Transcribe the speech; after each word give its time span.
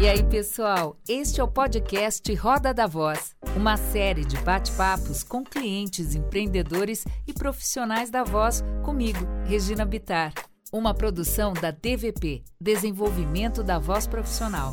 E 0.00 0.08
aí, 0.08 0.26
pessoal? 0.26 0.96
Este 1.06 1.42
é 1.42 1.44
o 1.44 1.52
podcast 1.52 2.34
Roda 2.34 2.72
da 2.72 2.86
Voz, 2.86 3.36
uma 3.54 3.76
série 3.76 4.24
de 4.24 4.38
bate-papos 4.38 5.22
com 5.22 5.44
clientes, 5.44 6.14
empreendedores 6.14 7.04
e 7.28 7.34
profissionais 7.34 8.08
da 8.08 8.24
voz 8.24 8.62
comigo, 8.82 9.18
Regina 9.46 9.84
Bitar. 9.84 10.32
Uma 10.72 10.94
produção 10.94 11.52
da 11.52 11.70
DVP, 11.70 12.42
Desenvolvimento 12.58 13.62
da 13.62 13.78
Voz 13.78 14.06
Profissional. 14.06 14.72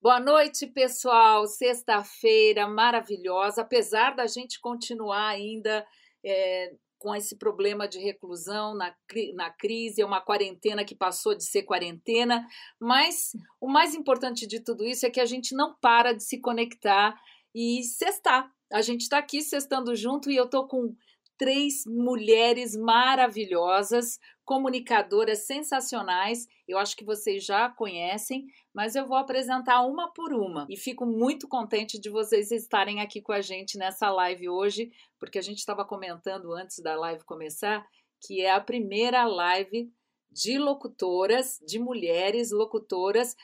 Boa 0.00 0.18
noite, 0.18 0.66
pessoal. 0.68 1.46
Sexta-feira 1.46 2.66
maravilhosa. 2.66 3.60
Apesar 3.60 4.16
da 4.16 4.26
gente 4.26 4.58
continuar 4.62 5.28
ainda 5.28 5.86
é, 6.24 6.72
com 7.04 7.14
esse 7.14 7.36
problema 7.36 7.86
de 7.86 7.98
reclusão 7.98 8.74
na, 8.74 8.90
na 9.34 9.50
crise, 9.50 10.00
é 10.00 10.06
uma 10.06 10.22
quarentena 10.22 10.86
que 10.86 10.94
passou 10.94 11.34
de 11.34 11.44
ser 11.44 11.64
quarentena, 11.64 12.48
mas 12.80 13.32
o 13.60 13.68
mais 13.68 13.94
importante 13.94 14.46
de 14.46 14.58
tudo 14.58 14.86
isso 14.86 15.04
é 15.04 15.10
que 15.10 15.20
a 15.20 15.26
gente 15.26 15.54
não 15.54 15.74
para 15.82 16.14
de 16.14 16.24
se 16.24 16.40
conectar 16.40 17.14
e 17.54 17.82
sextar. 17.82 18.50
A 18.72 18.80
gente 18.80 19.02
está 19.02 19.18
aqui 19.18 19.42
sextando 19.42 19.94
junto 19.94 20.30
e 20.30 20.36
eu 20.36 20.46
estou 20.46 20.66
com 20.66 20.96
três 21.36 21.84
mulheres 21.86 22.76
maravilhosas, 22.76 24.18
comunicadoras 24.44 25.46
sensacionais. 25.46 26.46
Eu 26.66 26.78
acho 26.78 26.96
que 26.96 27.04
vocês 27.04 27.44
já 27.44 27.68
conhecem, 27.68 28.46
mas 28.72 28.94
eu 28.94 29.06
vou 29.06 29.16
apresentar 29.16 29.80
uma 29.82 30.12
por 30.12 30.32
uma. 30.32 30.66
E 30.68 30.76
fico 30.76 31.04
muito 31.04 31.48
contente 31.48 32.00
de 32.00 32.10
vocês 32.10 32.50
estarem 32.50 33.00
aqui 33.00 33.20
com 33.20 33.32
a 33.32 33.40
gente 33.40 33.76
nessa 33.76 34.10
live 34.10 34.48
hoje, 34.48 34.90
porque 35.18 35.38
a 35.38 35.42
gente 35.42 35.58
estava 35.58 35.84
comentando 35.84 36.52
antes 36.52 36.80
da 36.80 36.94
live 36.96 37.24
começar 37.24 37.86
que 38.26 38.40
é 38.40 38.50
a 38.50 38.60
primeira 38.60 39.24
live 39.26 39.92
de 40.30 40.58
locutoras, 40.58 41.60
de 41.66 41.78
mulheres 41.78 42.50
locutoras, 42.50 43.36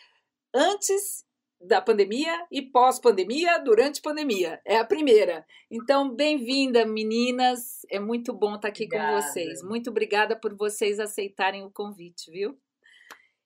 antes 0.54 1.24
da 1.60 1.80
pandemia 1.80 2.46
e 2.50 2.62
pós-pandemia, 2.62 3.58
durante 3.58 4.00
pandemia. 4.00 4.60
É 4.64 4.78
a 4.78 4.84
primeira. 4.84 5.44
Então, 5.70 6.08
bem-vinda, 6.08 6.86
meninas. 6.86 7.84
É 7.90 8.00
muito 8.00 8.32
bom 8.32 8.54
estar 8.54 8.68
aqui 8.68 8.84
obrigada. 8.84 9.22
com 9.22 9.28
vocês. 9.28 9.62
Muito 9.62 9.90
obrigada 9.90 10.34
por 10.34 10.54
vocês 10.54 10.98
aceitarem 10.98 11.62
o 11.62 11.70
convite, 11.70 12.30
viu? 12.30 12.58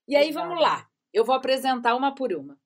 E 0.07 0.15
aí, 0.15 0.31
vamos 0.31 0.61
lá. 0.61 0.89
Eu 1.13 1.25
vou 1.25 1.35
apresentar 1.35 1.97
uma 1.97 2.15
por 2.15 2.33
uma. 2.33 2.57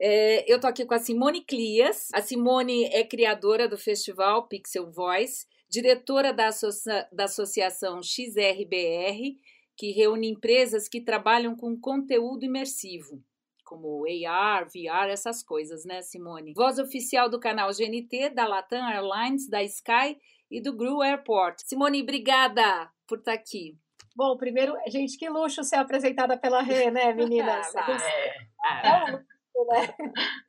É, 0.00 0.50
eu 0.50 0.56
estou 0.56 0.68
aqui 0.68 0.84
com 0.84 0.94
a 0.94 0.98
Simone 0.98 1.42
Clias. 1.42 2.08
A 2.12 2.20
Simone 2.20 2.86
é 2.86 3.04
criadora 3.04 3.68
do 3.68 3.78
festival 3.78 4.48
Pixel 4.48 4.90
Voice, 4.90 5.46
diretora 5.70 6.32
da, 6.32 6.48
associa 6.48 7.08
da 7.12 7.24
associação 7.24 8.02
XRBR, 8.02 9.36
que 9.76 9.92
reúne 9.92 10.28
empresas 10.28 10.88
que 10.88 11.00
trabalham 11.00 11.54
com 11.54 11.78
conteúdo 11.78 12.44
imersivo 12.44 13.22
como 13.68 14.04
AR, 14.26 14.64
VR, 14.64 15.10
essas 15.10 15.42
coisas, 15.42 15.84
né, 15.84 16.00
Simone? 16.00 16.54
Voz 16.54 16.78
oficial 16.78 17.28
do 17.28 17.38
canal 17.38 17.68
GNT, 17.68 18.30
da 18.30 18.46
Latam 18.46 18.88
Airlines, 18.88 19.46
da 19.46 19.62
Sky 19.62 20.18
e 20.50 20.58
do 20.58 20.74
Gru 20.74 21.02
Airport. 21.02 21.60
Simone, 21.66 22.02
obrigada 22.02 22.90
por 23.06 23.18
estar 23.18 23.34
aqui. 23.34 23.76
Bom, 24.16 24.38
primeiro, 24.38 24.74
gente, 24.88 25.18
que 25.18 25.28
luxo 25.28 25.62
ser 25.62 25.76
apresentada 25.76 26.38
pela 26.38 26.62
Rê, 26.62 26.90
né, 26.90 27.12
meninas? 27.14 27.74
é, 27.76 28.88
é. 28.88 29.04
um 29.04 29.12
luxo, 29.12 29.26
né? 29.68 29.94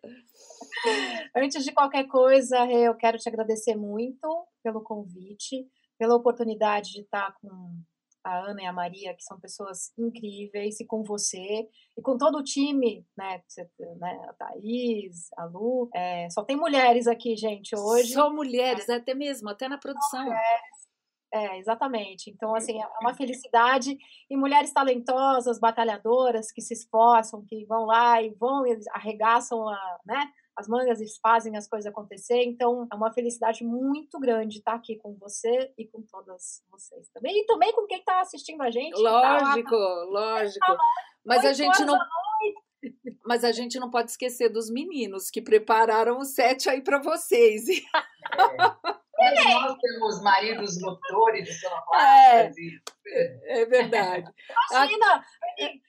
Antes 1.36 1.66
de 1.66 1.74
qualquer 1.74 2.08
coisa, 2.08 2.64
Rê, 2.64 2.88
eu 2.88 2.96
quero 2.96 3.18
te 3.18 3.28
agradecer 3.28 3.76
muito 3.76 4.48
pelo 4.64 4.82
convite, 4.82 5.68
pela 5.98 6.16
oportunidade 6.16 6.94
de 6.94 7.02
estar 7.02 7.36
com 7.42 7.84
a 8.24 8.50
Ana 8.50 8.62
e 8.62 8.66
a 8.66 8.74
Maria, 8.74 9.14
que 9.14 9.24
são 9.24 9.40
pessoas 9.40 9.92
incríveis, 9.98 10.80
e 10.80 10.86
com 10.86 11.04
você, 11.04 11.68
e 11.98 12.02
com 12.02 12.18
todo 12.18 12.38
o 12.38 12.44
time, 12.44 13.06
né? 13.18 13.42
Você, 13.48 13.70
né 14.00 14.20
a 14.28 14.34
Thaís, 14.34 15.30
a 15.38 15.46
Lu. 15.46 15.90
É, 15.94 16.30
só 16.30 16.44
tem 16.44 16.58
mulheres 16.58 17.08
aqui, 17.08 17.36
gente, 17.36 17.76
hoje. 17.76 18.14
Só 18.14 18.32
mulheres, 18.32 18.88
é. 18.90 18.96
até 18.96 19.14
mesmo, 19.14 19.50
até 19.50 19.68
na 19.68 19.78
produção. 19.78 20.32
É, 21.32 21.60
exatamente. 21.60 22.32
Então, 22.32 22.56
assim, 22.56 22.82
é 22.82 22.88
uma 23.02 23.14
felicidade. 23.14 23.98
E 24.30 24.36
mulheres 24.36 24.74
talentosas, 24.74 25.60
batalhadoras, 25.60 26.52
que 26.52 26.62
se 26.62 26.74
esforçam, 26.74 27.46
que 27.48 27.66
vão 27.66 27.86
lá 27.86 28.22
e 28.22 28.30
vão 28.32 28.66
e 28.66 28.80
arregaçam 28.92 29.68
a, 29.68 30.00
né, 30.06 30.28
as 30.60 30.68
mangas 30.68 31.00
e 31.00 31.06
fazem 31.22 31.56
as 31.56 31.68
coisas 31.68 31.90
acontecer. 31.90 32.44
Então, 32.44 32.86
é 32.92 32.96
uma 32.96 33.12
felicidade 33.14 33.64
muito 33.64 34.20
grande 34.20 34.58
estar 34.58 34.74
aqui 34.74 34.98
com 34.98 35.16
você 35.16 35.72
e 35.78 35.88
com 35.88 36.02
todas 36.02 36.62
vocês 36.70 37.08
também. 37.14 37.42
E 37.42 37.46
também 37.46 37.74
com 37.74 37.88
quem 37.88 38.00
está 38.00 38.20
assistindo 38.20 38.62
a 38.62 38.70
gente. 38.70 39.00
Lógico, 39.00 39.70
tá 39.70 40.04
lógico. 40.10 40.66
Tá 40.66 40.78
Mas 41.26 41.46
a 41.46 41.54
gente 41.54 41.86
não. 41.86 41.98
Mas 43.26 43.44
a 43.44 43.52
gente 43.52 43.80
não 43.80 43.90
pode 43.90 44.12
esquecer 44.12 44.50
dos 44.50 44.70
meninos 44.70 45.30
que 45.30 45.42
prepararam 45.42 46.18
o 46.18 46.26
set 46.26 46.70
aí 46.70 46.82
para 46.82 47.00
vocês. 47.00 47.66
É. 49.22 49.54
Nós 49.54 49.78
temos 49.82 50.22
maridos 50.24 50.82
lutores, 50.82 51.62
é, 51.94 52.50
é 53.62 53.66
verdade. 53.66 54.26
Imagina, 54.72 55.26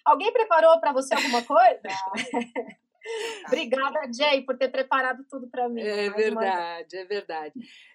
alguém 0.05 0.33
preparou 0.33 0.81
para 0.81 0.93
você 0.93 1.15
alguma 1.15 1.41
coisa? 1.45 1.81
Obrigada, 3.47 4.01
Jay, 4.13 4.43
por 4.43 4.57
ter 4.57 4.69
preparado 4.69 5.25
tudo 5.29 5.49
para 5.49 5.69
mim. 5.69 5.81
É 5.81 6.11
verdade, 6.11 6.97
uma... 6.97 7.03
é 7.03 7.05
verdade. 7.05 7.55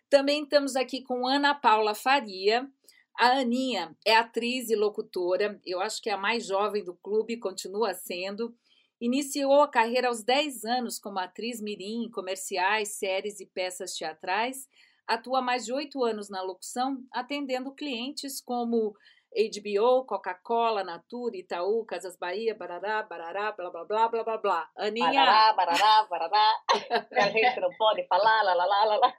Também 0.09 0.43
estamos 0.43 0.75
aqui 0.75 1.01
com 1.01 1.27
Ana 1.27 1.53
Paula 1.53 1.93
Faria. 1.93 2.67
A 3.17 3.39
Aninha 3.39 3.95
é 4.05 4.15
atriz 4.15 4.69
e 4.69 4.75
locutora, 4.75 5.59
eu 5.65 5.79
acho 5.79 6.01
que 6.01 6.09
é 6.09 6.13
a 6.13 6.17
mais 6.17 6.45
jovem 6.45 6.83
do 6.83 6.93
clube, 6.95 7.37
continua 7.37 7.93
sendo. 7.93 8.53
Iniciou 8.99 9.61
a 9.61 9.69
carreira 9.69 10.09
aos 10.09 10.23
10 10.23 10.65
anos 10.65 10.99
como 10.99 11.19
atriz 11.19 11.61
mirim 11.61 12.03
em 12.03 12.11
comerciais, 12.11 12.97
séries 12.97 13.39
e 13.39 13.45
peças 13.45 13.93
teatrais. 13.93 14.67
Atua 15.07 15.41
mais 15.41 15.65
de 15.65 15.71
oito 15.71 16.03
anos 16.03 16.29
na 16.29 16.41
locução, 16.41 17.03
atendendo 17.11 17.73
clientes 17.73 18.41
como 18.41 18.95
HBO, 19.35 20.05
Coca-Cola, 20.05 20.81
Natura, 20.81 21.35
Itaú, 21.35 21.85
Casas 21.85 22.15
Bahia, 22.17 22.55
barará, 22.55 23.03
barará, 23.03 23.51
blá, 23.51 23.69
blá, 23.69 23.83
blá, 23.83 24.07
blá, 24.07 24.23
blá, 24.23 24.37
blá. 24.37 24.69
Aninha... 24.77 25.11
Barará, 25.11 25.53
barará, 25.53 26.07
barará. 26.09 26.63
a 27.11 27.29
gente 27.29 27.59
não 27.59 27.69
pode 27.77 28.07
falar, 28.07 28.43
lá, 28.43 28.53
lá, 28.53 28.65
lá, 28.65 28.95
lá. 28.95 29.13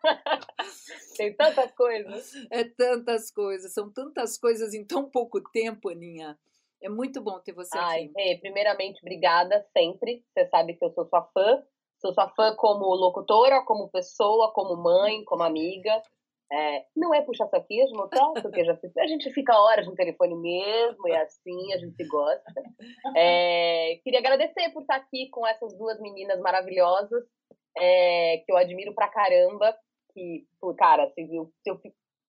Tem 1.18 1.36
tantas 1.36 1.70
coisas. 1.72 2.32
É 2.50 2.64
tantas 2.64 3.30
coisas, 3.30 3.74
são 3.74 3.92
tantas 3.92 4.38
coisas 4.38 4.72
em 4.72 4.86
tão 4.86 5.10
pouco 5.10 5.38
tempo, 5.50 5.90
Aninha. 5.90 6.38
É 6.80 6.88
muito 6.88 7.20
bom 7.20 7.38
ter 7.40 7.52
você 7.52 7.76
Ai, 7.76 8.04
aqui. 8.04 8.12
Ai, 8.18 8.38
primeiramente, 8.38 9.00
obrigada 9.02 9.66
sempre. 9.76 10.24
Você 10.32 10.46
sabe 10.46 10.74
que 10.74 10.84
eu 10.84 10.90
sou 10.92 11.06
sua 11.06 11.22
fã. 11.34 11.62
Sou 11.98 12.14
sua 12.14 12.28
fã 12.30 12.54
como 12.56 12.94
locutora, 12.94 13.62
como 13.64 13.90
pessoa, 13.90 14.52
como 14.52 14.76
mãe, 14.76 15.24
como 15.24 15.42
amiga. 15.42 16.02
É, 16.52 16.84
não 16.94 17.12
é 17.12 17.22
puxar 17.22 17.48
saquismo, 17.48 18.08
tá? 18.08 18.24
Porque 18.40 18.64
já, 18.64 18.78
a 18.98 19.06
gente 19.06 19.30
fica 19.32 19.58
horas 19.58 19.86
no 19.86 19.94
telefone 19.94 20.36
mesmo, 20.36 21.08
e 21.08 21.16
assim 21.16 21.72
a 21.72 21.78
gente 21.78 22.06
gosta. 22.06 22.52
É, 23.16 23.98
queria 24.04 24.20
agradecer 24.20 24.70
por 24.72 24.82
estar 24.82 24.96
aqui 24.96 25.28
com 25.30 25.46
essas 25.46 25.76
duas 25.76 26.00
meninas 26.00 26.40
maravilhosas, 26.40 27.24
é, 27.76 28.38
que 28.44 28.52
eu 28.52 28.56
admiro 28.56 28.94
pra 28.94 29.08
caramba. 29.08 29.76
Que, 30.14 30.46
cara, 30.78 31.10
se 31.10 31.22
eu, 31.34 31.52
se 31.62 31.70
eu, 31.70 31.80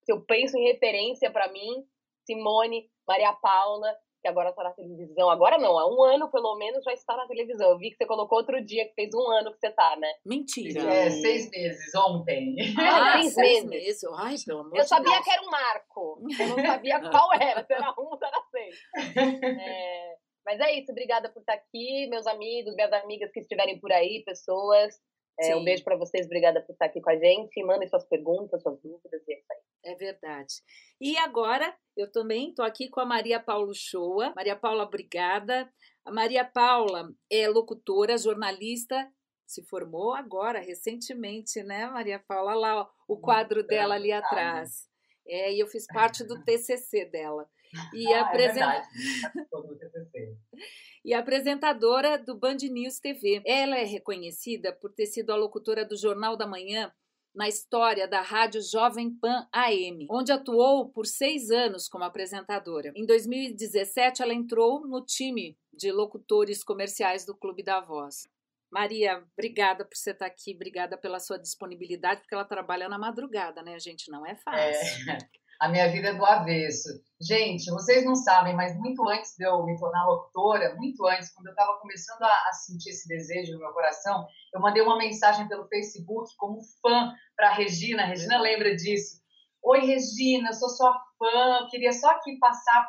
se 0.04 0.12
eu 0.12 0.22
penso 0.26 0.58
em 0.58 0.72
referência 0.72 1.32
para 1.32 1.52
mim, 1.52 1.86
Simone, 2.26 2.90
Maria 3.08 3.34
Paula, 3.34 3.96
que 4.28 4.30
agora 4.30 4.50
está 4.50 4.64
na 4.64 4.72
televisão. 4.72 5.30
Agora 5.30 5.58
não, 5.58 5.78
há 5.80 5.88
um 5.88 6.04
ano 6.04 6.30
pelo 6.30 6.58
menos 6.58 6.84
já 6.84 6.94
está 6.94 7.16
na 7.16 7.26
televisão. 7.28 7.72
Eu 7.72 7.78
vi 7.78 7.92
que 7.92 7.98
você 7.98 8.06
colocou 8.06 8.38
outro 8.38 8.64
dia 8.64 8.86
que 8.88 8.94
fez 8.94 9.14
um 9.14 9.32
ano 9.32 9.54
que 9.54 9.60
você 9.60 9.68
está, 9.68 9.96
né? 9.96 10.14
Mentira. 10.26 10.82
É, 10.82 11.10
seis 11.10 11.50
meses, 11.50 11.96
ontem. 11.96 12.56
Ah, 12.78 13.22
seis, 13.22 13.34
seis 13.34 13.64
meses. 13.66 13.86
meses. 13.86 14.04
Ai, 14.18 14.36
pelo 14.46 14.60
amor 14.60 14.78
Eu 14.78 14.84
sabia 14.84 15.12
Deus. 15.14 15.24
que 15.24 15.32
era 15.32 15.42
um 15.42 15.50
marco. 15.50 16.20
Eu 16.40 16.48
não 16.50 16.66
sabia 16.66 17.00
qual 17.10 17.34
era, 17.34 17.64
se 17.64 17.74
era 17.74 17.92
um 17.98 18.04
ou 18.04 18.20
era 18.22 18.42
seis. 18.52 18.76
É, 19.18 20.16
mas 20.46 20.60
é 20.60 20.80
isso, 20.80 20.92
obrigada 20.92 21.30
por 21.30 21.40
estar 21.40 21.54
aqui, 21.54 22.08
meus 22.10 22.28
amigos, 22.28 22.76
minhas 22.76 22.92
amigas 22.94 23.32
que 23.32 23.40
estiverem 23.40 23.80
por 23.80 23.92
aí, 23.92 24.24
pessoas. 24.26 24.96
É, 25.40 25.56
um 25.56 25.64
beijo 25.64 25.84
para 25.84 25.96
vocês, 25.96 26.26
obrigada 26.26 26.62
por 26.62 26.74
estar 26.74 26.86
aqui 26.86 27.00
com 27.00 27.10
a 27.10 27.16
gente. 27.16 27.64
Mandem 27.64 27.88
suas 27.88 28.06
perguntas, 28.06 28.62
suas 28.62 28.80
dúvidas 28.82 29.22
e 29.28 29.34
é 29.34 29.40
isso 29.40 29.48
aí. 29.52 29.92
É 29.92 29.96
verdade. 29.96 30.56
E 31.00 31.18
agora, 31.18 31.74
eu 31.96 32.12
também 32.12 32.50
estou 32.50 32.66
aqui 32.66 32.90
com 32.90 33.00
a 33.00 33.06
Maria 33.06 33.40
Paula 33.40 33.72
Shoa. 33.74 34.34
Maria 34.36 34.56
Paula, 34.56 34.84
obrigada. 34.84 35.72
A 36.04 36.12
Maria 36.12 36.44
Paula 36.44 37.14
é 37.32 37.48
locutora, 37.48 38.18
jornalista, 38.18 39.10
se 39.46 39.64
formou 39.64 40.14
agora, 40.14 40.60
recentemente, 40.60 41.64
né, 41.64 41.88
Maria 41.88 42.20
Paula? 42.20 42.52
Olha 42.52 42.60
lá 42.60 42.82
ó, 42.82 42.88
o 43.08 43.18
quadro 43.18 43.66
dela 43.66 43.96
ali 43.96 44.12
atrás. 44.12 44.90
É, 45.26 45.54
e 45.54 45.60
eu 45.60 45.68
fiz 45.68 45.86
parte 45.88 46.24
do 46.24 46.44
TCC 46.44 47.06
dela. 47.06 47.48
E 47.94 48.08
ah, 48.14 48.22
apresen... 48.22 48.64
é 48.64 48.84
e 51.04 51.14
apresentadora 51.14 52.18
do 52.18 52.38
Band 52.38 52.58
News 52.70 53.00
TV. 53.00 53.42
Ela 53.46 53.78
é 53.78 53.84
reconhecida 53.84 54.74
por 54.74 54.92
ter 54.94 55.06
sido 55.06 55.32
a 55.32 55.36
locutora 55.36 55.86
do 55.86 55.98
Jornal 55.98 56.36
da 56.36 56.48
Manhã 56.48 56.92
na 57.38 57.48
história 57.48 58.08
da 58.08 58.20
rádio 58.20 58.60
Jovem 58.62 59.16
Pan 59.20 59.48
AM, 59.54 60.08
onde 60.10 60.32
atuou 60.32 60.90
por 60.90 61.06
seis 61.06 61.52
anos 61.52 61.88
como 61.88 62.04
apresentadora. 62.04 62.92
Em 62.96 63.06
2017, 63.06 64.24
ela 64.24 64.34
entrou 64.34 64.88
no 64.88 65.06
time 65.06 65.56
de 65.72 65.92
locutores 65.92 66.64
comerciais 66.64 67.26
do 67.26 67.38
Clube 67.38 67.64
da 67.64 67.80
Voz. 67.80 68.28
Maria, 68.72 69.24
obrigada 69.34 69.86
por 69.86 69.96
você 69.96 70.12
estar 70.12 70.26
aqui, 70.26 70.54
obrigada 70.56 70.98
pela 70.98 71.20
sua 71.20 71.38
disponibilidade, 71.38 72.22
porque 72.22 72.34
ela 72.34 72.44
trabalha 72.44 72.90
na 72.90 72.98
madrugada, 72.98 73.62
né, 73.62 73.80
gente? 73.80 74.12
Não 74.12 74.26
é 74.26 74.36
fácil. 74.36 75.12
É, 75.12 75.18
a 75.60 75.70
minha 75.70 75.90
vida 75.92 76.10
é 76.10 76.14
do 76.14 76.26
avesso. 76.26 76.90
Gente, 77.20 77.72
vocês 77.72 78.06
não 78.06 78.16
sabem, 78.16 78.56
mas 78.56 78.78
muito 78.78 79.08
antes 79.10 79.36
de 79.36 79.44
eu 79.44 79.64
me 79.66 79.78
tornar 79.78 80.06
locutora, 80.06 80.76
muito 80.76 81.06
antes, 81.08 81.34
quando 81.34 81.48
eu 81.48 81.52
estava 81.52 81.80
começando 81.80 82.22
a, 82.22 82.50
a, 82.50 82.54
sentir 82.54 82.90
esse 82.90 83.08
desejo 83.08 83.54
no 83.54 83.60
meu 83.60 83.72
coração, 83.72 84.28
eu 84.54 84.62
mandei 84.62 84.84
uma 84.84 84.98
mensagem 84.98 85.48
pelo 85.48 85.68
Facebook 85.68 86.30
como 86.38 86.62
fã 86.82 87.12
para 87.36 87.54
Regina. 87.54 88.06
Regina 88.06 88.40
lembra 88.40 88.76
disso. 88.76 89.20
Oi, 89.64 89.80
Regina, 89.80 90.50
eu 90.50 90.54
sou 90.54 90.70
sua 90.70 90.94
fã, 91.18 91.68
queria 91.72 91.92
só 91.92 92.12
aqui 92.12 92.38
passar 92.38 92.88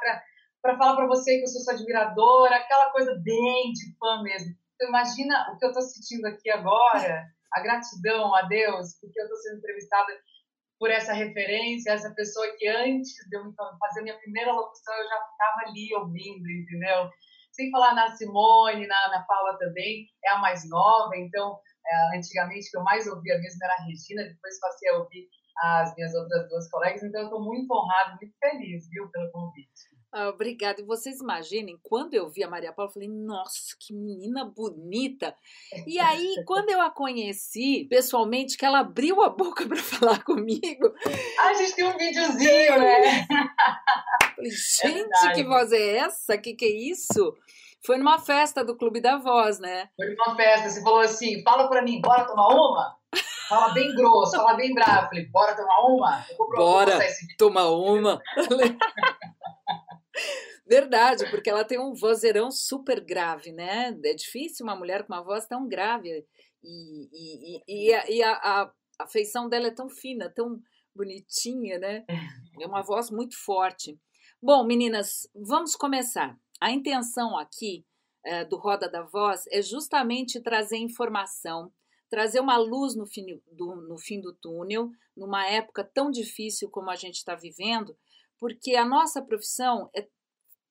para 0.60 0.76
falar 0.76 0.94
para 0.94 1.06
você 1.06 1.38
que 1.38 1.44
eu 1.44 1.48
sou 1.48 1.62
sua 1.62 1.72
admiradora, 1.72 2.56
aquela 2.56 2.90
coisa 2.90 3.18
bem 3.24 3.72
de 3.72 3.96
fã 3.98 4.22
mesmo. 4.22 4.54
Então, 4.74 4.88
imagina 4.90 5.50
o 5.52 5.58
que 5.58 5.64
eu 5.64 5.70
estou 5.70 5.82
sentindo 5.82 6.26
aqui 6.26 6.50
agora, 6.50 7.26
a 7.52 7.60
gratidão 7.60 8.34
a 8.34 8.42
Deus, 8.42 8.94
porque 9.00 9.18
eu 9.18 9.24
estou 9.24 9.38
sendo 9.38 9.58
entrevistada 9.58 10.12
por 10.78 10.90
essa 10.90 11.12
referência, 11.12 11.90
essa 11.90 12.14
pessoa 12.14 12.46
que 12.56 12.68
antes 12.68 13.12
de 13.28 13.36
eu 13.36 13.52
fazer 13.78 14.02
minha 14.02 14.18
primeira 14.18 14.52
locução 14.52 14.94
eu 14.94 15.08
já 15.08 15.16
estava 15.16 15.68
ali 15.68 15.94
ouvindo, 15.94 16.48
entendeu? 16.48 17.10
Sem 17.52 17.70
falar 17.70 17.94
na 17.94 18.10
Simone, 18.16 18.86
na, 18.86 19.08
na 19.08 19.22
Paula 19.22 19.58
também, 19.58 20.06
é 20.24 20.30
a 20.30 20.38
mais 20.38 20.68
nova, 20.68 21.16
então 21.16 21.58
é, 21.86 22.16
antigamente 22.16 22.70
que 22.70 22.76
eu 22.76 22.84
mais 22.84 23.06
ouvia 23.08 23.38
mesmo 23.38 23.64
era 23.64 23.74
a 23.74 23.84
Regina, 23.84 24.22
depois 24.22 24.60
passei 24.60 24.90
a 24.90 24.98
ouvir 24.98 25.28
as 25.60 25.94
minhas 25.96 26.14
outras 26.14 26.48
duas 26.48 26.70
colegas, 26.70 27.02
então 27.02 27.22
eu 27.22 27.26
estou 27.26 27.42
muito 27.42 27.72
honrado, 27.74 28.16
muito 28.20 28.36
feliz, 28.38 28.88
viu, 28.90 29.10
pelo 29.10 29.30
convite. 29.32 29.97
Ah, 30.10 30.28
obrigada. 30.30 30.80
E 30.80 30.84
vocês 30.84 31.20
imaginem, 31.20 31.78
quando 31.82 32.14
eu 32.14 32.28
vi 32.30 32.42
a 32.42 32.48
Maria 32.48 32.72
Paula, 32.72 32.88
eu 32.88 32.94
falei, 32.94 33.08
nossa, 33.08 33.76
que 33.78 33.92
menina 33.92 34.44
bonita. 34.44 35.34
E 35.86 35.98
aí, 35.98 36.34
quando 36.46 36.70
eu 36.70 36.80
a 36.80 36.90
conheci 36.90 37.86
pessoalmente, 37.90 38.56
que 38.56 38.64
ela 38.64 38.80
abriu 38.80 39.22
a 39.22 39.28
boca 39.28 39.66
para 39.66 39.76
falar 39.82 40.24
comigo. 40.24 40.94
A 41.38 41.54
gente 41.54 41.74
tem 41.74 41.84
um 41.84 41.96
videozinho, 41.96 42.78
né? 42.78 43.26
Falei, 44.34 44.50
é 44.50 44.50
gente, 44.50 45.26
é 45.26 45.32
que 45.34 45.44
voz 45.44 45.72
é 45.72 45.96
essa? 45.98 46.38
Que 46.38 46.54
que 46.54 46.64
é 46.64 46.90
isso? 46.90 47.36
Foi 47.84 47.96
numa 47.96 48.18
festa 48.18 48.64
do 48.64 48.76
Clube 48.76 49.00
da 49.00 49.18
Voz, 49.18 49.58
né? 49.58 49.88
Foi 49.94 50.06
numa 50.06 50.34
festa. 50.34 50.68
Você 50.68 50.82
falou 50.82 51.00
assim: 51.00 51.42
fala 51.42 51.68
para 51.68 51.82
mim, 51.82 52.00
bora 52.00 52.24
tomar 52.24 52.48
uma? 52.48 52.96
Fala 53.48 53.72
bem 53.72 53.94
grosso, 53.94 54.36
fala 54.36 54.54
bem 54.54 54.74
bravo. 54.74 55.08
Falei, 55.08 55.26
bora 55.26 55.56
tomar 55.56 55.80
uma? 55.86 56.26
bora 56.56 56.98
tomar 57.38 57.68
uma. 57.70 58.20
Verdade, 60.66 61.30
porque 61.30 61.48
ela 61.48 61.64
tem 61.64 61.78
um 61.78 61.94
vozeirão 61.94 62.50
super 62.50 63.00
grave, 63.00 63.52
né? 63.52 63.98
É 64.04 64.14
difícil 64.14 64.64
uma 64.66 64.76
mulher 64.76 65.06
com 65.06 65.12
uma 65.14 65.24
voz 65.24 65.46
tão 65.46 65.66
grave. 65.66 66.26
E, 66.62 67.08
e, 67.12 67.62
e, 67.66 67.94
a, 67.94 68.10
e 68.10 68.22
a, 68.22 68.32
a, 68.32 68.72
a 68.98 69.06
feição 69.06 69.48
dela 69.48 69.68
é 69.68 69.70
tão 69.70 69.88
fina, 69.88 70.28
tão 70.28 70.60
bonitinha, 70.94 71.78
né? 71.78 72.04
É 72.60 72.66
uma 72.66 72.82
voz 72.82 73.10
muito 73.10 73.36
forte. 73.36 73.98
Bom, 74.42 74.64
meninas, 74.64 75.28
vamos 75.34 75.74
começar. 75.74 76.36
A 76.60 76.70
intenção 76.70 77.38
aqui 77.38 77.86
é, 78.24 78.44
do 78.44 78.56
Roda 78.56 78.90
da 78.90 79.02
Voz 79.02 79.44
é 79.50 79.62
justamente 79.62 80.40
trazer 80.40 80.76
informação, 80.76 81.72
trazer 82.10 82.40
uma 82.40 82.56
luz 82.56 82.94
no 82.94 83.06
fim 83.06 83.24
do, 83.52 83.76
no 83.76 83.96
fim 83.96 84.20
do 84.20 84.34
túnel, 84.34 84.90
numa 85.16 85.46
época 85.46 85.82
tão 85.82 86.10
difícil 86.10 86.68
como 86.68 86.90
a 86.90 86.96
gente 86.96 87.16
está 87.16 87.34
vivendo, 87.34 87.96
porque 88.38 88.74
a 88.74 88.84
nossa 88.84 89.22
profissão 89.22 89.90
é, 89.94 90.06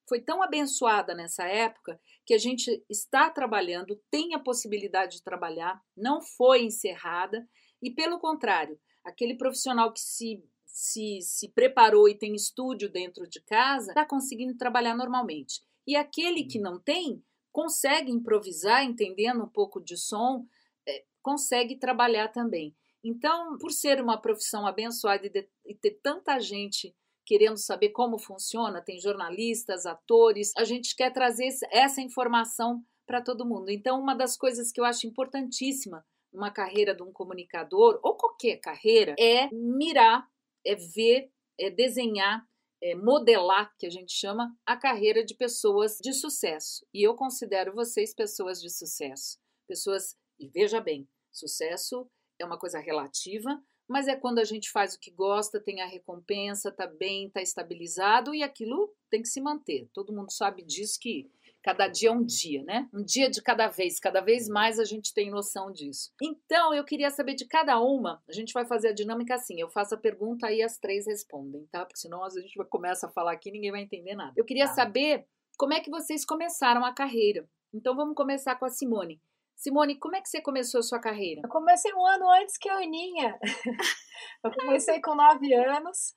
foi 0.08 0.20
tão 0.20 0.42
abençoada 0.42 1.14
nessa 1.14 1.44
época 1.44 2.00
que 2.24 2.34
a 2.34 2.38
gente 2.38 2.82
está 2.88 3.30
trabalhando, 3.30 4.00
tem 4.10 4.34
a 4.34 4.38
possibilidade 4.38 5.16
de 5.16 5.22
trabalhar, 5.22 5.80
não 5.96 6.20
foi 6.20 6.62
encerrada, 6.62 7.46
e 7.82 7.90
pelo 7.90 8.18
contrário, 8.18 8.78
aquele 9.04 9.36
profissional 9.36 9.92
que 9.92 10.00
se, 10.00 10.42
se, 10.64 11.20
se 11.22 11.48
preparou 11.50 12.08
e 12.08 12.14
tem 12.14 12.34
estúdio 12.34 12.90
dentro 12.90 13.28
de 13.28 13.40
casa 13.40 13.90
está 13.90 14.04
conseguindo 14.04 14.56
trabalhar 14.56 14.96
normalmente. 14.96 15.62
E 15.86 15.96
aquele 15.96 16.44
que 16.44 16.58
não 16.58 16.78
tem, 16.78 17.22
consegue 17.52 18.10
improvisar, 18.10 18.84
entendendo 18.84 19.44
um 19.44 19.48
pouco 19.48 19.80
de 19.80 19.96
som, 19.96 20.46
é, 20.86 21.04
consegue 21.22 21.76
trabalhar 21.76 22.28
também. 22.28 22.74
Então, 23.02 23.56
por 23.58 23.70
ser 23.72 24.00
uma 24.00 24.20
profissão 24.20 24.66
abençoada 24.66 25.26
e, 25.26 25.30
de, 25.30 25.48
e 25.64 25.74
ter 25.74 25.98
tanta 26.02 26.38
gente 26.40 26.94
querendo 27.28 27.58
saber 27.58 27.90
como 27.90 28.18
funciona, 28.18 28.80
tem 28.80 28.98
jornalistas, 28.98 29.84
atores, 29.84 30.50
a 30.56 30.64
gente 30.64 30.96
quer 30.96 31.12
trazer 31.12 31.50
essa 31.70 32.00
informação 32.00 32.82
para 33.06 33.20
todo 33.20 33.44
mundo. 33.44 33.70
Então, 33.70 34.00
uma 34.00 34.14
das 34.14 34.34
coisas 34.34 34.72
que 34.72 34.80
eu 34.80 34.84
acho 34.86 35.06
importantíssima 35.06 36.02
numa 36.32 36.50
carreira 36.50 36.94
de 36.94 37.02
um 37.02 37.12
comunicador, 37.12 38.00
ou 38.02 38.16
qualquer 38.16 38.56
carreira, 38.56 39.14
é 39.18 39.50
mirar, 39.52 40.26
é 40.66 40.74
ver, 40.74 41.30
é 41.60 41.70
desenhar, 41.70 42.46
é 42.82 42.94
modelar, 42.94 43.74
que 43.78 43.86
a 43.86 43.90
gente 43.90 44.12
chama, 44.12 44.50
a 44.64 44.74
carreira 44.74 45.22
de 45.22 45.34
pessoas 45.34 45.98
de 46.00 46.14
sucesso. 46.14 46.86
E 46.94 47.06
eu 47.06 47.14
considero 47.14 47.74
vocês 47.74 48.14
pessoas 48.14 48.58
de 48.58 48.70
sucesso. 48.70 49.38
Pessoas, 49.66 50.16
e 50.38 50.48
veja 50.48 50.80
bem, 50.80 51.06
sucesso 51.30 52.10
é 52.38 52.44
uma 52.46 52.58
coisa 52.58 52.78
relativa, 52.78 53.62
mas 53.88 54.06
é 54.06 54.14
quando 54.14 54.38
a 54.38 54.44
gente 54.44 54.70
faz 54.70 54.94
o 54.94 55.00
que 55.00 55.10
gosta, 55.10 55.60
tem 55.60 55.80
a 55.80 55.86
recompensa, 55.86 56.70
tá 56.70 56.86
bem, 56.86 57.30
tá 57.30 57.40
estabilizado 57.40 58.34
e 58.34 58.42
aquilo 58.42 58.94
tem 59.10 59.22
que 59.22 59.28
se 59.28 59.40
manter. 59.40 59.88
Todo 59.94 60.12
mundo 60.12 60.30
sabe 60.30 60.62
disso 60.62 60.98
que 61.00 61.30
cada 61.62 61.88
dia 61.88 62.10
é 62.10 62.12
um 62.12 62.24
dia, 62.24 62.62
né? 62.62 62.88
Um 62.94 63.02
dia 63.02 63.28
de 63.28 63.42
cada 63.42 63.68
vez, 63.68 63.98
cada 63.98 64.20
vez 64.20 64.48
mais 64.48 64.78
a 64.78 64.84
gente 64.84 65.12
tem 65.12 65.30
noção 65.30 65.72
disso. 65.72 66.12
Então, 66.22 66.72
eu 66.72 66.84
queria 66.84 67.10
saber 67.10 67.34
de 67.34 67.46
cada 67.46 67.80
uma, 67.80 68.22
a 68.28 68.32
gente 68.32 68.52
vai 68.52 68.64
fazer 68.64 68.88
a 68.88 68.94
dinâmica 68.94 69.34
assim, 69.34 69.60
eu 69.60 69.68
faço 69.68 69.94
a 69.94 69.98
pergunta 69.98 70.50
e 70.52 70.62
as 70.62 70.78
três 70.78 71.06
respondem, 71.06 71.66
tá? 71.70 71.84
Porque 71.84 72.00
senão 72.00 72.24
a 72.24 72.30
gente 72.30 72.54
começa 72.70 73.06
a 73.06 73.10
falar 73.10 73.32
aqui 73.32 73.48
e 73.48 73.52
ninguém 73.52 73.70
vai 73.70 73.82
entender 73.82 74.14
nada. 74.14 74.32
Eu 74.36 74.44
queria 74.44 74.66
tá. 74.66 74.74
saber 74.74 75.26
como 75.56 75.74
é 75.74 75.80
que 75.80 75.90
vocês 75.90 76.24
começaram 76.24 76.84
a 76.84 76.94
carreira. 76.94 77.48
Então, 77.72 77.94
vamos 77.94 78.14
começar 78.14 78.56
com 78.56 78.64
a 78.64 78.70
Simone. 78.70 79.20
Simone, 79.58 79.98
como 79.98 80.14
é 80.14 80.20
que 80.20 80.28
você 80.28 80.40
começou 80.40 80.78
a 80.78 80.82
sua 80.82 81.00
carreira? 81.00 81.40
Eu 81.42 81.48
comecei 81.48 81.92
um 81.92 82.06
ano 82.06 82.30
antes 82.30 82.56
que 82.56 82.68
a 82.68 82.76
Aninha. 82.76 83.36
eu 84.44 84.52
comecei 84.52 85.00
com 85.00 85.16
nove 85.16 85.52
anos. 85.52 86.14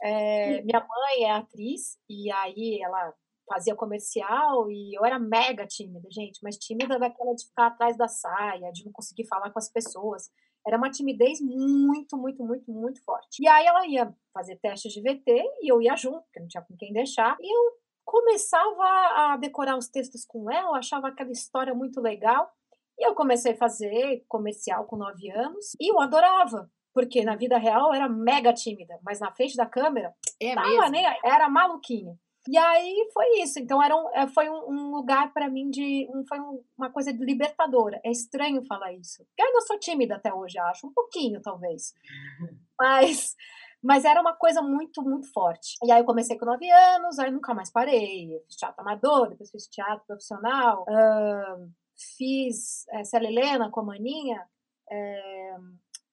É, 0.00 0.62
minha 0.62 0.80
mãe 0.80 1.24
é 1.24 1.32
atriz 1.32 1.98
e 2.08 2.30
aí 2.30 2.80
ela 2.80 3.12
fazia 3.48 3.74
comercial 3.74 4.70
e 4.70 4.96
eu 4.96 5.04
era 5.04 5.18
mega 5.18 5.66
tímida, 5.66 6.08
gente, 6.10 6.40
mas 6.42 6.58
tímida 6.58 6.98
daquela 6.98 7.34
de 7.34 7.46
ficar 7.46 7.68
atrás 7.68 7.96
da 7.96 8.06
saia, 8.06 8.70
de 8.72 8.84
não 8.84 8.92
conseguir 8.92 9.26
falar 9.26 9.50
com 9.50 9.58
as 9.58 9.70
pessoas. 9.70 10.30
Era 10.64 10.76
uma 10.76 10.90
timidez 10.90 11.40
muito, 11.40 12.16
muito, 12.16 12.44
muito, 12.44 12.70
muito 12.70 13.02
forte. 13.04 13.42
E 13.42 13.48
aí 13.48 13.66
ela 13.66 13.86
ia 13.86 14.14
fazer 14.32 14.56
testes 14.56 14.92
de 14.92 15.00
VT 15.00 15.44
e 15.60 15.72
eu 15.72 15.82
ia 15.82 15.96
junto, 15.96 16.22
porque 16.22 16.40
não 16.40 16.48
tinha 16.48 16.62
com 16.62 16.76
quem 16.76 16.92
deixar. 16.92 17.36
E 17.40 17.52
eu 17.52 17.72
começava 18.04 18.84
a 18.84 19.36
decorar 19.36 19.76
os 19.76 19.88
textos 19.88 20.24
com 20.24 20.50
ela, 20.50 20.78
achava 20.78 21.08
aquela 21.08 21.32
história 21.32 21.74
muito 21.74 22.00
legal. 22.00 22.52
E 22.98 23.06
eu 23.06 23.14
comecei 23.14 23.52
a 23.52 23.56
fazer 23.56 24.24
comercial 24.28 24.84
com 24.86 24.96
nove 24.96 25.30
anos 25.30 25.76
e 25.80 25.92
eu 25.92 26.00
adorava, 26.00 26.70
porque 26.94 27.24
na 27.24 27.36
vida 27.36 27.58
real 27.58 27.88
eu 27.88 27.94
era 27.94 28.08
mega 28.08 28.52
tímida, 28.52 28.98
mas 29.02 29.20
na 29.20 29.32
frente 29.32 29.56
da 29.56 29.66
câmera 29.66 30.14
é 30.40 30.54
tava, 30.54 30.88
nem, 30.88 31.04
era 31.24 31.48
maluquinha. 31.48 32.16
E 32.48 32.56
aí 32.56 33.08
foi 33.12 33.40
isso. 33.42 33.58
Então 33.58 33.82
era 33.82 33.94
um, 33.96 34.08
é, 34.14 34.26
foi 34.28 34.48
um, 34.48 34.70
um 34.70 34.90
lugar 34.94 35.32
para 35.32 35.48
mim 35.48 35.68
de. 35.68 36.08
Um, 36.14 36.24
foi 36.26 36.38
um, 36.40 36.62
uma 36.76 36.90
coisa 36.90 37.12
de 37.12 37.24
libertadora. 37.24 38.00
É 38.04 38.10
estranho 38.10 38.64
falar 38.66 38.92
isso. 38.92 39.24
Porque 39.24 39.42
eu 39.42 39.46
ainda 39.46 39.60
sou 39.62 39.78
tímida 39.78 40.16
até 40.16 40.32
hoje, 40.32 40.58
acho. 40.58 40.86
Um 40.86 40.92
pouquinho, 40.92 41.40
talvez. 41.42 41.92
Mas. 42.78 43.34
Mas 43.82 44.04
era 44.04 44.20
uma 44.20 44.34
coisa 44.34 44.62
muito, 44.62 45.02
muito 45.02 45.30
forte. 45.32 45.76
E 45.84 45.92
aí 45.92 46.00
eu 46.00 46.04
comecei 46.04 46.36
com 46.36 46.46
nove 46.46 46.68
anos, 46.68 47.18
aí 47.18 47.30
nunca 47.30 47.54
mais 47.54 47.70
parei. 47.70 48.34
Eu 48.34 48.40
fiz 48.46 48.56
teatro 48.56 48.80
amador, 48.80 49.28
depois 49.28 49.50
fiz 49.50 49.68
teatro 49.68 50.04
profissional. 50.06 50.84
Uh, 50.88 51.70
fiz 52.16 52.86
é, 52.90 53.04
Célia 53.04 53.28
Helena 53.28 53.70
com 53.70 53.80
a 53.80 53.84
Maninha, 53.84 54.46
é, 54.90 55.56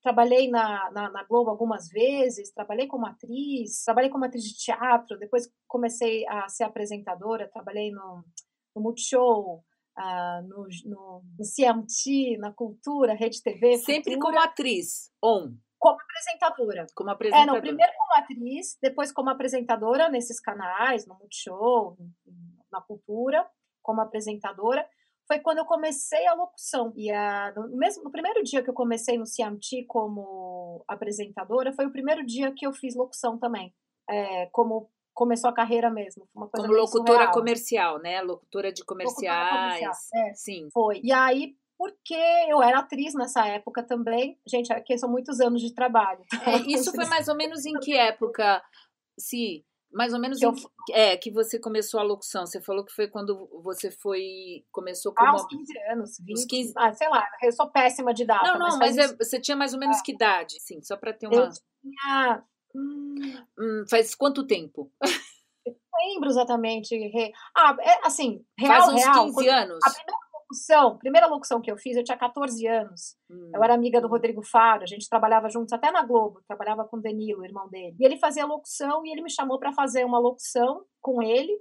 trabalhei 0.02 0.50
na, 0.50 0.92
na, 0.92 1.10
na, 1.10 1.24
Globo 1.24 1.50
algumas 1.50 1.88
vezes, 1.88 2.52
trabalhei 2.52 2.88
como 2.88 3.06
atriz, 3.06 3.84
trabalhei 3.84 4.10
como 4.10 4.26
atriz 4.26 4.44
de 4.44 4.58
teatro, 4.58 5.18
depois 5.18 5.50
comecei 5.68 6.28
a 6.28 6.48
ser 6.50 6.66
apresentadora, 6.66 7.50
trabalhei 7.50 7.92
no, 7.92 8.24
no 8.76 8.82
Multishow, 8.82 9.64
uh, 9.98 10.48
no, 10.48 10.68
no, 10.86 11.24
no 11.40 11.46
CMT, 11.46 12.38
na 12.38 12.52
Cultura, 12.52 13.14
Rede 13.14 13.42
TV. 13.42 13.78
Sempre 13.78 14.16
Cultura. 14.16 14.20
como 14.20 14.40
atriz, 14.40 15.12
on. 15.24 15.56
Como 15.80 15.98
apresentadora. 16.00 16.86
Como 16.96 17.10
apresentadora. 17.10 17.52
É, 17.52 17.56
não, 17.56 17.62
primeiro 17.62 17.92
como 17.98 18.24
atriz, 18.24 18.78
depois 18.82 19.12
como 19.12 19.30
apresentadora 19.30 20.10
nesses 20.10 20.40
canais, 20.40 21.06
no 21.06 21.16
Multishow, 21.16 21.98
na 22.72 22.82
Cultura, 22.82 23.50
como 23.82 24.02
apresentadora 24.02 24.88
foi 25.28 25.40
quando 25.40 25.60
eu 25.60 25.66
comecei 25.66 26.26
a 26.28 26.34
locução. 26.34 26.94
E 26.96 27.12
a, 27.12 27.54
no, 27.56 27.76
mesmo, 27.76 28.04
no 28.04 28.12
primeiro 28.12 28.44
dia 28.44 28.62
que 28.62 28.70
eu 28.70 28.74
comecei 28.74 29.18
no 29.18 29.26
CMT 29.26 29.86
como 29.88 30.84
apresentadora, 30.88 31.74
foi 31.74 31.86
o 31.86 31.92
primeiro 31.92 32.26
dia 32.26 32.54
que 32.54 32.66
eu 32.66 32.74
fiz 32.74 32.96
locução 32.96 33.38
também. 33.38 33.74
É, 34.10 34.48
como 34.48 34.90
começou 35.14 35.50
a 35.50 35.54
carreira 35.54 35.90
mesmo. 35.90 36.28
como 36.34 36.74
locutora 36.74 36.90
surreal. 36.90 37.32
comercial, 37.32 38.00
né? 38.00 38.22
Locutora 38.22 38.72
de 38.72 38.84
comerciais. 38.84 39.52
Locutora 39.52 39.86
comercial, 39.86 39.94
é, 40.16 40.34
Sim. 40.34 40.70
Foi. 40.74 41.00
E 41.04 41.12
aí, 41.12 41.56
porque 41.78 42.16
eu 42.50 42.62
era 42.62 42.80
atriz 42.80 43.14
nessa 43.14 43.48
época 43.48 43.84
também. 43.84 44.40
Gente, 44.48 44.74
aqui 44.74 44.98
são 44.98 45.10
muitos 45.10 45.40
anos 45.40 45.62
de 45.62 45.74
trabalho. 45.74 46.24
É, 46.46 46.58
isso 46.72 46.92
foi 46.94 47.06
mais 47.06 47.28
ou 47.28 47.36
menos 47.36 47.66
em 47.66 47.74
que 47.80 47.96
época, 47.96 48.62
se 49.18 49.64
mais 49.94 50.14
ou 50.14 50.20
menos 50.20 50.40
que, 50.40 50.46
eu... 50.46 50.54
é 50.92 51.16
que 51.16 51.32
você 51.32 51.60
começou 51.60 52.00
a 52.00 52.04
locução. 52.04 52.46
Você 52.46 52.62
falou 52.62 52.84
que 52.84 52.94
foi 52.94 53.08
quando 53.08 53.48
você 53.64 53.92
foi 53.92 54.66
começou 54.72 55.14
com 55.14 55.24
ah, 55.24 55.36
uns 55.36 55.46
15 55.46 55.80
anos, 55.92 56.18
20, 56.20 56.48
15... 56.48 56.74
Ah, 56.76 56.94
sei 56.94 57.10
lá, 57.10 57.26
eu 57.42 57.52
sou 57.52 57.70
péssima 57.70 58.14
de 58.14 58.26
data. 58.26 58.44
Não, 58.44 58.60
não, 58.60 58.78
mas, 58.78 58.96
mas 58.96 59.12
é, 59.12 59.16
você 59.16 59.40
tinha 59.40 59.56
mais 59.56 59.74
ou 59.74 59.80
menos 59.80 60.00
é. 60.00 60.02
que 60.04 60.12
idade? 60.12 60.60
Sim, 60.60 60.82
só 60.82 60.98
para 60.98 61.14
ter 61.14 61.28
uma 61.28 61.36
Eu 61.36 61.50
tinha 61.50 62.44
hum... 62.76 63.46
Hum, 63.60 63.86
faz 63.90 64.16
quanto 64.16 64.46
tempo? 64.48 64.92
Eu 65.66 65.74
não 65.74 66.14
lembro 66.14 66.30
exatamente. 66.30 66.96
Ah, 67.56 67.78
é, 67.80 68.06
assim, 68.06 68.44
real, 68.58 68.82
faz 68.82 68.94
uns 68.94 69.04
real, 69.04 69.26
15 69.26 69.48
anos. 69.48 69.80
A 69.86 69.90
primeira 69.92 70.23
locução, 70.54 70.98
primeira 70.98 71.28
locução 71.28 71.60
que 71.60 71.72
eu 71.72 71.78
fiz, 71.78 71.98
eu 71.98 72.04
tinha 72.04 72.18
14 72.18 72.66
anos. 72.68 73.16
Hum. 73.30 73.52
Eu 73.54 73.64
era 73.64 73.74
amiga 73.74 74.00
do 74.00 74.08
Rodrigo 74.08 74.44
Faro, 74.44 74.84
a 74.84 74.86
gente 74.86 75.10
trabalhava 75.10 75.50
juntos 75.50 75.74
até 75.74 75.92
na 75.92 76.04
Globo, 76.04 76.42
trabalhava 76.48 76.86
com 76.86 76.98
o 76.98 77.02
Danilo, 77.02 77.44
irmão 77.44 77.68
dele. 77.68 77.96
E 78.00 78.06
ele 78.06 78.18
fazia 78.18 78.46
locução 78.46 79.06
e 79.06 79.12
ele 79.12 79.22
me 79.22 79.32
chamou 79.32 79.60
para 79.60 79.74
fazer 79.74 80.06
uma 80.06 80.20
locução 80.20 80.86
com 81.02 81.22
ele. 81.22 81.52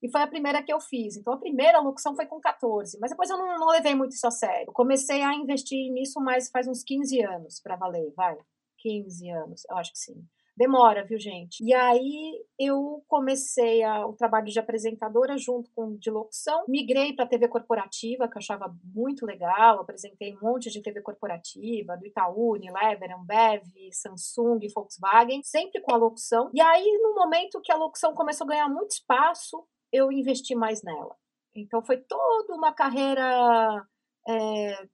E 0.00 0.10
foi 0.10 0.22
a 0.22 0.26
primeira 0.28 0.62
que 0.62 0.72
eu 0.72 0.80
fiz. 0.80 1.16
Então, 1.16 1.32
a 1.32 1.38
primeira 1.38 1.80
locução 1.80 2.14
foi 2.14 2.24
com 2.24 2.40
14. 2.40 2.98
Mas 3.00 3.10
depois 3.10 3.28
eu 3.30 3.36
não, 3.36 3.58
não 3.58 3.68
levei 3.68 3.96
muito 3.96 4.12
isso 4.12 4.26
a 4.26 4.30
sério. 4.30 4.66
Eu 4.68 4.72
comecei 4.72 5.22
a 5.22 5.34
investir 5.34 5.92
nisso 5.92 6.20
mais 6.20 6.48
faz 6.50 6.68
uns 6.68 6.84
15 6.84 7.20
anos, 7.22 7.60
para 7.60 7.76
valer, 7.76 8.12
vai. 8.16 8.36
15 8.78 9.28
anos, 9.30 9.62
eu 9.68 9.76
acho 9.76 9.90
que 9.90 9.98
sim. 9.98 10.24
Demora, 10.58 11.04
viu, 11.04 11.20
gente? 11.20 11.62
E 11.62 11.72
aí 11.72 12.44
eu 12.58 13.04
comecei 13.06 13.80
a, 13.84 14.04
o 14.04 14.12
trabalho 14.14 14.46
de 14.46 14.58
apresentadora 14.58 15.38
junto 15.38 15.70
com 15.70 15.94
de 15.94 16.10
locução. 16.10 16.64
Migrei 16.66 17.12
para 17.12 17.28
TV 17.28 17.46
corporativa, 17.46 18.26
que 18.26 18.36
eu 18.36 18.40
achava 18.40 18.76
muito 18.82 19.24
legal. 19.24 19.78
Apresentei 19.78 20.34
um 20.34 20.40
monte 20.42 20.68
de 20.68 20.82
TV 20.82 21.00
corporativa, 21.00 21.96
do 21.96 22.04
Itaú, 22.04 22.54
Unilever, 22.54 23.16
Ambev, 23.16 23.62
Samsung, 23.92 24.58
Volkswagen, 24.74 25.44
sempre 25.44 25.80
com 25.80 25.94
a 25.94 25.96
locução. 25.96 26.50
E 26.52 26.60
aí, 26.60 26.98
no 27.04 27.14
momento 27.14 27.60
que 27.62 27.70
a 27.70 27.76
locução 27.76 28.12
começou 28.12 28.44
a 28.46 28.48
ganhar 28.48 28.68
muito 28.68 28.90
espaço, 28.90 29.64
eu 29.92 30.10
investi 30.10 30.56
mais 30.56 30.82
nela. 30.82 31.14
Então, 31.54 31.80
foi 31.84 31.98
toda 31.98 32.52
uma 32.56 32.72
carreira 32.72 33.86
é, 34.26 34.88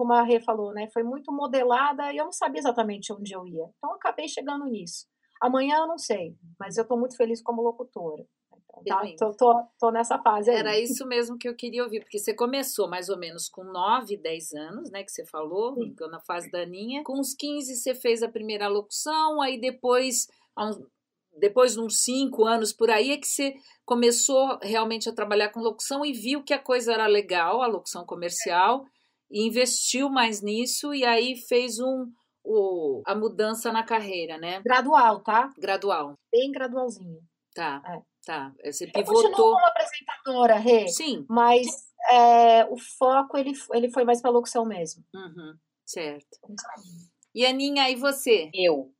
como 0.00 0.14
a 0.14 0.22
Rê 0.22 0.40
falou, 0.40 0.72
né, 0.72 0.88
foi 0.94 1.02
muito 1.02 1.30
modelada 1.30 2.10
e 2.10 2.16
eu 2.16 2.24
não 2.24 2.32
sabia 2.32 2.58
exatamente 2.58 3.12
onde 3.12 3.34
eu 3.34 3.46
ia. 3.46 3.66
Então, 3.76 3.90
eu 3.90 3.96
acabei 3.96 4.26
chegando 4.26 4.64
nisso. 4.64 5.06
Amanhã 5.42 5.76
eu 5.80 5.86
não 5.86 5.98
sei, 5.98 6.34
mas 6.58 6.78
eu 6.78 6.84
estou 6.84 6.98
muito 6.98 7.18
feliz 7.18 7.42
como 7.42 7.60
locutora. 7.60 8.24
Então, 8.80 8.82
tá? 8.82 9.02
tô, 9.18 9.34
tô, 9.34 9.62
tô, 9.78 9.90
nessa 9.90 10.18
fase 10.18 10.50
aí. 10.50 10.56
Era 10.56 10.78
isso 10.78 11.06
mesmo 11.06 11.36
que 11.36 11.46
eu 11.46 11.54
queria 11.54 11.84
ouvir, 11.84 12.00
porque 12.00 12.18
você 12.18 12.32
começou 12.32 12.88
mais 12.88 13.10
ou 13.10 13.18
menos 13.18 13.46
com 13.46 13.62
9, 13.62 14.16
10 14.16 14.54
anos, 14.54 14.90
né, 14.90 15.04
que 15.04 15.12
você 15.12 15.26
falou, 15.26 15.76
na 16.10 16.20
fase 16.20 16.50
da 16.50 16.62
Aninha. 16.62 17.02
Com 17.04 17.20
uns 17.20 17.34
15 17.34 17.76
você 17.76 17.94
fez 17.94 18.22
a 18.22 18.28
primeira 18.28 18.68
locução, 18.68 19.42
aí 19.42 19.60
depois, 19.60 20.28
depois 21.38 21.74
de 21.74 21.80
uns 21.80 22.02
5 22.02 22.42
anos 22.46 22.72
por 22.72 22.88
aí, 22.88 23.10
é 23.10 23.18
que 23.18 23.26
você 23.26 23.52
começou 23.84 24.58
realmente 24.62 25.10
a 25.10 25.14
trabalhar 25.14 25.50
com 25.50 25.60
locução 25.60 26.06
e 26.06 26.14
viu 26.14 26.42
que 26.42 26.54
a 26.54 26.58
coisa 26.58 26.94
era 26.94 27.06
legal, 27.06 27.60
a 27.60 27.66
locução 27.66 28.06
comercial. 28.06 28.82
É 28.82 28.99
investiu 29.30 30.10
mais 30.10 30.42
nisso 30.42 30.94
e 30.94 31.04
aí 31.04 31.36
fez 31.36 31.78
um 31.78 32.06
o, 32.44 33.02
a 33.06 33.14
mudança 33.14 33.72
na 33.72 33.82
carreira, 33.82 34.38
né? 34.38 34.60
Gradual, 34.62 35.20
tá? 35.22 35.52
Gradual. 35.58 36.14
Bem 36.32 36.50
gradualzinho. 36.50 37.20
Tá, 37.54 37.82
é. 37.86 38.02
tá. 38.24 38.52
Você 38.64 38.86
pivotou. 38.86 39.24
Eu 39.24 39.32
como 39.32 39.66
apresentadora, 39.66 40.54
Rê. 40.56 40.88
Sim. 40.88 41.26
Mas 41.28 41.66
é, 42.10 42.64
o 42.66 42.76
foco, 42.98 43.36
ele, 43.36 43.52
ele 43.72 43.90
foi 43.90 44.04
mais 44.04 44.20
pra 44.20 44.30
locução 44.30 44.64
mesmo. 44.64 45.04
Uhum, 45.14 45.54
certo. 45.86 46.38
E 47.34 47.44
Aninha, 47.44 47.90
e 47.90 47.96
você? 47.96 48.50
Eu. 48.54 48.92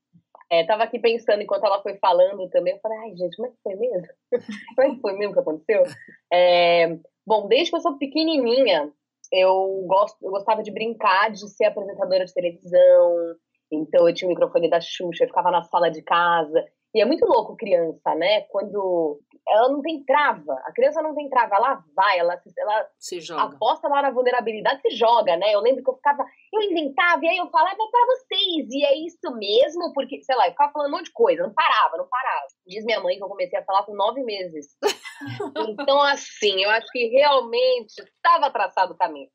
É, 0.53 0.65
tava 0.65 0.83
aqui 0.83 0.99
pensando 0.99 1.43
enquanto 1.43 1.65
ela 1.65 1.81
foi 1.81 1.97
falando 1.99 2.49
também, 2.51 2.75
eu 2.75 2.81
falei, 2.81 2.99
ai 2.99 3.17
gente, 3.17 3.37
como 3.37 3.47
é 3.47 3.51
que 3.53 3.57
foi 3.63 3.77
mesmo? 3.77 4.09
como 4.75 4.83
é 4.83 4.95
que 4.95 5.01
foi 5.01 5.13
mesmo 5.13 5.33
que 5.33 5.39
aconteceu? 5.39 5.85
É, 6.33 6.99
bom, 7.25 7.47
desde 7.47 7.71
que 7.71 7.77
eu 7.77 7.81
sou 7.81 7.97
pequenininha, 7.97 8.93
eu, 9.33 9.85
gosto, 9.87 10.17
eu 10.23 10.31
gostava 10.31 10.63
de 10.63 10.71
brincar 10.71 11.31
de 11.31 11.49
ser 11.49 11.67
apresentadora 11.67 12.25
de 12.25 12.35
televisão. 12.35 13.37
Então 13.73 14.09
eu 14.09 14.15
tinha 14.15 14.27
o 14.29 14.31
microfone 14.31 14.69
da 14.69 14.81
Xuxa, 14.81 15.25
eu 15.25 15.29
ficava 15.29 15.51
na 15.51 15.63
sala 15.63 15.91
de 15.91 16.03
casa. 16.03 16.65
E 16.95 17.01
é 17.01 17.05
muito 17.05 17.25
louco 17.25 17.57
criança, 17.57 18.15
né? 18.17 18.43
Quando 18.43 19.21
ela 19.49 19.69
não 19.69 19.83
tem 19.83 20.05
trava, 20.05 20.53
a 20.65 20.73
criança 20.73 21.03
não 21.03 21.15
tem 21.15 21.29
trava, 21.29 21.57
ela 21.57 21.85
vai, 21.95 22.19
ela, 22.19 22.41
ela 22.59 22.89
se 22.99 23.21
joga. 23.21 23.43
aposta 23.43 23.89
lá 23.89 24.03
na 24.03 24.11
vulnerabilidade, 24.11 24.81
se 24.83 24.91
joga, 24.91 25.37
né? 25.37 25.55
Eu 25.55 25.61
lembro 25.61 25.83
que 25.83 25.91
eu 25.91 25.97
ficava, 25.97 26.25
eu 26.53 26.63
inventava, 26.63 27.25
e 27.25 27.29
aí 27.29 27.37
eu 27.37 27.51
falava 27.51 27.77
para 27.77 28.07
vocês, 28.07 28.69
e 28.71 28.85
é 28.85 28.95
isso 28.99 29.35
mesmo, 29.37 29.93
porque, 29.93 30.23
sei 30.23 30.37
lá, 30.37 30.47
eu 30.47 30.53
ficava 30.53 30.73
falando 30.73 30.89
um 30.89 30.97
monte 30.97 31.07
de 31.07 31.13
coisa, 31.13 31.43
não 31.43 31.53
parava, 31.53 31.97
não 31.97 32.09
parava. 32.09 32.47
Diz 32.67 32.85
minha 32.85 33.01
mãe 33.01 33.17
que 33.17 33.25
eu 33.25 33.29
comecei 33.29 33.59
a 33.59 33.65
falar 33.65 33.85
com 33.85 33.95
nove 33.95 34.23
meses. 34.23 34.77
então, 35.69 36.01
assim, 36.03 36.63
eu 36.63 36.71
acho 36.71 36.87
que 36.93 37.09
realmente 37.09 37.95
estava 37.99 38.51
traçado 38.51 38.93
o 38.93 38.97
caminho. 38.97 39.29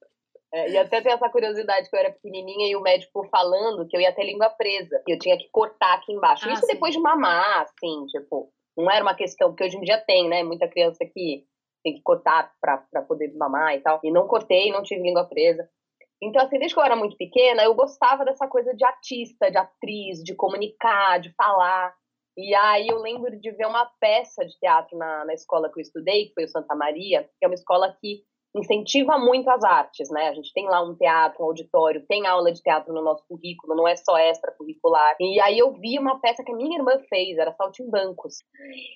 É, 0.54 0.70
e 0.72 0.78
até 0.78 1.02
tem 1.02 1.12
essa 1.12 1.30
curiosidade 1.30 1.90
que 1.90 1.96
eu 1.96 2.00
era 2.00 2.14
pequenininha 2.14 2.70
e 2.70 2.76
o 2.78 2.82
médico 2.82 3.28
falando 3.30 3.86
que 3.88 3.98
eu 3.98 4.00
ia 4.00 4.14
ter 4.14 4.24
língua 4.24 4.50
presa, 4.50 5.02
que 5.06 5.12
eu 5.12 5.20
tinha 5.20 5.38
que 5.38 5.50
cortar 5.52 5.96
aqui 5.96 6.14
embaixo. 6.14 6.48
Ah, 6.48 6.54
Isso 6.54 6.66
sim. 6.66 6.74
depois 6.74 6.94
de 6.94 7.00
mamar, 7.02 7.64
assim, 7.64 8.06
tipo, 8.06 8.50
não 8.78 8.92
era 8.92 9.04
uma 9.04 9.16
questão, 9.16 9.54
que 9.54 9.64
hoje 9.64 9.78
em 9.78 9.82
dia 9.82 9.98
tem, 10.00 10.28
né? 10.28 10.44
Muita 10.44 10.68
criança 10.68 11.06
que 11.06 11.46
tem 11.84 11.94
que 11.94 12.02
cortar 12.02 12.52
para 12.60 13.02
poder 13.08 13.34
mamar 13.36 13.76
e 13.76 13.82
tal. 13.82 14.00
E 14.04 14.12
não 14.12 14.28
cortei, 14.28 14.72
não 14.72 14.84
tive 14.84 15.04
língua 15.04 15.26
presa. 15.26 15.70
Então, 16.22 16.42
assim, 16.42 16.58
desde 16.58 16.74
que 16.74 16.80
eu 16.80 16.86
era 16.86 16.96
muito 16.96 17.16
pequena, 17.18 17.64
eu 17.64 17.76
gostava 17.76 18.26
dessa 18.26 18.48
coisa 18.48 18.74
de 18.74 18.84
artista, 18.84 19.52
de 19.52 19.58
atriz, 19.58 20.24
de 20.24 20.34
comunicar, 20.34 21.20
de 21.20 21.32
falar. 21.34 21.94
E 22.38 22.54
aí 22.56 22.88
eu 22.88 22.98
lembro 22.98 23.40
de 23.40 23.52
ver 23.52 23.68
uma 23.68 23.86
peça 24.00 24.46
de 24.46 24.58
teatro 24.60 24.98
na, 24.98 25.26
na 25.26 25.34
escola 25.34 25.72
que 25.72 25.80
eu 25.80 25.82
estudei, 25.82 26.28
que 26.28 26.34
foi 26.34 26.46
o 26.46 26.50
Santa 26.50 26.76
Maria, 26.76 27.24
que 27.24 27.46
é 27.46 27.48
uma 27.48 27.56
escola 27.56 27.96
que 28.02 28.24
incentiva 28.56 29.18
muito 29.18 29.50
as 29.50 29.64
artes, 29.64 30.10
né? 30.10 30.30
A 30.30 30.34
gente 30.34 30.54
tem 30.54 30.66
lá 30.66 30.82
um 30.82 30.96
teatro, 30.96 31.44
um 31.44 31.48
auditório, 31.48 32.06
tem 32.08 32.26
aula 32.26 32.52
de 32.52 32.62
teatro 32.62 32.94
no 32.94 33.02
nosso 33.02 33.24
currículo, 33.28 33.76
não 33.76 33.88
é 33.88 33.96
só 33.96 34.18
extracurricular. 34.18 35.16
E 35.20 35.40
aí 35.42 35.60
eu 35.60 35.74
vi 35.74 36.00
uma 36.00 36.20
peça 36.20 36.44
que 36.44 36.52
a 36.52 36.56
minha 36.56 36.78
irmã 36.78 36.98
fez, 37.10 37.38
era 37.38 37.54
Saltimbancos. 37.54 38.38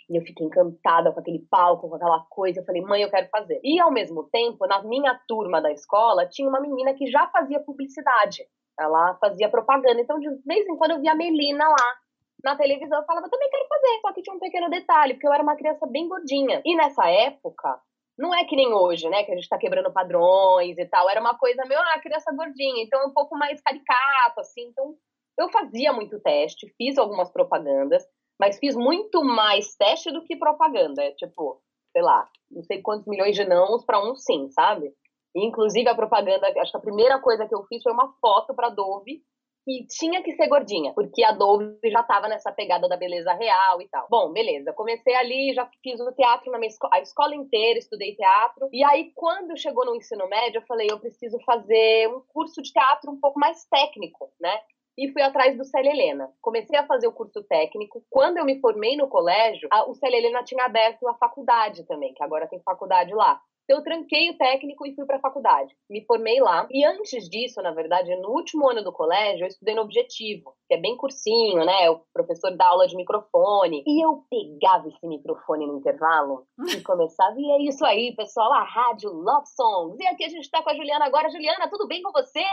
E 0.09 0.17
eu 0.17 0.21
fiquei 0.23 0.47
encantada 0.47 1.11
com 1.11 1.19
aquele 1.19 1.39
palco, 1.51 1.89
com 1.89 1.95
aquela 1.95 2.25
coisa. 2.29 2.61
Eu 2.61 2.65
falei, 2.65 2.81
mãe, 2.81 3.01
eu 3.01 3.09
quero 3.09 3.27
fazer. 3.29 3.59
E 3.63 3.79
ao 3.79 3.91
mesmo 3.91 4.23
tempo, 4.31 4.65
na 4.65 4.81
minha 4.83 5.19
turma 5.27 5.61
da 5.61 5.71
escola, 5.71 6.25
tinha 6.25 6.47
uma 6.47 6.61
menina 6.61 6.93
que 6.93 7.07
já 7.07 7.27
fazia 7.27 7.59
publicidade. 7.59 8.45
Ela 8.79 9.15
fazia 9.15 9.49
propaganda. 9.49 9.99
Então, 9.99 10.19
de 10.19 10.29
vez 10.45 10.65
em 10.67 10.77
quando 10.77 10.91
eu 10.91 11.01
via 11.01 11.11
a 11.11 11.15
Melina 11.15 11.67
lá 11.67 11.95
na 12.41 12.55
televisão, 12.55 12.99
eu 12.99 13.05
falava, 13.05 13.29
também 13.29 13.49
quero 13.49 13.67
fazer. 13.67 13.99
Só 14.01 14.13
que 14.13 14.21
tinha 14.21 14.35
um 14.35 14.39
pequeno 14.39 14.69
detalhe, 14.69 15.13
porque 15.15 15.27
eu 15.27 15.33
era 15.33 15.43
uma 15.43 15.57
criança 15.57 15.85
bem 15.85 16.07
gordinha. 16.07 16.61
E 16.63 16.75
nessa 16.77 17.09
época, 17.09 17.77
não 18.19 18.35
é 18.35 18.43
que 18.43 18.55
nem 18.55 18.73
hoje, 18.73 19.07
né? 19.09 19.23
Que 19.23 19.31
a 19.31 19.35
gente 19.35 19.47
tá 19.47 19.57
quebrando 19.57 19.93
padrões 19.93 20.77
e 20.77 20.85
tal. 20.85 21.09
Era 21.09 21.21
uma 21.21 21.37
coisa 21.37 21.63
meio, 21.65 21.79
ah, 21.79 21.99
criança 22.01 22.35
gordinha. 22.35 22.83
Então, 22.83 23.07
um 23.07 23.13
pouco 23.13 23.37
mais 23.37 23.61
caricato, 23.61 24.41
assim. 24.41 24.63
Então, 24.67 24.93
eu 25.37 25.49
fazia 25.49 25.93
muito 25.93 26.19
teste, 26.19 26.67
fiz 26.77 26.97
algumas 26.97 27.31
propagandas, 27.31 28.03
mas 28.37 28.59
fiz 28.59 28.75
muito 28.75 29.23
mais 29.23 29.73
teste 29.77 30.11
do 30.11 30.21
que 30.25 30.35
propaganda. 30.35 31.01
É, 31.01 31.11
tipo, 31.11 31.61
sei 31.93 32.01
lá, 32.01 32.29
não 32.51 32.61
sei 32.63 32.81
quantos 32.81 33.07
milhões 33.07 33.37
de 33.37 33.45
nãos 33.45 33.85
para 33.85 34.03
um 34.03 34.13
sim, 34.15 34.49
sabe? 34.51 34.93
inclusive, 35.33 35.87
a 35.87 35.95
propaganda, 35.95 36.47
acho 36.59 36.71
que 36.71 36.77
a 36.77 36.81
primeira 36.81 37.19
coisa 37.19 37.47
que 37.47 37.53
eu 37.55 37.63
fiz 37.65 37.81
foi 37.83 37.93
uma 37.93 38.11
foto 38.19 38.53
para 38.53 38.69
Dove 38.69 39.21
que 39.65 39.85
tinha 39.87 40.23
que 40.23 40.33
ser 40.33 40.47
gordinha, 40.47 40.93
porque 40.93 41.23
a 41.23 41.31
Dove 41.31 41.77
já 41.85 42.03
tava 42.03 42.27
nessa 42.27 42.51
pegada 42.51 42.87
da 42.87 42.97
beleza 42.97 43.33
real 43.33 43.81
e 43.81 43.87
tal. 43.87 44.07
Bom, 44.09 44.31
beleza. 44.31 44.73
Comecei 44.73 45.15
ali, 45.15 45.53
já 45.53 45.69
fiz 45.83 45.99
o 45.99 46.11
teatro 46.13 46.51
na 46.51 46.57
minha 46.57 46.69
escola, 46.69 46.95
a 46.95 47.01
escola 47.01 47.35
inteira, 47.35 47.79
estudei 47.79 48.15
teatro. 48.15 48.69
E 48.71 48.83
aí, 48.83 49.11
quando 49.15 49.57
chegou 49.57 49.85
no 49.85 49.95
ensino 49.95 50.27
médio, 50.27 50.59
eu 50.59 50.65
falei, 50.65 50.87
eu 50.89 50.99
preciso 50.99 51.37
fazer 51.45 52.07
um 52.07 52.21
curso 52.27 52.61
de 52.61 52.71
teatro 52.71 53.11
um 53.11 53.19
pouco 53.19 53.39
mais 53.39 53.65
técnico, 53.65 54.31
né? 54.39 54.59
e 54.99 55.11
fui 55.13 55.21
atrás 55.21 55.55
do 55.57 55.63
Célia 55.63 55.91
Helena. 55.91 56.29
Comecei 56.41 56.77
a 56.77 56.85
fazer 56.85 57.07
o 57.07 57.13
curso 57.13 57.41
técnico. 57.43 58.03
Quando 58.09 58.37
eu 58.37 58.43
me 58.43 58.59
formei 58.59 58.97
no 58.97 59.07
colégio, 59.07 59.69
a, 59.71 59.89
o 59.89 59.93
Célia 59.95 60.17
Helena 60.17 60.43
tinha 60.43 60.65
aberto 60.65 61.07
a 61.07 61.13
faculdade 61.15 61.85
também, 61.85 62.13
que 62.13 62.21
agora 62.21 62.49
tem 62.49 62.59
faculdade 62.61 63.13
lá. 63.13 63.39
Então, 63.69 63.77
eu 63.77 63.83
tranquei 63.83 64.31
o 64.31 64.37
técnico 64.37 64.83
e 64.83 64.95
fui 64.95 65.05
para 65.05 65.17
a 65.17 65.21
faculdade. 65.21 65.75
Me 65.87 66.03
formei 66.05 66.41
lá. 66.41 66.67
E 66.71 66.83
antes 66.83 67.29
disso, 67.29 67.61
na 67.61 67.71
verdade, 67.71 68.15
no 68.15 68.29
último 68.29 68.67
ano 68.67 68.83
do 68.83 68.91
colégio, 68.91 69.43
eu 69.43 69.47
estudei 69.47 69.75
no 69.75 69.83
Objetivo, 69.83 70.55
que 70.67 70.73
é 70.73 70.77
bem 70.81 70.97
cursinho, 70.97 71.63
né? 71.63 71.87
O 71.91 72.01
professor 72.11 72.49
dá 72.57 72.65
aula 72.65 72.87
de 72.87 72.95
microfone. 72.95 73.83
E 73.85 74.03
eu 74.03 74.23
pegava 74.27 74.87
esse 74.87 75.05
microfone 75.05 75.67
no 75.67 75.77
intervalo 75.77 76.47
e 76.67 76.81
começava. 76.81 77.35
E 77.37 77.51
é 77.51 77.69
isso 77.69 77.85
aí, 77.85 78.15
pessoal, 78.15 78.51
a 78.53 78.63
rádio 78.63 79.11
Love 79.11 79.45
Songs. 79.55 79.99
E 79.99 80.07
aqui 80.07 80.25
a 80.25 80.29
gente 80.29 80.45
está 80.45 80.63
com 80.63 80.71
a 80.71 80.75
Juliana 80.75 81.05
agora. 81.05 81.29
Juliana, 81.29 81.69
tudo 81.69 81.87
bem 81.87 82.01
com 82.01 82.11
você? 82.11 82.43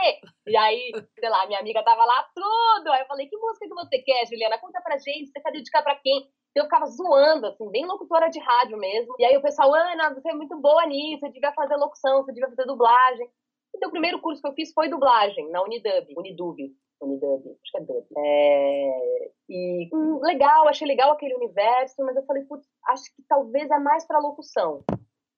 E 0.45 0.55
aí, 0.55 0.91
sei 1.19 1.29
lá, 1.29 1.47
minha 1.47 1.59
amiga 1.59 1.81
tava 1.81 2.05
lá, 2.05 2.27
tudo. 2.35 2.91
Aí 2.91 3.01
eu 3.01 3.07
falei, 3.07 3.25
que 3.25 3.37
música 3.37 3.67
que 3.67 3.73
você 3.73 3.97
quer, 4.03 4.27
Juliana? 4.27 4.59
Conta 4.59 4.79
pra 4.83 4.99
gente, 4.99 5.31
você 5.31 5.41
quer 5.41 5.51
dedicar 5.51 5.81
pra 5.81 5.95
quem? 5.95 6.29
Então 6.57 6.65
eu 6.65 6.69
ficava 6.69 6.87
zoando, 6.87 7.45
assim, 7.45 7.69
bem 7.69 7.85
locutora 7.85 8.29
de 8.29 8.39
rádio 8.39 8.77
mesmo. 8.79 9.13
E 9.19 9.25
aí 9.25 9.37
o 9.37 9.41
pessoal, 9.41 9.71
Ana, 9.75 10.11
você 10.13 10.29
é 10.29 10.33
muito 10.33 10.59
boa 10.59 10.83
nisso, 10.87 11.19
você 11.19 11.29
devia 11.29 11.53
fazer 11.53 11.75
locução, 11.75 12.23
você 12.23 12.33
devia 12.33 12.49
fazer 12.49 12.65
dublagem. 12.65 13.29
Então, 13.75 13.89
o 13.89 13.91
primeiro 13.91 14.19
curso 14.19 14.41
que 14.41 14.47
eu 14.47 14.53
fiz 14.53 14.73
foi 14.73 14.89
dublagem, 14.89 15.51
na 15.51 15.61
Unidub, 15.61 16.07
Unidub, 16.17 16.57
Unidub, 16.99 17.43
acho 17.61 17.71
que 17.71 17.77
é 17.77 17.81
Dub. 17.81 18.05
É, 18.17 19.31
e 19.47 19.89
hum, 19.93 20.19
legal, 20.23 20.67
achei 20.67 20.87
legal 20.87 21.11
aquele 21.11 21.35
universo, 21.35 22.03
mas 22.03 22.15
eu 22.15 22.25
falei, 22.25 22.43
putz, 22.45 22.65
acho 22.87 23.03
que 23.15 23.21
talvez 23.29 23.69
é 23.69 23.77
mais 23.77 24.07
para 24.07 24.17
locução. 24.17 24.83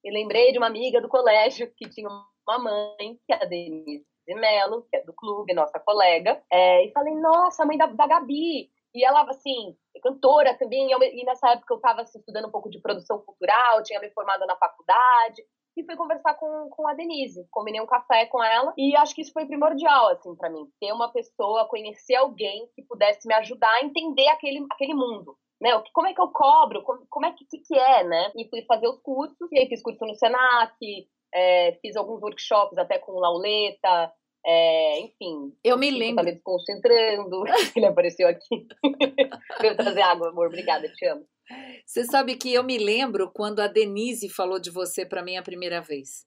E 0.01 0.09
lembrei 0.09 0.53
de 0.53 0.57
uma 0.57 0.67
amiga 0.67 1.01
do 1.01 1.09
colégio 1.09 1.69
que 1.75 1.89
tinha 1.89 2.07
uma 2.07 2.59
mãe, 2.59 3.19
que 3.25 3.33
é 3.33 3.43
a 3.43 3.45
Denise 3.45 4.05
Melo, 4.29 4.85
que 4.89 4.95
é 4.95 5.03
do 5.03 5.11
clube, 5.11 5.53
nossa 5.53 5.79
colega, 5.79 6.41
é, 6.49 6.85
e 6.85 6.91
falei, 6.93 7.13
nossa, 7.15 7.65
mãe 7.65 7.77
da, 7.77 7.87
da 7.87 8.07
Gabi. 8.07 8.69
E 8.93 9.05
ela, 9.05 9.21
assim, 9.29 9.75
cantora 10.01 10.57
também, 10.57 10.89
e 10.91 11.25
nessa 11.25 11.51
época 11.51 11.73
eu 11.73 11.77
estava 11.77 12.01
assim, 12.01 12.19
estudando 12.19 12.47
um 12.47 12.51
pouco 12.51 12.69
de 12.69 12.81
produção 12.81 13.19
cultural, 13.19 13.83
tinha 13.83 13.99
me 13.99 14.09
formado 14.11 14.45
na 14.45 14.55
faculdade, 14.55 15.43
e 15.77 15.85
fui 15.85 15.95
conversar 15.95 16.33
com, 16.35 16.69
com 16.69 16.87
a 16.87 16.93
Denise. 16.93 17.47
Combinei 17.51 17.81
um 17.81 17.85
café 17.85 18.25
com 18.25 18.43
ela 18.43 18.73
e 18.77 18.95
acho 18.95 19.15
que 19.15 19.21
isso 19.21 19.31
foi 19.31 19.45
primordial, 19.45 20.09
assim, 20.09 20.35
para 20.35 20.49
mim. 20.49 20.67
Ter 20.79 20.91
uma 20.91 21.11
pessoa, 21.11 21.67
conhecer 21.67 22.15
alguém 22.15 22.67
que 22.75 22.83
pudesse 22.83 23.27
me 23.27 23.33
ajudar 23.35 23.71
a 23.75 23.83
entender 23.83 24.27
aquele, 24.27 24.65
aquele 24.71 24.93
mundo. 24.93 25.37
Né? 25.61 25.71
Como 25.93 26.07
é 26.07 26.13
que 26.13 26.21
eu 26.21 26.29
cobro? 26.29 26.83
Como, 26.83 27.05
como 27.09 27.25
é 27.25 27.33
que, 27.33 27.45
que, 27.45 27.59
que 27.59 27.77
é, 27.77 28.03
né? 28.03 28.31
E 28.35 28.47
fui 28.49 28.61
fazer 28.63 28.87
os 28.87 28.99
cursos, 29.01 29.51
e 29.51 29.59
aí 29.59 29.67
fiz 29.67 29.81
curso 29.81 30.05
no 30.05 30.15
Senac, 30.15 30.75
é, 31.33 31.73
fiz 31.81 31.95
alguns 31.95 32.21
workshops 32.21 32.77
até 32.77 32.97
com 32.97 33.19
Lauleta, 33.19 34.11
é, 34.45 34.99
enfim. 35.01 35.53
Eu 35.63 35.77
me 35.77 35.91
lembro. 35.91 36.17
Tá 36.17 36.23
me 36.23 36.31
desconcentrando. 36.33 37.43
Ele 37.75 37.85
apareceu 37.85 38.27
aqui. 38.27 38.67
Veio 39.61 39.75
trazer 39.75 40.01
água, 40.01 40.29
amor. 40.29 40.47
Obrigada, 40.47 40.87
te 40.89 41.05
amo. 41.05 41.25
Você 41.85 42.05
sabe 42.05 42.35
que 42.35 42.53
eu 42.53 42.63
me 42.63 42.77
lembro 42.77 43.31
quando 43.31 43.59
a 43.59 43.67
Denise 43.67 44.29
falou 44.29 44.59
de 44.59 44.69
você 44.69 45.05
para 45.05 45.23
mim 45.23 45.35
a 45.35 45.41
primeira 45.41 45.81
vez. 45.81 46.25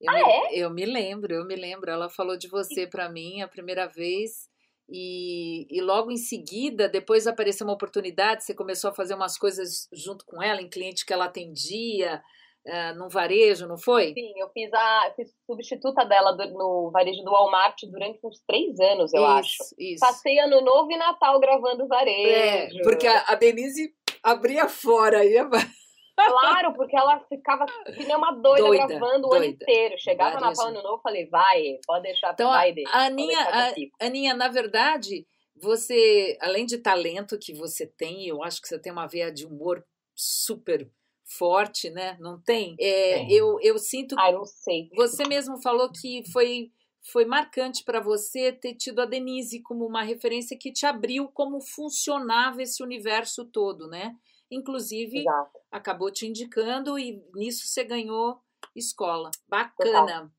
Eu 0.00 0.10
ah, 0.10 0.14
me, 0.14 0.20
é? 0.20 0.58
Eu 0.58 0.70
me 0.70 0.84
lembro, 0.84 1.34
eu 1.34 1.46
me 1.46 1.56
lembro. 1.56 1.90
Ela 1.90 2.08
falou 2.08 2.36
de 2.36 2.48
você 2.48 2.86
para 2.86 3.08
mim 3.08 3.40
a 3.40 3.48
primeira 3.48 3.86
vez. 3.86 4.48
E, 4.88 5.66
e 5.68 5.80
logo 5.80 6.12
em 6.12 6.16
seguida, 6.16 6.88
depois 6.88 7.26
apareceu 7.26 7.66
uma 7.66 7.74
oportunidade, 7.74 8.44
você 8.44 8.54
começou 8.54 8.90
a 8.90 8.94
fazer 8.94 9.14
umas 9.14 9.36
coisas 9.36 9.88
junto 9.92 10.24
com 10.24 10.40
ela, 10.40 10.62
em 10.62 10.70
cliente 10.70 11.04
que 11.04 11.12
ela 11.12 11.24
atendia, 11.24 12.22
uh, 12.66 12.98
num 12.98 13.08
varejo, 13.08 13.66
não 13.66 13.78
foi? 13.78 14.12
Sim, 14.12 14.32
eu 14.36 14.48
fiz 14.50 14.72
a 14.72 15.12
fiz 15.14 15.30
substituta 15.46 16.04
dela 16.04 16.32
do, 16.32 16.46
no 16.52 16.90
varejo 16.90 17.22
do 17.22 17.30
Walmart 17.30 17.80
durante 17.90 18.18
uns 18.24 18.40
três 18.46 18.78
anos, 18.80 19.12
eu 19.14 19.22
isso, 19.22 19.30
acho. 19.30 19.56
Isso. 19.78 20.00
Passei 20.00 20.38
ano 20.38 20.60
novo 20.60 20.90
e 20.90 20.96
Natal 20.96 21.38
gravando 21.40 21.86
varejo. 21.86 22.28
É, 22.28 22.68
porque 22.82 23.06
a, 23.06 23.24
a 23.28 23.34
Denise 23.34 23.94
abria 24.22 24.68
fora 24.68 25.24
ia. 25.24 25.48
Claro, 26.16 26.72
porque 26.72 26.96
ela 26.96 27.20
ficava 27.28 27.66
que 27.94 28.04
nem 28.06 28.16
uma 28.16 28.32
doida, 28.32 28.62
doida 28.62 28.86
gravando 28.86 29.28
o 29.28 29.34
ano 29.34 29.44
inteiro. 29.44 29.96
Chegava 29.98 30.40
na 30.40 30.48
Natal 30.48 30.68
Ano 30.68 30.82
Novo, 30.82 31.02
falei, 31.02 31.28
vai, 31.28 31.78
pode 31.86 32.04
deixar, 32.04 32.32
então, 32.32 32.48
vai 32.48 32.72
dele. 32.72 32.88
A 32.90 33.04
Aninha, 33.04 33.38
a, 33.38 34.06
Aninha, 34.06 34.32
na 34.32 34.48
verdade, 34.48 35.26
você, 35.54 36.38
além 36.40 36.64
de 36.64 36.78
talento 36.78 37.38
que 37.38 37.52
você 37.52 37.86
tem, 37.86 38.26
eu 38.26 38.42
acho 38.42 38.62
que 38.62 38.68
você 38.68 38.78
tem 38.78 38.90
uma 38.90 39.06
veia 39.06 39.30
de 39.30 39.44
humor 39.44 39.84
super 40.14 40.90
forte, 41.26 41.90
né? 41.90 42.16
Não 42.20 42.40
tem? 42.40 42.76
É, 42.80 43.30
eu, 43.32 43.58
eu 43.60 43.78
sinto. 43.78 44.14
Ah, 44.18 44.32
não 44.32 44.44
sei. 44.44 44.88
Você 44.94 45.26
mesmo 45.26 45.60
falou 45.60 45.90
que 45.90 46.22
foi 46.32 46.70
foi 47.12 47.24
marcante 47.24 47.84
para 47.84 48.00
você 48.00 48.52
ter 48.52 48.74
tido 48.74 49.00
a 49.00 49.06
Denise 49.06 49.62
como 49.62 49.86
uma 49.86 50.02
referência 50.02 50.58
que 50.58 50.72
te 50.72 50.84
abriu 50.84 51.28
como 51.28 51.60
funcionava 51.60 52.62
esse 52.62 52.82
universo 52.82 53.44
todo, 53.44 53.86
né? 53.88 54.16
Inclusive, 54.50 55.20
Exato. 55.20 55.58
acabou 55.70 56.10
te 56.10 56.26
indicando 56.26 56.98
e 56.98 57.22
nisso 57.34 57.66
você 57.66 57.84
ganhou 57.84 58.40
escola. 58.74 59.30
Bacana. 59.48 60.00
Total. 60.00 60.30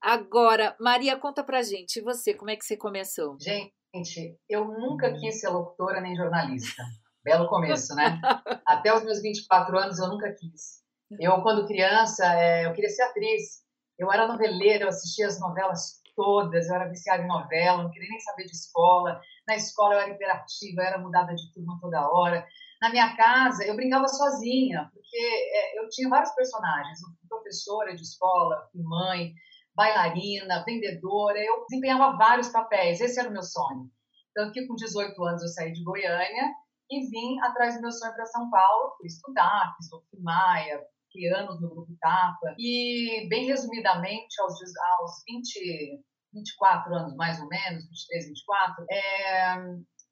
Agora, 0.00 0.76
Maria, 0.80 1.16
conta 1.16 1.44
pra 1.44 1.62
gente, 1.62 1.98
e 1.98 2.02
você, 2.02 2.32
como 2.32 2.50
é 2.50 2.56
que 2.56 2.64
você 2.64 2.76
começou? 2.76 3.36
Gente, 3.38 4.38
eu 4.48 4.64
nunca 4.64 5.12
quis 5.12 5.40
ser 5.40 5.48
locutora 5.48 6.00
nem 6.00 6.16
jornalista. 6.16 6.82
Belo 7.22 7.48
começo, 7.48 7.94
né? 7.94 8.20
Até 8.66 8.94
os 8.94 9.04
meus 9.04 9.20
24 9.20 9.78
anos 9.78 9.98
eu 9.98 10.08
nunca 10.08 10.32
quis. 10.32 10.80
Eu, 11.18 11.42
quando 11.42 11.66
criança, 11.66 12.24
é, 12.34 12.66
eu 12.66 12.72
queria 12.72 12.88
ser 12.88 13.02
atriz. 13.02 13.60
Eu 13.98 14.10
era 14.10 14.26
noveleira, 14.26 14.84
eu 14.84 14.88
assistia 14.88 15.26
as 15.26 15.38
novelas 15.38 16.00
todas, 16.16 16.68
eu 16.68 16.74
era 16.74 16.88
viciada 16.88 17.22
em 17.22 17.28
novela, 17.28 17.82
não 17.82 17.90
queria 17.90 18.08
nem 18.08 18.20
saber 18.20 18.44
de 18.44 18.52
escola. 18.52 19.20
Na 19.46 19.56
escola 19.56 19.94
eu 19.94 20.00
era 20.00 20.10
imperativa, 20.10 20.80
eu 20.80 20.86
era 20.86 20.98
mudada 20.98 21.34
de 21.34 21.52
turma 21.52 21.78
toda 21.80 22.08
hora. 22.10 22.46
Na 22.80 22.90
minha 22.90 23.14
casa, 23.14 23.64
eu 23.64 23.76
brincava 23.76 24.08
sozinha, 24.08 24.90
porque 24.94 25.16
é, 25.18 25.78
eu 25.78 25.88
tinha 25.90 26.08
vários 26.08 26.30
personagens. 26.30 27.02
Eu 27.02 27.08
fui 27.08 27.28
professora 27.28 27.94
de 27.94 28.02
escola, 28.02 28.66
fui 28.72 28.82
mãe, 28.82 29.34
bailarina, 29.74 30.64
vendedora. 30.64 31.38
Eu 31.38 31.66
desempenhava 31.68 32.16
vários 32.16 32.48
papéis, 32.48 33.00
esse 33.00 33.20
era 33.20 33.28
o 33.28 33.32
meu 33.32 33.42
sonho. 33.42 33.90
Tanto 34.34 34.52
que 34.52 34.66
com 34.66 34.74
18 34.74 35.22
anos 35.24 35.42
eu 35.42 35.48
saí 35.48 35.72
de 35.72 35.82
Goiânia 35.82 36.54
e 36.90 37.06
vim 37.08 37.38
atrás 37.40 37.76
do 37.76 37.82
meu 37.82 37.92
sonho 37.92 38.12
para 38.14 38.26
São 38.26 38.50
Paulo, 38.50 38.94
fui 38.96 39.06
estudar, 39.06 39.74
fiz 39.76 39.92
o 39.92 40.02
Maia, 40.22 40.82
fiquei 41.06 41.32
anos 41.32 41.60
no 41.60 41.70
Grupo 41.70 41.96
Tapa, 42.00 42.54
e 42.58 43.26
bem 43.28 43.46
resumidamente, 43.46 44.40
aos, 44.40 44.54
aos 44.98 45.22
20, 45.28 46.02
24 46.34 46.94
anos 46.94 47.16
mais 47.16 47.40
ou 47.40 47.48
menos, 47.48 47.84
23, 47.84 48.26
24, 48.26 48.84
é, 48.90 49.56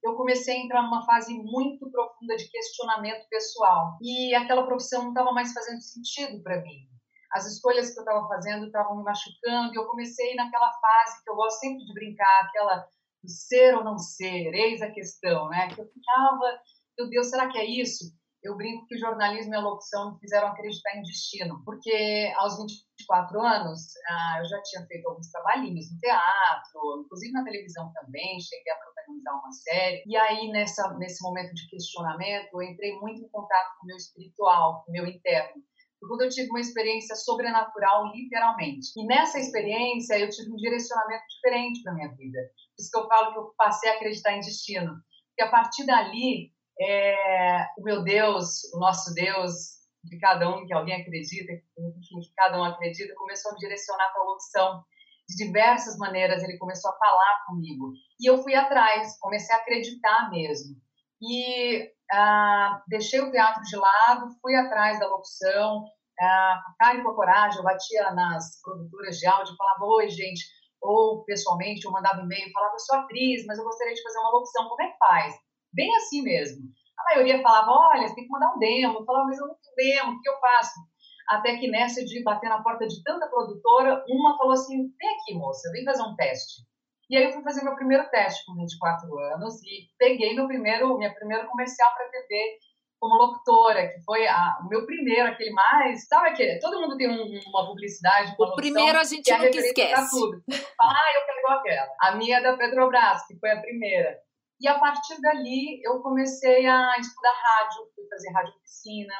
eu 0.04 0.14
comecei 0.14 0.56
a 0.56 0.64
entrar 0.64 0.82
numa 0.82 1.04
fase 1.04 1.34
muito 1.34 1.90
profunda 1.90 2.36
de 2.36 2.48
questionamento 2.48 3.28
pessoal, 3.28 3.98
e 4.00 4.34
aquela 4.34 4.64
profissão 4.64 5.02
não 5.02 5.10
estava 5.10 5.32
mais 5.32 5.52
fazendo 5.52 5.80
sentido 5.80 6.42
para 6.42 6.62
mim. 6.62 6.86
As 7.32 7.46
escolhas 7.46 7.92
que 7.92 7.98
eu 7.98 8.04
estava 8.04 8.26
fazendo 8.26 8.66
estavam 8.66 8.98
me 8.98 9.04
machucando, 9.04 9.74
e 9.74 9.76
eu 9.76 9.86
comecei 9.86 10.34
naquela 10.36 10.70
fase 10.72 11.22
que 11.24 11.30
eu 11.30 11.34
gosto 11.34 11.58
sempre 11.58 11.84
de 11.84 11.92
brincar, 11.92 12.44
aquela 12.44 12.86
ser 13.28 13.76
ou 13.76 13.84
não 13.84 13.98
ser, 13.98 14.52
eis 14.54 14.82
a 14.82 14.90
questão, 14.90 15.48
né? 15.48 15.68
Que 15.68 15.80
eu 15.80 15.86
ficava, 15.86 16.60
meu 16.98 17.08
Deus, 17.08 17.28
será 17.28 17.48
que 17.48 17.58
é 17.58 17.64
isso? 17.64 18.04
Eu 18.42 18.56
brinco 18.56 18.86
que 18.86 18.94
o 18.94 18.98
jornalismo 18.98 19.52
e 19.52 19.56
a 19.56 19.60
locução 19.60 20.12
me 20.12 20.20
fizeram 20.20 20.48
acreditar 20.48 20.96
em 20.96 21.02
destino, 21.02 21.60
porque 21.64 22.32
aos 22.36 22.56
24 22.56 23.40
anos 23.40 23.80
ah, 24.08 24.36
eu 24.38 24.44
já 24.44 24.62
tinha 24.62 24.86
feito 24.86 25.08
alguns 25.08 25.28
trabalhinhos 25.30 25.92
no 25.92 25.98
teatro, 25.98 27.02
inclusive 27.04 27.32
na 27.32 27.42
televisão 27.42 27.92
também, 27.92 28.40
cheguei 28.40 28.72
a 28.72 28.76
protagonizar 28.76 29.34
uma 29.34 29.52
série. 29.52 30.04
E 30.06 30.16
aí, 30.16 30.52
nessa, 30.52 30.88
nesse 30.98 31.20
momento 31.22 31.52
de 31.52 31.68
questionamento, 31.68 32.48
eu 32.54 32.62
entrei 32.62 32.96
muito 33.00 33.20
em 33.22 33.28
contato 33.28 33.76
com 33.78 33.84
o 33.84 33.88
meu 33.88 33.96
espiritual, 33.96 34.84
com 34.84 34.90
o 34.90 34.92
meu 34.92 35.06
interno 35.06 35.60
quando 36.06 36.22
eu 36.22 36.28
tive 36.28 36.48
uma 36.50 36.60
experiência 36.60 37.16
sobrenatural, 37.16 38.12
literalmente. 38.12 38.88
E 38.96 39.06
nessa 39.06 39.38
experiência, 39.38 40.18
eu 40.18 40.28
tive 40.28 40.52
um 40.52 40.56
direcionamento 40.56 41.24
diferente 41.34 41.82
para 41.82 41.94
minha 41.94 42.08
vida. 42.14 42.38
Por 42.76 42.82
isso 42.82 42.90
que 42.90 42.98
eu 42.98 43.08
falo 43.08 43.32
que 43.32 43.38
eu 43.38 43.54
passei 43.56 43.90
a 43.90 43.94
acreditar 43.94 44.32
em 44.32 44.40
destino. 44.40 44.92
Porque 45.28 45.42
a 45.42 45.50
partir 45.50 45.84
dali, 45.86 46.52
é, 46.80 47.66
o 47.78 47.82
meu 47.82 48.02
Deus, 48.04 48.62
o 48.72 48.78
nosso 48.78 49.12
Deus, 49.14 49.78
de 50.04 50.18
cada 50.18 50.48
um 50.48 50.64
que 50.66 50.72
alguém 50.72 51.00
acredita, 51.00 51.52
enfim, 51.52 52.20
que 52.20 52.32
cada 52.36 52.58
um 52.58 52.64
acredita, 52.64 53.14
começou 53.14 53.50
a 53.50 53.54
me 53.54 53.60
direcionar 53.60 54.12
para 54.12 54.22
a 54.22 54.32
opção. 54.32 54.84
De 55.28 55.44
diversas 55.44 55.98
maneiras, 55.98 56.42
ele 56.42 56.56
começou 56.56 56.90
a 56.90 56.96
falar 56.96 57.44
comigo. 57.46 57.92
E 58.18 58.30
eu 58.30 58.42
fui 58.42 58.54
atrás, 58.54 59.18
comecei 59.20 59.54
a 59.54 59.58
acreditar 59.58 60.30
mesmo. 60.30 60.76
E 61.20 61.90
ah, 62.12 62.82
deixei 62.88 63.20
o 63.20 63.30
teatro 63.30 63.62
de 63.62 63.76
lado, 63.76 64.28
fui 64.40 64.54
atrás 64.54 64.98
da 64.98 65.08
locução, 65.08 65.84
ah, 66.20 66.62
cara 66.78 67.02
com 67.02 67.14
coragem, 67.14 67.58
eu 67.58 67.64
batia 67.64 68.10
nas 68.12 68.60
produtoras 68.62 69.18
de 69.18 69.26
áudio, 69.26 69.56
falava, 69.56 69.84
oi, 69.84 70.08
gente, 70.08 70.44
ou 70.80 71.24
pessoalmente, 71.24 71.84
eu 71.84 71.92
mandava 71.92 72.22
e-mail, 72.22 72.52
falava, 72.52 72.74
eu 72.74 72.80
sou 72.80 72.96
atriz, 72.96 73.44
mas 73.46 73.58
eu 73.58 73.64
gostaria 73.64 73.94
de 73.94 74.02
fazer 74.02 74.18
uma 74.18 74.30
locução, 74.30 74.68
como 74.68 74.82
é 74.82 74.90
que 74.90 74.98
faz? 74.98 75.34
Bem 75.72 75.94
assim 75.96 76.22
mesmo. 76.22 76.62
A 76.98 77.14
maioria 77.14 77.42
falava, 77.42 77.70
olha, 77.70 78.08
você 78.08 78.14
tem 78.14 78.24
que 78.24 78.30
mandar 78.30 78.54
um 78.54 78.58
demo. 78.58 78.98
Eu 78.98 79.04
falava, 79.04 79.26
mas 79.26 79.38
eu 79.38 79.46
não 79.46 79.56
tenho 79.56 79.76
demo, 79.76 80.12
o 80.12 80.20
que 80.20 80.28
eu 80.28 80.40
faço? 80.40 80.80
Até 81.28 81.56
que 81.58 81.68
nessa 81.68 82.04
de 82.04 82.22
bater 82.22 82.48
na 82.48 82.62
porta 82.62 82.86
de 82.86 83.02
tanta 83.02 83.28
produtora, 83.28 84.02
uma 84.08 84.36
falou 84.36 84.52
assim, 84.52 84.76
vem 84.98 85.14
aqui, 85.16 85.34
moça, 85.34 85.70
vem 85.72 85.84
fazer 85.84 86.02
um 86.02 86.16
teste. 86.16 86.62
E 87.10 87.16
aí 87.16 87.24
eu 87.24 87.32
fui 87.32 87.42
fazer 87.42 87.64
meu 87.64 87.74
primeiro 87.74 88.08
teste 88.10 88.44
com 88.44 88.54
24 88.54 89.18
anos 89.18 89.62
e 89.62 89.88
peguei 89.98 90.34
meu 90.34 90.46
primeiro, 90.46 90.98
minha 90.98 91.14
primeira 91.14 91.46
comercial 91.46 91.94
para 91.94 92.10
TV 92.10 92.58
como 93.00 93.14
locutora, 93.14 93.88
que 93.88 94.02
foi 94.02 94.26
a, 94.26 94.58
o 94.60 94.68
meu 94.68 94.84
primeiro, 94.84 95.28
aquele 95.28 95.52
mais. 95.52 96.06
Sabe 96.06 96.30
aquele? 96.30 96.58
Todo 96.58 96.80
mundo 96.80 96.96
tem 96.96 97.08
um, 97.08 97.40
uma 97.48 97.66
publicidade. 97.66 98.34
Uma 98.38 98.48
o 98.48 98.56
primeiro 98.56 98.98
a 98.98 99.04
gente 99.04 99.30
é 99.30 99.38
nunca 99.38 99.56
esquece. 99.56 100.10
Tudo. 100.10 100.42
ah, 100.80 101.12
eu 101.14 101.26
quero 101.26 101.38
igual 101.38 101.58
aquela. 101.58 101.94
A 102.00 102.16
minha 102.16 102.38
é 102.38 102.42
da 102.42 102.56
Petrobras, 102.56 103.26
que 103.26 103.38
foi 103.38 103.50
a 103.50 103.60
primeira. 103.60 104.18
E 104.60 104.66
a 104.66 104.78
partir 104.78 105.20
dali 105.20 105.80
eu 105.84 106.00
comecei 106.02 106.66
a 106.66 106.98
estudar 106.98 107.32
rádio, 107.32 107.88
fui 107.94 108.08
fazer 108.08 108.32
rádio 108.32 108.54
oficina, 108.56 109.14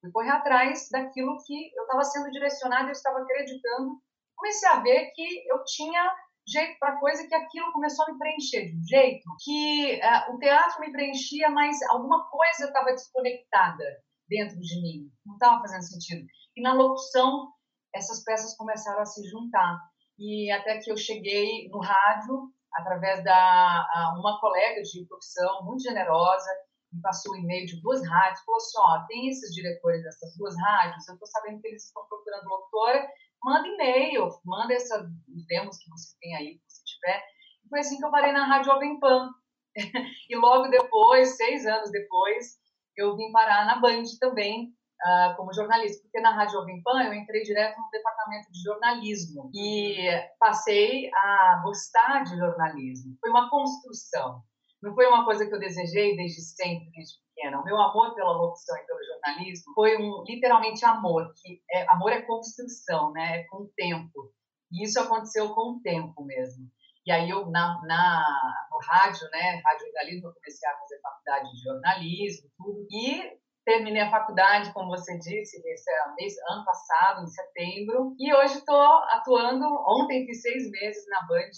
fui 0.00 0.12
correr 0.12 0.30
atrás 0.30 0.88
daquilo 0.92 1.36
que 1.44 1.72
eu 1.76 1.82
estava 1.82 2.04
sendo 2.04 2.30
direcionada, 2.30 2.88
eu 2.88 2.92
estava 2.92 3.18
acreditando. 3.18 4.00
Comecei 4.36 4.68
a 4.68 4.80
ver 4.80 5.10
que 5.12 5.44
eu 5.50 5.64
tinha 5.64 6.14
jeito 6.46 6.78
para 6.78 6.98
coisa 6.98 7.26
que 7.26 7.34
aquilo 7.34 7.72
começou 7.72 8.04
a 8.04 8.12
me 8.12 8.18
preencher 8.18 8.66
de 8.66 8.76
um 8.76 8.86
jeito 8.86 9.28
que 9.42 10.00
uh, 10.00 10.34
o 10.34 10.38
teatro 10.38 10.80
me 10.80 10.92
preenchia, 10.92 11.50
mas 11.50 11.76
alguma 11.90 12.28
coisa 12.28 12.66
estava 12.66 12.92
desconectada 12.92 13.84
dentro 14.28 14.58
de 14.60 14.80
mim, 14.80 15.10
não 15.24 15.34
estava 15.34 15.60
fazendo 15.60 15.82
sentido. 15.82 16.26
E 16.56 16.62
na 16.62 16.72
locução, 16.72 17.52
essas 17.94 18.22
peças 18.22 18.56
começaram 18.56 19.00
a 19.00 19.06
se 19.06 19.28
juntar. 19.28 19.78
e 20.18 20.50
até 20.50 20.78
que 20.78 20.90
eu 20.90 20.96
cheguei 20.96 21.68
no 21.68 21.80
rádio 21.80 22.52
através 22.72 23.24
da 23.24 24.14
uma 24.18 24.38
colega 24.40 24.82
de 24.82 25.06
profissão 25.06 25.64
muito 25.64 25.82
generosa, 25.82 26.50
me 26.92 27.00
passou 27.00 27.32
um 27.32 27.36
e-mail 27.36 27.66
de 27.66 27.80
duas 27.80 28.06
rádios, 28.06 28.44
falou 28.44 28.56
assim, 28.56 28.78
ó, 28.78 29.06
tem 29.06 29.28
esses 29.28 29.54
diretores 29.54 30.02
dessas 30.02 30.36
duas 30.36 30.54
rádios, 30.56 31.08
eu 31.08 31.14
estou 31.14 31.28
sabendo 31.28 31.60
que 31.60 31.68
eles 31.68 31.84
estão 31.84 32.06
procurando 32.06 32.48
locutora, 32.48 33.08
manda 33.42 33.68
e-mail, 33.68 34.28
manda 34.44 34.74
essa, 34.74 35.08
os 35.34 35.46
demos 35.46 35.78
que 35.78 35.90
você 35.90 36.16
tem 36.20 36.36
aí, 36.36 36.54
que 36.54 36.64
você 36.68 36.82
tiver. 36.84 37.22
E 37.64 37.68
foi 37.68 37.80
assim 37.80 37.98
que 37.98 38.04
eu 38.04 38.10
parei 38.10 38.32
na 38.32 38.46
Rádio 38.46 38.72
Jovem 38.72 38.98
Pan. 38.98 39.30
e 40.30 40.36
logo 40.36 40.68
depois, 40.68 41.36
seis 41.36 41.66
anos 41.66 41.90
depois, 41.90 42.56
eu 42.96 43.16
vim 43.16 43.30
parar 43.30 43.66
na 43.66 43.80
Band 43.80 44.04
também, 44.20 44.74
uh, 45.04 45.36
como 45.36 45.52
jornalista, 45.52 46.02
porque 46.02 46.20
na 46.20 46.34
Rádio 46.34 46.54
Jovem 46.54 46.82
Pan 46.82 47.02
eu 47.02 47.14
entrei 47.14 47.42
direto 47.42 47.78
no 47.78 47.90
departamento 47.90 48.50
de 48.50 48.62
jornalismo 48.62 49.50
e 49.54 50.08
passei 50.38 51.10
a 51.14 51.60
gostar 51.62 52.24
de 52.24 52.36
jornalismo. 52.36 53.16
Foi 53.20 53.30
uma 53.30 53.50
construção. 53.50 54.42
Não 54.82 54.94
foi 54.94 55.06
uma 55.06 55.24
coisa 55.24 55.46
que 55.46 55.54
eu 55.54 55.58
desejei 55.58 56.16
desde 56.16 56.40
sempre, 56.40 56.90
desde 56.90 57.14
pequena. 57.36 57.60
O 57.60 57.64
meu 57.64 57.76
amor 57.76 58.14
pela 58.14 58.32
locução 58.32 58.76
e 58.76 58.86
pelo 58.86 59.04
jornalismo 59.04 59.74
foi 59.74 59.96
um 59.98 60.24
literalmente 60.26 60.84
amor, 60.84 61.32
que 61.36 61.62
é, 61.70 61.86
amor 61.90 62.12
é 62.12 62.22
construção, 62.22 63.12
né? 63.12 63.40
É 63.40 63.44
com 63.44 63.58
o 63.58 63.70
tempo. 63.76 64.32
E 64.72 64.84
isso 64.84 64.98
aconteceu 64.98 65.54
com 65.54 65.72
o 65.72 65.80
tempo 65.82 66.24
mesmo. 66.24 66.66
E 67.06 67.12
aí 67.12 67.30
eu 67.30 67.46
na, 67.50 67.80
na 67.86 68.24
no 68.70 68.78
rádio, 68.84 69.28
né, 69.30 69.60
rádio 69.64 69.86
jornalismo, 69.86 70.28
eu 70.28 70.34
comecei 70.34 70.68
a 70.68 70.76
fazer 70.76 71.00
faculdade 71.00 71.52
de 71.52 71.62
jornalismo, 71.62 72.50
tudo. 72.56 72.86
E 72.90 73.38
terminei 73.64 74.02
a 74.02 74.10
faculdade, 74.10 74.72
como 74.72 74.88
você 74.88 75.16
disse, 75.18 75.62
mês, 75.62 76.34
ano 76.50 76.64
passado, 76.64 77.22
em 77.22 77.28
setembro. 77.28 78.16
E 78.18 78.34
hoje 78.34 78.58
estou 78.58 78.80
atuando. 78.80 79.66
Ontem 79.86 80.26
fiz 80.26 80.42
seis 80.42 80.68
meses 80.70 81.04
na 81.08 81.26
Band, 81.28 81.50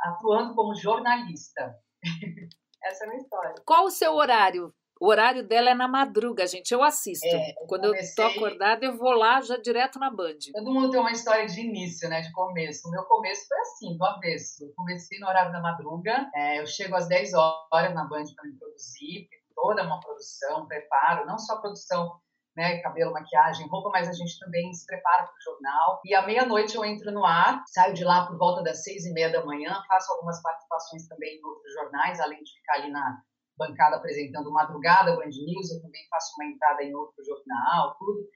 atuando 0.00 0.54
como 0.54 0.74
jornalista. 0.74 1.74
Essa 2.82 3.04
é 3.04 3.06
a 3.06 3.10
minha 3.10 3.22
história. 3.22 3.54
Qual 3.66 3.84
o 3.84 3.90
seu 3.90 4.14
horário? 4.14 4.72
O 4.98 5.08
horário 5.08 5.46
dela 5.46 5.70
é 5.70 5.74
na 5.74 5.86
madruga, 5.86 6.46
gente. 6.46 6.72
Eu 6.72 6.82
assisto. 6.82 7.26
É, 7.26 7.50
eu 7.50 7.66
Quando 7.66 7.88
comecei... 7.88 8.24
eu 8.24 8.30
tô 8.30 8.38
acordada, 8.38 8.84
eu 8.84 8.96
vou 8.96 9.10
lá 9.10 9.40
já 9.42 9.56
direto 9.58 9.98
na 9.98 10.10
Band. 10.10 10.38
Todo 10.52 10.72
mundo 10.72 10.90
tem 10.90 11.00
uma 11.00 11.12
história 11.12 11.46
de 11.46 11.60
início, 11.60 12.08
né? 12.08 12.22
De 12.22 12.32
começo. 12.32 12.88
O 12.88 12.90
meu 12.90 13.02
começo 13.04 13.46
foi 13.46 13.58
assim, 13.58 13.96
do 13.96 14.04
avesso. 14.04 14.64
Eu 14.64 14.72
comecei 14.74 15.18
no 15.18 15.26
horário 15.26 15.52
da 15.52 15.60
madruga. 15.60 16.30
É, 16.34 16.60
eu 16.60 16.66
chego 16.66 16.96
às 16.96 17.06
10 17.08 17.34
horas 17.34 17.94
na 17.94 18.04
Band 18.04 18.24
para 18.34 18.48
me 18.48 18.58
produzir. 18.58 19.28
Toda 19.54 19.82
uma 19.82 20.00
produção, 20.00 20.66
preparo, 20.66 21.24
não 21.26 21.38
só 21.38 21.58
produção 21.60 22.20
né, 22.56 22.78
cabelo, 22.78 23.12
maquiagem, 23.12 23.68
roupa, 23.68 23.90
mas 23.90 24.08
a 24.08 24.12
gente 24.12 24.38
também 24.38 24.72
se 24.72 24.86
prepara 24.86 25.24
para 25.24 25.32
o 25.32 25.42
jornal. 25.42 26.00
E 26.04 26.14
à 26.14 26.26
meia-noite 26.26 26.74
eu 26.74 26.84
entro 26.84 27.12
no 27.12 27.24
ar, 27.24 27.62
saio 27.68 27.92
de 27.92 28.02
lá 28.02 28.26
por 28.26 28.38
volta 28.38 28.62
das 28.62 28.82
seis 28.82 29.04
e 29.04 29.12
meia 29.12 29.30
da 29.30 29.44
manhã, 29.44 29.82
faço 29.86 30.10
algumas 30.12 30.40
participações 30.40 31.06
também 31.06 31.38
em 31.38 31.44
outros 31.44 31.72
jornais, 31.74 32.18
além 32.18 32.42
de 32.42 32.52
ficar 32.52 32.74
ali 32.74 32.90
na 32.90 33.22
bancada 33.56 33.96
apresentando 33.96 34.52
Madrugada, 34.52 35.16
Band 35.16 35.24
News, 35.24 35.70
eu 35.70 35.82
também 35.82 36.02
faço 36.10 36.34
uma 36.38 36.46
entrada 36.46 36.82
em 36.82 36.94
outro 36.94 37.24
jornal, 37.24 37.96
tudo. 37.98 38.28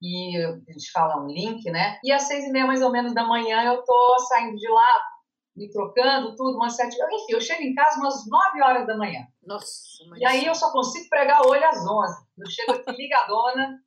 E 0.00 0.36
a 0.36 0.72
gente 0.72 0.90
fala 0.92 1.22
um 1.22 1.26
link, 1.26 1.70
né? 1.70 1.98
E 2.02 2.10
às 2.10 2.22
seis 2.22 2.44
e 2.44 2.50
meia, 2.50 2.66
mais 2.66 2.82
ou 2.82 2.90
menos, 2.90 3.14
da 3.14 3.24
manhã, 3.24 3.62
eu 3.62 3.84
tô 3.84 4.18
saindo 4.28 4.56
de 4.56 4.68
lá, 4.68 5.00
me 5.54 5.70
trocando, 5.70 6.34
tudo, 6.34 6.56
umas 6.56 6.74
sete... 6.74 6.96
Enfim, 6.96 7.34
eu 7.34 7.40
chego 7.40 7.62
em 7.62 7.74
casa 7.74 8.00
umas 8.00 8.28
nove 8.28 8.62
horas 8.62 8.86
da 8.86 8.96
manhã. 8.96 9.20
Nossa, 9.46 10.04
mas... 10.08 10.20
E 10.20 10.26
aí 10.26 10.46
eu 10.46 10.54
só 10.54 10.72
consigo 10.72 11.08
pregar 11.08 11.42
o 11.42 11.50
olho 11.50 11.64
às 11.64 11.86
11. 11.86 12.26
Eu 12.38 12.50
chego 12.50 12.72
aqui 12.72 12.90
ligadona. 12.92 13.78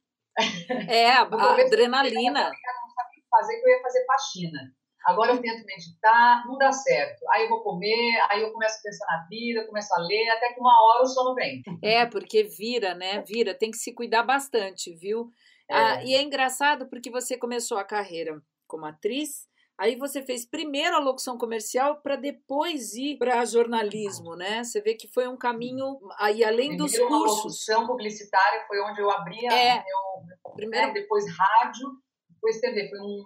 É, 0.87 1.11
a, 1.17 1.21
a 1.23 1.51
adrenalina. 1.61 2.39
Eu 2.39 2.45
não 2.45 2.89
sabia 2.89 3.23
fazer, 3.29 3.59
que 3.59 3.67
eu 3.67 3.73
ia 3.73 3.81
fazer 3.81 4.05
faxina. 4.05 4.59
Agora 5.05 5.33
eu 5.33 5.41
tento 5.41 5.65
meditar, 5.65 6.45
não 6.47 6.57
dá 6.57 6.71
certo. 6.71 7.23
Aí 7.31 7.43
eu 7.43 7.49
vou 7.49 7.61
comer, 7.61 8.19
aí 8.29 8.41
eu 8.41 8.51
começo 8.51 8.79
a 8.79 8.81
pensar 8.81 9.05
na 9.05 9.27
vida, 9.29 9.67
começo 9.67 9.93
a 9.93 9.99
ler, 9.99 10.29
até 10.29 10.53
que 10.53 10.59
uma 10.59 10.83
hora 10.83 11.03
o 11.03 11.05
sono 11.05 11.35
vem. 11.35 11.61
É, 11.83 12.05
porque 12.05 12.43
vira, 12.43 12.95
né? 12.95 13.21
Vira, 13.21 13.53
tem 13.53 13.69
que 13.69 13.77
se 13.77 13.93
cuidar 13.93 14.23
bastante, 14.23 14.93
viu? 14.95 15.29
É. 15.69 15.75
Ah, 15.75 16.03
e 16.03 16.15
é 16.15 16.21
engraçado 16.21 16.87
porque 16.87 17.11
você 17.11 17.37
começou 17.37 17.77
a 17.77 17.83
carreira 17.83 18.41
como 18.67 18.85
atriz, 18.85 19.47
Aí 19.77 19.97
você 19.97 20.21
fez 20.23 20.45
primeiro 20.45 20.95
a 20.95 20.99
locução 20.99 21.37
comercial 21.37 21.97
para 22.01 22.15
depois 22.15 22.93
ir 22.93 23.17
para 23.17 23.43
jornalismo, 23.43 24.33
né? 24.33 24.63
Você 24.63 24.81
vê 24.81 24.93
que 24.93 25.05
foi 25.05 25.27
um 25.27 25.35
caminho 25.35 25.99
aí 26.17 26.45
além 26.45 26.77
primeiro 26.77 26.83
dos 26.85 26.97
cursos. 26.97 27.09
A 27.09 27.43
locução 27.43 27.87
publicitária 27.87 28.65
foi 28.67 28.79
onde 28.79 29.01
eu 29.01 29.11
abri 29.11 29.45
é, 29.45 29.75
meu, 29.75 30.25
né? 30.25 30.35
primeiro 30.55 30.93
depois 30.93 31.25
rádio, 31.37 31.89
depois 32.29 32.61
TV, 32.61 32.89
foi 32.89 32.99
um 33.01 33.25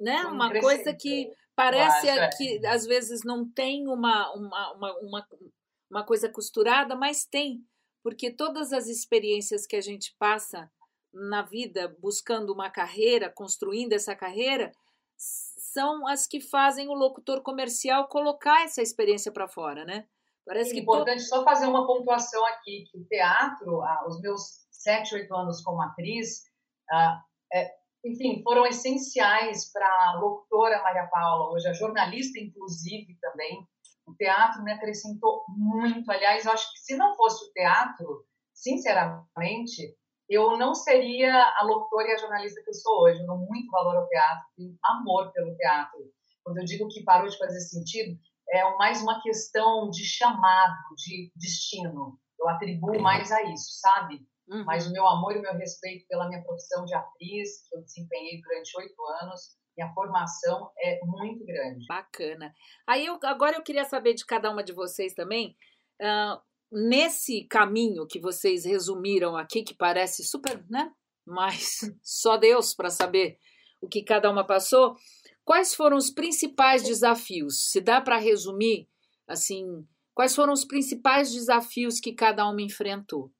né? 0.00 0.26
Um 0.26 0.32
uma 0.32 0.52
coisa 0.60 0.92
que 0.94 1.30
parece 1.54 2.08
é. 2.08 2.28
que 2.30 2.66
às 2.66 2.84
vezes 2.84 3.22
não 3.24 3.48
tem 3.48 3.88
uma, 3.88 4.32
uma, 4.34 4.72
uma, 4.72 4.98
uma, 5.00 5.28
uma 5.90 6.04
coisa 6.04 6.28
costurada, 6.28 6.96
mas 6.96 7.24
tem, 7.24 7.64
porque 8.02 8.30
todas 8.30 8.72
as 8.72 8.86
experiências 8.86 9.66
que 9.66 9.76
a 9.76 9.80
gente 9.80 10.14
passa 10.18 10.70
na 11.12 11.42
vida 11.42 11.96
buscando 12.00 12.52
uma 12.52 12.68
carreira, 12.68 13.30
construindo 13.30 13.92
essa 13.92 14.16
carreira, 14.16 14.72
são 15.16 16.06
as 16.06 16.26
que 16.26 16.40
fazem 16.40 16.88
o 16.88 16.94
locutor 16.94 17.40
comercial 17.42 18.08
colocar 18.08 18.64
essa 18.64 18.82
experiência 18.82 19.32
para 19.32 19.48
fora, 19.48 19.84
né? 19.84 20.06
Parece 20.44 20.70
é 20.70 20.74
que 20.74 20.80
importante 20.80 21.22
to... 21.22 21.28
só 21.28 21.44
fazer 21.44 21.66
uma 21.66 21.86
pontuação 21.86 22.44
aqui 22.46 22.84
que 22.90 22.98
o 22.98 23.04
teatro, 23.04 23.80
ah, 23.82 24.04
os 24.06 24.20
meus 24.20 24.66
sete, 24.70 25.14
oito 25.14 25.34
anos 25.34 25.62
como 25.62 25.80
atriz, 25.80 26.44
ah, 26.90 27.22
é, 27.52 27.70
enfim, 28.04 28.42
foram 28.42 28.66
essenciais 28.66 29.72
para 29.72 29.86
a 29.86 30.18
locutora 30.20 30.82
Maria 30.82 31.06
Paula, 31.06 31.52
hoje 31.52 31.68
a 31.68 31.72
jornalista 31.72 32.38
inclusive 32.38 33.16
também. 33.20 33.66
O 34.06 34.14
teatro 34.14 34.62
me 34.62 34.72
acrescentou 34.72 35.44
muito. 35.48 36.10
Aliás, 36.10 36.44
eu 36.44 36.52
acho 36.52 36.70
que 36.72 36.80
se 36.80 36.96
não 36.96 37.16
fosse 37.16 37.42
o 37.46 37.52
teatro, 37.52 38.26
sinceramente, 38.52 39.96
eu 40.28 40.58
não 40.58 40.74
seria 40.74 41.34
a 41.58 41.64
locutora 41.64 42.08
e 42.08 42.12
a 42.12 42.18
jornalista 42.18 42.62
que 42.62 42.68
eu 42.68 42.74
sou 42.74 43.02
hoje. 43.02 43.20
Eu 43.20 43.26
dou 43.26 43.38
muito 43.38 43.70
valor 43.70 43.96
ao 43.96 44.08
teatro, 44.08 44.44
tenho 44.56 44.76
amor 44.84 45.32
pelo 45.32 45.56
teatro. 45.56 46.00
Quando 46.42 46.58
eu 46.58 46.64
digo 46.64 46.88
que 46.88 47.02
parou 47.02 47.28
de 47.28 47.38
fazer 47.38 47.60
sentido, 47.60 48.18
é 48.50 48.76
mais 48.76 49.00
uma 49.02 49.22
questão 49.22 49.88
de 49.88 50.04
chamado, 50.04 50.76
de 50.96 51.32
destino. 51.34 52.18
Eu 52.38 52.48
atribuo 52.50 53.00
mais 53.00 53.32
a 53.32 53.42
isso, 53.44 53.80
sabe? 53.80 54.20
Uhum. 54.48 54.64
Mas 54.64 54.86
o 54.86 54.92
meu 54.92 55.06
amor 55.06 55.34
e 55.34 55.38
o 55.38 55.42
meu 55.42 55.54
respeito 55.54 56.06
pela 56.06 56.28
minha 56.28 56.42
profissão 56.42 56.84
de 56.84 56.94
atriz, 56.94 57.68
que 57.68 57.76
eu 57.76 57.82
desempenhei 57.82 58.40
durante 58.40 58.78
oito 58.78 59.02
anos, 59.22 59.56
minha 59.76 59.92
formação 59.92 60.70
é 60.78 61.00
muito 61.04 61.44
grande. 61.44 61.86
Bacana. 61.88 62.54
Aí 62.86 63.06
eu, 63.06 63.18
agora 63.22 63.56
eu 63.56 63.62
queria 63.62 63.84
saber 63.84 64.14
de 64.14 64.24
cada 64.24 64.50
uma 64.50 64.62
de 64.62 64.72
vocês 64.72 65.14
também. 65.14 65.56
Uh, 66.00 66.40
nesse 66.70 67.44
caminho 67.44 68.06
que 68.06 68.20
vocês 68.20 68.64
resumiram 68.64 69.36
aqui, 69.36 69.62
que 69.62 69.74
parece 69.74 70.24
super, 70.24 70.64
né? 70.68 70.92
Mas 71.26 71.78
só 72.02 72.36
Deus 72.36 72.74
para 72.74 72.90
saber 72.90 73.38
o 73.80 73.88
que 73.88 74.02
cada 74.02 74.30
uma 74.30 74.46
passou. 74.46 74.96
Quais 75.44 75.74
foram 75.74 75.96
os 75.96 76.10
principais 76.10 76.82
desafios? 76.82 77.70
Se 77.70 77.80
dá 77.80 78.00
para 78.00 78.16
resumir, 78.16 78.88
assim, 79.26 79.86
quais 80.14 80.34
foram 80.34 80.52
os 80.52 80.64
principais 80.64 81.32
desafios 81.32 82.00
que 82.00 82.12
cada 82.12 82.48
uma 82.48 82.62
enfrentou? 82.62 83.30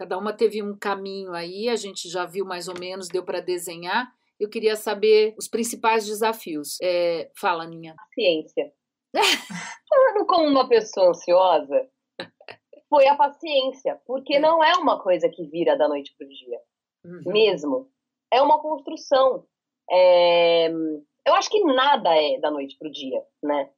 Cada 0.00 0.16
uma 0.16 0.32
teve 0.32 0.62
um 0.62 0.74
caminho 0.74 1.34
aí, 1.34 1.68
a 1.68 1.76
gente 1.76 2.08
já 2.08 2.24
viu 2.24 2.46
mais 2.46 2.68
ou 2.68 2.74
menos, 2.80 3.06
deu 3.06 3.22
para 3.22 3.38
desenhar. 3.38 4.10
Eu 4.40 4.48
queria 4.48 4.74
saber 4.74 5.34
os 5.38 5.46
principais 5.46 6.06
desafios. 6.06 6.78
É, 6.82 7.30
fala, 7.38 7.66
Ninha. 7.66 7.94
Ciência. 8.14 8.72
Falando 9.86 10.24
como 10.26 10.48
uma 10.48 10.66
pessoa 10.66 11.10
ansiosa, 11.10 11.86
foi 12.88 13.06
a 13.08 13.14
paciência, 13.14 14.00
porque 14.06 14.36
é. 14.36 14.40
não 14.40 14.64
é 14.64 14.74
uma 14.78 14.98
coisa 15.02 15.28
que 15.28 15.46
vira 15.50 15.76
da 15.76 15.86
noite 15.86 16.14
para 16.16 16.26
o 16.26 16.30
dia, 16.30 16.58
uhum. 17.04 17.32
mesmo. 17.34 17.90
É 18.32 18.40
uma 18.40 18.58
construção. 18.58 19.44
É... 19.90 20.70
Eu 21.26 21.34
acho 21.34 21.50
que 21.50 21.62
nada 21.62 22.08
é 22.16 22.40
da 22.40 22.50
noite 22.50 22.74
para 22.78 22.88
o 22.88 22.90
dia, 22.90 23.22
né? 23.42 23.68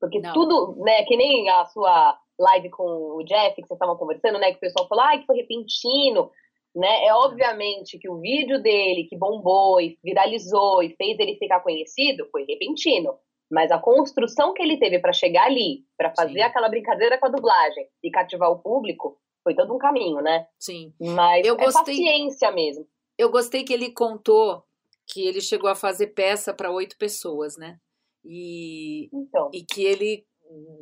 Porque 0.00 0.20
não. 0.20 0.32
tudo, 0.32 0.82
né, 0.82 1.04
que 1.04 1.18
nem 1.18 1.50
a 1.50 1.66
sua 1.66 2.18
live 2.38 2.70
com 2.70 2.84
o 2.84 3.22
Jeff, 3.24 3.54
que 3.54 3.66
vocês 3.66 3.76
estavam 3.76 3.96
conversando, 3.96 4.38
né, 4.38 4.50
que 4.50 4.58
o 4.58 4.60
pessoal 4.60 4.88
falou, 4.88 5.04
ah, 5.04 5.18
que 5.18 5.26
foi 5.26 5.36
repentino, 5.36 6.30
né? 6.74 7.06
É 7.06 7.14
obviamente 7.14 7.98
que 7.98 8.08
o 8.08 8.20
vídeo 8.20 8.62
dele 8.62 9.04
que 9.08 9.16
bombou 9.16 9.80
e 9.80 9.98
viralizou 10.04 10.82
e 10.82 10.94
fez 10.94 11.18
ele 11.18 11.36
ficar 11.36 11.60
conhecido 11.60 12.28
foi 12.30 12.44
repentino. 12.44 13.14
Mas 13.50 13.70
a 13.70 13.78
construção 13.78 14.52
que 14.52 14.62
ele 14.62 14.76
teve 14.76 14.98
para 14.98 15.12
chegar 15.12 15.46
ali, 15.46 15.84
para 15.96 16.12
fazer 16.14 16.34
Sim. 16.34 16.42
aquela 16.42 16.68
brincadeira 16.68 17.16
com 17.18 17.26
a 17.26 17.30
dublagem 17.30 17.86
e 18.02 18.10
cativar 18.10 18.50
o 18.50 18.58
público, 18.58 19.18
foi 19.42 19.54
todo 19.54 19.72
um 19.72 19.78
caminho, 19.78 20.20
né? 20.20 20.46
Sim. 20.58 20.92
Mas 21.00 21.46
eu 21.46 21.54
é 21.54 21.64
gostei, 21.64 21.96
paciência 21.96 22.50
mesmo. 22.50 22.86
Eu 23.16 23.30
gostei 23.30 23.64
que 23.64 23.72
ele 23.72 23.92
contou 23.92 24.62
que 25.06 25.26
ele 25.26 25.40
chegou 25.40 25.70
a 25.70 25.74
fazer 25.74 26.08
peça 26.08 26.52
para 26.52 26.72
oito 26.72 26.98
pessoas, 26.98 27.56
né? 27.56 27.78
E, 28.24 29.08
então. 29.12 29.50
e 29.54 29.62
que 29.62 29.84
ele, 29.84 30.26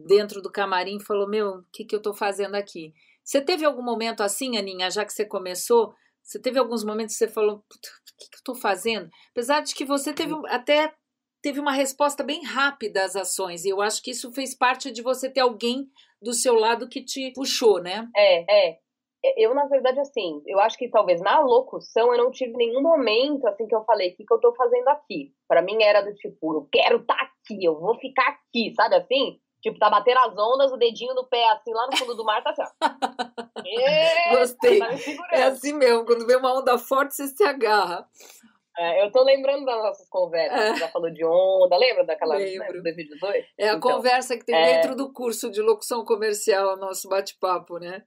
dentro 0.06 0.40
do 0.40 0.50
camarim, 0.50 1.00
falou: 1.00 1.28
Meu, 1.28 1.48
o 1.48 1.64
que, 1.72 1.84
que 1.84 1.94
eu 1.94 2.02
tô 2.02 2.14
fazendo 2.14 2.54
aqui? 2.54 2.92
Você 3.22 3.40
teve 3.40 3.64
algum 3.64 3.82
momento 3.82 4.22
assim, 4.22 4.56
Aninha, 4.56 4.90
já 4.90 5.04
que 5.04 5.12
você 5.12 5.24
começou? 5.24 5.94
Você 6.22 6.40
teve 6.40 6.58
alguns 6.58 6.84
momentos 6.84 7.14
que 7.14 7.24
você 7.24 7.28
falou: 7.28 7.56
O 7.56 7.62
que, 8.18 8.30
que 8.30 8.36
eu 8.36 8.44
tô 8.44 8.54
fazendo? 8.54 9.08
Apesar 9.30 9.60
de 9.60 9.74
que 9.74 9.84
você 9.84 10.12
teve 10.12 10.34
até 10.48 10.92
teve 11.44 11.60
uma 11.60 11.72
resposta 11.72 12.24
bem 12.24 12.42
rápida 12.42 13.04
às 13.04 13.14
ações. 13.14 13.66
E 13.66 13.68
eu 13.68 13.82
acho 13.82 14.02
que 14.02 14.12
isso 14.12 14.32
fez 14.32 14.56
parte 14.56 14.90
de 14.90 15.02
você 15.02 15.28
ter 15.28 15.40
alguém 15.40 15.86
do 16.22 16.32
seu 16.32 16.54
lado 16.54 16.88
que 16.88 17.04
te 17.04 17.32
puxou, 17.34 17.82
né? 17.82 18.08
É, 18.16 18.70
é. 18.70 18.78
é 19.22 19.44
eu, 19.44 19.54
na 19.54 19.66
verdade, 19.66 20.00
assim, 20.00 20.40
eu 20.46 20.58
acho 20.58 20.78
que 20.78 20.88
talvez 20.88 21.20
na 21.20 21.40
locução 21.40 22.14
eu 22.14 22.24
não 22.24 22.30
tive 22.30 22.54
nenhum 22.54 22.80
momento 22.80 23.46
assim 23.46 23.66
que 23.66 23.74
eu 23.74 23.84
falei, 23.84 24.12
o 24.12 24.16
que, 24.16 24.24
que 24.24 24.32
eu 24.32 24.40
tô 24.40 24.54
fazendo 24.54 24.88
aqui? 24.88 25.34
Para 25.46 25.60
mim 25.60 25.82
era 25.82 26.00
do 26.00 26.14
tipo, 26.14 26.54
eu 26.54 26.66
quero 26.72 27.02
estar 27.02 27.14
tá 27.14 27.22
aqui, 27.22 27.62
eu 27.62 27.78
vou 27.78 27.94
ficar 27.98 28.26
aqui, 28.26 28.72
sabe 28.74 28.96
assim? 28.96 29.38
Tipo, 29.64 29.78
tá 29.78 29.88
batendo 29.88 30.18
as 30.18 30.36
ondas, 30.36 30.70
o 30.70 30.76
dedinho 30.76 31.14
no 31.14 31.26
pé, 31.26 31.42
assim, 31.52 31.72
lá 31.72 31.86
no 31.86 31.96
fundo 31.96 32.14
do 32.14 32.22
mar, 32.22 32.42
tá 32.42 32.50
assim, 32.50 32.62
ó. 32.62 34.36
Gostei. 34.36 34.78
Tá 34.78 34.90
é 35.32 35.44
assim 35.44 35.72
mesmo, 35.72 36.04
quando 36.04 36.26
vê 36.26 36.36
uma 36.36 36.52
onda 36.52 36.76
forte, 36.76 37.14
você 37.14 37.28
se 37.28 37.42
agarra. 37.42 38.06
É, 38.76 39.02
eu 39.02 39.10
tô 39.10 39.24
lembrando 39.24 39.64
das 39.64 39.82
nossas 39.82 40.06
conversas, 40.10 40.60
é. 40.60 40.76
já 40.76 40.88
falou 40.88 41.10
de 41.10 41.24
onda, 41.24 41.78
lembra 41.78 42.04
daquela 42.04 42.34
né, 42.34 42.44
Lembro. 42.44 42.74
Né, 42.74 42.92
2018? 42.92 43.46
É 43.56 43.70
a 43.70 43.74
então, 43.76 43.80
conversa 43.80 44.36
que 44.36 44.44
tem 44.44 44.54
é... 44.54 44.74
dentro 44.74 44.94
do 44.94 45.10
curso 45.14 45.50
de 45.50 45.62
locução 45.62 46.04
comercial, 46.04 46.76
nosso 46.76 47.08
bate-papo, 47.08 47.78
né? 47.78 48.04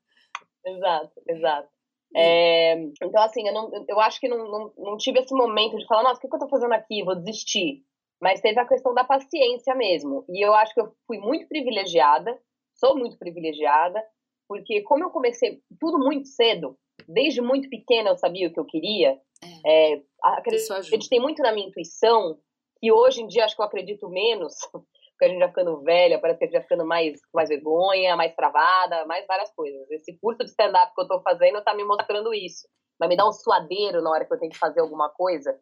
Exato, 0.64 1.12
exato. 1.28 1.70
É, 2.16 2.76
então, 3.02 3.24
assim, 3.24 3.48
eu, 3.48 3.54
não, 3.54 3.72
eu 3.90 4.00
acho 4.00 4.20
que 4.20 4.28
não, 4.28 4.38
não, 4.38 4.74
não 4.78 4.98
tive 4.98 5.22
esse 5.22 5.34
momento 5.34 5.76
de 5.76 5.88
falar, 5.88 6.04
nossa, 6.04 6.20
o 6.20 6.22
que, 6.22 6.30
que 6.30 6.36
eu 6.36 6.40
tô 6.40 6.50
fazendo 6.50 6.74
aqui? 6.74 7.04
Vou 7.04 7.16
desistir. 7.16 7.84
Mas 8.22 8.42
teve 8.42 8.60
a 8.60 8.68
questão 8.68 8.94
da 8.94 9.04
paciência 9.04 9.76
mesmo. 9.76 10.26
E 10.30 10.46
eu 10.46 10.54
acho 10.54 10.74
que 10.74 10.82
eu 10.82 10.92
fui 11.06 11.20
muito 11.20 11.48
privilegiada, 11.48 12.38
sou 12.76 12.98
muito 12.98 13.18
privilegiada, 13.18 14.04
porque 14.48 14.82
como 14.82 15.04
eu 15.04 15.10
comecei 15.10 15.62
tudo 15.80 16.00
muito 16.00 16.28
cedo, 16.28 16.78
desde 17.08 17.42
muito 17.42 17.70
pequena 17.70 18.10
eu 18.10 18.18
sabia 18.18 18.48
o 18.48 18.54
que 18.54 18.60
eu 18.60 18.66
queria, 18.66 19.20
é, 19.66 19.94
é 19.94 20.02
acreditei 20.24 21.20
muito 21.20 21.42
na 21.42 21.52
minha 21.52 21.68
intuição, 21.68 22.40
que 22.80 22.92
hoje 22.92 23.22
em 23.22 23.28
dia 23.28 23.46
acho 23.46 23.56
que 23.56 23.62
eu 23.62 23.66
acredito 23.66 24.10
menos, 24.10 24.56
porque 24.72 25.26
a 25.26 25.28
gente 25.30 25.40
vai 25.40 25.50
ficando 25.50 25.82
velha, 25.82 26.20
parece 26.20 26.40
que 26.40 26.46
a 26.46 26.48
gente 26.48 26.58
vai 26.58 26.64
ficando 26.64 26.86
mais, 26.86 27.20
mais 27.34 27.50
vergonha, 27.50 28.16
mais 28.16 28.36
travada, 28.36 29.06
mais 29.06 29.26
várias 29.26 29.52
coisas. 29.54 29.90
Esse 29.90 30.18
curso 30.20 30.44
de 30.44 30.52
stand-up 30.52 30.94
que 30.94 31.02
eu 31.02 31.08
tô 31.08 31.20
fazendo 31.22 31.64
tá 31.64 31.74
me 31.74 31.84
mostrando 31.84 32.34
isso. 32.34 32.68
Vai 33.00 33.10
me 33.10 33.18
dar 33.18 33.28
um 33.28 33.32
suadeiro 33.32 34.02
na 34.02 34.12
hora 34.12 34.26
que 34.26 34.34
eu 34.34 34.40
tenho 34.40 34.52
que 34.52 34.58
fazer 34.58 34.80
alguma 34.80 35.10
coisa 35.10 35.60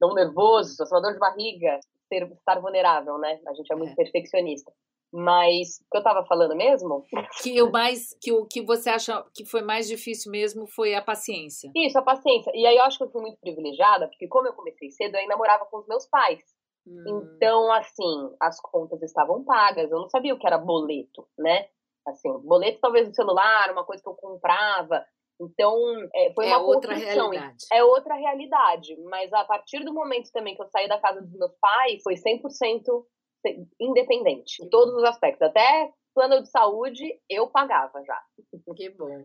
não 0.00 0.14
nervoso, 0.14 0.86
sou 0.86 1.00
dor 1.00 1.12
de 1.12 1.18
barriga, 1.18 1.78
ser, 2.08 2.30
estar 2.32 2.60
vulnerável, 2.60 3.18
né? 3.18 3.40
A 3.46 3.54
gente 3.54 3.72
é 3.72 3.76
muito 3.76 3.92
é. 3.92 3.94
perfeccionista. 3.94 4.72
Mas 5.12 5.80
o 5.80 5.90
que 5.90 5.96
eu 5.96 6.00
estava 6.00 6.24
falando 6.24 6.54
mesmo? 6.54 7.04
Que 7.42 7.60
o 7.60 7.70
mais 7.70 8.16
que 8.20 8.32
o 8.32 8.46
que 8.46 8.62
você 8.62 8.90
acha 8.90 9.24
que 9.34 9.44
foi 9.44 9.60
mais 9.60 9.88
difícil 9.88 10.30
mesmo 10.30 10.68
foi 10.68 10.94
a 10.94 11.02
paciência. 11.02 11.70
Isso, 11.74 11.98
a 11.98 12.02
paciência. 12.02 12.52
E 12.54 12.64
aí 12.64 12.76
eu 12.76 12.84
acho 12.84 12.96
que 12.96 13.04
eu 13.04 13.10
fui 13.10 13.20
muito 13.20 13.38
privilegiada, 13.40 14.06
porque 14.06 14.28
como 14.28 14.46
eu 14.46 14.52
comecei 14.52 14.90
cedo, 14.92 15.16
eu 15.16 15.20
ainda 15.20 15.36
morava 15.36 15.66
com 15.66 15.78
os 15.78 15.88
meus 15.88 16.06
pais. 16.06 16.40
Hum. 16.86 17.32
Então, 17.34 17.72
assim, 17.72 18.34
as 18.40 18.60
contas 18.60 19.02
estavam 19.02 19.44
pagas, 19.44 19.90
eu 19.90 19.98
não 19.98 20.08
sabia 20.08 20.32
o 20.32 20.38
que 20.38 20.46
era 20.46 20.58
boleto, 20.58 21.26
né? 21.36 21.68
Assim, 22.06 22.30
boleto 22.44 22.78
talvez 22.80 23.08
no 23.08 23.14
celular, 23.14 23.70
uma 23.72 23.84
coisa 23.84 24.02
que 24.02 24.08
eu 24.08 24.14
comprava, 24.14 25.04
então, 25.40 25.74
é, 26.14 26.32
foi 26.34 26.46
é 26.46 26.56
uma 26.56 26.66
outra 26.66 26.94
construção. 26.94 27.30
realidade. 27.30 27.64
É 27.72 27.82
outra 27.82 28.14
realidade. 28.14 28.96
Mas 29.04 29.32
a 29.32 29.44
partir 29.44 29.84
do 29.84 29.94
momento 29.94 30.30
também 30.32 30.54
que 30.54 30.62
eu 30.62 30.68
saí 30.68 30.88
da 30.88 31.00
casa 31.00 31.22
dos 31.22 31.32
meus 31.32 31.52
pais, 31.60 32.02
foi 32.02 32.14
100% 32.14 33.04
independente, 33.80 34.62
em 34.62 34.68
todos 34.68 34.94
os 34.94 35.04
aspectos. 35.04 35.48
Até 35.48 35.90
plano 36.14 36.42
de 36.42 36.50
saúde, 36.50 37.20
eu 37.28 37.48
pagava 37.48 38.02
já. 38.04 38.20
Que 38.76 38.90
bom. 38.90 39.24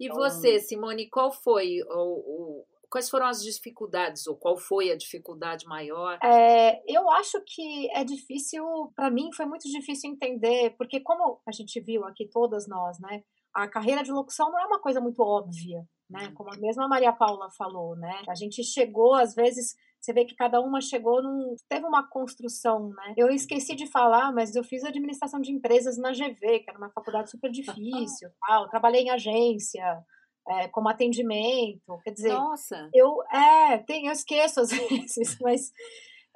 E 0.00 0.06
então, 0.06 0.16
você, 0.16 0.58
Simone, 0.58 1.10
qual 1.10 1.30
foi 1.30 1.82
o, 1.82 2.62
o 2.62 2.66
quais 2.90 3.10
foram 3.10 3.26
as 3.26 3.42
dificuldades 3.42 4.26
ou 4.26 4.36
qual 4.36 4.56
foi 4.56 4.90
a 4.90 4.96
dificuldade 4.96 5.66
maior? 5.66 6.18
É, 6.22 6.80
eu 6.86 7.10
acho 7.10 7.42
que 7.44 7.90
é 7.90 8.04
difícil, 8.04 8.64
para 8.94 9.10
mim 9.10 9.30
foi 9.34 9.44
muito 9.44 9.68
difícil 9.68 10.10
entender, 10.10 10.74
porque 10.78 11.00
como 11.00 11.40
a 11.46 11.52
gente 11.52 11.78
viu 11.80 12.04
aqui 12.04 12.28
todas 12.30 12.66
nós, 12.66 12.98
né? 13.00 13.22
A 13.56 13.66
carreira 13.66 14.02
de 14.02 14.12
locução 14.12 14.50
não 14.50 14.60
é 14.60 14.66
uma 14.66 14.78
coisa 14.78 15.00
muito 15.00 15.22
óbvia, 15.22 15.82
né? 16.10 16.30
Como 16.34 16.52
a 16.52 16.58
mesma 16.58 16.86
Maria 16.86 17.10
Paula 17.10 17.48
falou, 17.56 17.96
né? 17.96 18.22
A 18.28 18.34
gente 18.34 18.62
chegou, 18.62 19.14
às 19.14 19.34
vezes, 19.34 19.74
você 19.98 20.12
vê 20.12 20.26
que 20.26 20.36
cada 20.36 20.60
uma 20.60 20.78
chegou 20.82 21.22
num. 21.22 21.56
teve 21.66 21.86
uma 21.86 22.06
construção, 22.06 22.90
né? 22.90 23.14
Eu 23.16 23.30
esqueci 23.30 23.74
de 23.74 23.86
falar, 23.86 24.30
mas 24.30 24.54
eu 24.54 24.62
fiz 24.62 24.84
administração 24.84 25.40
de 25.40 25.50
empresas 25.50 25.96
na 25.96 26.12
GV, 26.12 26.60
que 26.60 26.68
era 26.68 26.76
uma 26.76 26.90
faculdade 26.90 27.30
super 27.30 27.50
difícil, 27.50 28.28
tal. 28.46 28.68
Trabalhei 28.68 29.04
em 29.04 29.10
agência. 29.10 30.04
É, 30.48 30.68
como 30.68 30.88
atendimento, 30.88 31.98
quer 32.04 32.12
dizer, 32.12 32.32
Nossa. 32.32 32.88
eu 32.94 33.20
é, 33.32 33.78
tem, 33.78 34.06
eu 34.06 34.12
esqueço 34.12 34.60
às 34.60 34.70
vezes, 34.70 35.36
mas 35.40 35.72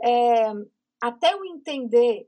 é, 0.03 0.53
até 1.01 1.33
eu 1.33 1.45
entender 1.45 2.27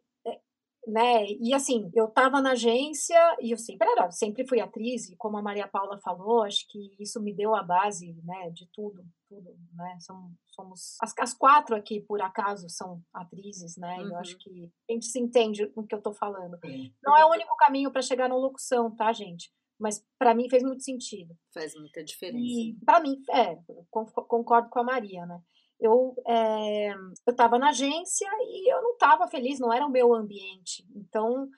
né? 0.86 1.26
E 1.40 1.54
assim, 1.54 1.90
eu 1.94 2.06
estava 2.06 2.40
na 2.40 2.52
agência 2.52 3.16
e 3.40 3.52
eu 3.52 3.58
sempre 3.58 3.88
era, 3.88 4.10
sempre 4.10 4.46
fui 4.46 4.60
atriz, 4.60 5.08
e 5.08 5.16
como 5.16 5.36
a 5.36 5.42
Maria 5.42 5.68
Paula 5.68 5.98
falou, 6.00 6.42
acho 6.42 6.66
que 6.68 6.94
isso 6.98 7.22
me 7.22 7.34
deu 7.34 7.54
a 7.54 7.62
base, 7.62 8.14
né, 8.24 8.50
de 8.50 8.68
tudo, 8.72 9.04
tudo, 9.28 9.56
né? 9.74 9.96
Somos, 10.00 10.32
somos 10.48 10.96
as, 11.00 11.14
as 11.18 11.34
quatro 11.34 11.76
aqui, 11.76 12.00
por 12.00 12.20
acaso, 12.20 12.68
são 12.68 13.00
atrizes, 13.14 13.76
né? 13.76 13.98
Uhum. 13.98 14.08
Eu 14.08 14.16
acho 14.16 14.32
uhum. 14.32 14.38
que 14.40 14.70
a 14.90 14.92
gente 14.92 15.06
se 15.06 15.20
entende 15.20 15.70
no 15.76 15.86
que 15.86 15.94
eu 15.94 15.98
estou 15.98 16.12
falando. 16.12 16.58
Não 17.02 17.16
é 17.16 17.24
o 17.24 17.30
único 17.30 17.56
caminho 17.56 17.90
para 17.92 18.02
chegar 18.02 18.28
na 18.28 18.36
locução, 18.36 18.94
tá, 18.94 19.12
gente? 19.12 19.50
Mas 19.78 20.04
para 20.18 20.34
mim 20.34 20.48
fez 20.48 20.62
muito 20.62 20.82
sentido. 20.82 21.34
Faz 21.52 21.74
muita 21.74 22.04
diferença. 22.04 22.38
E 22.38 22.76
para 22.84 23.00
mim, 23.00 23.20
é, 23.30 23.56
concordo 23.90 24.68
com 24.68 24.78
a 24.78 24.84
Maria, 24.84 25.26
né? 25.26 25.40
Eu 25.82 26.14
é, 26.26 26.92
eu 27.26 27.30
estava 27.30 27.58
na 27.58 27.70
agência 27.70 28.28
e 28.40 28.72
eu 28.72 28.80
não 28.82 28.92
estava 28.92 29.26
feliz, 29.28 29.58
não 29.58 29.72
era 29.72 29.84
o 29.84 29.90
meu 29.90 30.14
ambiente. 30.14 30.84
Então 30.94 31.48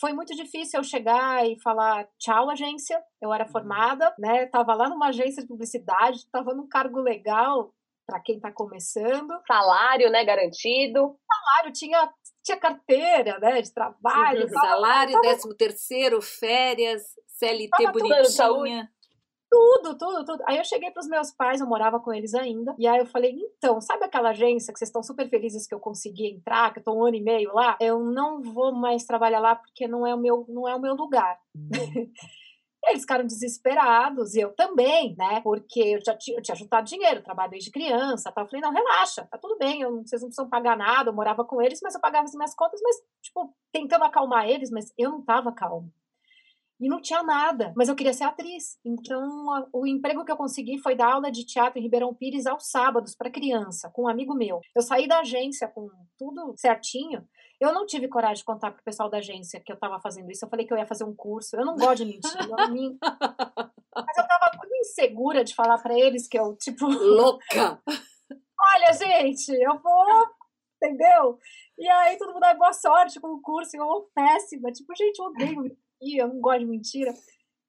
foi 0.00 0.12
muito 0.12 0.34
difícil 0.34 0.80
eu 0.80 0.84
chegar 0.84 1.46
e 1.46 1.60
falar 1.60 2.08
tchau 2.18 2.50
agência. 2.50 3.00
Eu 3.20 3.32
era 3.32 3.44
uhum. 3.44 3.50
formada, 3.50 4.14
né? 4.18 4.46
Tava 4.46 4.74
lá 4.74 4.88
numa 4.88 5.08
agência 5.08 5.42
de 5.42 5.48
publicidade, 5.48 6.18
estava 6.18 6.54
num 6.54 6.66
cargo 6.66 7.00
legal 7.00 7.72
para 8.06 8.20
quem 8.20 8.36
está 8.36 8.52
começando. 8.52 9.32
Salário, 9.46 10.10
né, 10.10 10.24
garantido. 10.24 11.16
Salário 11.26 11.72
tinha 11.72 12.12
tinha 12.44 12.58
carteira, 12.58 13.38
né, 13.38 13.62
de 13.62 13.72
trabalho. 13.72 14.46
Sim, 14.46 14.54
salário, 14.54 15.12
tava... 15.12 15.28
décimo 15.28 15.54
terceiro, 15.54 16.20
férias, 16.20 17.02
CLT 17.38 17.90
bonitinha. 17.90 18.90
Tudo, 19.54 19.96
tudo, 19.96 20.24
tudo. 20.24 20.42
Aí 20.48 20.58
eu 20.58 20.64
cheguei 20.64 20.90
para 20.90 21.00
os 21.00 21.06
meus 21.06 21.30
pais, 21.30 21.60
eu 21.60 21.66
morava 21.68 22.00
com 22.00 22.12
eles 22.12 22.34
ainda. 22.34 22.74
E 22.76 22.88
aí 22.88 22.98
eu 22.98 23.06
falei: 23.06 23.30
então, 23.38 23.80
sabe 23.80 24.04
aquela 24.04 24.30
agência 24.30 24.72
que 24.72 24.78
vocês 24.80 24.88
estão 24.88 25.00
super 25.00 25.30
felizes 25.30 25.64
que 25.64 25.72
eu 25.72 25.78
consegui 25.78 26.26
entrar, 26.26 26.72
que 26.72 26.80
eu 26.80 26.82
tô 26.82 26.92
um 26.92 27.04
ano 27.04 27.14
e 27.14 27.22
meio 27.22 27.54
lá? 27.54 27.78
Eu 27.80 28.00
não 28.00 28.42
vou 28.42 28.74
mais 28.74 29.04
trabalhar 29.04 29.38
lá 29.38 29.54
porque 29.54 29.86
não 29.86 30.04
é 30.04 30.12
o 30.12 30.18
meu, 30.18 30.44
não 30.48 30.68
é 30.68 30.74
o 30.74 30.80
meu 30.80 30.96
lugar. 30.96 31.38
Hum. 31.56 31.70
eles 32.88 33.02
ficaram 33.02 33.24
desesperados, 33.24 34.34
e 34.34 34.40
eu 34.40 34.52
também, 34.54 35.14
né? 35.16 35.40
Porque 35.40 35.80
eu 35.80 36.04
já 36.04 36.16
tinha, 36.16 36.36
eu 36.36 36.42
tinha 36.42 36.56
juntado 36.56 36.86
dinheiro, 36.86 37.22
trabalho 37.22 37.52
desde 37.52 37.70
criança, 37.70 38.32
tal. 38.32 38.44
Eu 38.44 38.48
falei, 38.48 38.60
não, 38.60 38.72
relaxa, 38.72 39.26
tá 39.30 39.38
tudo 39.38 39.56
bem, 39.56 39.82
eu, 39.82 40.02
vocês 40.02 40.20
não 40.20 40.28
precisam 40.28 40.50
pagar 40.50 40.76
nada, 40.76 41.10
eu 41.10 41.14
morava 41.14 41.44
com 41.44 41.62
eles, 41.62 41.80
mas 41.80 41.94
eu 41.94 42.00
pagava 42.00 42.24
as 42.24 42.34
minhas 42.34 42.54
contas, 42.54 42.80
mas, 42.82 42.96
tipo, 43.22 43.54
tentando 43.72 44.04
acalmar 44.04 44.48
eles, 44.48 44.70
mas 44.70 44.92
eu 44.98 45.10
não 45.12 45.22
tava 45.22 45.52
calmo 45.52 45.92
e 46.84 46.88
não 46.88 47.00
tinha 47.00 47.22
nada, 47.22 47.72
mas 47.74 47.88
eu 47.88 47.94
queria 47.94 48.12
ser 48.12 48.24
atriz. 48.24 48.78
Então, 48.84 49.50
a, 49.50 49.66
o 49.72 49.86
emprego 49.86 50.22
que 50.22 50.30
eu 50.30 50.36
consegui 50.36 50.76
foi 50.76 50.94
dar 50.94 51.14
aula 51.14 51.32
de 51.32 51.42
teatro 51.42 51.78
em 51.78 51.82
Ribeirão 51.82 52.12
Pires 52.12 52.46
aos 52.46 52.70
sábados 52.70 53.14
para 53.16 53.30
criança, 53.30 53.88
com 53.88 54.02
um 54.02 54.08
amigo 54.08 54.34
meu. 54.34 54.60
Eu 54.76 54.82
saí 54.82 55.08
da 55.08 55.20
agência 55.20 55.66
com 55.66 55.88
tudo 56.18 56.52
certinho. 56.58 57.26
Eu 57.58 57.72
não 57.72 57.86
tive 57.86 58.06
coragem 58.06 58.36
de 58.36 58.44
contar 58.44 58.70
pro 58.70 58.84
pessoal 58.84 59.08
da 59.08 59.16
agência 59.16 59.62
que 59.64 59.72
eu 59.72 59.76
estava 59.76 59.98
fazendo 59.98 60.30
isso. 60.30 60.44
Eu 60.44 60.50
falei 60.50 60.66
que 60.66 60.74
eu 60.74 60.76
ia 60.76 60.86
fazer 60.86 61.04
um 61.04 61.16
curso. 61.16 61.56
Eu 61.56 61.64
não 61.64 61.74
gosto 61.74 62.04
de 62.04 62.12
mentir, 62.12 62.36
eu 62.38 62.50
Mas 63.96 64.18
eu 64.18 64.22
estava 64.22 64.54
muito 64.58 64.76
insegura 64.76 65.42
de 65.42 65.54
falar 65.54 65.78
para 65.78 65.98
eles 65.98 66.28
que 66.28 66.38
eu, 66.38 66.54
tipo. 66.56 66.86
Louca! 66.86 67.80
Olha, 67.88 68.92
gente, 68.92 69.52
eu 69.52 69.78
vou. 69.78 70.26
Entendeu? 70.76 71.38
E 71.78 71.88
aí 71.88 72.18
todo 72.18 72.34
mundo 72.34 72.40
dá 72.40 72.52
boa 72.52 72.74
sorte 72.74 73.18
com 73.18 73.28
o 73.28 73.40
curso, 73.40 73.74
eu 73.74 73.86
vou 73.86 74.10
péssima. 74.14 74.70
Tipo, 74.70 74.94
gente, 74.94 75.18
eu 75.18 75.24
odeio 75.26 75.76
eu 76.16 76.28
não 76.28 76.40
gosto 76.40 76.60
de 76.60 76.66
mentira. 76.66 77.12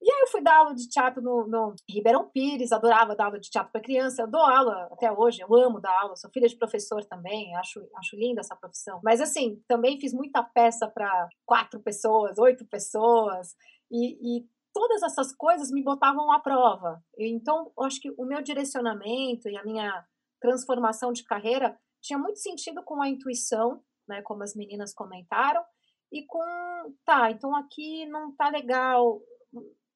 E 0.02 0.10
aí 0.10 0.20
eu 0.20 0.28
fui 0.28 0.42
dar 0.42 0.58
aula 0.58 0.74
de 0.74 0.88
teatro 0.88 1.22
no, 1.22 1.46
no 1.46 1.74
Ribeirão 1.88 2.28
Pires, 2.28 2.70
adorava 2.70 3.16
dar 3.16 3.26
aula 3.26 3.40
de 3.40 3.48
teatro 3.48 3.72
para 3.72 3.80
criança, 3.80 4.22
eu 4.22 4.30
dou 4.30 4.40
aula 4.40 4.88
até 4.92 5.10
hoje, 5.10 5.40
eu 5.40 5.54
amo 5.54 5.80
dar 5.80 5.98
aula, 6.00 6.14
sou 6.16 6.30
filha 6.30 6.46
de 6.46 6.56
professor 6.56 7.04
também, 7.06 7.56
acho, 7.56 7.80
acho 7.96 8.16
linda 8.16 8.40
essa 8.40 8.54
profissão. 8.54 9.00
Mas 9.02 9.20
assim, 9.20 9.60
também 9.66 9.98
fiz 9.98 10.12
muita 10.12 10.42
peça 10.42 10.86
para 10.86 11.28
quatro 11.46 11.80
pessoas, 11.80 12.38
oito 12.38 12.66
pessoas, 12.66 13.54
e, 13.90 14.38
e 14.38 14.46
todas 14.72 15.02
essas 15.02 15.34
coisas 15.34 15.70
me 15.70 15.82
botavam 15.82 16.30
à 16.30 16.38
prova. 16.38 17.02
Então, 17.18 17.72
eu 17.76 17.84
acho 17.84 17.98
que 17.98 18.12
o 18.18 18.26
meu 18.26 18.42
direcionamento 18.42 19.48
e 19.48 19.56
a 19.56 19.64
minha 19.64 20.04
transformação 20.38 21.12
de 21.12 21.24
carreira 21.24 21.76
tinha 22.02 22.18
muito 22.18 22.38
sentido 22.38 22.82
com 22.84 23.00
a 23.00 23.08
intuição, 23.08 23.82
né, 24.06 24.20
como 24.20 24.42
as 24.42 24.54
meninas 24.54 24.92
comentaram, 24.92 25.64
e 26.12 26.24
com, 26.26 26.40
tá, 27.04 27.30
então 27.30 27.54
aqui 27.54 28.06
não 28.06 28.32
tá 28.32 28.48
legal. 28.48 29.20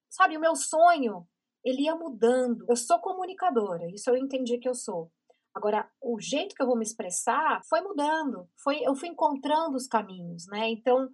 Sabe, 0.09 0.37
o 0.37 0.41
meu 0.41 0.57
sonho, 0.57 1.27
ele 1.65 1.83
ia 1.83 1.95
mudando. 1.95 2.65
Eu 2.69 2.77
sou 2.77 2.99
comunicadora, 2.99 3.89
isso 3.91 4.11
eu 4.11 4.17
entendi 4.17 4.59
que 4.59 4.69
eu 4.69 4.75
sou. 4.75 5.11
Agora, 5.55 5.89
o 6.01 6.21
jeito 6.21 6.55
que 6.55 6.63
eu 6.63 6.67
vou 6.67 6.77
me 6.77 6.85
expressar 6.85 7.61
foi 7.65 7.81
mudando, 7.81 8.49
foi 8.57 8.81
eu 8.83 8.95
fui 8.95 9.09
encontrando 9.09 9.77
os 9.77 9.87
caminhos, 9.87 10.47
né? 10.47 10.71
Então, 10.71 11.09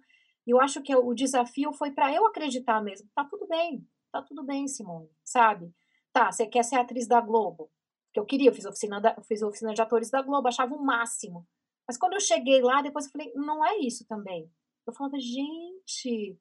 eu 0.45 0.61
acho 0.61 0.81
que 0.81 0.95
o 0.95 1.13
desafio 1.13 1.73
foi 1.73 1.91
para 1.91 2.13
eu 2.13 2.25
acreditar 2.25 2.81
mesmo. 2.81 3.09
Tá 3.15 3.25
tudo 3.25 3.47
bem, 3.47 3.85
tá 4.11 4.21
tudo 4.21 4.43
bem, 4.43 4.67
Simone, 4.67 5.09
sabe? 5.23 5.73
Tá, 6.13 6.31
você 6.31 6.45
quer 6.45 6.63
ser 6.63 6.77
atriz 6.77 7.07
da 7.07 7.19
Globo? 7.19 7.69
Que 8.13 8.19
eu 8.19 8.25
queria, 8.25 8.49
eu 8.49 8.53
fiz 8.53 8.65
oficina, 8.65 9.01
da, 9.01 9.15
fiz 9.23 9.41
oficina 9.41 9.73
de 9.73 9.81
atores 9.81 10.09
da 10.09 10.21
Globo, 10.21 10.47
achava 10.47 10.73
o 10.73 10.83
máximo. 10.83 11.45
Mas 11.87 11.97
quando 11.97 12.13
eu 12.13 12.19
cheguei 12.19 12.61
lá, 12.61 12.81
depois 12.81 13.05
eu 13.05 13.11
falei, 13.11 13.31
não 13.35 13.65
é 13.65 13.77
isso 13.77 14.05
também. 14.07 14.51
Eu 14.87 14.93
falava, 14.93 15.19
gente, 15.19 16.39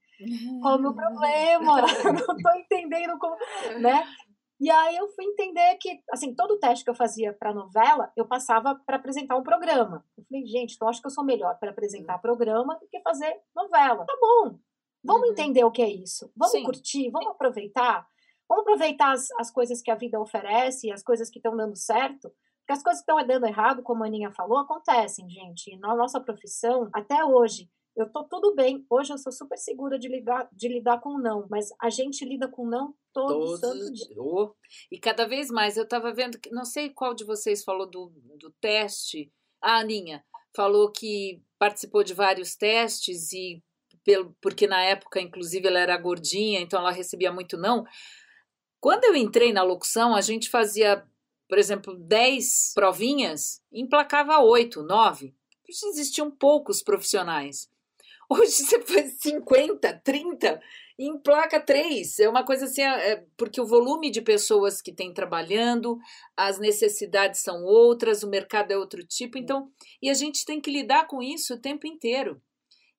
qual 0.62 0.74
é 0.74 0.78
o 0.78 0.80
meu 0.80 0.94
problema? 0.94 1.82
não 2.26 2.36
tô 2.36 2.50
entendendo 2.56 3.18
como, 3.18 3.36
né? 3.80 4.04
E 4.58 4.70
aí 4.70 4.96
eu 4.96 5.08
fui 5.08 5.24
entender 5.24 5.76
que, 5.76 6.00
assim, 6.10 6.34
todo 6.34 6.58
teste 6.58 6.84
que 6.84 6.90
eu 6.90 6.94
fazia 6.94 7.32
para 7.34 7.52
novela, 7.52 8.10
eu 8.16 8.26
passava 8.26 8.74
para 8.86 8.96
apresentar 8.96 9.36
um 9.36 9.42
programa. 9.42 10.02
Eu 10.16 10.24
falei, 10.24 10.46
gente, 10.46 10.74
então 10.74 10.88
acho 10.88 11.00
que 11.00 11.06
eu 11.06 11.10
sou 11.10 11.24
melhor 11.24 11.58
para 11.58 11.70
apresentar 11.70 12.18
programa 12.18 12.78
do 12.78 12.86
que 12.88 13.00
fazer 13.00 13.36
novela. 13.54 14.06
Tá 14.06 14.16
bom, 14.18 14.58
vamos 15.04 15.26
uhum. 15.26 15.32
entender 15.32 15.64
o 15.64 15.70
que 15.70 15.82
é 15.82 15.90
isso. 15.90 16.32
Vamos 16.34 16.52
Sim. 16.52 16.64
curtir, 16.64 17.10
vamos 17.10 17.32
aproveitar. 17.32 18.06
Vamos 18.48 18.62
aproveitar 18.62 19.12
as, 19.12 19.30
as 19.32 19.50
coisas 19.50 19.82
que 19.82 19.90
a 19.90 19.96
vida 19.96 20.18
oferece, 20.20 20.90
as 20.90 21.02
coisas 21.02 21.28
que 21.28 21.38
estão 21.38 21.54
dando 21.56 21.76
certo. 21.76 22.32
Porque 22.60 22.72
as 22.72 22.82
coisas 22.82 23.04
que 23.04 23.12
estão 23.12 23.26
dando 23.26 23.46
errado, 23.46 23.82
como 23.82 24.02
a 24.02 24.06
Aninha 24.06 24.32
falou, 24.32 24.58
acontecem, 24.58 25.28
gente. 25.28 25.72
E 25.72 25.78
na 25.78 25.94
nossa 25.94 26.20
profissão, 26.20 26.88
até 26.92 27.24
hoje, 27.24 27.70
eu 27.96 28.08
tô 28.10 28.24
tudo 28.24 28.54
bem. 28.54 28.84
Hoje 28.90 29.12
eu 29.12 29.18
sou 29.18 29.32
super 29.32 29.56
segura 29.56 29.98
de, 29.98 30.06
ligar, 30.06 30.48
de 30.52 30.68
lidar 30.68 31.00
com 31.00 31.18
não, 31.18 31.46
mas 31.50 31.70
a 31.80 31.88
gente 31.88 32.24
lida 32.24 32.46
com 32.46 32.66
não 32.66 32.94
todo 33.12 33.28
Todos, 33.28 33.60
santo 33.60 33.92
dia. 33.92 34.16
Oh. 34.18 34.54
E 34.92 34.98
cada 34.98 35.26
vez 35.26 35.50
mais, 35.50 35.78
eu 35.78 35.84
estava 35.84 36.12
vendo, 36.12 36.38
que 36.38 36.50
não 36.50 36.64
sei 36.64 36.90
qual 36.90 37.14
de 37.14 37.24
vocês 37.24 37.64
falou 37.64 37.86
do, 37.88 38.12
do 38.38 38.50
teste. 38.60 39.32
A 39.62 39.78
Aninha 39.78 40.22
falou 40.54 40.92
que 40.92 41.42
participou 41.58 42.04
de 42.04 42.12
vários 42.12 42.54
testes 42.54 43.32
e 43.32 43.62
pelo, 44.04 44.36
porque 44.42 44.66
na 44.66 44.82
época, 44.82 45.20
inclusive, 45.20 45.66
ela 45.66 45.80
era 45.80 45.96
gordinha, 45.96 46.60
então 46.60 46.78
ela 46.78 46.92
recebia 46.92 47.32
muito 47.32 47.56
não. 47.56 47.84
Quando 48.78 49.04
eu 49.04 49.16
entrei 49.16 49.52
na 49.54 49.62
locução, 49.62 50.14
a 50.14 50.20
gente 50.20 50.50
fazia, 50.50 51.02
por 51.48 51.58
exemplo, 51.58 51.94
10 51.94 52.72
provinhas, 52.74 53.62
emplacava 53.72 54.38
8, 54.38 54.82
9. 54.82 55.34
Existiam 55.66 56.30
poucos 56.30 56.82
profissionais. 56.82 57.68
Hoje 58.28 58.50
você 58.50 58.80
faz 58.82 59.18
50, 59.20 60.00
30 60.04 60.60
e 60.98 61.08
emplaca 61.08 61.60
três. 61.60 62.18
É 62.18 62.28
uma 62.28 62.44
coisa 62.44 62.64
assim, 62.64 62.82
é, 62.82 63.12
é, 63.12 63.24
porque 63.36 63.60
o 63.60 63.66
volume 63.66 64.10
de 64.10 64.20
pessoas 64.20 64.82
que 64.82 64.92
tem 64.92 65.12
trabalhando, 65.12 65.98
as 66.36 66.58
necessidades 66.58 67.40
são 67.40 67.62
outras, 67.64 68.22
o 68.22 68.28
mercado 68.28 68.72
é 68.72 68.76
outro 68.76 69.04
tipo, 69.06 69.38
então, 69.38 69.70
e 70.02 70.10
a 70.10 70.14
gente 70.14 70.44
tem 70.44 70.60
que 70.60 70.70
lidar 70.70 71.06
com 71.06 71.22
isso 71.22 71.54
o 71.54 71.60
tempo 71.60 71.86
inteiro. 71.86 72.40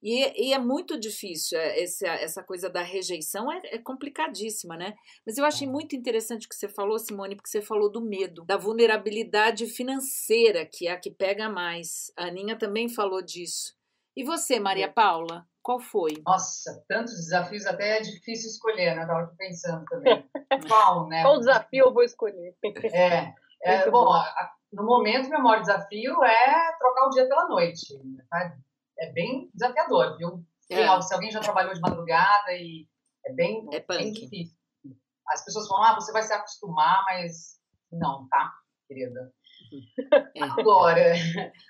E, 0.02 0.50
e 0.50 0.54
é 0.54 0.60
muito 0.60 0.98
difícil, 0.98 1.58
é, 1.58 1.82
essa, 1.82 2.08
essa 2.08 2.44
coisa 2.44 2.70
da 2.70 2.84
rejeição 2.84 3.52
é, 3.52 3.60
é 3.66 3.78
complicadíssima, 3.80 4.78
né? 4.78 4.94
Mas 5.26 5.38
eu 5.38 5.44
achei 5.44 5.68
muito 5.68 5.96
interessante 5.96 6.46
o 6.46 6.50
que 6.50 6.56
você 6.56 6.70
falou, 6.70 7.00
Simone, 7.00 7.36
porque 7.36 7.50
você 7.50 7.62
falou 7.62 7.92
do 7.92 8.00
medo, 8.00 8.46
da 8.46 8.58
vulnerabilidade 8.58 9.66
financeira, 9.66 10.66
que 10.66 10.88
é 10.88 10.92
a 10.92 11.00
que 11.00 11.10
pega 11.10 11.50
mais. 11.50 12.12
A 12.16 12.28
Aninha 12.28 12.56
também 12.56 12.88
falou 12.88 13.24
disso. 13.24 13.77
E 14.18 14.24
você, 14.24 14.60
Maria 14.60 14.92
Paula, 14.92 15.46
qual 15.62 15.80
foi? 15.80 16.24
Nossa, 16.26 16.84
tantos 16.90 17.14
desafios, 17.14 17.68
até 17.68 18.00
é 18.00 18.02
difícil 18.02 18.50
escolher, 18.50 18.96
né? 18.96 19.04
Estava 19.04 19.22
aqui 19.22 19.38
pensando 19.38 19.86
também. 19.86 20.28
Qual, 20.68 21.08
né? 21.08 21.22
Qual 21.22 21.38
desafio 21.38 21.86
eu 21.86 21.94
vou 21.94 22.02
escolher? 22.02 22.56
É, 22.92 23.32
é 23.62 23.86
bom, 23.92 24.12
a, 24.12 24.52
no 24.74 24.86
momento, 24.86 25.30
meu 25.30 25.40
maior 25.40 25.62
desafio 25.62 26.24
é 26.24 26.78
trocar 26.80 27.06
o 27.06 27.10
dia 27.12 27.28
pela 27.28 27.48
noite. 27.48 27.86
Tá? 28.28 28.58
É 28.98 29.12
bem 29.12 29.52
desafiador, 29.54 30.18
viu? 30.18 30.44
É. 30.72 31.00
Se 31.04 31.14
alguém 31.14 31.30
já 31.30 31.40
trabalhou 31.40 31.76
de 31.76 31.80
madrugada 31.80 32.54
e 32.54 32.88
é 33.24 33.34
bem, 33.34 33.68
é 33.72 33.80
bem 33.82 34.12
difícil. 34.14 34.58
As 35.28 35.46
pessoas 35.46 35.68
falam, 35.68 35.84
ah, 35.84 35.94
você 35.94 36.12
vai 36.12 36.24
se 36.24 36.34
acostumar, 36.34 37.06
mas 37.06 37.60
não, 37.92 38.28
tá, 38.30 38.52
querida? 38.88 39.32
É. 40.36 40.44
Agora, 40.44 41.14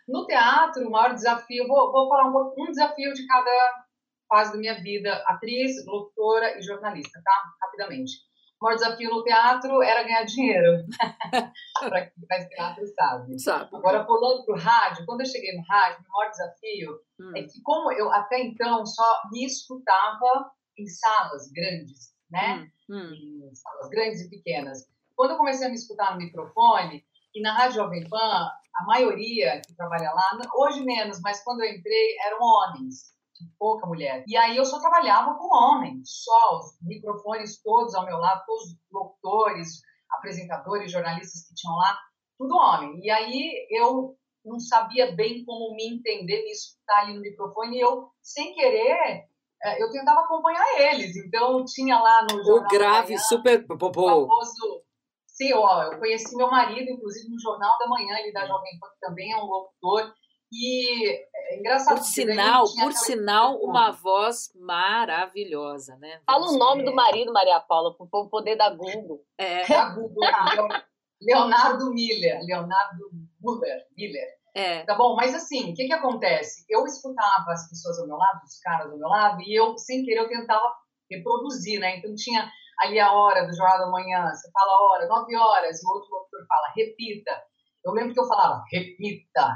no 0.08 0.26
teatro, 0.26 0.88
o 0.88 0.92
maior 0.92 1.14
desafio, 1.14 1.68
vou, 1.68 1.92
vou 1.92 2.10
falar 2.10 2.30
um, 2.30 2.54
um 2.58 2.66
desafio 2.66 3.14
de 3.14 3.26
cada 3.26 3.86
fase 4.28 4.54
da 4.54 4.58
minha 4.58 4.82
vida, 4.82 5.14
atriz, 5.26 5.86
locutora 5.86 6.58
e 6.58 6.62
jornalista, 6.62 7.22
tá? 7.24 7.44
Rapidamente. 7.62 8.28
O 8.60 8.66
maior 8.66 8.76
desafio 8.76 9.10
no 9.12 9.24
teatro 9.24 9.84
era 9.84 10.04
ganhar 10.04 10.24
dinheiro. 10.24 10.84
para 11.80 12.08
quem 12.08 12.28
faz 12.28 12.48
teatro 12.48 12.88
sabe. 12.88 13.40
sabe. 13.40 13.76
Agora, 13.76 14.04
pulando 14.04 14.46
pro 14.46 14.58
rádio, 14.58 15.06
quando 15.06 15.22
eu 15.22 15.28
cheguei 15.28 15.56
no 15.56 15.64
rádio, 15.64 16.04
o 16.04 16.12
maior 16.12 16.32
desafio 16.32 17.00
hum. 17.20 17.32
é 17.36 17.44
que, 17.44 17.62
como 17.62 17.92
eu 17.92 18.12
até 18.12 18.40
então 18.40 18.86
só 18.86 19.22
me 19.32 19.46
escutava 19.46 20.52
em 20.78 20.88
salas 20.88 21.52
grandes, 21.52 22.14
né? 22.32 22.68
Hum. 22.90 22.96
Hum. 22.96 23.50
Em 23.52 23.56
salas 23.56 23.90
grandes 23.90 24.22
e 24.22 24.30
pequenas. 24.30 24.88
Quando 25.16 25.32
eu 25.32 25.38
comecei 25.38 25.68
a 25.68 25.70
me 25.70 25.76
escutar 25.76 26.12
no 26.14 26.18
microfone, 26.18 27.04
e 27.38 27.42
na 27.42 27.54
Rádio 27.54 27.76
Jovem 27.76 28.08
Pan, 28.10 28.50
a 28.76 28.86
maioria 28.86 29.62
que 29.62 29.76
trabalha 29.76 30.12
lá, 30.12 30.40
hoje 30.56 30.84
menos, 30.84 31.20
mas 31.22 31.44
quando 31.44 31.64
eu 31.64 31.72
entrei, 31.72 32.18
eram 32.26 32.40
homens, 32.42 33.14
pouca 33.60 33.86
mulher. 33.86 34.24
E 34.28 34.36
aí 34.36 34.58
eu 34.58 34.66
só 34.66 34.80
trabalhava 34.80 35.36
com 35.36 35.56
homens, 35.56 36.02
só 36.24 36.58
os 36.58 36.78
microfones 36.82 37.62
todos 37.62 37.94
ao 37.94 38.06
meu 38.06 38.18
lado, 38.18 38.44
todos 38.46 38.64
os 38.64 38.78
locutores, 38.92 39.82
apresentadores, 40.12 40.92
jornalistas 40.92 41.48
que 41.48 41.54
tinham 41.54 41.76
lá, 41.76 41.98
tudo 42.40 42.58
homem. 42.58 43.00
E 43.04 43.10
aí 43.12 43.68
eu 43.70 44.16
não 44.44 44.60
sabia 44.60 45.16
bem 45.16 45.46
como 45.46 45.76
me 45.76 45.96
entender, 45.96 46.44
me 46.44 46.52
escutar 46.52 47.02
ali 47.02 47.14
no 47.14 47.22
microfone, 47.22 47.78
e 47.78 47.82
eu, 47.82 48.10
sem 48.22 48.56
querer, 48.56 49.28
eh, 49.64 49.84
eu 49.84 49.92
tentava 49.92 50.22
acompanhar 50.22 50.66
eles. 50.80 51.16
Então, 51.18 51.64
tinha 51.66 52.00
lá 52.00 52.24
no 52.24 52.44
jornal... 52.44 52.66
O 52.66 52.68
grave, 52.68 53.18
super... 53.20 53.66
O 53.70 53.78
famoso 53.78 54.87
Sim, 55.38 55.54
ó, 55.54 55.84
eu 55.84 56.00
conheci 56.00 56.36
meu 56.36 56.50
marido, 56.50 56.90
inclusive, 56.90 57.30
no 57.30 57.40
Jornal 57.40 57.78
da 57.78 57.88
Manhã, 57.88 58.18
ele 58.18 58.34
da 58.34 58.48
Jovem 58.48 58.80
Pan, 58.80 58.88
que 58.88 59.00
também 59.00 59.32
é 59.32 59.38
um 59.38 59.46
locutor. 59.46 60.12
E 60.52 61.12
é 61.12 61.60
engraçado. 61.60 61.98
Por 61.98 62.04
sinal, 62.04 62.64
por 62.64 62.94
sinal, 62.94 63.56
uma 63.58 63.92
voz 63.92 64.50
maravilhosa, 64.56 65.96
né? 65.98 66.22
Fala 66.26 66.48
o 66.48 66.58
nome 66.58 66.84
do 66.84 66.96
marido, 66.96 67.32
Maria 67.32 67.60
Paula, 67.60 67.96
para 67.96 68.08
o 68.20 68.30
poder 68.30 68.56
da 68.56 68.72
Google. 68.72 69.22
É. 69.38 69.64
Da 69.70 69.90
Google, 69.90 70.22
tá? 70.22 70.86
Leonardo 71.22 71.94
Miller. 71.94 72.40
Leonardo 72.44 73.12
Muller. 73.40 73.86
Miller. 73.96 74.28
É. 74.56 74.84
Tá 74.86 74.96
bom, 74.96 75.16
mas 75.16 75.36
assim, 75.36 75.72
o 75.72 75.76
que 75.76 75.86
que 75.86 75.94
acontece? 75.94 76.66
Eu 76.68 76.84
escutava 76.86 77.52
as 77.52 77.70
pessoas 77.70 78.00
ao 78.00 78.08
meu 78.08 78.18
lado, 78.18 78.42
os 78.44 78.60
caras 78.60 78.92
ao 78.92 78.98
meu 78.98 79.08
lado, 79.08 79.40
e 79.44 79.54
eu, 79.54 79.78
sem 79.78 80.04
querer, 80.04 80.22
eu 80.22 80.30
tentava 80.30 80.74
reproduzir, 81.12 81.80
né? 81.80 81.98
Então 81.98 82.16
tinha 82.16 82.50
ali 82.80 83.00
a 83.00 83.12
hora 83.12 83.46
do 83.46 83.56
Jornal 83.56 83.80
da 83.80 83.92
Manhã, 83.92 84.30
você 84.30 84.50
fala 84.52 84.72
a 84.72 84.82
hora, 84.84 85.08
nove 85.08 85.36
horas, 85.36 85.82
e 85.82 85.86
o 85.86 85.90
outro 85.92 86.10
locutor 86.12 86.46
fala, 86.48 86.74
repita. 86.76 87.32
Eu 87.86 87.94
lembro 87.94 88.14
que 88.14 88.20
eu 88.20 88.28
falava, 88.28 88.64
repita. 88.72 89.56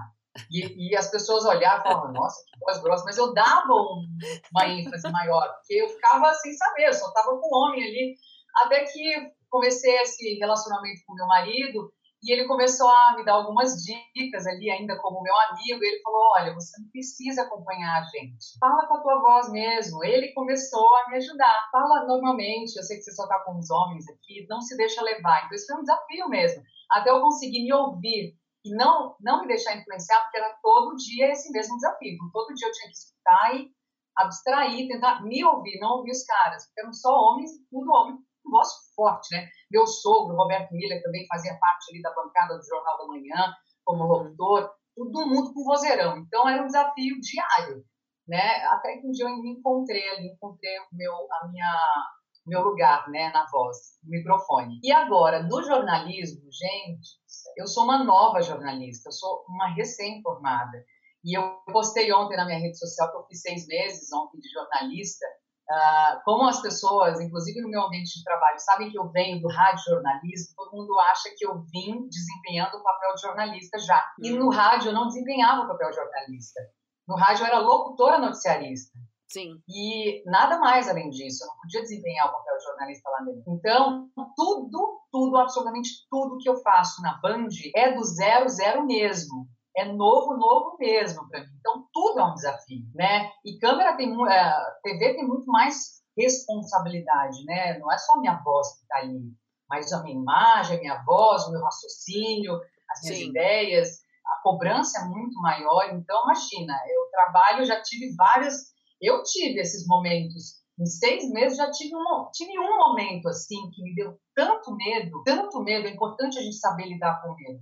E, 0.49 0.89
e 0.89 0.95
as 0.95 1.11
pessoas 1.11 1.45
olhavam 1.45 1.79
e 1.79 1.83
falavam, 1.83 2.13
nossa, 2.13 2.41
que 2.45 2.59
voz 2.59 2.81
grossa, 2.81 3.03
mas 3.03 3.17
eu 3.17 3.33
dava 3.33 3.73
um, 3.73 4.07
uma 4.53 4.67
ênfase 4.67 5.11
maior, 5.11 5.53
porque 5.55 5.73
eu 5.73 5.89
ficava 5.89 6.33
sem 6.35 6.53
saber, 6.53 6.87
eu 6.87 6.93
só 6.93 7.07
estava 7.07 7.37
com 7.37 7.47
o 7.47 7.67
homem 7.67 7.83
ali. 7.83 8.15
Até 8.57 8.85
que 8.85 9.31
comecei 9.49 9.93
esse 9.97 10.39
relacionamento 10.39 11.01
com 11.05 11.15
meu 11.15 11.27
marido, 11.27 11.91
e 12.23 12.31
ele 12.31 12.47
começou 12.47 12.87
a 12.87 13.15
me 13.17 13.25
dar 13.25 13.33
algumas 13.33 13.83
dicas 13.83 14.45
ali, 14.45 14.69
ainda 14.69 14.95
como 14.99 15.23
meu 15.23 15.35
amigo. 15.49 15.83
Ele 15.83 16.01
falou: 16.03 16.21
Olha, 16.35 16.53
você 16.53 16.79
não 16.79 16.87
precisa 16.89 17.41
acompanhar 17.41 17.99
a 17.99 18.03
gente. 18.03 18.59
Fala 18.59 18.87
com 18.87 18.95
a 18.95 19.01
tua 19.01 19.19
voz 19.21 19.51
mesmo. 19.51 20.03
Ele 20.03 20.31
começou 20.33 20.85
a 20.97 21.09
me 21.09 21.17
ajudar. 21.17 21.69
Fala 21.71 22.05
normalmente. 22.05 22.77
Eu 22.77 22.83
sei 22.83 22.97
que 22.97 23.03
você 23.03 23.11
só 23.11 23.27
tá 23.27 23.39
com 23.39 23.57
os 23.57 23.71
homens 23.71 24.07
aqui. 24.07 24.45
Não 24.47 24.61
se 24.61 24.77
deixa 24.77 25.01
levar. 25.01 25.45
Então, 25.45 25.55
isso 25.55 25.65
foi 25.65 25.77
um 25.77 25.81
desafio 25.81 26.29
mesmo. 26.29 26.63
Até 26.91 27.09
eu 27.09 27.21
conseguir 27.21 27.63
me 27.63 27.73
ouvir 27.73 28.37
e 28.63 28.75
não, 28.75 29.15
não 29.19 29.41
me 29.41 29.47
deixar 29.47 29.75
influenciar, 29.75 30.21
porque 30.21 30.37
era 30.37 30.55
todo 30.61 30.95
dia 30.97 31.31
esse 31.31 31.51
mesmo 31.51 31.75
desafio. 31.77 32.13
Então, 32.13 32.29
todo 32.31 32.53
dia 32.53 32.67
eu 32.67 32.71
tinha 32.71 32.87
que 32.87 32.97
escutar 32.97 33.55
e 33.55 33.71
abstrair, 34.15 34.87
tentar 34.87 35.23
me 35.23 35.43
ouvir, 35.43 35.79
não 35.79 35.97
ouvir 35.97 36.11
os 36.11 36.23
caras. 36.23 36.67
Porque 36.67 36.81
eram 36.81 36.93
só 36.93 37.09
homens, 37.09 37.49
tudo 37.71 37.91
homem 37.91 38.19
com 38.43 38.51
voz 38.51 38.69
forte, 38.95 39.35
né? 39.35 39.47
Meu 39.71 39.85
sogro, 39.87 40.35
Roberto 40.35 40.71
Miller, 40.73 41.01
também 41.01 41.25
fazia 41.27 41.57
parte 41.59 41.91
ali 41.91 42.01
da 42.01 42.13
bancada 42.13 42.57
do 42.57 42.65
Jornal 42.65 42.97
da 42.97 43.07
Manhã, 43.07 43.53
como 43.83 44.03
uhum. 44.03 44.09
locutor, 44.09 44.71
todo 44.95 45.27
mundo 45.27 45.53
com 45.53 45.63
vozeirão. 45.63 46.17
Então 46.17 46.47
era 46.47 46.61
um 46.61 46.67
desafio 46.67 47.19
diário, 47.19 47.83
né? 48.27 48.63
Até 48.65 48.97
que 48.97 49.07
um 49.07 49.11
dia 49.11 49.25
eu 49.25 49.41
me 49.41 49.51
encontrei 49.51 50.07
ali, 50.09 50.27
encontrei 50.27 50.77
o 50.79 50.87
meu, 50.91 51.13
a 51.13 51.47
minha, 51.47 52.05
meu 52.45 52.61
lugar, 52.61 53.09
né, 53.09 53.31
na 53.31 53.45
voz, 53.51 53.77
no 54.03 54.09
microfone. 54.09 54.79
E 54.83 54.91
agora, 54.91 55.43
no 55.43 55.63
jornalismo, 55.63 56.41
gente, 56.51 57.09
eu 57.57 57.67
sou 57.67 57.83
uma 57.83 58.03
nova 58.03 58.41
jornalista, 58.41 59.09
eu 59.09 59.13
sou 59.13 59.45
uma 59.47 59.73
recém-formada. 59.73 60.83
E 61.23 61.37
eu 61.37 61.61
postei 61.71 62.11
ontem 62.11 62.35
na 62.35 62.45
minha 62.45 62.57
rede 62.57 62.77
social 62.77 63.11
que 63.11 63.17
eu 63.17 63.25
fiz 63.27 63.41
seis 63.41 63.67
meses 63.67 64.11
ontem 64.11 64.39
de 64.39 64.49
jornalista 64.49 65.25
Uh, 65.71 66.19
como 66.25 66.49
as 66.49 66.61
pessoas, 66.61 67.21
inclusive 67.21 67.61
no 67.61 67.69
meu 67.69 67.83
ambiente 67.83 68.17
de 68.17 68.23
trabalho, 68.25 68.59
sabem 68.59 68.89
que 68.89 68.99
eu 68.99 69.09
venho 69.09 69.39
do 69.39 69.47
rádio 69.47 69.85
jornalismo, 69.85 70.53
todo 70.57 70.75
mundo 70.75 70.99
acha 70.99 71.29
que 71.37 71.45
eu 71.45 71.61
vim 71.71 72.09
desempenhando 72.09 72.75
o 72.75 72.83
papel 72.83 73.15
de 73.15 73.21
jornalista 73.21 73.79
já. 73.79 74.03
E 74.19 74.31
no 74.31 74.49
rádio 74.49 74.89
eu 74.89 74.93
não 74.93 75.07
desempenhava 75.07 75.61
o 75.61 75.67
papel 75.69 75.89
de 75.89 75.95
jornalista. 75.95 76.59
No 77.07 77.15
rádio 77.15 77.43
eu 77.43 77.47
era 77.47 77.59
locutora 77.59 78.19
noticiarista. 78.19 78.99
Sim. 79.29 79.61
E 79.69 80.29
nada 80.29 80.59
mais 80.59 80.89
além 80.89 81.09
disso, 81.09 81.45
eu 81.45 81.47
não 81.47 81.57
podia 81.61 81.81
desempenhar 81.81 82.27
o 82.27 82.33
papel 82.33 82.57
de 82.57 82.63
jornalista 82.65 83.09
lá 83.09 83.19
dentro. 83.19 83.43
Então, 83.47 84.09
tudo, 84.35 84.99
tudo, 85.09 85.37
absolutamente 85.37 85.89
tudo 86.09 86.37
que 86.37 86.49
eu 86.49 86.57
faço 86.57 87.01
na 87.01 87.17
Band 87.21 87.47
é 87.73 87.93
do 87.93 88.03
zero, 88.03 88.49
zero 88.49 88.85
mesmo 88.85 89.47
é 89.77 89.85
novo, 89.85 90.35
novo 90.37 90.77
mesmo 90.79 91.27
para 91.29 91.41
mim. 91.41 91.51
Então, 91.59 91.87
tudo 91.93 92.19
é 92.19 92.25
um 92.25 92.33
desafio, 92.33 92.85
né? 92.93 93.29
E 93.45 93.57
câmera 93.57 93.95
tem, 93.95 94.09
é, 94.29 94.53
TV 94.83 95.15
tem 95.15 95.27
muito 95.27 95.45
mais 95.45 96.01
responsabilidade, 96.17 97.43
né? 97.45 97.77
Não 97.79 97.91
é 97.91 97.97
só 97.97 98.19
minha 98.19 98.41
voz 98.43 98.73
que 98.75 98.81
está 98.83 98.97
ali, 98.97 99.21
mas 99.69 99.91
a 99.93 100.03
minha 100.03 100.15
imagem, 100.15 100.77
a 100.77 100.79
minha 100.79 101.03
voz, 101.03 101.47
o 101.47 101.51
meu 101.51 101.61
raciocínio, 101.61 102.59
as 102.89 103.01
minhas 103.03 103.17
Sim. 103.17 103.29
ideias. 103.29 103.89
A 104.25 104.41
cobrança 104.43 104.99
é 104.99 105.05
muito 105.05 105.39
maior. 105.41 105.89
Então, 105.93 106.23
imagina, 106.23 106.73
eu 106.89 107.09
trabalho, 107.11 107.65
já 107.65 107.81
tive 107.81 108.13
várias... 108.15 108.71
Eu 109.01 109.23
tive 109.23 109.59
esses 109.59 109.87
momentos 109.87 110.61
em 110.79 110.85
seis 110.85 111.29
meses 111.29 111.57
já 111.57 111.69
tive 111.69 111.95
um, 111.95 112.29
tive 112.33 112.57
um 112.57 112.77
momento 112.77 113.27
assim 113.27 113.69
que 113.71 113.83
me 113.83 113.93
deu 113.93 114.17
tanto 114.35 114.75
medo, 114.75 115.21
tanto 115.23 115.61
medo. 115.61 115.87
É 115.87 115.91
importante 115.91 116.39
a 116.39 116.41
gente 116.41 116.55
saber 116.57 116.87
lidar 116.87 117.21
com 117.21 117.35
medo. 117.35 117.59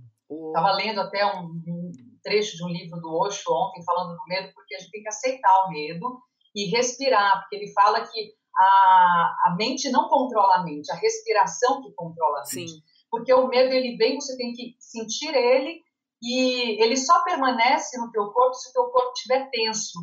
Estava 0.48 0.72
lendo 0.72 1.00
até 1.00 1.26
um, 1.26 1.46
um, 1.66 1.79
trecho 2.22 2.56
de 2.56 2.64
um 2.64 2.68
livro 2.68 3.00
do 3.00 3.14
Osho 3.14 3.52
ontem 3.52 3.84
falando 3.84 4.16
do 4.16 4.24
medo, 4.26 4.52
porque 4.54 4.74
a 4.74 4.78
gente 4.78 4.90
tem 4.90 5.02
que 5.02 5.08
aceitar 5.08 5.66
o 5.66 5.70
medo 5.70 6.20
e 6.54 6.70
respirar, 6.70 7.40
porque 7.40 7.56
ele 7.56 7.72
fala 7.72 8.06
que 8.06 8.32
a, 8.56 9.34
a 9.46 9.54
mente 9.56 9.90
não 9.90 10.08
controla 10.08 10.56
a 10.56 10.64
mente, 10.64 10.90
a 10.90 10.96
respiração 10.96 11.82
que 11.82 11.92
controla 11.94 12.38
a 12.38 12.54
mente. 12.54 12.72
Sim. 12.72 12.82
Porque 13.10 13.32
o 13.32 13.48
medo 13.48 13.72
ele 13.72 13.96
vem, 13.96 14.20
você 14.20 14.36
tem 14.36 14.52
que 14.52 14.76
sentir 14.78 15.34
ele 15.34 15.82
e 16.22 16.82
ele 16.82 16.96
só 16.96 17.24
permanece 17.24 17.98
no 17.98 18.10
teu 18.10 18.30
corpo 18.30 18.54
se 18.54 18.70
o 18.70 18.72
teu 18.72 18.84
corpo 18.90 19.12
estiver 19.14 19.48
tenso. 19.50 19.98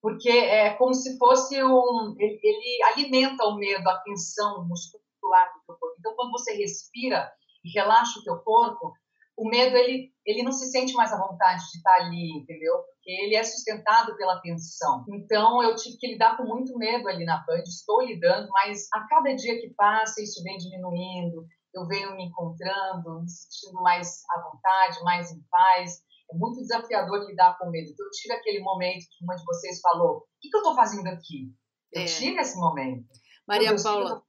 Porque 0.00 0.30
é 0.30 0.74
como 0.74 0.94
se 0.94 1.18
fosse 1.18 1.62
um. 1.62 2.14
Ele, 2.18 2.38
ele 2.42 2.82
alimenta 2.84 3.44
o 3.44 3.56
medo, 3.56 3.86
a 3.88 3.98
tensão 3.98 4.66
muscular 4.66 5.52
do 5.54 5.66
teu 5.66 5.76
corpo. 5.76 5.96
Então, 5.98 6.14
quando 6.14 6.30
você 6.30 6.54
respira 6.54 7.30
e 7.64 7.70
relaxa 7.70 8.20
o 8.20 8.22
teu 8.22 8.38
corpo, 8.38 8.92
o 9.38 9.48
medo 9.48 9.76
ele, 9.76 10.12
ele 10.26 10.42
não 10.42 10.50
se 10.50 10.66
sente 10.66 10.92
mais 10.94 11.12
à 11.12 11.16
vontade 11.16 11.62
de 11.70 11.78
estar 11.78 11.94
ali, 11.94 12.38
entendeu? 12.38 12.74
Porque 12.74 13.10
ele 13.10 13.36
é 13.36 13.44
sustentado 13.44 14.16
pela 14.16 14.40
tensão. 14.40 15.04
Então 15.08 15.62
eu 15.62 15.76
tive 15.76 15.96
que 15.96 16.08
lidar 16.08 16.36
com 16.36 16.42
muito 16.42 16.76
medo 16.76 17.08
ali 17.08 17.24
na 17.24 17.44
Band, 17.46 17.62
estou 17.62 18.02
lidando, 18.02 18.48
mas 18.50 18.88
a 18.92 19.06
cada 19.06 19.32
dia 19.36 19.60
que 19.60 19.72
passa 19.74 20.20
isso 20.20 20.42
vem 20.42 20.56
diminuindo, 20.56 21.46
eu 21.72 21.86
venho 21.86 22.16
me 22.16 22.24
encontrando, 22.24 23.22
me 23.22 23.30
sentindo 23.30 23.80
mais 23.80 24.22
à 24.28 24.42
vontade, 24.42 25.04
mais 25.04 25.30
em 25.30 25.40
paz. 25.48 26.00
É 26.32 26.36
muito 26.36 26.60
desafiador 26.60 27.24
lidar 27.24 27.56
com 27.56 27.70
medo. 27.70 27.88
Então 27.90 28.04
eu 28.04 28.10
tive 28.10 28.34
aquele 28.34 28.58
momento 28.60 29.06
que 29.08 29.24
uma 29.24 29.36
de 29.36 29.44
vocês 29.44 29.80
falou: 29.80 30.16
o 30.16 30.22
que, 30.40 30.48
eu 30.52 30.58
estou 30.58 30.74
fazendo 30.74 31.06
aqui? 31.06 31.54
Eu 31.92 32.02
é. 32.02 32.04
tive 32.06 32.40
esse 32.40 32.58
momento. 32.58 33.06
Maria 33.46 33.74
Paula. 33.80 34.20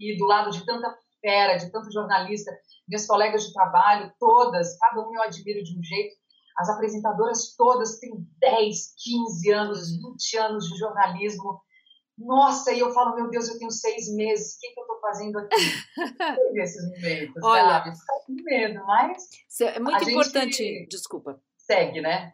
E 0.00 0.16
do 0.16 0.24
lado 0.24 0.50
de 0.50 0.64
tanta 0.64 0.96
fera, 1.24 1.56
de 1.56 1.72
tanto 1.72 1.90
jornalista, 1.90 2.52
minhas 2.86 3.06
colegas 3.06 3.46
de 3.46 3.54
trabalho, 3.54 4.12
todas, 4.20 4.76
cada 4.76 5.00
um 5.00 5.14
eu 5.14 5.22
admiro 5.22 5.64
de 5.64 5.78
um 5.78 5.82
jeito. 5.82 6.14
As 6.58 6.68
apresentadoras 6.68 7.54
todas 7.56 7.98
têm 7.98 8.12
10, 8.38 8.94
15 9.02 9.50
anos, 9.50 9.90
20 9.96 10.36
anos 10.36 10.68
de 10.68 10.78
jornalismo. 10.78 11.60
Nossa, 12.16 12.72
e 12.72 12.78
eu 12.78 12.92
falo, 12.92 13.16
meu 13.16 13.28
Deus, 13.28 13.48
eu 13.48 13.58
tenho 13.58 13.72
seis 13.72 14.14
meses, 14.14 14.54
o 14.54 14.60
que, 14.60 14.68
que 14.68 14.78
eu 14.78 14.84
estou 14.84 15.00
fazendo 15.00 15.38
aqui? 15.38 15.56
Nesses 16.52 16.84
momentos, 16.90 17.42
Olha, 17.42 17.68
sabe? 17.68 17.90
Fica 17.90 18.14
com 18.26 18.32
medo, 18.44 18.86
mas. 18.86 19.28
É 19.62 19.80
muito 19.80 20.08
importante, 20.08 20.86
desculpa. 20.88 21.40
Segue, 21.56 22.00
né? 22.00 22.30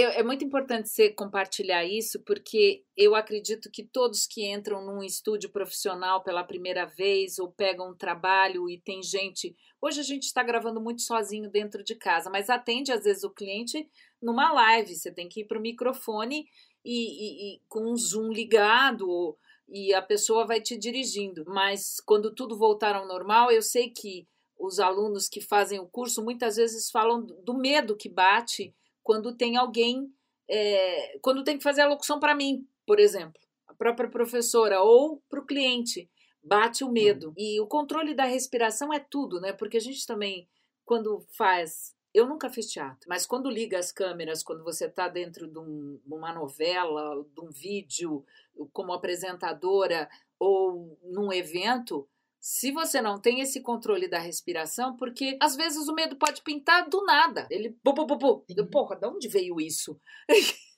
É 0.00 0.22
muito 0.22 0.42
importante 0.42 0.88
você 0.88 1.10
compartilhar 1.10 1.84
isso, 1.84 2.18
porque 2.20 2.82
eu 2.96 3.14
acredito 3.14 3.70
que 3.70 3.82
todos 3.82 4.26
que 4.26 4.50
entram 4.50 4.82
num 4.82 5.02
estúdio 5.02 5.50
profissional 5.50 6.22
pela 6.22 6.42
primeira 6.42 6.86
vez 6.86 7.38
ou 7.38 7.52
pegam 7.52 7.90
um 7.90 7.94
trabalho 7.94 8.70
e 8.70 8.80
tem 8.80 9.02
gente. 9.02 9.54
Hoje 9.82 10.00
a 10.00 10.02
gente 10.02 10.22
está 10.22 10.42
gravando 10.42 10.80
muito 10.80 11.02
sozinho 11.02 11.50
dentro 11.50 11.84
de 11.84 11.94
casa, 11.94 12.30
mas 12.30 12.48
atende 12.48 12.90
às 12.90 13.04
vezes 13.04 13.22
o 13.22 13.30
cliente 13.30 13.86
numa 14.20 14.50
live. 14.50 14.94
Você 14.94 15.12
tem 15.12 15.28
que 15.28 15.40
ir 15.40 15.44
para 15.44 15.58
o 15.58 15.62
microfone 15.62 16.46
e, 16.82 16.94
e, 16.94 17.56
e, 17.56 17.60
com 17.68 17.92
um 17.92 17.96
zoom 17.96 18.32
ligado 18.32 19.36
e 19.68 19.92
a 19.92 20.00
pessoa 20.00 20.46
vai 20.46 20.62
te 20.62 20.74
dirigindo. 20.74 21.44
Mas 21.46 22.00
quando 22.06 22.34
tudo 22.34 22.56
voltar 22.56 22.96
ao 22.96 23.06
normal, 23.06 23.50
eu 23.50 23.60
sei 23.60 23.90
que 23.90 24.26
os 24.58 24.80
alunos 24.80 25.28
que 25.28 25.42
fazem 25.42 25.78
o 25.78 25.86
curso 25.86 26.24
muitas 26.24 26.56
vezes 26.56 26.90
falam 26.90 27.20
do 27.20 27.52
medo 27.52 27.94
que 27.94 28.08
bate 28.08 28.74
quando 29.02 29.36
tem 29.36 29.56
alguém, 29.56 30.12
é, 30.48 31.18
quando 31.20 31.44
tem 31.44 31.56
que 31.56 31.62
fazer 31.62 31.82
a 31.82 31.88
locução 31.88 32.20
para 32.20 32.34
mim, 32.34 32.66
por 32.86 32.98
exemplo, 32.98 33.40
a 33.66 33.74
própria 33.74 34.08
professora 34.08 34.80
ou 34.80 35.22
para 35.28 35.40
o 35.40 35.46
cliente, 35.46 36.10
bate 36.42 36.84
o 36.84 36.90
medo. 36.90 37.28
Uhum. 37.28 37.34
E 37.36 37.60
o 37.60 37.66
controle 37.66 38.14
da 38.14 38.24
respiração 38.24 38.92
é 38.92 38.98
tudo, 38.98 39.40
né? 39.40 39.52
Porque 39.52 39.76
a 39.76 39.80
gente 39.80 40.06
também, 40.06 40.48
quando 40.84 41.24
faz. 41.36 41.94
Eu 42.14 42.26
nunca 42.26 42.50
fiz 42.50 42.70
teatro, 42.70 43.08
mas 43.08 43.24
quando 43.24 43.48
liga 43.48 43.78
as 43.78 43.90
câmeras, 43.90 44.42
quando 44.42 44.62
você 44.62 44.84
está 44.84 45.08
dentro 45.08 45.48
de 45.48 45.58
um, 45.58 45.98
uma 46.06 46.30
novela, 46.30 47.24
de 47.34 47.40
um 47.40 47.48
vídeo, 47.48 48.22
como 48.70 48.92
apresentadora 48.92 50.10
ou 50.38 50.98
num 51.02 51.32
evento, 51.32 52.06
se 52.44 52.72
você 52.72 53.00
não 53.00 53.20
tem 53.20 53.40
esse 53.40 53.60
controle 53.60 54.08
da 54.08 54.18
respiração, 54.18 54.96
porque 54.96 55.38
às 55.40 55.54
vezes 55.54 55.86
o 55.86 55.94
medo 55.94 56.16
pode 56.16 56.42
pintar 56.42 56.88
do 56.88 57.04
nada. 57.04 57.46
Ele, 57.48 57.78
bu, 57.84 57.92
bu, 57.92 58.04
bu, 58.04 58.18
bu. 58.18 58.44
porra, 58.68 58.96
de 58.96 59.06
onde 59.06 59.28
veio 59.28 59.60
isso? 59.60 59.96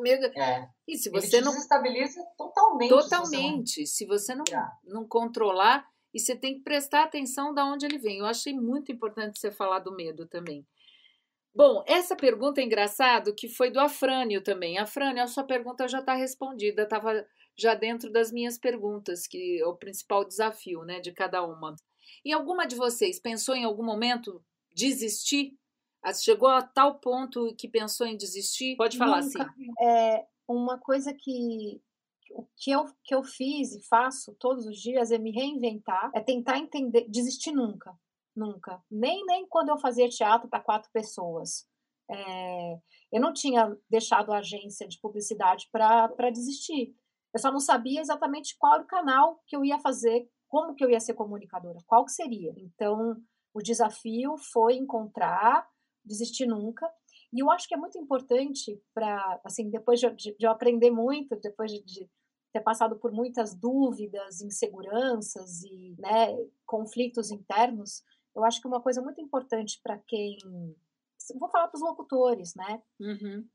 medo. 0.00 0.26
É. 0.36 0.68
E 0.88 0.98
se 0.98 1.08
você 1.08 1.36
Ele 1.36 1.44
não 1.44 1.52
desestabiliza 1.52 2.20
totalmente. 2.36 2.88
Totalmente. 2.88 3.86
Se 3.86 4.04
você 4.04 4.34
não, 4.34 4.44
você 4.44 4.56
não, 4.82 5.06
controlar, 5.06 5.86
e 6.12 6.18
você 6.18 6.34
tem 6.34 6.56
que 6.56 6.64
prestar 6.64 7.04
atenção 7.04 7.54
de 7.54 7.60
onde 7.60 7.86
ele 7.86 7.98
vem. 7.98 8.18
Eu 8.18 8.26
achei 8.26 8.52
muito 8.52 8.90
importante 8.90 9.38
você 9.38 9.52
falar 9.52 9.78
do 9.78 9.94
medo 9.94 10.26
também. 10.26 10.66
Bom, 11.54 11.84
essa 11.86 12.16
pergunta 12.16 12.60
é 12.60 12.64
engraçado 12.64 13.32
que 13.32 13.48
foi 13.48 13.70
do 13.70 13.78
Afrânio 13.78 14.42
também. 14.42 14.76
Afrânio, 14.76 15.22
a 15.22 15.28
sua 15.28 15.44
pergunta 15.44 15.86
já 15.86 16.00
está 16.00 16.14
respondida. 16.14 16.82
Estava 16.82 17.24
já 17.58 17.74
dentro 17.74 18.10
das 18.10 18.30
minhas 18.30 18.58
perguntas, 18.58 19.26
que 19.26 19.60
é 19.60 19.66
o 19.66 19.76
principal 19.76 20.24
desafio 20.24 20.82
né, 20.82 21.00
de 21.00 21.12
cada 21.12 21.42
uma. 21.44 21.74
E 22.24 22.32
alguma 22.32 22.66
de 22.66 22.76
vocês 22.76 23.18
pensou 23.18 23.54
em 23.54 23.64
algum 23.64 23.84
momento 23.84 24.44
desistir? 24.74 25.56
Ah, 26.02 26.12
chegou 26.12 26.48
a 26.48 26.62
tal 26.62 26.98
ponto 27.00 27.54
que 27.56 27.68
pensou 27.68 28.06
em 28.06 28.16
desistir? 28.16 28.76
Pode 28.76 28.98
falar, 28.98 29.22
sim. 29.22 29.38
É 29.80 30.26
uma 30.46 30.78
coisa 30.78 31.12
que, 31.12 31.80
que 32.56 32.70
eu, 32.70 32.84
que 33.02 33.14
eu 33.14 33.24
fiz 33.24 33.74
e 33.74 33.82
faço 33.86 34.34
todos 34.38 34.66
os 34.66 34.80
dias 34.80 35.10
é 35.10 35.18
me 35.18 35.32
reinventar, 35.32 36.10
é 36.14 36.20
tentar 36.20 36.58
entender, 36.58 37.08
desistir 37.08 37.52
nunca, 37.52 37.92
nunca. 38.34 38.80
Nem, 38.90 39.24
nem 39.24 39.46
quando 39.48 39.70
eu 39.70 39.78
fazia 39.78 40.08
teatro 40.08 40.48
para 40.48 40.60
quatro 40.60 40.90
pessoas. 40.92 41.66
É, 42.08 42.78
eu 43.12 43.20
não 43.20 43.32
tinha 43.32 43.76
deixado 43.90 44.32
a 44.32 44.38
agência 44.38 44.86
de 44.86 45.00
publicidade 45.00 45.68
para 45.72 46.30
desistir. 46.30 46.94
Eu 47.36 47.40
só 47.40 47.52
não 47.52 47.60
sabia 47.60 48.00
exatamente 48.00 48.56
qual 48.58 48.76
era 48.76 48.82
o 48.82 48.86
canal 48.86 49.42
que 49.46 49.54
eu 49.54 49.62
ia 49.62 49.78
fazer, 49.78 50.26
como 50.48 50.74
que 50.74 50.82
eu 50.82 50.88
ia 50.88 50.98
ser 50.98 51.12
comunicadora, 51.12 51.78
qual 51.86 52.02
que 52.06 52.12
seria. 52.12 52.54
Então, 52.56 53.14
o 53.52 53.60
desafio 53.60 54.38
foi 54.38 54.76
encontrar, 54.76 55.68
desistir 56.02 56.46
nunca. 56.46 56.90
E 57.30 57.40
eu 57.40 57.50
acho 57.50 57.68
que 57.68 57.74
é 57.74 57.76
muito 57.76 57.98
importante 57.98 58.82
para, 58.94 59.38
assim, 59.44 59.68
depois 59.68 60.00
de, 60.00 60.08
de, 60.14 60.34
eu 60.40 60.50
aprender 60.50 60.90
muito, 60.90 61.36
depois 61.36 61.70
de, 61.70 61.84
de, 61.84 62.10
ter 62.54 62.60
passado 62.62 62.96
por 62.96 63.12
muitas 63.12 63.54
dúvidas, 63.54 64.40
inseguranças 64.40 65.62
e 65.62 65.94
né, 65.98 66.34
conflitos 66.64 67.30
internos, 67.30 68.02
eu 68.34 68.44
acho 68.44 68.62
que 68.62 68.66
uma 68.66 68.80
coisa 68.80 69.02
muito 69.02 69.20
importante 69.20 69.78
para 69.82 69.98
quem. 69.98 70.38
Vou 71.38 71.50
falar 71.50 71.68
para 71.68 71.76
os 71.76 71.82
locutores, 71.82 72.54
né? 72.54 72.82
Uhum 72.98 73.46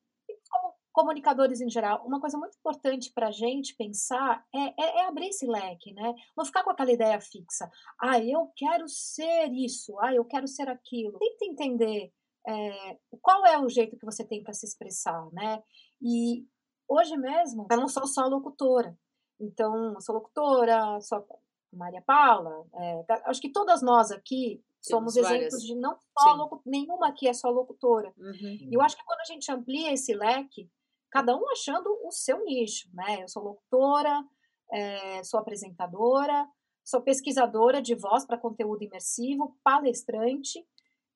comunicadores 0.91 1.61
em 1.61 1.69
geral, 1.69 2.05
uma 2.05 2.19
coisa 2.19 2.37
muito 2.37 2.57
importante 2.57 3.11
para 3.13 3.27
a 3.27 3.31
gente 3.31 3.75
pensar 3.75 4.45
é, 4.53 4.59
é, 4.59 4.99
é, 4.99 5.07
abrir 5.07 5.27
esse 5.27 5.45
leque, 5.45 5.93
né? 5.93 6.13
Não 6.35 6.45
ficar 6.45 6.63
com 6.63 6.71
aquela 6.71 6.91
ideia 6.91 7.19
fixa. 7.19 7.69
Ah, 8.01 8.19
eu 8.19 8.51
quero 8.55 8.87
ser 8.87 9.51
isso. 9.51 9.97
Ah, 9.99 10.13
eu 10.13 10.25
quero 10.25 10.47
ser 10.47 10.69
aquilo. 10.69 11.17
Tenta 11.19 11.45
entender 11.45 12.11
é, 12.47 12.97
qual 13.21 13.45
é 13.45 13.59
o 13.59 13.69
jeito 13.69 13.97
que 13.97 14.05
você 14.05 14.25
tem 14.25 14.43
para 14.43 14.53
se 14.53 14.65
expressar, 14.65 15.27
né? 15.31 15.63
E 16.01 16.45
hoje 16.87 17.15
mesmo, 17.17 17.67
eu 17.69 17.77
não 17.77 17.87
sou 17.87 18.05
só 18.05 18.27
locutora. 18.27 18.97
Então, 19.39 19.99
sou 20.01 20.15
locutora, 20.15 20.99
sou 21.01 21.25
Maria 21.73 22.01
Paula. 22.01 22.65
É, 22.75 23.05
acho 23.25 23.41
que 23.41 23.51
todas 23.51 23.81
nós 23.81 24.11
aqui 24.11 24.63
somos 24.81 25.13
Temos 25.13 25.29
exemplos 25.29 25.51
várias. 25.51 25.63
de 25.63 25.75
não 25.75 25.97
só 26.17 26.33
locutora, 26.33 26.63
nenhuma 26.65 27.07
aqui 27.07 27.27
é 27.27 27.33
só 27.33 27.49
locutora. 27.49 28.13
Uhum. 28.17 28.57
E 28.69 28.73
eu 28.73 28.81
acho 28.81 28.97
que 28.97 29.05
quando 29.05 29.21
a 29.21 29.25
gente 29.25 29.51
amplia 29.51 29.93
esse 29.93 30.13
leque, 30.13 30.69
cada 31.11 31.35
um 31.35 31.49
achando 31.49 31.87
o 32.03 32.11
seu 32.11 32.43
nicho, 32.43 32.89
né? 32.93 33.21
Eu 33.21 33.27
sou 33.27 33.43
locutora, 33.43 34.23
é, 34.71 35.23
sou 35.23 35.39
apresentadora, 35.39 36.47
sou 36.83 37.01
pesquisadora 37.01 37.81
de 37.81 37.93
voz 37.93 38.25
para 38.25 38.37
conteúdo 38.37 38.83
imersivo, 38.83 39.57
palestrante 39.63 40.65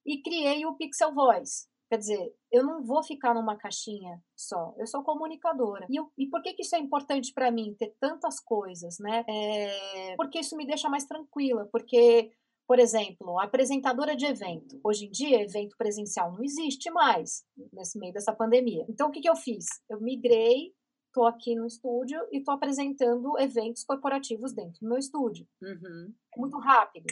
e 0.06 0.22
criei 0.22 0.66
o 0.66 0.76
Pixel 0.76 1.14
Voice. 1.14 1.68
Quer 1.90 2.00
dizer, 2.00 2.36
eu 2.52 2.64
não 2.64 2.84
vou 2.84 3.04
ficar 3.04 3.34
numa 3.34 3.56
caixinha 3.56 4.20
só, 4.36 4.74
eu 4.78 4.88
sou 4.88 5.04
comunicadora. 5.04 5.86
E, 5.90 5.96
eu, 5.96 6.12
e 6.18 6.28
por 6.28 6.42
que, 6.42 6.54
que 6.54 6.64
isso 6.64 6.76
é 6.76 6.80
importante 6.80 7.32
para 7.32 7.52
mim, 7.52 7.76
ter 7.78 7.96
tantas 8.00 8.40
coisas, 8.40 8.98
né? 9.00 9.24
É, 9.30 10.16
porque 10.18 10.40
isso 10.40 10.58
me 10.58 10.66
deixa 10.66 10.90
mais 10.90 11.06
tranquila, 11.06 11.70
porque 11.72 12.32
por 12.68 12.80
exemplo, 12.80 13.40
apresentadora 13.40 14.16
de 14.16 14.26
evento. 14.26 14.80
Hoje 14.84 15.06
em 15.06 15.12
dia, 15.12 15.42
evento 15.42 15.76
presencial 15.78 16.34
não 16.34 16.44
existe 16.44 16.90
mais 16.92 17.44
nesse 17.72 18.00
meio 18.00 18.14
dessa 18.14 18.34
pandemia. 18.34 18.86
Então, 18.90 19.10
o 19.10 19.12
que, 19.12 19.22
que 19.22 19.30
eu 19.30 19.36
fiz? 19.36 19.66
Eu 19.90 20.02
migrei, 20.02 20.74
estou 21.08 21.26
aqui 21.26 21.56
no 21.56 21.66
estúdio 21.66 22.20
e 22.32 22.40
estou 22.40 22.54
apresentando 22.54 23.38
eventos 23.40 23.84
corporativos 23.84 24.54
dentro 24.54 24.80
do 24.82 24.90
meu 24.90 24.98
estúdio. 24.98 25.48
Uhum. 25.62 26.14
Muito 26.38 26.58
rápido. 26.58 27.06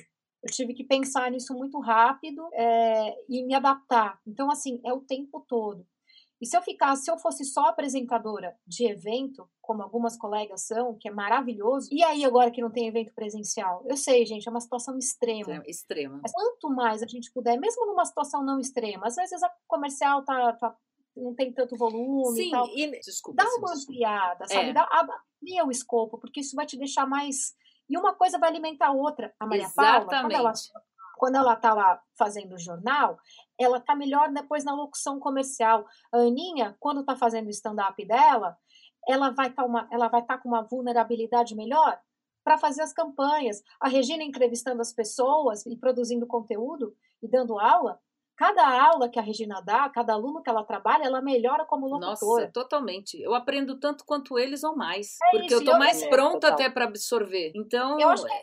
Eu 0.44 0.52
tive 0.52 0.74
que 0.74 0.84
pensar 0.84 1.32
nisso 1.32 1.54
muito 1.54 1.80
rápido 1.80 2.50
é, 2.54 3.16
e 3.30 3.46
me 3.46 3.54
adaptar. 3.54 4.20
Então, 4.28 4.52
assim, 4.52 4.82
é 4.84 4.92
o 4.92 5.00
tempo 5.00 5.46
todo. 5.48 5.88
E 6.44 6.46
se 6.46 6.58
eu 6.58 6.62
ficasse, 6.62 7.06
se 7.06 7.10
eu 7.10 7.18
fosse 7.18 7.46
só 7.46 7.68
apresentadora 7.68 8.54
de 8.68 8.86
evento, 8.86 9.50
como 9.62 9.82
algumas 9.82 10.18
colegas 10.18 10.64
são, 10.68 10.94
que 10.94 11.08
é 11.08 11.12
maravilhoso, 11.12 11.88
e 11.90 12.04
aí 12.04 12.26
agora 12.26 12.52
que 12.52 12.62
não 12.62 12.70
tem 12.70 12.86
evento 12.86 13.14
presencial? 13.14 13.82
Eu 13.88 13.96
sei, 13.96 14.26
gente, 14.26 14.46
é 14.46 14.52
uma 14.52 14.60
situação 14.60 14.98
extrema. 14.98 15.64
Extrema. 15.66 16.20
Mas 16.22 16.34
quanto 16.34 16.70
mais 16.70 17.02
a 17.02 17.08
gente 17.08 17.32
puder, 17.32 17.58
mesmo 17.58 17.86
numa 17.86 18.04
situação 18.04 18.44
não 18.44 18.60
extrema, 18.60 19.08
às 19.08 19.16
vezes 19.16 19.42
a 19.42 19.50
comercial 19.66 20.26
tá, 20.26 20.52
tá 20.52 20.76
não 21.16 21.34
tem 21.34 21.54
tanto 21.54 21.78
volume 21.78 22.36
Sim, 22.36 22.50
e 22.50 22.52
tal. 22.52 22.68
E, 22.76 23.00
desculpa, 23.00 23.42
dá 23.42 23.50
uma 23.56 23.74
ampliada, 23.74 24.46
sabe? 24.46 24.72
É. 24.72 24.74
Dá, 24.74 24.86
amplia 25.42 25.64
o 25.64 25.72
escopo, 25.72 26.18
porque 26.18 26.42
isso 26.42 26.58
vai 26.58 26.66
te 26.66 26.76
deixar 26.76 27.08
mais. 27.08 27.56
E 27.90 27.98
uma 27.98 28.14
coisa 28.14 28.38
vai 28.38 28.50
alimentar 28.50 28.88
a 28.88 28.92
outra. 28.92 29.34
A 29.40 29.46
Maria 29.46 29.64
Exatamente. 29.64 30.10
Paula, 30.10 30.22
quando 30.22 30.34
ela 30.34 30.54
quando 31.24 31.36
ela 31.36 31.54
está 31.54 31.74
lá 31.74 32.02
fazendo 32.18 32.56
o 32.56 32.60
jornal, 32.60 33.18
ela 33.60 33.78
está 33.78 33.96
melhor 33.96 34.32
depois 34.32 34.64
na 34.64 34.74
locução 34.74 35.20
comercial. 35.20 35.86
A 36.12 36.18
Aninha, 36.18 36.76
quando 36.80 37.02
está 37.02 37.16
fazendo 37.16 37.48
o 37.48 37.52
stand-up 37.52 38.06
dela, 38.06 38.58
ela 39.08 39.30
vai 39.32 39.50
estar 39.50 39.66
tá 39.66 40.22
tá 40.22 40.38
com 40.38 40.50
uma 40.50 40.64
vulnerabilidade 40.64 41.56
melhor 41.56 42.00
para 42.44 42.58
fazer 42.58 42.82
as 42.82 42.94
campanhas. 42.94 43.62
A 43.80 43.88
Regina 43.88 44.24
entrevistando 44.24 44.82
as 44.82 44.94
pessoas 44.94 45.66
e 45.66 45.78
produzindo 45.78 46.28
conteúdo 46.28 46.96
e 47.22 47.28
dando 47.28 47.60
aula, 47.60 48.00
Cada 48.36 48.68
aula 48.88 49.10
que 49.10 49.20
a 49.20 49.22
Regina 49.22 49.62
dá, 49.62 49.88
cada 49.90 50.14
aluno 50.14 50.42
que 50.42 50.50
ela 50.50 50.64
trabalha, 50.64 51.06
ela 51.06 51.22
melhora 51.22 51.66
como 51.66 51.86
locutora. 51.86 52.42
Nossa, 52.42 52.52
totalmente. 52.52 53.22
Eu 53.22 53.36
aprendo 53.36 53.80
tanto 53.80 54.04
quanto 54.06 54.40
eles 54.40 54.64
ou 54.64 54.76
mais. 54.76 55.18
É 55.22 55.32
porque 55.32 55.46
isso, 55.46 55.56
eu 55.58 55.66
tô 55.66 55.78
mais 55.78 56.04
pronta 56.08 56.48
é, 56.48 56.50
até 56.50 56.70
para 56.70 56.86
absorver. 56.86 57.52
Então, 57.56 58.00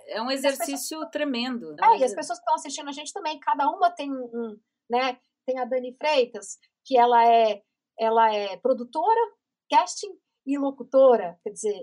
é 0.06 0.22
um 0.22 0.30
exercício 0.30 0.98
pessoas... 0.98 1.11
tremendo. 1.11 1.74
É, 1.82 1.98
e 1.98 2.04
as 2.04 2.14
pessoas 2.14 2.38
que 2.38 2.44
estão 2.44 2.54
assistindo 2.54 2.88
a 2.88 2.92
gente 2.92 3.12
também, 3.12 3.38
cada 3.40 3.68
uma 3.68 3.90
tem 3.90 4.12
um, 4.12 4.56
né? 4.91 5.18
Tem 5.47 5.59
a 5.59 5.64
Dani 5.64 5.97
Freitas, 5.97 6.59
que 6.84 6.99
ela 6.99 7.26
é, 7.26 7.62
ela 7.99 8.34
é 8.34 8.57
produtora, 8.57 9.20
casting 9.70 10.12
e 10.47 10.59
locutora. 10.59 11.38
Quer 11.43 11.51
dizer, 11.51 11.76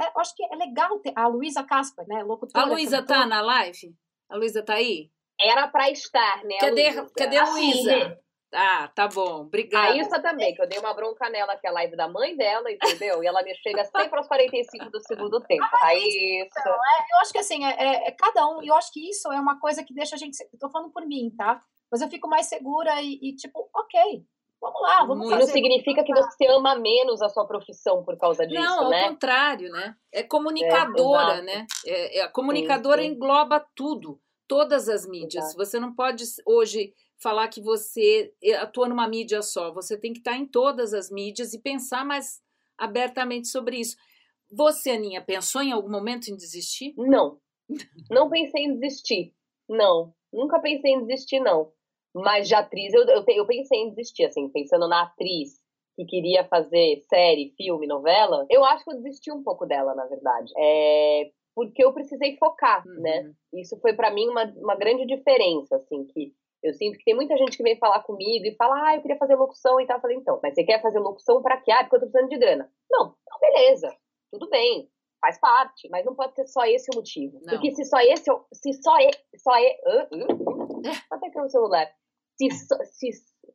é, 0.00 0.06
eu 0.06 0.20
acho 0.20 0.34
que 0.34 0.44
é 0.44 0.56
legal 0.56 0.98
ter 1.00 1.12
a 1.16 1.26
Luísa 1.26 1.64
Casper, 1.64 2.06
né? 2.06 2.22
Locutora. 2.22 2.64
A 2.64 2.68
Luísa 2.68 3.02
tá 3.02 3.26
na 3.26 3.40
live? 3.40 3.94
A 4.30 4.36
Luísa 4.36 4.62
tá 4.62 4.74
aí? 4.74 5.10
Era 5.40 5.66
para 5.68 5.90
estar, 5.90 6.44
né? 6.44 6.56
Cadê, 6.60 6.88
a 6.88 7.06
cadê 7.10 7.36
a 7.36 7.50
Luísa? 7.50 8.22
Ah, 8.54 8.88
tá 8.94 9.08
bom, 9.08 9.40
obrigada. 9.40 9.94
A 9.94 9.96
Issa 9.96 10.20
também, 10.20 10.54
que 10.54 10.60
eu 10.60 10.68
dei 10.68 10.78
uma 10.78 10.92
bronca 10.92 11.28
nela, 11.30 11.56
que 11.56 11.66
é 11.66 11.70
a 11.70 11.72
live 11.72 11.96
da 11.96 12.06
mãe 12.06 12.36
dela, 12.36 12.70
entendeu? 12.70 13.22
E 13.22 13.26
ela 13.26 13.42
me 13.42 13.54
chega 13.54 13.82
sempre 13.84 14.18
aos 14.18 14.28
45 14.28 14.90
do 14.90 15.00
segundo 15.00 15.40
tempo. 15.40 15.64
Ah, 15.64 15.86
a 15.86 15.94
isso. 15.94 16.50
Então, 16.58 16.72
é, 16.72 17.14
eu 17.14 17.18
acho 17.22 17.32
que 17.32 17.38
assim, 17.38 17.64
é, 17.64 17.70
é, 17.70 18.08
é, 18.08 18.12
cada 18.12 18.46
um, 18.48 18.62
eu 18.62 18.74
acho 18.74 18.92
que 18.92 19.08
isso 19.08 19.32
é 19.32 19.40
uma 19.40 19.58
coisa 19.58 19.82
que 19.82 19.94
deixa 19.94 20.16
a 20.16 20.18
gente. 20.18 20.36
Eu 20.52 20.58
tô 20.58 20.68
falando 20.68 20.92
por 20.92 21.06
mim, 21.06 21.32
tá? 21.36 21.62
Mas 21.92 22.00
eu 22.00 22.08
fico 22.08 22.26
mais 22.26 22.46
segura 22.46 23.02
e, 23.02 23.18
e 23.20 23.36
tipo, 23.36 23.68
ok, 23.76 24.24
vamos 24.58 24.80
lá, 24.80 25.04
vamos 25.04 25.28
fazer. 25.28 25.42
Não 25.42 25.52
significa 25.52 26.02
que 26.02 26.14
você 26.14 26.46
ama 26.46 26.74
menos 26.74 27.20
a 27.20 27.28
sua 27.28 27.46
profissão 27.46 28.02
por 28.02 28.16
causa 28.16 28.46
disso, 28.46 28.62
não, 28.62 28.88
né? 28.88 28.96
Não, 28.96 29.04
ao 29.04 29.10
contrário, 29.10 29.70
né? 29.70 29.94
É 30.10 30.22
comunicadora, 30.22 31.38
é, 31.38 31.42
né? 31.42 31.66
É, 31.84 32.18
é, 32.18 32.22
a 32.22 32.28
comunicadora 32.28 33.02
sim, 33.02 33.08
sim. 33.08 33.14
engloba 33.14 33.62
tudo 33.76 34.18
todas 34.48 34.88
as 34.88 35.06
mídias. 35.06 35.44
Exato. 35.44 35.58
Você 35.58 35.78
não 35.78 35.94
pode 35.94 36.24
hoje 36.46 36.94
falar 37.18 37.48
que 37.48 37.60
você 37.60 38.32
atua 38.60 38.88
numa 38.88 39.06
mídia 39.06 39.42
só. 39.42 39.70
Você 39.72 39.98
tem 39.98 40.14
que 40.14 40.20
estar 40.20 40.36
em 40.36 40.46
todas 40.46 40.94
as 40.94 41.10
mídias 41.10 41.52
e 41.52 41.60
pensar 41.60 42.06
mais 42.06 42.40
abertamente 42.78 43.48
sobre 43.48 43.78
isso. 43.78 43.96
Você, 44.50 44.92
Aninha, 44.92 45.22
pensou 45.22 45.62
em 45.62 45.72
algum 45.72 45.90
momento 45.90 46.28
em 46.28 46.36
desistir? 46.36 46.94
Não. 46.96 47.38
Não 48.10 48.28
pensei 48.30 48.64
em 48.64 48.78
desistir. 48.78 49.34
Não. 49.68 50.14
Nunca 50.32 50.58
pensei 50.60 50.92
em 50.92 51.06
desistir, 51.06 51.40
não. 51.40 51.72
Mas 52.14 52.48
de 52.48 52.54
atriz, 52.54 52.92
eu, 52.92 53.04
eu, 53.04 53.24
eu 53.26 53.46
pensei 53.46 53.80
em 53.80 53.90
desistir, 53.90 54.24
assim, 54.24 54.48
pensando 54.48 54.88
na 54.88 55.02
atriz 55.02 55.60
que 55.96 56.04
queria 56.04 56.44
fazer 56.44 57.02
série, 57.08 57.54
filme, 57.56 57.86
novela, 57.86 58.46
eu 58.50 58.64
acho 58.64 58.84
que 58.84 58.90
eu 58.90 59.02
desisti 59.02 59.30
um 59.30 59.42
pouco 59.42 59.66
dela, 59.66 59.94
na 59.94 60.06
verdade. 60.06 60.52
É, 60.56 61.30
porque 61.54 61.84
eu 61.84 61.92
precisei 61.92 62.36
focar, 62.36 62.86
né? 62.86 62.94
uhum. 62.94 63.02
né? 63.02 63.32
Isso 63.54 63.78
foi 63.80 63.92
para 63.92 64.10
mim 64.10 64.28
uma, 64.28 64.44
uma 64.56 64.74
grande 64.74 65.06
diferença, 65.06 65.76
assim, 65.76 66.04
que 66.06 66.32
eu 66.62 66.72
sinto 66.74 66.96
que 66.96 67.04
tem 67.04 67.14
muita 67.14 67.36
gente 67.36 67.56
que 67.56 67.62
vem 67.62 67.76
falar 67.76 68.02
comigo 68.04 68.46
e 68.46 68.54
fala, 68.54 68.88
ah, 68.88 68.96
eu 68.96 69.02
queria 69.02 69.18
fazer 69.18 69.34
locução 69.34 69.80
e 69.80 69.86
tal. 69.86 69.96
Eu 69.96 70.00
falei, 70.00 70.16
então, 70.16 70.38
mas 70.42 70.54
você 70.54 70.62
quer 70.62 70.80
fazer 70.80 71.00
locução 71.00 71.42
para 71.42 71.60
quê? 71.60 71.72
Ah, 71.72 71.82
porque 71.82 71.96
eu 71.96 72.00
tô 72.00 72.06
precisando 72.06 72.30
de 72.30 72.38
grana. 72.38 72.70
Não, 72.90 73.16
então 73.20 73.40
beleza, 73.40 73.96
tudo 74.30 74.48
bem, 74.48 74.88
faz 75.20 75.38
parte, 75.40 75.88
mas 75.90 76.04
não 76.04 76.14
pode 76.14 76.34
ser 76.34 76.46
só 76.46 76.64
esse 76.64 76.90
o 76.92 76.96
motivo. 76.96 77.40
Não. 77.42 77.54
Porque 77.54 77.72
se 77.72 77.84
só 77.84 78.00
esse, 78.00 78.30
se 78.52 78.72
só 78.74 78.96
e, 78.98 79.10
só 79.38 79.58
e, 79.58 79.70
uh, 79.86 80.16
uh, 80.16 80.92
até 81.10 81.30
que 81.30 81.38
é 81.38 81.42
o 81.42 81.48
celular. 81.48 81.88
Se, 82.36 82.50
se, 82.50 83.10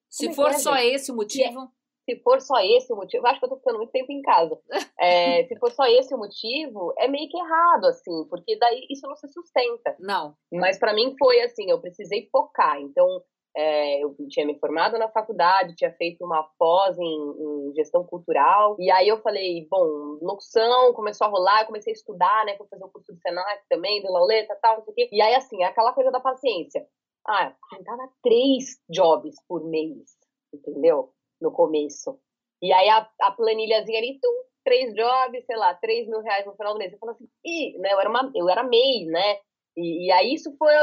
se 0.10 0.34
for 0.34 0.50
é, 0.50 0.54
só 0.54 0.76
gente? 0.76 0.96
esse 0.96 1.12
o 1.12 1.16
motivo 1.16 1.72
se 2.10 2.16
for 2.22 2.40
só 2.40 2.56
esse 2.62 2.94
o 2.94 2.96
motivo, 2.96 3.28
acho 3.28 3.38
que 3.38 3.46
eu 3.46 3.50
tô 3.50 3.58
ficando 3.58 3.80
muito 3.80 3.92
tempo 3.92 4.12
em 4.12 4.22
casa. 4.22 4.58
É, 5.00 5.44
se 5.44 5.56
for 5.60 5.72
só 5.72 5.86
esse 5.86 6.14
o 6.16 6.18
motivo, 6.18 6.92
é 6.98 7.08
meio 7.08 7.30
que 7.30 7.38
errado, 7.38 7.86
assim, 7.86 8.26
porque 8.30 8.58
daí 8.58 8.88
isso 8.90 9.08
não 9.08 9.16
se 9.16 9.28
sustenta. 9.28 9.96
Não. 10.00 10.34
Mas 10.52 10.80
para 10.80 10.94
mim 10.94 11.16
foi 11.20 11.40
assim, 11.42 11.70
eu 11.70 11.80
precisei 11.80 12.28
focar. 12.32 12.82
Então, 12.82 13.22
é, 13.56 14.04
eu 14.04 14.16
tinha 14.28 14.46
me 14.46 14.58
formado 14.60 14.98
na 14.98 15.08
faculdade, 15.08 15.76
tinha 15.76 15.92
feito 15.94 16.26
uma 16.26 16.44
pós 16.58 16.98
em, 16.98 17.04
em, 17.04 17.74
gestão 17.76 18.04
cultural, 18.04 18.76
e 18.80 18.90
aí 18.90 19.08
eu 19.08 19.22
falei, 19.22 19.68
bom, 19.70 20.18
locução 20.22 20.94
começou 20.94 21.28
a 21.28 21.30
rolar, 21.30 21.62
eu 21.62 21.68
comecei 21.68 21.94
a 21.94 21.96
estudar, 21.96 22.46
né, 22.46 22.58
fui 22.58 22.68
fazer 22.68 22.84
o 22.84 22.88
um 22.88 22.92
curso 22.92 23.14
do 23.14 23.20
Senac 23.20 23.62
também, 23.70 24.02
do 24.02 24.12
Lauleta 24.12 24.54
e 24.54 24.58
tal, 24.58 24.78
não 24.78 24.84
sei 24.84 24.92
o 24.92 24.96
quê. 24.96 25.10
E 25.12 25.22
aí, 25.22 25.36
assim, 25.36 25.62
é 25.62 25.68
aquela 25.68 25.94
coisa 25.94 26.10
da 26.10 26.20
paciência. 26.20 26.86
Ah, 27.28 27.46
eu 27.46 27.78
tentava 27.78 28.10
três 28.24 28.80
jobs 28.90 29.36
por 29.48 29.64
mês, 29.70 30.18
entendeu? 30.54 31.14
no 31.42 31.52
começo. 31.52 32.20
E 32.62 32.74
aí 32.74 32.90
a, 32.90 33.10
a 33.22 33.32
planilhazinha 33.32 34.00
ali, 34.00 34.20
tum, 34.20 34.44
três 34.64 34.94
jobs, 34.94 35.46
sei 35.46 35.56
lá, 35.56 35.74
três 35.76 36.08
mil 36.08 36.22
reais 36.22 36.46
no 36.46 36.56
final 36.56 36.74
do 36.74 36.80
mês. 36.80 36.92
Eu 36.92 37.00
falo 37.00 37.12
assim, 37.12 37.28
ih, 37.46 37.78
né? 37.80 37.94
Eu 37.94 38.00
era, 38.00 38.10
uma, 38.10 38.32
eu 38.36 38.50
era 38.50 38.64
MEI, 38.64 39.06
né? 39.06 39.40
E, 39.76 40.08
e 40.08 40.12
aí 40.12 40.34
isso 40.34 40.56
foi, 40.58 40.74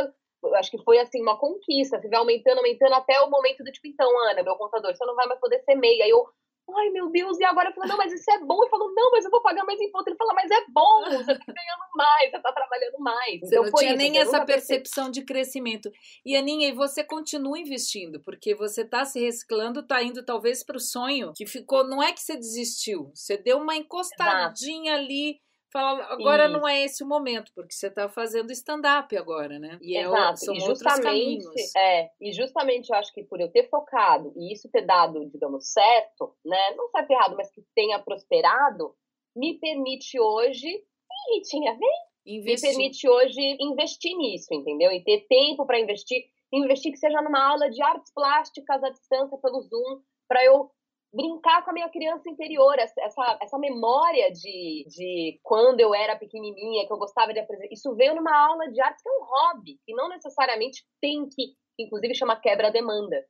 acho 0.55 0.71
que 0.71 0.83
foi 0.85 0.99
assim, 0.99 1.21
uma 1.21 1.39
conquista, 1.39 2.01
você 2.01 2.09
vai 2.09 2.19
aumentando, 2.19 2.59
aumentando 2.59 2.95
até 2.95 3.21
o 3.21 3.31
momento 3.31 3.65
do 3.65 3.73
tipo, 3.73 3.89
então, 3.89 4.09
Ana, 4.31 4.43
meu 4.43 4.57
contador, 4.57 4.95
você 4.95 5.05
não 5.05 5.17
vai 5.17 5.27
mais 5.27 5.41
poder 5.41 5.61
ser 5.65 5.75
MEI. 5.75 6.03
Aí 6.03 6.11
eu, 6.11 6.25
ai 6.77 6.91
meu 6.91 7.11
Deus, 7.11 7.39
e 7.39 7.45
agora 7.45 7.71
eu 7.71 7.75
falo, 7.75 7.89
não, 7.89 7.97
mas 7.97 8.13
isso 8.13 8.31
é 8.31 8.39
bom. 8.39 8.63
Ele 8.63 8.71
falou, 8.71 8.93
não, 8.95 9.11
mas 9.11 9.25
eu 9.25 9.31
vou 9.31 9.43
pagar 9.43 9.65
mais 9.65 9.81
imposto. 9.81 10.11
Ele 10.11 10.17
falou, 10.17 10.35
mas 10.35 10.51
é 10.51 10.65
bom, 10.69 11.05
você 11.05 11.39
tá 11.39 11.53
ganhando 11.53 11.85
mais, 11.95 12.31
você 12.31 12.41
tá 12.41 12.53
trabalhando 12.53 12.99
mais. 12.99 13.41
Você 13.41 13.47
então, 13.47 13.65
não 13.65 13.73
tinha 13.73 13.91
isso, 13.91 13.99
nem 13.99 14.19
essa 14.19 14.45
percepção 14.45 15.11
de 15.11 15.23
crescimento. 15.23 15.91
E 16.25 16.37
Aninha, 16.37 16.69
e 16.69 16.73
você 16.73 17.05
continua 17.05 17.59
investindo, 17.59 18.21
porque 18.21 18.55
você 18.55 18.85
tá 18.85 19.05
se 19.05 19.21
reciclando, 19.21 19.87
tá 19.87 20.03
indo 20.03 20.25
talvez 20.25 20.65
para 20.65 20.77
o 20.77 20.81
sonho 20.81 21.33
que 21.35 21.47
ficou, 21.47 21.85
não 21.87 22.03
é 22.03 22.13
que 22.13 22.21
você 22.21 22.37
desistiu, 22.37 23.11
você 23.15 23.37
deu 23.37 23.59
uma 23.59 23.77
encostadinha 23.77 24.93
Exato. 24.93 25.05
ali 25.05 25.41
Fala, 25.75 26.05
agora 26.05 26.49
não 26.49 26.69
é 26.69 26.85
esse 26.85 27.03
o 27.03 27.07
momento, 27.07 27.51
porque 27.53 27.75
você 27.75 27.89
está 27.89 28.09
fazendo 28.09 28.53
stand-up 28.53 29.17
agora, 29.17 29.59
né? 29.59 29.77
E 29.83 29.97
é 29.97 30.03
Exato. 30.03 30.35
É, 30.35 30.37
são 30.37 30.55
e 30.55 30.63
outros 30.63 30.83
caminhos. 30.83 31.75
É, 31.77 32.11
e 32.21 32.33
justamente 32.33 32.91
eu 32.91 32.97
acho 32.97 33.13
que 33.13 33.25
por 33.25 33.41
eu 33.41 33.51
ter 33.51 33.69
focado 33.69 34.33
e 34.37 34.53
isso 34.53 34.71
ter 34.71 34.83
dado, 34.83 35.29
digamos, 35.29 35.73
certo, 35.73 36.33
né? 36.45 36.77
Não 36.77 36.89
certo 36.91 37.11
errado, 37.11 37.35
mas 37.37 37.51
que 37.51 37.61
tenha 37.75 37.99
prosperado, 37.99 38.95
me 39.35 39.59
permite 39.59 40.17
hoje. 40.21 40.69
Ih, 40.69 41.43
tinha, 41.43 41.77
vem! 41.77 42.05
Investir. 42.25 42.69
Me 42.69 42.77
permite 42.77 43.09
hoje 43.09 43.57
investir 43.61 44.17
nisso, 44.17 44.55
entendeu? 44.55 44.93
E 44.93 45.03
ter 45.03 45.27
tempo 45.29 45.67
para 45.67 45.81
investir. 45.81 46.25
Investir 46.53 46.93
que 46.93 46.99
seja 46.99 47.21
numa 47.21 47.45
aula 47.45 47.69
de 47.69 47.83
artes 47.83 48.13
plásticas 48.15 48.81
à 48.81 48.91
distância 48.91 49.37
pelo 49.39 49.61
Zoom, 49.63 50.03
para 50.29 50.45
eu 50.45 50.71
brincar 51.15 51.65
com 51.65 51.71
a 51.71 51.73
minha 51.73 51.89
criança 51.89 52.29
interior, 52.29 52.77
essa, 52.79 53.39
essa 53.41 53.59
memória 53.59 54.33
de, 54.33 54.85
de 54.89 55.39
quando 55.43 55.79
eu 55.81 55.95
era 55.95 56.17
pequenininha, 56.17 56.87
que 56.87 56.93
eu 56.93 56.99
gostava 56.99 57.33
de 57.33 57.39
apresentar. 57.39 57.73
Isso 57.73 57.95
veio 57.95 58.17
numa 58.17 58.37
aula 58.37 58.71
de 58.71 58.81
arte 58.81 59.03
que 59.03 59.09
é 59.09 59.13
um 59.13 59.25
hobby, 59.25 59.79
e 59.87 59.95
não 59.95 60.09
necessariamente 60.09 60.85
tem 61.01 61.29
que, 61.29 61.55
inclusive 61.79 62.15
chama 62.15 62.41
quebra-demanda. 62.41 63.25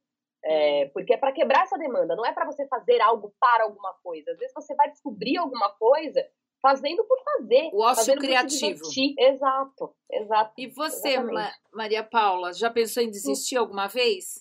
É, 0.47 0.85
hum. 0.85 0.91
porque 0.93 1.15
é 1.15 1.17
para 1.17 1.33
quebrar 1.33 1.63
essa 1.63 1.79
demanda, 1.79 2.17
não 2.17 2.25
é 2.25 2.33
para 2.33 2.45
você 2.45 2.67
fazer 2.69 3.01
algo 3.01 3.35
para 3.39 3.65
alguma 3.65 3.95
coisa. 4.03 4.31
Às 4.33 4.39
vezes 4.39 4.55
você 4.55 4.75
vai 4.75 4.91
descobrir 4.91 5.39
alguma 5.39 5.71
coisa 5.71 6.23
fazendo 6.61 7.05
por 7.05 7.19
fazer. 7.23 7.71
O 7.73 7.83
ócio 7.83 8.17
criativo. 8.17 8.81
Exato, 9.19 9.95
exato. 10.11 10.53
E 10.59 10.67
você, 10.69 11.19
Ma 11.19 11.51
Maria 11.73 12.03
Paula, 12.03 12.53
já 12.53 12.71
pensou 12.71 13.03
em 13.03 13.11
desistir 13.11 13.57
alguma 13.57 13.87
vez? 13.87 14.35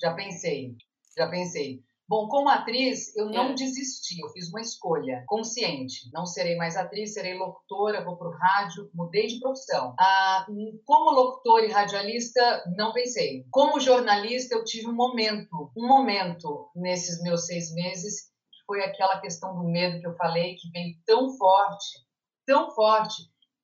Já 0.00 0.14
pensei, 0.14 0.74
já 1.16 1.28
pensei. 1.28 1.82
Bom, 2.12 2.28
como 2.28 2.50
atriz, 2.50 3.16
eu 3.16 3.30
não 3.30 3.52
é. 3.52 3.54
desisti, 3.54 4.20
eu 4.20 4.28
fiz 4.28 4.50
uma 4.50 4.60
escolha 4.60 5.24
consciente. 5.26 6.10
Não 6.12 6.26
serei 6.26 6.56
mais 6.56 6.76
atriz, 6.76 7.14
serei 7.14 7.38
locutora, 7.38 8.04
vou 8.04 8.18
para 8.18 8.28
o 8.28 8.36
rádio, 8.36 8.90
mudei 8.92 9.28
de 9.28 9.40
profissão. 9.40 9.94
Ah, 9.98 10.44
como 10.84 11.10
locutora 11.10 11.64
e 11.64 11.72
radialista, 11.72 12.64
não 12.76 12.92
pensei. 12.92 13.46
Como 13.50 13.80
jornalista, 13.80 14.54
eu 14.54 14.62
tive 14.62 14.88
um 14.88 14.94
momento, 14.94 15.72
um 15.74 15.88
momento 15.88 16.70
nesses 16.76 17.22
meus 17.22 17.46
seis 17.46 17.72
meses, 17.72 18.24
que 18.24 18.62
foi 18.66 18.84
aquela 18.84 19.18
questão 19.18 19.54
do 19.54 19.64
medo 19.64 19.98
que 19.98 20.06
eu 20.06 20.14
falei, 20.16 20.56
que 20.56 20.70
veio 20.70 20.94
tão 21.06 21.34
forte, 21.38 21.98
tão 22.44 22.70
forte, 22.72 23.22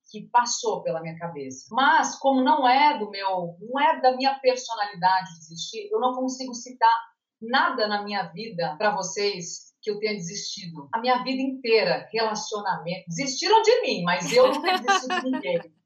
que 0.09 0.27
passou 0.31 0.81
pela 0.81 1.01
minha 1.01 1.19
cabeça. 1.19 1.67
Mas, 1.69 2.17
como 2.17 2.41
não 2.43 2.67
é 2.67 2.97
do 2.97 3.11
meu, 3.11 3.55
não 3.61 3.79
é 3.79 4.01
da 4.01 4.17
minha 4.17 4.39
personalidade 4.39 5.37
desistir, 5.37 5.87
eu 5.91 5.99
não 5.99 6.15
consigo 6.15 6.55
citar 6.55 7.08
nada 7.41 7.87
na 7.87 8.03
minha 8.03 8.23
vida 8.23 8.75
para 8.77 8.95
vocês 8.95 9.73
que 9.81 9.89
eu 9.89 9.99
tenha 9.99 10.13
desistido. 10.13 10.89
A 10.93 10.99
minha 10.99 11.23
vida 11.23 11.41
inteira, 11.41 12.07
relacionamento. 12.11 13.05
Desistiram 13.07 13.61
de 13.61 13.81
mim, 13.81 14.03
mas 14.03 14.31
eu 14.31 14.51
não 14.51 14.61
desisti 14.61 15.07
de 15.07 15.31
ninguém. 15.31 15.59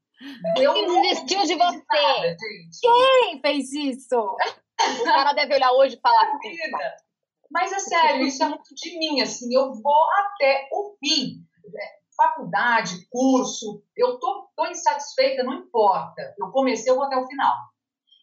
Eu 0.56 0.72
Quem 0.72 1.02
desistiu 1.02 1.42
de 1.42 1.54
você? 1.56 1.82
Nada, 1.92 2.36
Quem 2.80 3.40
fez 3.40 3.72
isso? 3.72 4.16
O 4.16 5.04
cara 5.04 5.32
deve 5.32 5.54
olhar 5.54 5.72
hoje 5.72 5.96
e 5.96 6.00
falar. 6.00 6.38
Vida. 6.38 6.96
Mas 7.50 7.72
é 7.72 7.78
sério, 7.80 8.24
isso 8.24 8.42
é 8.42 8.48
muito 8.48 8.74
de 8.74 8.98
mim, 8.98 9.20
assim, 9.20 9.52
eu 9.54 9.74
vou 9.74 10.04
até 10.16 10.68
o 10.72 10.96
fim. 10.98 11.44
Faculdade, 12.16 13.06
curso, 13.10 13.82
eu 13.96 14.18
tô, 14.18 14.48
tô 14.56 14.66
insatisfeita, 14.66 15.42
não 15.42 15.54
importa. 15.54 16.34
Eu 16.38 16.50
comecei, 16.52 16.90
eu 16.90 16.96
vou 16.96 17.04
até 17.04 17.16
o 17.16 17.26
final 17.26 17.73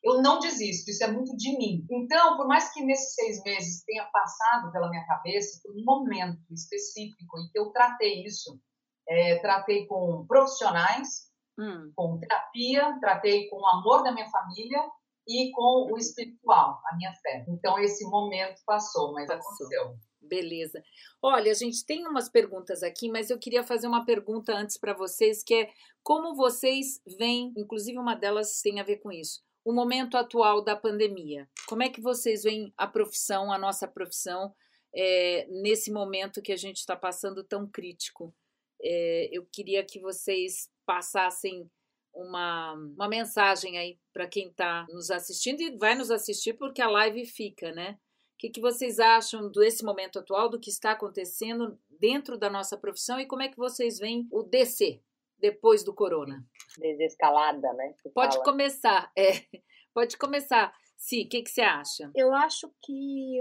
eu 0.03 0.21
não 0.21 0.39
desisto, 0.39 0.89
isso 0.89 1.03
é 1.03 1.11
muito 1.11 1.35
de 1.37 1.55
mim. 1.57 1.85
Então, 1.89 2.35
por 2.35 2.47
mais 2.47 2.73
que 2.73 2.83
nesses 2.83 3.13
seis 3.13 3.43
meses 3.43 3.83
tenha 3.83 4.05
passado 4.05 4.71
pela 4.71 4.89
minha 4.89 5.05
cabeça, 5.05 5.59
foi 5.61 5.79
um 5.79 5.85
momento 5.85 6.41
específico 6.51 7.39
em 7.39 7.49
que 7.51 7.59
eu 7.59 7.71
tratei 7.71 8.23
isso. 8.25 8.59
É, 9.07 9.39
tratei 9.39 9.85
com 9.87 10.25
profissionais, 10.27 11.29
hum. 11.59 11.91
com 11.95 12.19
terapia, 12.19 12.97
tratei 12.99 13.49
com 13.49 13.57
o 13.57 13.67
amor 13.67 14.03
da 14.03 14.11
minha 14.11 14.29
família 14.29 14.79
e 15.27 15.51
com 15.51 15.91
o 15.91 15.97
espiritual, 15.97 16.79
a 16.85 16.95
minha 16.95 17.13
fé. 17.21 17.45
Então, 17.47 17.77
esse 17.77 18.03
momento 18.09 18.61
passou, 18.65 19.13
mas 19.13 19.27
passou. 19.27 19.43
aconteceu. 19.43 19.95
Beleza. 20.21 20.81
Olha, 21.21 21.51
a 21.51 21.55
gente 21.55 21.85
tem 21.85 22.07
umas 22.07 22.29
perguntas 22.29 22.81
aqui, 22.81 23.09
mas 23.09 23.29
eu 23.29 23.37
queria 23.37 23.63
fazer 23.63 23.87
uma 23.87 24.05
pergunta 24.05 24.53
antes 24.53 24.77
para 24.77 24.93
vocês, 24.93 25.43
que 25.43 25.53
é 25.53 25.69
como 26.03 26.35
vocês 26.35 27.01
veem, 27.17 27.53
inclusive 27.57 27.99
uma 27.99 28.15
delas 28.15 28.61
tem 28.61 28.79
a 28.79 28.83
ver 28.83 28.97
com 28.97 29.11
isso 29.11 29.41
o 29.63 29.73
momento 29.73 30.17
atual 30.17 30.63
da 30.63 30.75
pandemia. 30.75 31.49
Como 31.67 31.83
é 31.83 31.89
que 31.89 32.01
vocês 32.01 32.43
veem 32.43 32.73
a 32.77 32.87
profissão, 32.87 33.51
a 33.51 33.57
nossa 33.57 33.87
profissão, 33.87 34.53
é, 34.93 35.47
nesse 35.49 35.91
momento 35.91 36.41
que 36.41 36.51
a 36.51 36.57
gente 36.57 36.77
está 36.77 36.95
passando 36.95 37.43
tão 37.43 37.67
crítico? 37.67 38.33
É, 38.81 39.29
eu 39.31 39.45
queria 39.51 39.83
que 39.85 39.99
vocês 39.99 40.69
passassem 40.85 41.69
uma, 42.13 42.73
uma 42.73 43.07
mensagem 43.07 43.77
aí 43.77 43.99
para 44.11 44.27
quem 44.27 44.49
está 44.49 44.85
nos 44.89 45.11
assistindo 45.11 45.61
e 45.61 45.77
vai 45.77 45.95
nos 45.95 46.11
assistir 46.11 46.53
porque 46.53 46.81
a 46.81 46.89
live 46.89 47.25
fica, 47.25 47.71
né? 47.71 47.97
O 48.33 48.37
que, 48.41 48.49
que 48.49 48.59
vocês 48.59 48.99
acham 48.99 49.51
desse 49.51 49.85
momento 49.85 50.17
atual, 50.17 50.49
do 50.49 50.59
que 50.59 50.71
está 50.71 50.91
acontecendo 50.91 51.79
dentro 51.87 52.37
da 52.37 52.49
nossa 52.49 52.75
profissão 52.75 53.19
e 53.19 53.27
como 53.27 53.43
é 53.43 53.47
que 53.47 53.57
vocês 53.57 53.99
veem 53.99 54.27
o 54.31 54.41
DC 54.41 54.99
depois 55.41 55.83
do 55.83 55.93
corona? 55.93 56.45
desescalada, 56.77 57.73
né? 57.73 57.93
Pode 58.13 58.35
fala. 58.35 58.45
começar, 58.45 59.11
é. 59.17 59.31
Pode 59.93 60.17
começar. 60.17 60.73
Sim, 60.97 61.25
o 61.25 61.29
que, 61.29 61.41
que 61.41 61.49
você 61.49 61.61
acha? 61.61 62.11
Eu 62.15 62.31
acho 62.31 62.71
que 62.83 63.39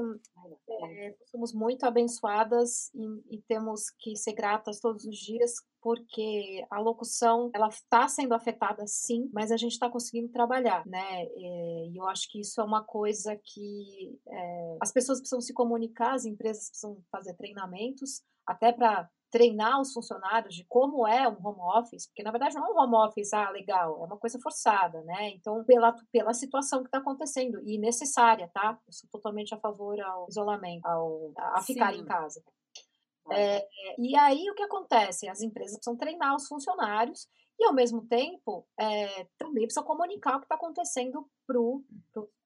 é, 0.68 1.14
somos 1.30 1.52
muito 1.52 1.84
abençoadas 1.84 2.90
e, 2.94 3.36
e, 3.36 3.42
temos 3.42 3.90
que 4.00 4.16
ser 4.16 4.32
gratas 4.32 4.80
todos 4.80 5.04
os 5.04 5.14
dias, 5.14 5.56
porque 5.80 6.64
a 6.70 6.80
locução 6.80 7.50
ela 7.54 7.68
está 7.68 8.08
sendo 8.08 8.32
afetada 8.32 8.86
sim, 8.86 9.28
mas 9.32 9.52
a 9.52 9.58
gente 9.58 9.72
está 9.72 9.90
conseguindo 9.90 10.32
trabalhar, 10.32 10.86
né? 10.86 11.26
E 11.36 11.98
eu 11.98 12.08
acho 12.08 12.30
que 12.30 12.40
isso 12.40 12.62
é 12.62 12.64
uma 12.64 12.82
coisa 12.82 13.38
que 13.44 14.18
é, 14.26 14.78
as 14.80 14.90
pessoas 14.90 15.18
precisam 15.18 15.42
se 15.42 15.52
comunicar, 15.52 16.14
as 16.14 16.24
empresas 16.24 16.70
precisam 16.70 16.96
fazer 17.12 17.34
treinamentos, 17.34 18.22
até 18.46 18.72
para 18.72 19.08
treinar 19.30 19.80
os 19.80 19.92
funcionários 19.92 20.54
de 20.54 20.64
como 20.64 21.06
é 21.06 21.28
um 21.28 21.46
home 21.46 21.60
office, 21.78 22.06
porque 22.06 22.22
na 22.22 22.30
verdade 22.30 22.54
não 22.54 22.66
é 22.66 22.70
um 22.70 22.78
home 22.78 23.08
office, 23.08 23.32
ah, 23.32 23.50
legal, 23.50 24.02
é 24.02 24.06
uma 24.06 24.16
coisa 24.16 24.38
forçada, 24.40 25.02
né? 25.02 25.30
Então, 25.30 25.64
pela, 25.64 25.94
pela 26.12 26.34
situação 26.34 26.80
que 26.80 26.88
está 26.88 26.98
acontecendo, 26.98 27.60
e 27.64 27.78
necessária, 27.78 28.50
tá? 28.52 28.78
Eu 28.86 28.92
sou 28.92 29.08
totalmente 29.10 29.54
a 29.54 29.58
favor 29.58 30.00
ao 30.00 30.26
isolamento, 30.28 30.84
ao, 30.86 31.32
a 31.36 31.62
ficar 31.62 31.92
Sim. 31.92 32.00
em 32.00 32.04
casa. 32.04 32.42
É, 33.32 33.66
e 33.98 34.16
aí 34.16 34.50
o 34.50 34.54
que 34.54 34.62
acontece? 34.62 35.28
As 35.28 35.40
empresas 35.40 35.76
precisam 35.76 35.96
treinar 35.96 36.34
os 36.34 36.48
funcionários 36.48 37.28
e, 37.58 37.64
ao 37.64 37.72
mesmo 37.72 38.06
tempo, 38.06 38.66
é, 38.78 39.26
também 39.38 39.64
precisam 39.64 39.84
comunicar 39.84 40.36
o 40.36 40.40
que 40.40 40.46
está 40.46 40.56
acontecendo 40.56 41.24
para 41.46 41.60
os 41.60 41.82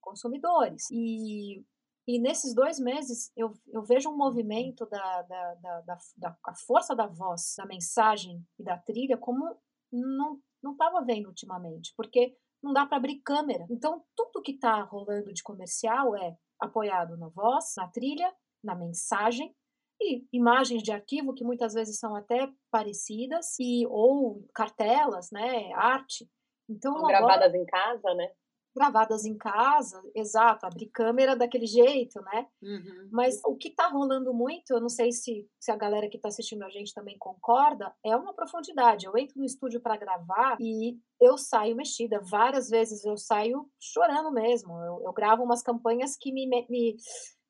consumidores. 0.01 0.91
E 0.91 1.64
e 2.07 2.19
nesses 2.19 2.55
dois 2.55 2.79
meses 2.79 3.33
eu, 3.37 3.53
eu 3.69 3.83
vejo 3.83 4.11
um 4.11 4.17
movimento 4.17 4.87
da, 4.87 5.23
da, 5.23 5.55
da, 5.55 5.81
da, 5.81 5.99
da 6.17 6.55
força 6.55 6.95
da 6.95 7.07
voz, 7.07 7.55
da 7.57 7.67
mensagem 7.67 8.45
e 8.59 8.63
da 8.63 8.79
trilha 8.79 9.17
como 9.17 9.57
não 9.93 10.41
não 10.63 10.73
estava 10.73 11.05
vendo 11.05 11.27
ultimamente, 11.27 11.93
porque 11.95 12.35
não 12.63 12.73
dá 12.73 12.87
para 12.87 12.97
abrir 12.97 13.21
câmera. 13.21 13.67
Então 13.71 14.03
tudo 14.17 14.43
que 14.43 14.53
está 14.53 14.81
rolando 14.83 15.33
de 15.33 15.43
comercial 15.43 16.17
é 16.17 16.37
apoiado 16.59 17.19
na 17.19 17.29
voz, 17.29 17.75
na 17.77 17.87
trilha, 17.89 18.35
na 18.63 18.75
mensagem 18.75 19.55
e 20.01 20.27
imagens 20.33 20.83
de 20.83 20.91
arquivo 20.91 21.35
que 21.35 21.45
muitas 21.45 21.75
vezes 21.75 21.99
são 21.99 22.15
até 22.17 22.51
parecidas 22.71 23.59
e 23.61 23.87
ou 23.87 24.47
cartelas, 24.55 25.31
né, 25.31 25.73
arte. 25.75 26.29
Então, 26.69 26.97
agora, 26.97 27.19
gravadas 27.19 27.55
em 27.55 27.65
casa, 27.67 28.15
né? 28.15 28.33
Gravadas 28.75 29.25
em 29.25 29.37
casa, 29.37 30.03
exato, 30.14 30.66
abrir 30.66 30.87
câmera 30.87 31.37
daquele 31.37 31.66
jeito, 31.66 32.20
né? 32.22 32.47
Uhum. 32.61 33.09
Mas 33.12 33.41
o 33.45 33.57
que 33.57 33.70
tá 33.70 33.87
rolando 33.87 34.35
muito, 34.35 34.72
eu 34.72 34.81
não 34.81 34.89
sei 34.89 35.12
se, 35.12 35.49
se 35.61 35.70
a 35.70 35.77
galera 35.77 36.09
que 36.09 36.18
tá 36.18 36.29
assistindo 36.29 36.64
a 36.64 36.70
gente 36.70 36.93
também 36.93 37.16
concorda, 37.16 37.95
é 38.05 38.16
uma 38.16 38.35
profundidade. 38.35 39.07
Eu 39.07 39.16
entro 39.16 39.39
no 39.39 39.45
estúdio 39.45 39.81
para 39.81 39.97
gravar 39.97 40.57
e 40.61 40.99
eu 41.20 41.39
saio 41.39 41.77
mexida. 41.77 42.20
Várias 42.20 42.68
vezes 42.68 43.05
eu 43.05 43.16
saio 43.16 43.68
chorando 43.81 44.33
mesmo. 44.33 44.77
Eu, 44.81 45.03
eu 45.05 45.12
gravo 45.12 45.45
umas 45.45 45.62
campanhas 45.62 46.16
que 46.16 46.33
me, 46.33 46.47
me. 46.47 46.97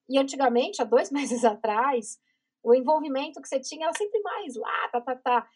E 0.08 0.18
antigamente, 0.18 0.82
há 0.82 0.84
dois 0.84 1.10
meses 1.12 1.44
atrás, 1.44 2.18
o 2.62 2.74
envolvimento 2.74 3.40
que 3.40 3.48
você 3.48 3.60
tinha 3.60 3.86
era 3.86 3.96
sempre 3.96 4.20
mais 4.22 4.56
lá, 4.56 4.88
tá, 4.88 5.00
tá, 5.00 5.16
tá. 5.16 5.48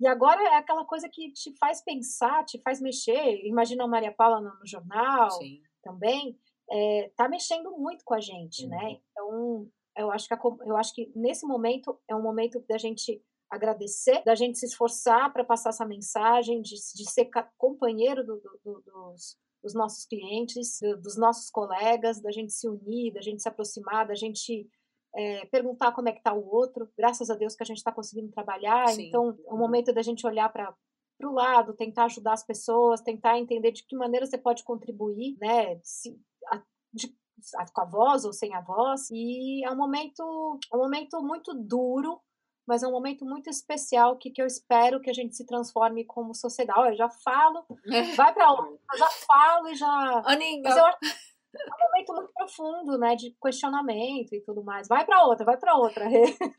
E 0.00 0.06
agora 0.06 0.40
é 0.42 0.56
aquela 0.56 0.84
coisa 0.84 1.08
que 1.08 1.32
te 1.32 1.52
faz 1.58 1.82
pensar, 1.82 2.44
te 2.44 2.60
faz 2.62 2.80
mexer. 2.80 3.44
Imagina 3.44 3.84
a 3.84 3.88
Maria 3.88 4.12
Paula 4.12 4.40
no, 4.40 4.58
no 4.58 4.66
jornal 4.66 5.30
Sim. 5.32 5.60
também. 5.82 6.38
É, 6.70 7.10
tá 7.16 7.28
mexendo 7.28 7.70
muito 7.78 8.04
com 8.04 8.14
a 8.14 8.20
gente, 8.20 8.66
né? 8.66 8.76
uhum. 8.76 8.82
né? 8.82 9.00
Então, 9.10 9.68
eu 9.96 10.10
acho, 10.12 10.28
que 10.28 10.34
a, 10.34 10.40
eu 10.66 10.76
acho 10.76 10.94
que 10.94 11.10
nesse 11.16 11.44
momento 11.46 11.98
é 12.08 12.14
um 12.14 12.22
momento 12.22 12.62
da 12.68 12.78
gente 12.78 13.20
agradecer, 13.50 14.22
da 14.24 14.34
gente 14.34 14.58
se 14.58 14.66
esforçar 14.66 15.32
para 15.32 15.44
passar 15.44 15.70
essa 15.70 15.86
mensagem, 15.86 16.60
de, 16.60 16.74
de 16.74 17.10
ser 17.10 17.28
companheiro 17.56 18.24
do, 18.24 18.36
do, 18.36 18.60
do, 18.64 18.82
dos, 18.82 19.36
dos, 19.62 19.74
nossos 19.74 20.04
clientes, 20.04 20.78
dos 21.02 21.16
nossos 21.16 21.50
colegas, 21.50 22.20
da 22.20 22.30
gente 22.30 22.52
se 22.52 22.68
unir, 22.68 23.12
da 23.12 23.22
gente 23.22 23.42
se 23.42 23.48
aproximar, 23.48 24.06
da 24.06 24.14
gente 24.14 24.68
é, 25.14 25.46
perguntar 25.46 25.92
como 25.92 26.08
é 26.08 26.12
que 26.12 26.18
está 26.18 26.32
o 26.32 26.48
outro. 26.48 26.88
Graças 26.96 27.30
a 27.30 27.34
Deus 27.34 27.54
que 27.54 27.62
a 27.62 27.66
gente 27.66 27.78
está 27.78 27.92
conseguindo 27.92 28.30
trabalhar. 28.30 28.88
Sim. 28.88 29.08
Então, 29.08 29.36
é 29.46 29.52
um 29.52 29.58
momento 29.58 29.92
da 29.92 30.02
gente 30.02 30.26
olhar 30.26 30.48
para 30.50 30.74
o 31.22 31.32
lado, 31.32 31.74
tentar 31.74 32.04
ajudar 32.04 32.34
as 32.34 32.44
pessoas, 32.44 33.00
tentar 33.00 33.38
entender 33.38 33.72
de 33.72 33.84
que 33.84 33.96
maneira 33.96 34.26
você 34.26 34.38
pode 34.38 34.62
contribuir, 34.64 35.36
né? 35.40 35.80
Se, 35.82 36.16
a, 36.52 36.62
de, 36.92 37.12
a, 37.56 37.64
com 37.72 37.80
a 37.80 37.84
voz 37.84 38.24
ou 38.24 38.32
sem 38.32 38.54
a 38.54 38.60
voz. 38.60 39.08
E 39.10 39.64
é 39.64 39.70
um 39.70 39.76
momento, 39.76 40.58
é 40.72 40.76
um 40.76 40.80
momento 40.80 41.20
muito 41.22 41.54
duro, 41.54 42.20
mas 42.66 42.82
é 42.82 42.86
um 42.86 42.92
momento 42.92 43.24
muito 43.24 43.48
especial 43.48 44.16
que, 44.18 44.30
que 44.30 44.42
eu 44.42 44.46
espero 44.46 45.00
que 45.00 45.10
a 45.10 45.14
gente 45.14 45.34
se 45.34 45.46
transforme 45.46 46.04
como 46.04 46.34
sociedade. 46.34 46.78
Olha, 46.78 46.92
eu 46.92 46.96
já 46.96 47.08
falo, 47.08 47.64
vai 48.16 48.32
para 48.34 48.52
outra, 48.52 48.78
eu 48.92 48.98
já 48.98 49.08
falo 49.26 49.68
e 49.68 49.74
já. 49.74 50.22
Aninha. 50.26 50.60
Mas 50.62 50.76
eu 50.76 50.84
acho 50.84 50.98
é 51.54 51.74
um 51.74 51.88
momento 51.88 52.12
muito 52.14 52.32
profundo, 52.34 52.98
né, 52.98 53.14
de 53.16 53.34
questionamento 53.42 54.34
e 54.34 54.42
tudo 54.42 54.62
mais. 54.62 54.86
Vai 54.88 55.04
para 55.04 55.24
outra, 55.24 55.44
vai 55.44 55.56
para 55.56 55.76
outra. 55.76 56.06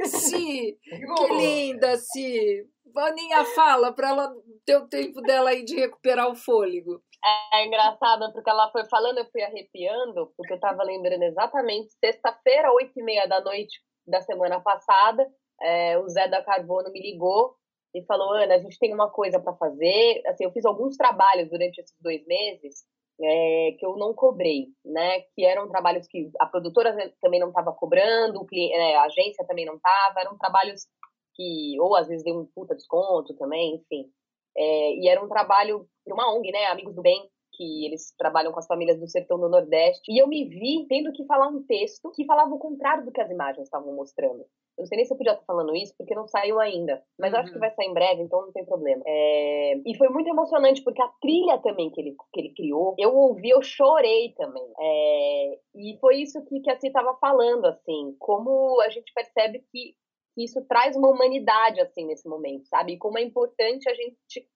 Si, 0.05 0.77
que 0.81 1.33
linda, 1.33 1.95
Si. 1.97 2.67
Vaninha 2.93 3.45
fala 3.45 3.93
para 3.93 4.09
ela 4.09 4.33
ter 4.65 4.77
o 4.77 4.87
tempo 4.87 5.21
dela 5.21 5.51
aí 5.51 5.63
de 5.63 5.75
recuperar 5.75 6.27
o 6.29 6.35
fôlego. 6.35 7.01
É, 7.23 7.61
é 7.61 7.67
engraçado, 7.67 8.31
porque 8.33 8.49
ela 8.49 8.71
foi 8.71 8.85
falando, 8.85 9.19
eu 9.19 9.29
fui 9.31 9.43
arrepiando, 9.43 10.33
porque 10.35 10.53
eu 10.53 10.59
tava 10.59 10.83
lembrando 10.83 11.23
exatamente, 11.23 11.93
sexta-feira, 12.03 12.73
oito 12.73 12.97
e 12.97 13.03
meia 13.03 13.27
da 13.27 13.41
noite 13.41 13.79
da 14.07 14.21
semana 14.21 14.59
passada, 14.59 15.29
é, 15.61 15.99
o 15.99 16.07
Zé 16.07 16.27
da 16.27 16.43
Carbono 16.43 16.91
me 16.91 16.99
ligou 16.99 17.55
e 17.93 18.03
falou: 18.05 18.33
Ana, 18.33 18.55
a 18.55 18.59
gente 18.59 18.79
tem 18.79 18.93
uma 18.93 19.09
coisa 19.11 19.39
para 19.39 19.55
fazer. 19.55 20.21
Assim, 20.25 20.45
eu 20.45 20.51
fiz 20.51 20.65
alguns 20.65 20.95
trabalhos 20.95 21.49
durante 21.49 21.79
esses 21.79 21.95
dois 22.01 22.25
meses 22.25 22.85
é, 23.21 23.75
que 23.77 23.85
eu 23.85 23.97
não 23.97 24.13
cobrei, 24.13 24.67
né? 24.85 25.21
Que 25.35 25.45
eram 25.45 25.69
trabalhos 25.69 26.07
que 26.07 26.29
a 26.39 26.45
produtora 26.45 26.95
também 27.21 27.39
não 27.39 27.49
estava 27.49 27.71
cobrando, 27.73 28.45
é, 28.53 28.95
a 28.95 29.03
agência 29.03 29.45
também 29.45 29.65
não 29.65 29.75
estava, 29.75 30.21
eram 30.21 30.37
trabalhos 30.37 30.87
que, 31.35 31.75
ou 31.79 31.95
às 31.95 32.07
vezes 32.07 32.23
deu 32.23 32.37
um 32.37 32.45
puta 32.45 32.75
desconto 32.75 33.33
também, 33.35 33.75
enfim. 33.75 34.09
É, 34.57 34.93
e 34.95 35.07
era 35.07 35.23
um 35.23 35.27
trabalho 35.27 35.87
para 36.03 36.13
uma 36.13 36.33
ONG, 36.33 36.51
né? 36.51 36.65
Amigos 36.67 36.95
do 36.95 37.01
Bem, 37.01 37.29
que 37.59 37.85
eles 37.85 38.15
trabalham 38.17 38.53
com 38.53 38.59
as 38.59 38.65
famílias 38.65 38.97
do 38.97 39.05
sertão 39.05 39.37
do 39.37 39.49
Nordeste. 39.49 40.09
E 40.09 40.17
eu 40.17 40.27
me 40.27 40.47
vi 40.47 40.87
tendo 40.87 41.11
que 41.11 41.25
falar 41.25 41.49
um 41.49 41.61
texto 41.63 42.09
que 42.11 42.25
falava 42.25 42.55
o 42.55 42.57
contrário 42.57 43.03
do 43.03 43.11
que 43.11 43.19
as 43.19 43.29
imagens 43.29 43.65
estavam 43.65 43.93
mostrando. 43.93 44.45
Eu 44.77 44.83
não 44.83 44.85
sei 44.85 44.95
nem 44.95 45.05
se 45.05 45.11
eu 45.11 45.17
podia 45.17 45.33
estar 45.33 45.43
falando 45.43 45.75
isso, 45.75 45.93
porque 45.97 46.15
não 46.15 46.25
saiu 46.25 46.57
ainda. 46.57 47.03
Mas 47.19 47.33
uhum. 47.33 47.35
eu 47.35 47.41
acho 47.41 47.51
que 47.51 47.57
uhum. 47.57 47.59
vai 47.59 47.71
sair 47.71 47.87
em 47.87 47.93
breve, 47.93 48.21
então 48.21 48.43
não 48.43 48.53
tem 48.53 48.63
problema. 48.63 49.03
É... 49.05 49.73
E 49.85 49.97
foi 49.97 50.07
muito 50.07 50.29
emocionante, 50.29 50.81
porque 50.81 51.01
a 51.01 51.09
trilha 51.21 51.57
também 51.57 51.91
que 51.91 51.99
ele, 51.99 52.15
que 52.31 52.39
ele 52.39 52.53
criou, 52.53 52.95
eu 52.97 53.13
ouvi, 53.13 53.49
eu 53.49 53.61
chorei 53.61 54.33
também. 54.37 54.65
É... 54.79 55.59
E 55.75 55.97
foi 55.99 56.21
isso 56.21 56.41
que, 56.45 56.61
que 56.61 56.71
a 56.71 56.79
Cia 56.79 56.87
estava 56.87 57.13
falando, 57.17 57.65
assim, 57.65 58.15
como 58.19 58.79
a 58.79 58.89
gente 58.89 59.11
percebe 59.13 59.59
que, 59.69 59.95
que 60.33 60.45
isso 60.45 60.65
traz 60.65 60.95
uma 60.95 61.09
humanidade, 61.09 61.81
assim, 61.81 62.05
nesse 62.05 62.29
momento, 62.29 62.65
sabe? 62.69 62.93
E 62.93 62.97
como 62.97 63.17
é 63.17 63.21
importante 63.21 63.89
a 63.89 63.93
gente 63.93 64.47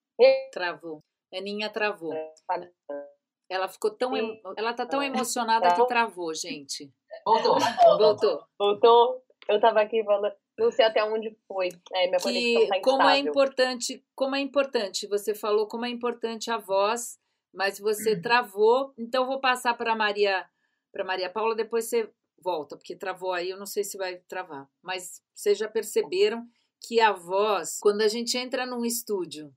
Travou. 0.52 1.04
Aninha 1.36 1.70
travou. 1.70 2.14
Ela 3.50 3.68
ficou 3.68 3.92
tão. 3.92 4.14
Ela 4.58 4.74
tá 4.74 4.86
tão 4.86 5.02
é. 5.02 5.08
emocionada 5.08 5.74
que 5.74 5.88
travou, 5.88 6.34
gente. 6.34 6.92
Voltou. 7.26 7.56
Voltou. 7.98 8.44
Voltou. 8.58 9.24
Eu 9.48 9.60
tava 9.60 9.82
aqui 9.82 10.04
falando. 10.04 10.34
Não 10.58 10.72
sei 10.72 10.86
até 10.86 11.04
onde 11.04 11.36
foi. 11.48 11.70
É, 11.94 12.08
minha 12.08 12.20
que, 12.20 12.68
tá 12.68 12.82
como 12.82 13.04
é 13.04 13.18
importante, 13.18 14.06
como 14.16 14.36
é 14.36 14.40
importante. 14.40 15.08
Você 15.08 15.34
falou 15.34 15.68
como 15.68 15.86
é 15.86 15.90
importante 15.90 16.52
a 16.52 16.58
voz, 16.58 17.18
mas 17.54 17.80
você 17.80 18.14
uhum. 18.14 18.22
travou. 18.22 18.94
Então 18.98 19.26
vou 19.26 19.40
passar 19.40 19.74
para 19.76 19.96
Maria, 19.96 20.48
para 20.92 21.04
Maria 21.04 21.30
Paula. 21.30 21.56
Depois 21.56 21.90
você 21.90 22.10
volta, 22.40 22.78
porque 22.78 22.96
travou 22.96 23.34
aí. 23.34 23.50
Eu 23.50 23.58
não 23.58 23.66
sei 23.66 23.84
se 23.84 23.98
vai 23.98 24.18
travar. 24.28 24.68
Mas 24.82 25.22
vocês 25.34 25.58
já 25.58 25.68
perceberam 25.68 26.46
que 26.80 27.00
a 27.00 27.12
voz, 27.12 27.80
quando 27.82 28.02
a 28.02 28.08
gente 28.08 28.38
entra 28.38 28.66
num 28.66 28.86
estúdio 28.86 29.52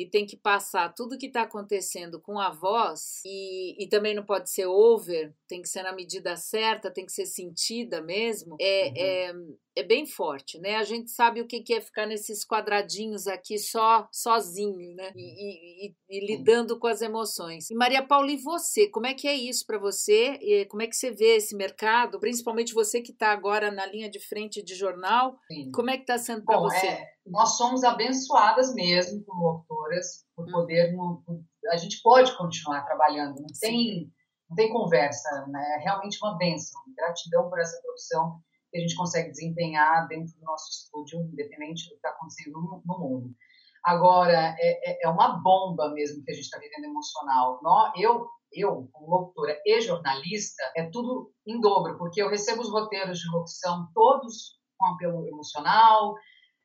e 0.00 0.06
tem 0.08 0.24
que 0.24 0.36
passar 0.36 0.94
tudo 0.94 1.18
que 1.18 1.26
está 1.26 1.42
acontecendo 1.42 2.18
com 2.20 2.38
a 2.38 2.50
voz 2.50 3.20
e, 3.24 3.82
e 3.82 3.86
também 3.86 4.14
não 4.14 4.24
pode 4.24 4.50
ser 4.50 4.64
over, 4.66 5.34
tem 5.46 5.60
que 5.60 5.68
ser 5.68 5.82
na 5.82 5.92
medida 5.92 6.36
certa, 6.36 6.90
tem 6.90 7.04
que 7.04 7.12
ser 7.12 7.26
sentida 7.26 8.00
mesmo, 8.00 8.56
é, 8.58 8.88
uhum. 8.88 8.94
é, 8.96 9.32
é, 9.76 9.82
bem 9.82 10.06
forte, 10.06 10.58
né? 10.58 10.76
A 10.76 10.82
gente 10.82 11.10
sabe 11.10 11.40
o 11.40 11.46
que, 11.46 11.62
é 11.72 11.80
ficar 11.80 12.06
nesses 12.06 12.44
quadradinhos 12.44 13.26
aqui 13.26 13.58
só 13.58 14.08
sozinho, 14.12 14.94
né? 14.94 15.12
E, 15.14 15.86
e, 15.86 15.94
e 16.08 16.26
lidando 16.26 16.78
com 16.78 16.86
as 16.86 17.02
emoções. 17.02 17.70
E 17.70 17.74
Maria 17.74 18.06
Paula, 18.06 18.30
e 18.30 18.36
você? 18.36 18.88
Como 18.88 19.06
é 19.06 19.14
que 19.14 19.28
é 19.28 19.34
isso 19.34 19.64
para 19.66 19.78
você? 19.78 20.38
E 20.40 20.66
como 20.66 20.82
é 20.82 20.86
que 20.86 20.96
você 20.96 21.10
vê 21.10 21.36
esse 21.36 21.54
mercado? 21.56 22.18
Principalmente 22.20 22.74
você 22.74 23.00
que 23.00 23.12
está 23.12 23.30
agora 23.30 23.70
na 23.70 23.86
linha 23.86 24.10
de 24.10 24.18
frente 24.18 24.62
de 24.62 24.74
jornal. 24.74 25.38
Sim. 25.50 25.70
Como 25.72 25.90
é 25.90 25.96
que 25.96 26.02
está 26.02 26.18
sendo 26.18 26.44
para 26.44 26.58
você? 26.58 26.86
É 26.86 27.20
nós 27.26 27.56
somos 27.56 27.84
abençoadas 27.84 28.74
mesmo 28.74 29.24
como 29.24 29.46
autoras 29.46 30.24
por 30.34 30.46
hum. 30.46 30.52
poder 30.52 30.94
a 31.70 31.76
gente 31.76 32.00
pode 32.02 32.36
continuar 32.36 32.82
trabalhando 32.84 33.40
não 33.40 33.46
tem 33.60 34.12
não 34.48 34.56
tem 34.56 34.72
conversa 34.72 35.28
né 35.48 35.76
é 35.78 35.82
realmente 35.82 36.18
uma 36.22 36.36
benção 36.36 36.80
gratidão 36.96 37.48
por 37.48 37.60
essa 37.60 37.80
profissão 37.82 38.40
que 38.70 38.78
a 38.78 38.80
gente 38.80 38.96
consegue 38.96 39.30
desempenhar 39.30 40.06
dentro 40.08 40.32
do 40.38 40.44
nosso 40.44 40.70
estúdio 40.70 41.20
independente 41.32 41.84
do 41.84 41.90
que 41.90 41.96
está 41.96 42.10
acontecendo 42.10 42.52
no, 42.52 42.82
no, 42.84 42.98
mundo 42.98 43.34
agora 43.84 44.54
é, 44.58 44.90
é, 44.90 45.06
é, 45.06 45.08
uma 45.08 45.40
bomba 45.42 45.90
mesmo 45.92 46.22
que 46.24 46.30
a 46.30 46.34
gente 46.34 46.44
está 46.44 46.58
vivendo 46.58 46.84
emocional 46.84 47.60
Nó, 47.62 47.92
eu 47.96 48.28
eu, 48.52 48.88
como 48.92 49.10
locutora 49.10 49.56
e 49.64 49.80
jornalista, 49.80 50.62
é 50.76 50.90
tudo 50.90 51.32
em 51.46 51.60
dobro, 51.60 51.96
porque 51.98 52.20
eu 52.20 52.28
recebo 52.28 52.62
os 52.62 52.70
roteiros 52.70 53.20
de 53.20 53.30
locução 53.30 53.88
todos 53.94 54.58
com 54.76 54.86
apelo 54.86 55.26
emocional, 55.28 56.14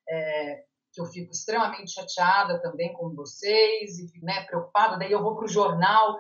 é, 0.10 0.64
que 0.94 1.02
eu 1.02 1.06
fico 1.06 1.32
extremamente 1.32 1.92
chateada 1.92 2.62
também 2.62 2.94
com 2.94 3.14
vocês 3.14 4.00
e 4.00 4.20
né, 4.24 4.46
preocupada. 4.46 4.98
Daí 4.98 5.12
eu 5.12 5.22
vou 5.22 5.36
para 5.36 5.46
o 5.46 5.50
jornal, 5.50 6.18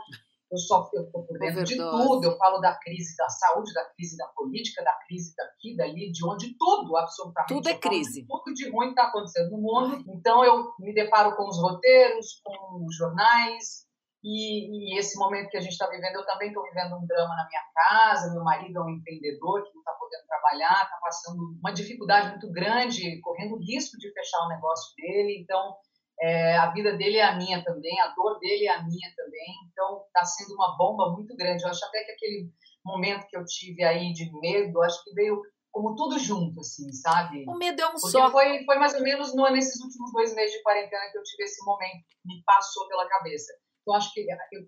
eu 0.51 0.57
só 0.57 0.89
eu 0.93 1.03
estou 1.03 1.25
por 1.25 1.37
dentro 1.39 1.63
de 1.63 1.75
tudo. 1.75 2.23
Eu 2.23 2.37
falo 2.37 2.59
da 2.59 2.77
crise 2.77 3.15
da 3.17 3.27
saúde, 3.27 3.73
da 3.73 3.85
crise 3.93 4.15
da 4.17 4.27
política, 4.27 4.83
da 4.83 4.93
crise 5.07 5.33
daqui, 5.35 5.75
dali, 5.75 6.11
de 6.11 6.25
onde 6.25 6.55
tudo, 6.57 6.95
absolutamente. 6.97 7.53
Tudo 7.53 7.69
é 7.69 7.75
crise. 7.75 8.25
Tudo 8.27 8.53
de 8.53 8.69
ruim 8.69 8.89
está 8.89 9.07
acontecendo 9.07 9.51
no 9.51 9.57
mundo. 9.57 10.03
Então 10.07 10.43
eu 10.43 10.73
me 10.79 10.93
deparo 10.93 11.35
com 11.35 11.47
os 11.47 11.59
roteiros, 11.59 12.41
com 12.43 12.85
os 12.85 12.95
jornais. 12.95 13.85
E, 14.23 14.95
e 14.95 14.97
esse 14.97 15.19
momento 15.19 15.49
que 15.49 15.57
a 15.57 15.61
gente 15.61 15.73
está 15.73 15.87
vivendo, 15.87 16.15
eu 16.15 16.25
também 16.25 16.47
estou 16.47 16.63
vivendo 16.63 16.95
um 16.97 17.05
drama 17.05 17.35
na 17.35 17.47
minha 17.47 17.61
casa. 17.75 18.33
Meu 18.33 18.43
marido 18.43 18.79
é 18.79 18.83
um 18.83 18.89
empreendedor 18.89 19.63
que 19.63 19.73
não 19.73 19.81
está 19.81 19.91
podendo 19.93 20.25
trabalhar, 20.27 20.83
está 20.83 20.97
passando 20.99 21.57
uma 21.59 21.71
dificuldade 21.71 22.29
muito 22.29 22.51
grande, 22.51 23.21
correndo 23.21 23.59
risco 23.59 23.97
de 23.99 24.11
fechar 24.11 24.45
o 24.45 24.49
negócio 24.49 24.95
dele. 24.97 25.41
Então, 25.43 25.75
é, 26.21 26.57
a 26.57 26.71
vida 26.71 26.95
dele 26.95 27.17
é 27.17 27.23
a 27.23 27.35
minha 27.35 27.63
também, 27.63 27.99
a 27.99 28.07
dor 28.15 28.39
dele 28.39 28.65
é 28.65 28.75
a 28.75 28.83
minha 28.83 29.13
também. 29.15 29.53
Então, 29.71 30.03
está 30.07 30.23
sendo 30.25 30.55
uma 30.55 30.77
bomba 30.77 31.11
muito 31.11 31.35
grande. 31.35 31.63
Eu 31.63 31.69
acho 31.69 31.85
até 31.85 32.03
que 32.03 32.11
aquele 32.11 32.49
momento 32.85 33.27
que 33.27 33.37
eu 33.37 33.45
tive 33.45 33.83
aí 33.83 34.13
de 34.13 34.31
medo, 34.39 34.81
acho 34.81 35.03
que 35.03 35.13
veio 35.13 35.41
como 35.71 35.93
tudo 35.93 36.17
junto, 36.17 36.61
assim, 36.61 36.89
sabe? 36.93 37.43
O 37.49 37.57
medo 37.57 37.81
é 37.81 37.87
um 37.87 37.91
Porque 37.91 38.09
só. 38.09 38.31
Foi, 38.31 38.63
foi 38.63 38.77
mais 38.77 38.93
ou 38.93 39.01
menos 39.01 39.35
no, 39.35 39.49
nesses 39.49 39.81
últimos 39.83 40.13
dois 40.13 40.33
meses 40.33 40.53
de 40.55 40.63
quarentena 40.63 41.11
que 41.11 41.17
eu 41.17 41.23
tive 41.23 41.43
esse 41.43 41.65
momento, 41.65 42.05
me 42.23 42.41
passou 42.45 42.87
pela 42.87 43.07
cabeça. 43.09 43.51
Então, 43.81 43.93
acho 43.93 44.13
que 44.13 44.21
eu, 44.53 44.61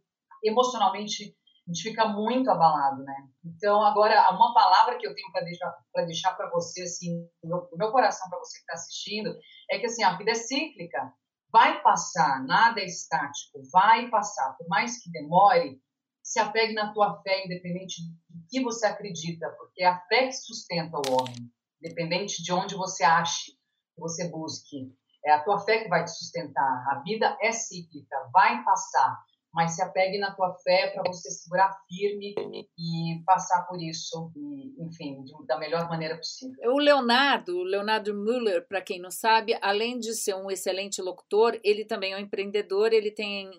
emocionalmente 0.44 1.34
a 1.68 1.72
gente 1.72 1.84
fica 1.84 2.08
muito 2.08 2.50
abalado, 2.50 3.04
né? 3.04 3.16
Então, 3.44 3.84
agora, 3.84 4.30
uma 4.32 4.54
palavra 4.54 4.98
que 4.98 5.06
eu 5.06 5.14
tenho 5.14 5.32
para 5.32 5.44
deixar 5.44 5.78
para 5.94 6.06
deixar 6.06 6.34
para 6.34 6.50
você, 6.50 6.84
assim, 6.84 7.28
no 7.44 7.70
meu, 7.74 7.92
coração, 7.92 8.30
para 8.30 8.40
você 8.40 8.58
que 8.58 8.64
está 8.64 8.74
assistindo, 8.74 9.36
é 9.70 9.78
que, 9.78 9.86
assim, 9.86 10.04
a 10.04 10.18
vida 10.18 10.32
é 10.32 10.36
cíclica, 10.36 11.12
vai 11.58 11.82
passar, 11.82 12.44
nada 12.46 12.80
é 12.80 12.86
estático, 12.86 13.64
vai 13.72 14.08
passar, 14.12 14.56
por 14.60 14.68
mais 14.68 15.02
que 15.02 15.10
demore, 15.10 15.82
se 16.22 16.40
apegue 16.40 16.74
na 16.74 16.94
tua 16.94 17.20
fé, 17.24 17.46
independente 17.46 18.04
do 18.30 18.46
que 18.48 18.62
você 18.62 18.86
acredita, 18.86 19.50
porque 19.58 19.82
é 19.82 19.88
a 19.88 20.00
fé 20.02 20.28
que 20.28 20.34
sustenta 20.34 20.98
o 20.98 21.14
homem, 21.14 21.52
independente 21.82 22.44
de 22.44 22.54
onde 22.54 22.76
você 22.76 23.04
ache, 23.04 23.54
que 23.96 24.00
você 24.00 24.30
busque, 24.30 24.94
é 25.26 25.32
a 25.32 25.44
tua 25.44 25.58
fé 25.62 25.82
que 25.82 25.90
vai 25.90 26.06
te 26.06 26.12
sustentar. 26.12 26.86
A 26.92 27.02
vida 27.04 27.36
é 27.42 27.52
cíclica, 27.52 28.30
vai 28.32 28.64
passar 28.64 29.20
mas 29.58 29.76
se 29.76 29.82
apegue 29.82 30.20
na 30.20 30.36
tua 30.36 30.54
fé 30.60 30.92
para 30.92 31.02
você 31.12 31.32
segurar 31.32 31.76
firme 31.90 32.36
e 32.78 33.24
passar 33.26 33.64
por 33.64 33.82
isso, 33.82 34.32
e, 34.36 34.86
enfim, 34.86 35.26
da 35.48 35.58
melhor 35.58 35.90
maneira 35.90 36.16
possível. 36.16 36.56
O 36.72 36.78
Leonardo, 36.78 37.64
Leonardo 37.64 38.14
Müller, 38.14 38.68
para 38.68 38.84
quem 38.84 39.02
não 39.02 39.10
sabe, 39.10 39.58
além 39.60 39.98
de 39.98 40.14
ser 40.14 40.36
um 40.36 40.52
excelente 40.52 41.02
locutor, 41.02 41.60
ele 41.64 41.84
também 41.84 42.14
é 42.14 42.18
um 42.18 42.20
empreendedor, 42.20 42.94
ele 42.94 43.10
tem 43.10 43.50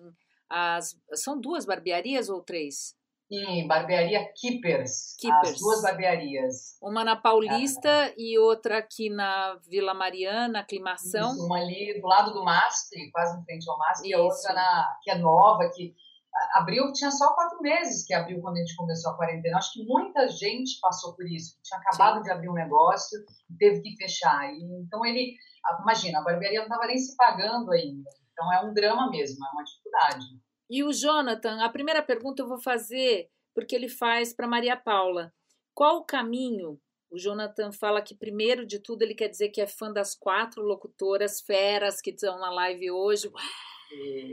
as 0.49 0.97
são 1.15 1.37
duas 1.37 1.65
barbearias 1.65 2.29
ou 2.29 2.41
três? 2.41 2.95
Sim, 3.31 3.67
barbearia 3.67 4.27
Keepers. 4.33 5.15
Keepers. 5.19 5.51
As 5.51 5.59
duas 5.59 5.83
barbearias. 5.83 6.79
Uma 6.81 7.03
na 7.05 7.15
Paulista 7.15 8.07
ah. 8.07 8.13
e 8.17 8.39
outra 8.39 8.79
aqui 8.79 9.07
na 9.07 9.55
Vila 9.69 9.93
Mariana, 9.93 10.61
Aclimação. 10.61 11.33
Isso, 11.33 11.45
uma 11.45 11.59
ali 11.59 12.01
do 12.01 12.07
lado 12.07 12.33
do 12.33 12.43
MASP, 12.43 13.11
quase 13.11 13.39
em 13.39 13.43
frente 13.45 13.69
ao 13.69 13.77
MASP, 13.77 14.07
e 14.07 14.13
a 14.15 14.19
outra 14.19 14.51
na, 14.53 14.97
que 15.03 15.11
é 15.11 15.17
nova, 15.19 15.69
que 15.69 15.93
abriu, 16.53 16.91
tinha 16.91 17.11
só 17.11 17.33
quatro 17.35 17.61
meses 17.61 18.03
que 18.03 18.15
abriu 18.15 18.41
quando 18.41 18.57
a 18.57 18.59
gente 18.61 18.75
começou 18.75 19.11
a 19.11 19.17
quarentena. 19.17 19.57
Acho 19.57 19.73
que 19.73 19.85
muita 19.85 20.27
gente 20.29 20.79
passou 20.81 21.15
por 21.15 21.29
isso. 21.29 21.55
Tinha 21.63 21.79
acabado 21.79 22.17
Sim. 22.17 22.23
de 22.23 22.31
abrir 22.31 22.49
um 22.49 22.53
negócio 22.53 23.19
e 23.47 23.57
teve 23.57 23.81
que 23.81 23.95
fechar. 23.95 24.51
E, 24.51 24.63
então 24.81 25.05
ele, 25.05 25.35
imagina, 25.81 26.19
a 26.19 26.23
barbearia 26.23 26.59
não 26.59 26.67
estava 26.67 26.87
nem 26.87 26.97
se 26.97 27.15
pagando 27.15 27.71
ainda. 27.71 28.09
Então 28.31 28.51
é 28.53 28.65
um 28.65 28.73
drama 28.73 29.11
mesmo, 29.11 29.37
é 29.45 29.51
uma 29.51 29.63
dificuldade. 29.63 30.25
E 30.69 30.83
o 30.83 30.91
Jonathan, 30.91 31.63
a 31.63 31.69
primeira 31.69 32.03
pergunta 32.03 32.41
eu 32.41 32.47
vou 32.47 32.59
fazer 32.59 33.29
porque 33.53 33.75
ele 33.75 33.89
faz 33.89 34.33
para 34.33 34.47
Maria 34.47 34.77
Paula. 34.77 35.33
Qual 35.73 35.97
o 35.97 36.05
caminho? 36.05 36.79
O 37.11 37.17
Jonathan 37.17 37.71
fala 37.71 38.01
que, 38.01 38.13
primeiro 38.13 38.65
de 38.65 38.79
tudo, 38.79 39.01
ele 39.01 39.15
quer 39.15 39.27
dizer 39.27 39.49
que 39.49 39.59
é 39.59 39.65
fã 39.65 39.91
das 39.91 40.13
quatro 40.13 40.61
locutoras 40.61 41.41
feras 41.41 41.99
que 41.99 42.11
estão 42.11 42.37
na 42.39 42.51
live 42.51 42.91
hoje. 42.91 43.31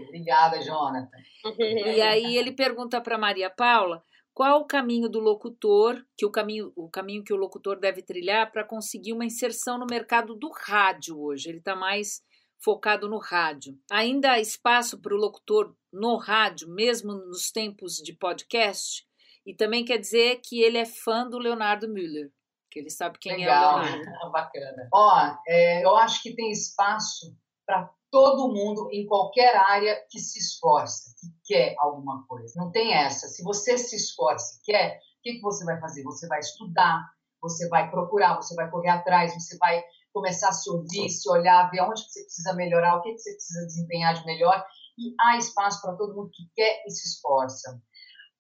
Obrigada, 0.09 0.61
Jonathan. 0.61 1.17
E 1.59 2.03
aí 2.03 2.37
ele 2.37 2.53
pergunta 2.53 3.01
para 3.01 3.17
Maria 3.17 3.49
Paula 3.49 4.05
qual 4.35 4.61
o 4.61 4.67
caminho 4.67 5.09
do 5.09 5.19
locutor, 5.19 6.05
que 6.15 6.27
o 6.27 6.31
caminho, 6.31 6.71
o 6.77 6.91
caminho 6.91 7.25
que 7.25 7.33
o 7.33 7.37
locutor 7.37 7.81
deve 7.81 8.03
trilhar 8.03 8.53
para 8.53 8.65
conseguir 8.65 9.15
uma 9.15 9.25
inserção 9.25 9.79
no 9.79 9.87
mercado 9.89 10.35
do 10.35 10.51
rádio 10.51 11.19
hoje. 11.19 11.49
Ele 11.49 11.59
está 11.59 11.75
mais 11.75 12.23
focado 12.59 13.09
no 13.09 13.19
rádio. 13.19 13.79
Ainda 13.91 14.33
há 14.33 14.41
espaço 14.41 14.99
para 15.01 15.15
o 15.15 15.19
locutor 15.19 15.75
no 15.93 16.17
rádio, 16.17 16.69
mesmo 16.69 17.13
nos 17.15 17.51
tempos 17.51 17.97
de 17.97 18.13
podcast? 18.13 19.07
E 19.45 19.55
também 19.55 19.85
quer 19.85 19.99
dizer 19.99 20.41
que 20.43 20.61
ele 20.61 20.79
é 20.79 20.85
fã 20.85 21.29
do 21.29 21.39
Leonardo 21.39 21.89
Müller. 21.89 22.31
que 22.71 22.81
ele 22.81 22.91
sabe 22.91 23.19
quem 23.19 23.37
Legal. 23.37 23.79
é 23.79 23.83
o 23.83 23.85
Leonardo. 23.85 24.33
Bacana. 24.33 24.89
Ó, 24.93 25.37
é, 25.47 25.85
eu 25.85 25.97
acho 25.97 26.23
que 26.23 26.35
tem 26.35 26.51
espaço 26.51 27.35
para 27.65 27.91
todo 28.11 28.53
mundo 28.53 28.89
em 28.93 29.07
qualquer 29.07 29.57
área 29.57 29.97
que 30.11 30.19
se 30.19 30.39
esforça, 30.39 31.15
que 31.19 31.55
quer 31.55 31.75
alguma 31.79 32.27
coisa. 32.27 32.53
Não 32.57 32.71
tem 32.71 32.93
essa. 32.95 33.29
Se 33.29 33.43
você 33.43 33.79
se 33.79 33.97
esforça, 33.97 34.61
quer, 34.65 34.99
o 34.99 35.23
que, 35.23 35.35
que 35.35 35.41
você 35.41 35.65
vai 35.65 35.81
fazer? 35.81 36.03
Você 36.03 36.27
vai 36.27 36.41
estudar, 36.41 37.05
você 37.41 37.69
vai 37.69 37.91
procurar, 37.91 38.37
você 38.37 38.55
vai 38.55 38.71
correr 38.71 38.91
atrás, 38.91 39.35
você 39.35 39.57
vai 39.59 39.83
começar 40.17 40.49
a 40.49 40.53
se 40.53 40.71
ouvir, 40.71 41.11
se 41.11 41.29
olhar, 41.29 41.71
ver 41.71 41.83
onde 41.83 42.01
você 42.01 42.23
precisa 42.23 42.55
melhorar, 42.55 42.97
o 42.97 43.03
que, 43.03 43.13
você 43.19 43.33
precisa 43.35 43.67
desempenhar 43.67 44.15
de 44.15 44.25
melhor. 44.25 44.65
E 44.99 45.15
há 45.21 45.37
espaço 45.37 45.83
para 45.83 45.95
todo 45.95 46.15
mundo 46.15 46.31
que 46.33 46.49
quer 46.55 46.83
e 46.87 46.91
se 46.91 47.07
esforça. 47.07 47.79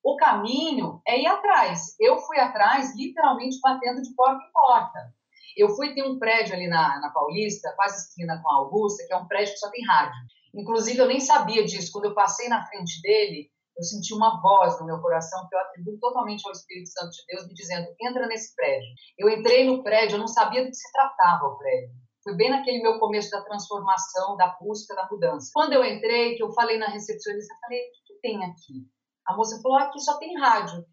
O 0.02 0.16
caminho 0.16 1.02
é 1.06 1.20
ir 1.20 1.26
atrás. 1.26 1.94
Eu 2.00 2.16
fui 2.20 2.38
atrás, 2.38 2.96
literalmente 2.96 3.58
batendo 3.60 4.00
de 4.00 4.14
porta 4.14 4.42
em 4.42 4.52
porta. 4.52 5.14
Eu 5.54 5.68
fui 5.76 5.94
ter 5.94 6.02
um 6.02 6.18
prédio 6.18 6.54
ali 6.54 6.66
na, 6.66 6.98
na 6.98 7.10
Paulista, 7.10 7.74
quase 7.76 8.08
esquina 8.08 8.40
com 8.42 8.50
a 8.50 8.56
Augusta, 8.56 9.04
que 9.06 9.12
é 9.12 9.16
um 9.18 9.26
prédio 9.26 9.52
que 9.52 9.58
só 9.58 9.70
tem 9.70 9.84
rádio. 9.84 10.16
Inclusive, 10.54 10.98
eu 10.98 11.06
nem 11.06 11.20
sabia 11.20 11.62
disso. 11.62 11.90
Quando 11.92 12.06
eu 12.06 12.14
passei 12.14 12.48
na 12.48 12.64
frente 12.66 13.02
dele, 13.02 13.50
eu 13.76 13.84
senti 13.84 14.14
uma 14.14 14.40
voz 14.40 14.80
no 14.80 14.86
meu 14.86 15.00
coração 15.00 15.46
que 15.48 15.54
eu 15.54 15.60
atribuo 15.60 15.98
totalmente 15.98 16.46
ao 16.46 16.52
Espírito 16.52 16.88
Santo 16.88 17.10
de 17.10 17.24
Deus, 17.28 17.46
me 17.46 17.54
dizendo: 17.54 17.94
entra 18.00 18.26
nesse 18.26 18.54
prédio. 18.54 18.88
Eu 19.18 19.28
entrei 19.28 19.66
no 19.66 19.82
prédio, 19.82 20.14
eu 20.14 20.20
não 20.20 20.28
sabia 20.28 20.64
do 20.64 20.70
que 20.70 20.76
se 20.76 20.90
tratava 20.92 21.44
o 21.46 21.58
prédio. 21.58 21.94
Foi 22.24 22.34
bem 22.34 22.50
naquele 22.50 22.82
meu 22.82 22.98
começo 22.98 23.30
da 23.30 23.42
transformação, 23.42 24.36
da 24.36 24.56
busca, 24.60 24.94
da 24.94 25.06
mudança. 25.10 25.50
Quando 25.52 25.74
eu 25.74 25.84
entrei, 25.84 26.36
que 26.36 26.42
eu 26.42 26.52
falei 26.52 26.78
na 26.78 26.88
recepcionista, 26.88 27.52
eu 27.52 27.58
falei: 27.60 27.80
o 27.80 27.92
que, 28.06 28.20
tem 28.20 28.44
aqui? 28.44 28.88
A 29.26 29.36
moça 29.36 29.60
falou: 29.62 29.78
aqui 29.78 30.00
só 30.00 30.18
tem 30.18 30.38
rádio. 30.38 30.84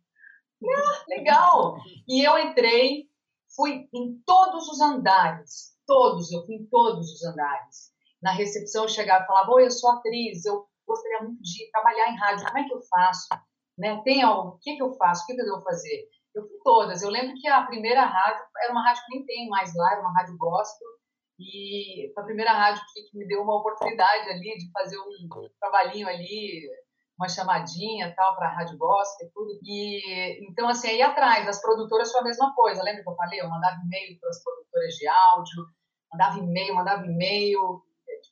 Ah, 0.65 1.03
legal! 1.07 1.77
E 2.07 2.23
eu 2.23 2.37
entrei, 2.37 3.09
fui 3.55 3.87
em 3.93 4.21
todos 4.25 4.67
os 4.67 4.81
andares, 4.81 5.73
todos, 5.87 6.31
eu 6.31 6.45
fui 6.45 6.55
em 6.55 6.65
todos 6.67 7.09
os 7.13 7.23
andares. 7.23 7.93
Na 8.21 8.31
recepção 8.31 8.83
eu 8.83 8.89
chegava 8.89 9.23
e 9.23 9.27
falava: 9.27 9.51
Oi, 9.53 9.65
eu 9.65 9.71
sou 9.71 9.89
atriz, 9.91 10.45
eu 10.45 10.65
gostaria 10.87 11.21
muito 11.21 11.41
de 11.41 11.71
trabalhar 11.71 12.09
em 12.09 12.17
rádio, 12.17 12.45
como 12.45 12.57
é 12.57 12.63
que 12.63 12.73
eu 12.73 12.81
faço? 12.89 13.27
Né? 13.77 14.01
Tem 14.03 14.21
algo, 14.21 14.49
o 14.49 14.59
que, 14.59 14.75
que 14.75 14.83
eu 14.83 14.93
faço? 14.93 15.23
O 15.23 15.25
que, 15.25 15.35
que 15.35 15.41
eu 15.41 15.45
devo 15.45 15.61
fazer? 15.61 16.07
Eu 16.35 16.47
fui 16.47 16.57
todas. 16.63 17.01
Eu 17.01 17.09
lembro 17.09 17.35
que 17.35 17.47
a 17.47 17.63
primeira 17.63 18.05
rádio 18.05 18.43
era 18.63 18.71
uma 18.71 18.83
rádio 18.83 19.03
que 19.05 19.15
nem 19.15 19.25
tem 19.25 19.49
mais 19.49 19.73
lá, 19.75 19.91
era 19.91 20.01
uma 20.01 20.13
rádio 20.13 20.37
gospel. 20.37 20.87
E 21.39 22.11
foi 22.13 22.23
a 22.23 22.25
primeira 22.25 22.51
rádio 22.51 22.83
que, 22.93 23.03
que 23.03 23.17
me 23.17 23.27
deu 23.27 23.41
uma 23.41 23.57
oportunidade 23.57 24.29
ali 24.29 24.57
de 24.57 24.71
fazer 24.71 24.97
um 24.97 25.49
trabalhinho 25.59 26.07
ali, 26.07 26.61
uma 27.17 27.27
chamadinha 27.27 28.13
tal 28.15 28.35
para 28.35 28.47
a 28.47 28.55
rádio 28.55 28.77
gospel 28.77 29.27
e 29.27 29.31
tudo. 29.31 29.59
E 29.63 30.49
então 30.49 30.67
assim 30.67 30.89
aí 30.89 31.01
atrás 31.01 31.45
das 31.45 31.61
produtoras 31.61 32.11
foi 32.11 32.21
a 32.21 32.23
mesma 32.23 32.53
coisa. 32.55 32.83
Lembra 32.83 33.03
que 33.03 33.09
eu 33.09 33.15
falei? 33.15 33.41
Eu 33.41 33.49
mandava 33.49 33.81
e-mail 33.83 34.19
para 34.19 34.29
as 34.29 34.43
produtoras 34.43 34.93
de 34.95 35.07
áudio, 35.07 35.65
mandava 36.11 36.39
e-mail, 36.39 36.75
mandava 36.75 37.05
e-mail 37.05 37.83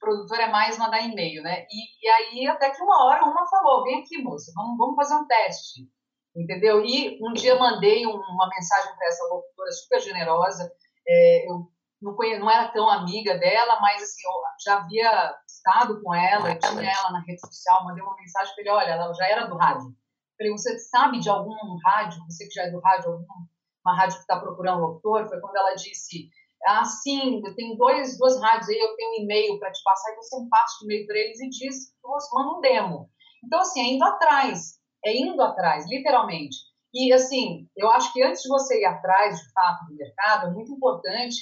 de 0.02 0.08
produtor 0.08 0.40
é 0.40 0.48
mais 0.48 0.78
mandar 0.78 1.02
e-mail, 1.02 1.44
né? 1.44 1.66
E, 1.70 2.06
e, 2.06 2.10
aí, 2.10 2.48
até 2.48 2.72
que 2.72 2.82
uma 2.82 3.06
hora, 3.06 3.24
uma 3.24 3.48
falou: 3.48 3.84
vem 3.84 4.02
aqui, 4.02 4.22
moça, 4.22 4.52
vamos, 4.56 4.78
vamos 4.78 4.96
fazer 4.96 5.16
um 5.16 5.28
teste, 5.28 5.88
entendeu? 6.36 6.84
E 6.84 7.20
um 7.22 7.34
dia 7.34 7.58
mandei 7.58 8.06
um, 8.06 8.16
uma 8.16 8.50
mensagem 8.50 8.96
para 8.96 9.08
essa 9.08 9.24
locutora 9.26 9.72
super 9.72 10.00
generosa. 10.00 10.72
É, 11.08 11.50
eu 11.50 11.72
não, 12.02 12.16
conhe, 12.16 12.38
não 12.40 12.50
era 12.50 12.70
tão 12.70 12.90
amiga 12.90 13.38
dela, 13.38 13.80
mas 13.80 14.02
assim, 14.02 14.22
eu 14.26 14.34
já 14.66 14.78
havia 14.80 15.36
estado 15.48 16.02
com 16.02 16.14
ela, 16.14 16.56
tinha 16.56 16.92
ela 16.92 17.12
na 17.12 17.24
rede 17.26 17.40
social, 17.42 17.86
mandei 17.86 18.04
uma 18.04 18.16
mensagem 18.16 18.54
para 18.56 18.62
ele: 18.62 18.72
olha, 18.72 18.92
ela 18.92 19.14
já 19.14 19.28
era 19.28 19.46
do 19.46 19.56
rádio. 19.56 19.96
Falei: 20.38 20.52
você 20.52 20.78
sabe 20.80 21.20
de 21.20 21.30
algum 21.30 21.56
rádio, 21.86 22.24
você 22.26 22.48
que 22.48 22.54
já 22.54 22.64
é 22.64 22.72
do 22.72 22.80
rádio, 22.80 23.12
alguma 23.12 23.96
rádio 23.96 24.16
que 24.16 24.22
está 24.22 24.40
procurando 24.40 24.82
locutor? 24.82 25.28
Foi 25.28 25.40
quando 25.40 25.56
ela 25.56 25.76
disse 25.76 26.30
ah, 26.66 26.86
sim, 26.86 27.42
eu 27.46 27.56
tenho 27.56 27.76
dois, 27.76 28.18
duas 28.18 28.40
rádios 28.42 28.70
aí, 28.70 28.78
eu 28.78 28.96
tenho 28.96 29.12
um 29.12 29.24
e-mail 29.24 29.60
para 29.60 29.72
te 29.72 29.82
passar, 29.84 30.12
e 30.12 30.16
você 30.16 30.36
passa 30.50 30.78
o 30.82 30.86
e-mail 30.86 31.08
para 31.08 31.18
eles 31.18 31.40
e 31.40 31.50
diz, 31.50 31.94
você 32.04 32.30
manda 32.34 32.58
um 32.58 32.62
demo. 32.62 33.10
Então, 33.44 33.60
assim, 33.60 33.82
é 33.82 33.94
indo 33.94 34.04
atrás, 34.04 34.80
é 35.04 35.16
indo 35.16 35.42
atrás, 35.42 35.86
literalmente. 35.90 36.58
E, 36.94 37.12
assim, 37.14 37.68
eu 37.76 37.90
acho 37.90 38.12
que 38.14 38.22
antes 38.22 38.42
de 38.42 38.50
você 38.50 38.82
ir 38.82 38.86
atrás, 38.86 39.40
de 39.40 39.52
fato, 39.54 39.86
do 39.86 39.96
mercado, 39.96 40.48
é 40.48 40.52
muito 40.52 40.72
importante 40.74 41.38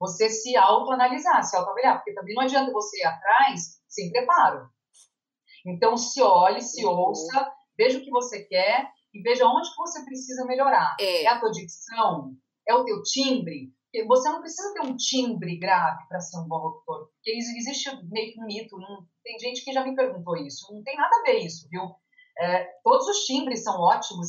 você 0.00 0.28
se 0.28 0.56
autoanalisar, 0.56 1.42
se 1.44 1.56
autoavaliar, 1.56 1.96
porque 1.96 2.14
também 2.14 2.34
não 2.34 2.42
adianta 2.42 2.72
você 2.72 3.00
ir 3.00 3.04
atrás 3.04 3.80
sem 3.86 4.10
preparo. 4.10 4.68
Então, 5.66 5.96
se 5.96 6.20
olhe, 6.20 6.60
se 6.60 6.84
uhum. 6.84 6.92
ouça, 6.92 7.52
veja 7.76 7.98
o 7.98 8.02
que 8.02 8.10
você 8.10 8.44
quer 8.44 8.90
e 9.12 9.22
veja 9.22 9.46
onde 9.46 9.70
que 9.70 9.76
você 9.76 10.04
precisa 10.04 10.44
melhorar. 10.44 10.96
É, 11.00 11.24
é 11.24 11.26
a 11.28 11.38
tua 11.38 11.50
dicção? 11.50 12.32
É 12.66 12.74
o 12.74 12.84
teu 12.84 13.02
timbre? 13.02 13.72
Você 14.06 14.28
não 14.28 14.40
precisa 14.40 14.72
ter 14.74 14.80
um 14.80 14.96
timbre 14.96 15.56
grave 15.56 16.06
para 16.08 16.20
ser 16.20 16.38
um 16.38 16.48
bom 16.48 16.58
locutor, 16.58 17.06
porque 17.06 17.30
existe 17.30 17.90
meio 18.10 18.32
que 18.32 18.40
um 18.40 18.46
mito, 18.46 18.76
não, 18.78 19.06
tem 19.22 19.38
gente 19.38 19.64
que 19.64 19.72
já 19.72 19.84
me 19.84 19.94
perguntou 19.94 20.36
isso, 20.36 20.72
não 20.74 20.82
tem 20.82 20.96
nada 20.96 21.14
a 21.16 21.22
ver 21.22 21.38
isso, 21.38 21.68
viu? 21.70 21.82
É, 22.38 22.64
todos 22.82 23.06
os 23.06 23.18
timbres 23.24 23.62
são 23.62 23.80
ótimos 23.80 24.28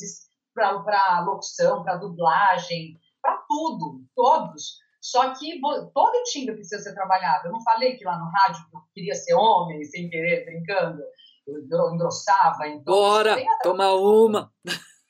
para 0.53 1.21
locução, 1.21 1.83
para 1.83 1.97
dublagem, 1.97 2.99
para 3.21 3.43
tudo, 3.47 4.03
todos. 4.15 4.77
Só 5.01 5.33
que 5.33 5.59
todo 5.93 6.23
timbre 6.31 6.55
precisa 6.55 6.81
ser 6.81 6.93
trabalhado. 6.93 7.47
Eu 7.47 7.51
não 7.51 7.61
falei 7.61 7.95
que 7.95 8.05
lá 8.05 8.17
no 8.17 8.25
rádio 8.25 8.63
eu 8.73 8.79
queria 8.93 9.13
ser 9.13 9.33
homem, 9.35 9.83
sem 9.83 10.09
querer, 10.09 10.45
brincando, 10.45 11.01
eu 11.47 11.93
engrossava. 11.93 12.67
Então, 12.67 12.93
Bora, 12.93 13.35
toma 13.61 13.93
uma! 13.93 14.51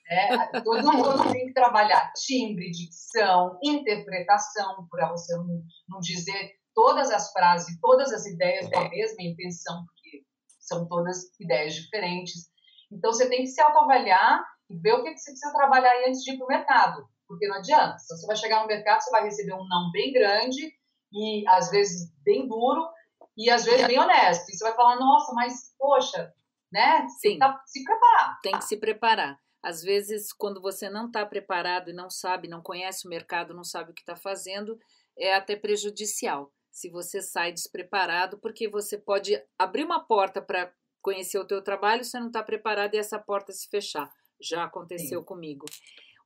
É, 0.08 0.62
todo 0.62 0.94
mundo 0.94 1.32
tem 1.32 1.48
que 1.48 1.54
trabalhar 1.54 2.12
timbre, 2.14 2.70
dicção, 2.70 3.58
interpretação, 3.64 4.88
para 4.90 5.10
você 5.10 5.36
não, 5.36 5.64
não 5.90 6.00
dizer 6.00 6.54
todas 6.76 7.10
as 7.10 7.32
frases, 7.32 7.80
todas 7.80 8.12
as 8.12 8.26
ideias 8.26 8.70
com 8.70 8.80
a 8.80 8.90
mesma 8.90 9.24
intenção, 9.24 9.86
porque 9.86 10.24
são 10.60 10.88
todas 10.88 11.24
ideias 11.40 11.74
diferentes. 11.74 12.50
Então, 12.92 13.12
você 13.12 13.28
tem 13.30 13.42
que 13.42 13.48
se 13.48 13.62
autoavaliar 13.62 14.44
e 14.70 14.78
ver 14.78 14.94
o 14.94 15.04
que 15.04 15.18
você 15.18 15.32
precisa 15.32 15.54
trabalhar 15.54 15.94
antes 16.08 16.22
de 16.22 16.34
ir 16.34 16.38
para 16.38 16.46
o 16.46 16.50
mercado, 16.50 17.08
porque 17.28 17.48
não 17.48 17.56
adianta. 17.56 17.98
Se 17.98 18.16
você 18.16 18.28
vai 18.28 18.36
chegar 18.36 18.62
no 18.62 18.68
mercado, 18.68 19.02
você 19.02 19.10
vai 19.10 19.24
receber 19.24 19.54
um 19.54 19.68
não 19.68 19.92
bem 19.92 20.12
grande 20.14 20.72
e, 21.12 21.48
às 21.48 21.72
vezes, 21.72 22.12
bem 22.24 22.48
duro 22.48 22.88
e, 23.38 23.50
às 23.50 23.66
vezes, 23.66 23.88
bem 23.88 24.00
honesto. 24.00 24.50
E 24.50 24.56
você 24.56 24.64
vai 24.64 24.76
falar, 24.76 24.98
nossa, 24.98 25.34
mas, 25.34 25.74
poxa, 25.80 26.32
né? 26.72 27.08
Sim. 27.20 27.40
Tá, 27.40 27.62
se 27.66 27.84
preparar. 27.84 28.40
Tem 28.42 28.58
que 28.58 28.66
se 28.66 28.78
preparar. 28.78 29.40
Às 29.66 29.82
vezes, 29.82 30.32
quando 30.32 30.62
você 30.62 30.92
não 30.92 31.08
está 31.08 31.26
preparado 31.26 31.90
e 31.90 31.94
não 31.94 32.08
sabe, 32.08 32.48
não 32.48 32.62
conhece 32.62 33.08
o 33.08 33.10
mercado, 33.10 33.52
não 33.52 33.64
sabe 33.64 33.90
o 33.90 33.94
que 33.96 34.02
está 34.02 34.16
fazendo, 34.16 34.78
é 35.18 35.34
até 35.34 35.56
prejudicial. 35.56 36.54
Se 36.70 36.88
você 36.88 37.20
sai 37.20 37.52
despreparado, 37.52 38.38
porque 38.38 38.70
você 38.70 38.96
pode 38.96 39.42
abrir 39.58 39.84
uma 39.84 40.00
porta 40.00 40.40
para 40.40 40.72
conhecer 41.02 41.40
o 41.40 41.48
teu 41.48 41.64
trabalho, 41.64 42.04
você 42.04 42.20
não 42.20 42.28
está 42.28 42.44
preparado 42.44 42.94
e 42.94 43.00
essa 43.00 43.18
porta 43.18 43.52
se 43.52 43.68
fechar. 43.68 44.08
Já 44.40 44.66
aconteceu 44.66 45.22
Sim. 45.22 45.26
comigo. 45.26 45.66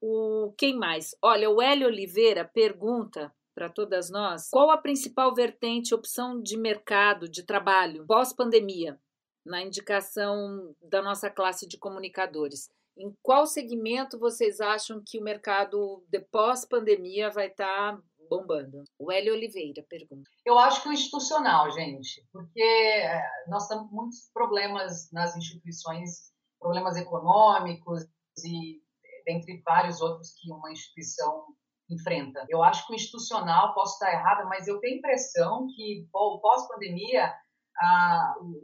O 0.02 0.54
quem 0.58 0.78
mais? 0.78 1.16
Olha, 1.22 1.50
o 1.50 1.62
Hélio 1.62 1.88
Oliveira 1.88 2.44
pergunta 2.44 3.34
para 3.56 3.70
todas 3.70 4.10
nós 4.10 4.50
qual 4.50 4.70
a 4.70 4.78
principal 4.78 5.34
vertente, 5.34 5.96
opção 5.96 6.42
de 6.42 6.58
mercado, 6.58 7.30
de 7.30 7.44
trabalho 7.44 8.06
pós-pandemia, 8.06 9.00
na 9.46 9.62
indicação 9.62 10.76
da 10.82 11.02
nossa 11.02 11.30
classe 11.30 11.66
de 11.66 11.78
comunicadores. 11.78 12.70
Em 13.00 13.16
qual 13.24 13.48
segmento 13.48 14.20
vocês 14.20 14.60
acham 14.60 15.02
que 15.06 15.18
o 15.18 15.24
mercado 15.24 16.04
de 16.10 16.20
pós-pandemia 16.20 17.32
vai 17.32 17.48
estar 17.48 17.96
tá 17.96 18.04
bombando? 18.30 18.84
O 19.00 19.10
Hélio 19.10 19.34
Oliveira 19.34 19.82
pergunta. 19.90 20.30
Eu 20.46 20.60
acho 20.60 20.84
que 20.84 20.90
o 20.90 20.92
institucional, 20.92 21.72
gente, 21.72 22.28
porque 22.30 22.62
eh, 22.62 23.24
nós 23.48 23.70
temos 23.70 23.90
muitos 23.90 24.30
problemas 24.34 25.10
nas 25.14 25.34
instituições, 25.38 26.34
problemas 26.60 26.98
econômicos 26.98 28.04
e 28.44 28.82
dentre 29.26 29.62
vários 29.66 30.02
outros 30.02 30.34
que 30.34 30.52
uma 30.52 30.70
instituição 30.70 31.46
enfrenta. 31.90 32.46
Eu 32.50 32.62
acho 32.62 32.86
que 32.86 32.92
o 32.92 32.96
institucional, 32.96 33.74
posso 33.74 33.94
estar 33.94 34.12
errada, 34.12 34.44
mas 34.44 34.68
eu 34.68 34.78
tenho 34.82 34.96
a 34.96 34.98
impressão 34.98 35.68
que 35.74 36.06
pós-pandemia 36.12 37.34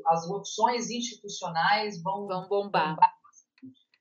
as 0.08 0.30
opções 0.30 0.90
institucionais 0.90 2.04
vão, 2.04 2.28
vão 2.28 2.50
bombar. 2.50 2.90
bombar 2.90 3.25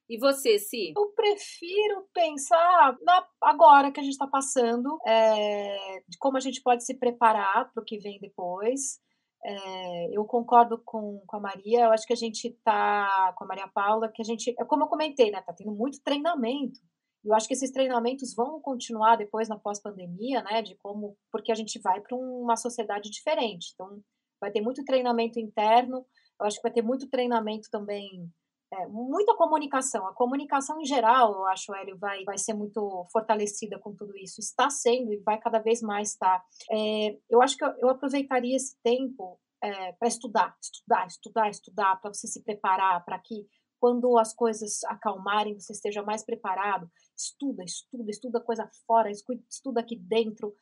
e 0.09 0.19
você, 0.19 0.59
Si? 0.59 0.93
Eu 0.97 1.13
prefiro 1.13 2.07
pensar 2.13 2.97
na, 3.03 3.27
agora 3.41 3.91
que 3.91 4.01
a 4.01 4.03
gente 4.03 4.13
está 4.13 4.27
passando, 4.27 4.99
é, 5.07 6.03
de 6.09 6.19
como 6.19 6.37
a 6.37 6.41
gente 6.41 6.63
pode 6.63 6.85
se 6.85 6.95
preparar 6.99 7.73
para 7.73 7.83
o 7.83 7.85
que 7.85 7.99
vem 7.99 8.19
depois. 8.21 9.01
É, 9.47 10.17
eu 10.17 10.25
concordo 10.25 10.81
com, 10.85 11.23
com 11.27 11.37
a 11.37 11.41
Maria, 11.41 11.85
eu 11.85 11.93
acho 11.93 12.07
que 12.07 12.13
a 12.13 12.17
gente 12.17 12.49
está, 12.49 13.35
com 13.37 13.45
a 13.45 13.47
Maria 13.47 13.69
Paula, 13.69 14.11
que 14.13 14.23
a 14.23 14.25
gente, 14.25 14.55
é 14.59 14.65
como 14.65 14.85
eu 14.85 14.89
comentei, 14.89 15.31
né, 15.31 15.43
tá 15.43 15.53
tendo 15.53 15.73
muito 15.73 16.03
treinamento. 16.03 16.81
Eu 17.23 17.35
acho 17.35 17.47
que 17.49 17.55
esses 17.55 17.71
treinamentos 17.71 18.35
vão 18.35 18.61
continuar 18.61 19.17
depois 19.17 19.49
na 19.49 19.59
pós-pandemia, 19.59 20.43
né, 20.43 20.63
de 20.63 20.77
como, 20.77 21.17
porque 21.31 21.53
a 21.53 21.55
gente 21.55 21.79
vai 21.81 22.01
para 22.01 22.17
uma 22.17 22.57
sociedade 22.57 23.11
diferente. 23.11 23.73
Então, 23.75 24.01
vai 24.41 24.51
ter 24.51 24.61
muito 24.63 24.85
treinamento 24.85 25.39
interno, 25.39 26.07
eu 26.41 26.47
acho 26.47 26.57
que 26.57 26.63
vai 26.63 26.73
ter 26.73 26.83
muito 26.83 27.09
treinamento 27.09 27.69
também 27.71 28.31
é, 28.75 28.87
muita 28.89 29.37
comunicação. 29.37 30.07
A 30.07 30.12
comunicação 30.12 30.81
em 30.81 30.85
geral, 30.85 31.33
eu 31.33 31.47
acho, 31.47 31.75
Hélio, 31.75 31.97
vai, 31.99 32.25
vai 32.25 32.39
ser 32.39 32.55
muito 32.55 33.07
fortalecida 33.12 33.79
com 33.79 33.95
tudo 33.95 34.16
isso. 34.16 34.41
Está 34.41 34.68
sendo 34.68 35.12
e 35.12 35.18
vai 35.18 35.39
cada 35.39 35.59
vez 35.59 35.81
mais 35.81 36.11
estar. 36.11 36.45
É, 36.70 37.18
eu 37.31 37.41
acho 37.41 37.57
que 37.57 37.64
eu, 37.64 37.72
eu 37.79 37.89
aproveitaria 37.89 38.57
esse 38.57 38.77
tempo 38.83 39.39
é, 39.62 39.93
para 39.93 40.09
estudar, 40.09 40.57
estudar, 40.61 41.07
estudar, 41.07 41.51
estudar, 41.51 42.01
para 42.01 42.12
você 42.12 42.27
se 42.27 42.43
preparar, 42.43 43.05
para 43.05 43.18
que 43.18 43.47
quando 43.81 44.18
as 44.18 44.35
coisas 44.35 44.83
acalmarem, 44.85 45.59
você 45.59 45.72
esteja 45.72 46.03
mais 46.03 46.25
preparado. 46.25 46.91
Estuda, 47.16 47.62
estuda, 47.64 48.11
estuda 48.11 48.41
coisa 48.41 48.68
fora, 48.87 49.11
estuda 49.11 49.81
aqui 49.81 49.97
dentro, 49.97 50.55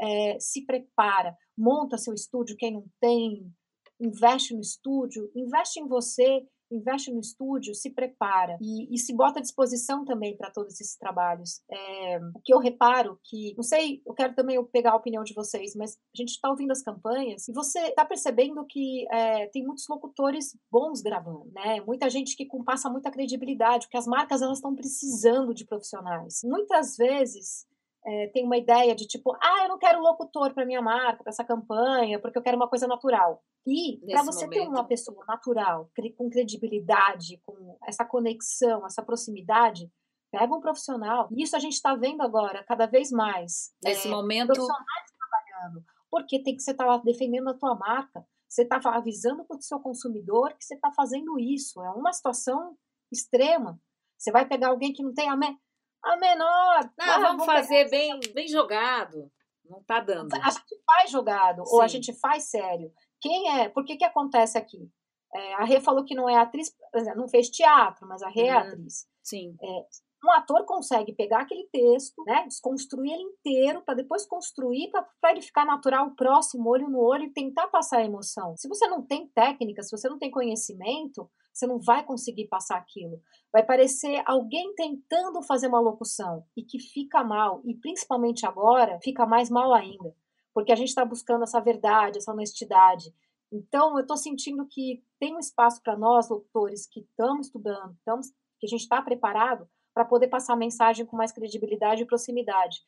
é, 0.00 0.38
se 0.40 0.64
prepara, 0.64 1.36
monta 1.56 1.98
seu 1.98 2.14
estúdio, 2.14 2.56
quem 2.56 2.72
não 2.72 2.84
tem, 3.00 3.52
investe 4.00 4.54
no 4.54 4.60
estúdio, 4.60 5.30
investe 5.34 5.78
em 5.78 5.86
você 5.86 6.42
investe 6.70 7.12
no 7.12 7.20
estúdio, 7.20 7.74
se 7.74 7.90
prepara 7.90 8.56
e, 8.60 8.94
e 8.94 8.98
se 8.98 9.14
bota 9.14 9.38
à 9.38 9.42
disposição 9.42 10.04
também 10.04 10.36
para 10.36 10.50
todos 10.50 10.74
esses 10.74 10.96
trabalhos. 10.96 11.62
É, 11.70 12.18
o 12.34 12.40
que 12.40 12.52
eu 12.52 12.58
reparo 12.58 13.18
que, 13.24 13.54
não 13.56 13.62
sei, 13.62 14.02
eu 14.06 14.14
quero 14.14 14.34
também 14.34 14.62
pegar 14.66 14.92
a 14.92 14.96
opinião 14.96 15.22
de 15.24 15.34
vocês, 15.34 15.74
mas 15.74 15.96
a 16.14 16.16
gente 16.16 16.30
está 16.30 16.50
ouvindo 16.50 16.70
as 16.70 16.82
campanhas 16.82 17.48
e 17.48 17.52
você 17.52 17.78
está 17.80 18.04
percebendo 18.04 18.64
que 18.66 19.06
é, 19.10 19.46
tem 19.48 19.64
muitos 19.64 19.86
locutores 19.88 20.56
bons 20.70 21.00
gravando, 21.00 21.50
né? 21.52 21.80
Muita 21.80 22.08
gente 22.08 22.36
que 22.36 22.48
passa 22.64 22.90
muita 22.90 23.10
credibilidade, 23.10 23.86
porque 23.86 23.96
as 23.96 24.06
marcas 24.06 24.42
elas 24.42 24.58
estão 24.58 24.74
precisando 24.74 25.54
de 25.54 25.64
profissionais. 25.64 26.40
Muitas 26.44 26.96
vezes 26.96 27.66
é, 28.04 28.28
tem 28.28 28.44
uma 28.44 28.56
ideia 28.56 28.94
de 28.94 29.06
tipo, 29.06 29.36
ah, 29.40 29.62
eu 29.62 29.68
não 29.68 29.78
quero 29.78 30.00
locutor 30.00 30.54
para 30.54 30.64
minha 30.64 30.80
marca, 30.80 31.22
para 31.22 31.30
essa 31.30 31.44
campanha, 31.44 32.18
porque 32.18 32.38
eu 32.38 32.42
quero 32.42 32.56
uma 32.56 32.68
coisa 32.68 32.86
natural. 32.86 33.42
E 33.66 34.00
para 34.10 34.22
você 34.22 34.46
momento. 34.46 34.62
ter 34.62 34.68
uma 34.68 34.84
pessoa 34.84 35.24
natural, 35.26 35.90
com 36.16 36.30
credibilidade, 36.30 37.40
com 37.44 37.76
essa 37.86 38.04
conexão, 38.04 38.86
essa 38.86 39.02
proximidade, 39.02 39.90
pega 40.30 40.54
um 40.54 40.60
profissional. 40.60 41.28
E 41.30 41.42
isso 41.42 41.54
a 41.54 41.58
gente 41.58 41.74
está 41.74 41.94
vendo 41.94 42.22
agora 42.22 42.64
cada 42.64 42.86
vez 42.86 43.10
mais. 43.10 43.72
Nesse 43.84 44.08
é, 44.08 44.10
momento. 44.10 44.48
Profissionais 44.48 45.12
trabalhando. 45.18 45.84
Porque 46.10 46.42
tem 46.42 46.56
que 46.56 46.62
você 46.62 46.70
estar 46.70 46.86
tá 46.86 46.96
defendendo 47.04 47.50
a 47.50 47.54
tua 47.54 47.74
marca. 47.74 48.24
Você 48.48 48.62
está 48.62 48.80
avisando 48.84 49.44
para 49.44 49.58
o 49.58 49.62
seu 49.62 49.78
consumidor 49.78 50.54
que 50.56 50.64
você 50.64 50.74
está 50.74 50.90
fazendo 50.92 51.38
isso. 51.38 51.82
É 51.82 51.90
uma 51.90 52.12
situação 52.12 52.76
extrema. 53.12 53.78
Você 54.18 54.32
vai 54.32 54.46
pegar 54.46 54.68
alguém 54.68 54.92
que 54.92 55.02
não 55.02 55.14
tem 55.14 55.28
a, 55.28 55.36
me 55.36 55.56
a 56.02 56.16
menor. 56.16 56.90
Não, 56.98 57.06
ah, 57.06 57.18
vamos 57.18 57.46
fazer 57.46 57.88
bem, 57.90 58.18
bem 58.34 58.48
jogado. 58.48 59.30
Não 59.64 59.82
tá 59.84 60.00
dando. 60.00 60.34
A 60.34 60.50
gente 60.50 60.82
faz 60.84 61.10
jogado, 61.10 61.64
Sim. 61.64 61.74
ou 61.74 61.82
a 61.82 61.86
gente 61.86 62.12
faz 62.18 62.44
sério. 62.44 62.92
Quem 63.20 63.60
é? 63.60 63.68
Por 63.68 63.84
que 63.84 63.96
que 63.96 64.04
acontece 64.04 64.58
aqui? 64.58 64.90
É, 65.34 65.54
a 65.54 65.64
Rê 65.64 65.80
falou 65.80 66.04
que 66.04 66.14
não 66.14 66.28
é 66.28 66.36
atriz, 66.36 66.74
não 67.14 67.28
fez 67.28 67.48
teatro, 67.48 68.06
mas 68.08 68.22
a 68.22 68.28
Rê 68.28 68.46
é 68.46 68.54
uhum. 68.54 68.58
atriz. 68.58 69.06
Sim. 69.22 69.54
É, 69.62 69.84
um 70.24 70.30
ator 70.32 70.64
consegue 70.66 71.14
pegar 71.14 71.40
aquele 71.40 71.66
texto, 71.72 72.22
né, 72.24 72.44
desconstruir 72.46 73.12
ele 73.12 73.22
inteiro, 73.22 73.82
para 73.82 73.94
depois 73.94 74.26
construir, 74.26 74.90
para 74.90 75.30
ele 75.30 75.40
ficar 75.40 75.64
natural, 75.64 76.10
próximo, 76.14 76.68
olho 76.68 76.88
no 76.88 77.00
olho, 77.00 77.24
e 77.24 77.32
tentar 77.32 77.68
passar 77.68 77.98
a 77.98 78.04
emoção. 78.04 78.54
Se 78.56 78.68
você 78.68 78.86
não 78.86 79.02
tem 79.02 79.28
técnica, 79.28 79.82
se 79.82 79.90
você 79.90 80.08
não 80.08 80.18
tem 80.18 80.30
conhecimento, 80.30 81.30
você 81.60 81.66
não 81.66 81.78
vai 81.78 82.02
conseguir 82.02 82.48
passar 82.48 82.78
aquilo. 82.78 83.20
Vai 83.52 83.62
parecer 83.62 84.22
alguém 84.26 84.74
tentando 84.74 85.42
fazer 85.42 85.68
uma 85.68 85.78
locução 85.78 86.44
e 86.56 86.64
que 86.64 86.78
fica 86.78 87.22
mal, 87.22 87.60
e 87.64 87.74
principalmente 87.74 88.46
agora, 88.46 88.98
fica 89.02 89.26
mais 89.26 89.50
mal 89.50 89.74
ainda, 89.74 90.14
porque 90.54 90.72
a 90.72 90.76
gente 90.76 90.88
está 90.88 91.04
buscando 91.04 91.42
essa 91.42 91.60
verdade, 91.60 92.18
essa 92.18 92.32
honestidade. 92.32 93.14
Então, 93.52 93.96
eu 93.96 94.02
estou 94.02 94.16
sentindo 94.16 94.66
que 94.66 95.04
tem 95.18 95.34
um 95.34 95.38
espaço 95.38 95.82
para 95.82 95.98
nós, 95.98 96.30
locutores, 96.30 96.86
que 96.86 97.00
estamos 97.00 97.48
estudando, 97.48 97.92
estamos, 97.92 98.28
que 98.58 98.66
a 98.66 98.68
gente 98.68 98.82
está 98.82 99.02
preparado 99.02 99.68
para 99.92 100.04
poder 100.04 100.28
passar 100.28 100.54
a 100.54 100.56
mensagem 100.56 101.04
com 101.04 101.16
mais 101.16 101.32
credibilidade 101.32 102.02
e 102.02 102.06
proximidade. 102.06 102.78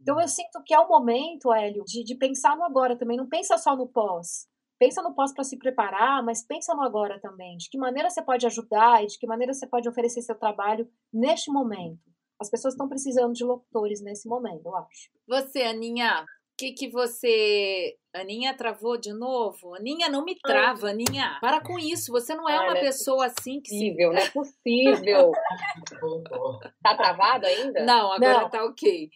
Então, 0.00 0.20
eu 0.20 0.26
sinto 0.26 0.62
que 0.64 0.74
é 0.74 0.80
o 0.80 0.88
momento, 0.88 1.52
Hélio, 1.52 1.84
de, 1.84 2.02
de 2.02 2.14
pensar 2.14 2.56
no 2.56 2.64
agora 2.64 2.96
também. 2.96 3.16
Não 3.16 3.28
pensa 3.28 3.58
só 3.58 3.76
no 3.76 3.86
pós 3.86 4.48
pensa 4.78 5.02
no 5.02 5.14
pós 5.14 5.32
para 5.32 5.44
se 5.44 5.58
preparar, 5.58 6.22
mas 6.22 6.46
pensa 6.46 6.74
no 6.74 6.82
agora 6.82 7.20
também. 7.20 7.56
De 7.56 7.68
que 7.68 7.78
maneira 7.78 8.08
você 8.08 8.22
pode 8.22 8.46
ajudar 8.46 9.02
e 9.02 9.06
de 9.06 9.18
que 9.18 9.26
maneira 9.26 9.52
você 9.52 9.66
pode 9.66 9.88
oferecer 9.88 10.22
seu 10.22 10.34
trabalho 10.34 10.88
neste 11.12 11.50
momento. 11.50 12.00
As 12.40 12.48
pessoas 12.48 12.74
estão 12.74 12.88
precisando 12.88 13.32
de 13.32 13.44
locutores 13.44 14.00
nesse 14.00 14.28
momento, 14.28 14.66
eu 14.66 14.76
acho. 14.76 15.10
Você, 15.26 15.62
Aninha, 15.62 16.22
o 16.22 16.26
que, 16.56 16.72
que 16.72 16.88
você. 16.88 17.96
Aninha 18.14 18.56
travou 18.56 18.96
de 18.96 19.12
novo? 19.12 19.74
Aninha, 19.74 20.08
não 20.08 20.24
me 20.24 20.36
trava, 20.38 20.90
Aninha. 20.90 21.38
Para 21.40 21.60
com 21.60 21.78
isso. 21.78 22.12
Você 22.12 22.34
não 22.36 22.48
é 22.48 22.60
uma 22.60 22.78
é 22.78 22.80
pessoa 22.80 23.26
assim 23.26 23.60
que 23.60 23.70
possível, 23.70 24.10
se. 24.10 24.14
Não 24.14 24.22
é 24.22 24.30
possível. 24.30 25.32
tá 26.82 26.96
travado 26.96 27.46
ainda? 27.46 27.84
Não, 27.84 28.12
agora 28.12 28.42
não. 28.42 28.50
tá 28.50 28.64
ok 28.64 29.10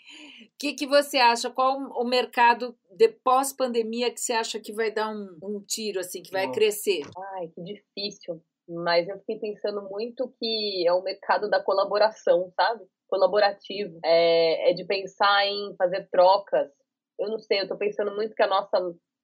que, 0.63 0.75
que 0.75 0.87
você 0.87 1.19
acha? 1.19 1.51
Qual 1.51 1.77
o 1.77 2.05
mercado 2.05 2.79
de 2.93 3.09
pós-pandemia 3.09 4.13
que 4.13 4.21
você 4.21 4.33
acha 4.33 4.61
que 4.61 4.73
vai 4.73 4.93
dar 4.93 5.11
um, 5.11 5.37
um 5.43 5.61
tiro, 5.61 5.99
assim, 5.99 6.23
que 6.23 6.31
vai 6.31 6.53
crescer? 6.53 7.01
Ai, 7.35 7.49
que 7.49 7.61
difícil. 7.65 8.41
Mas 8.69 9.09
eu 9.09 9.19
fiquei 9.19 9.41
pensando 9.41 9.83
muito 9.91 10.33
que 10.39 10.87
é 10.87 10.93
o 10.93 11.03
mercado 11.03 11.51
da 11.51 11.61
colaboração, 11.61 12.49
sabe? 12.55 12.85
Colaborativo. 13.09 13.99
É, 14.05 14.71
é 14.71 14.73
de 14.73 14.85
pensar 14.85 15.45
em 15.49 15.75
fazer 15.77 16.09
trocas. 16.13 16.71
Eu 17.19 17.29
não 17.29 17.41
sei, 17.41 17.63
eu 17.63 17.69
tô 17.69 17.77
pensando 17.77 18.15
muito 18.15 18.33
que 18.33 18.43
a 18.45 18.47
nossa 18.47 18.79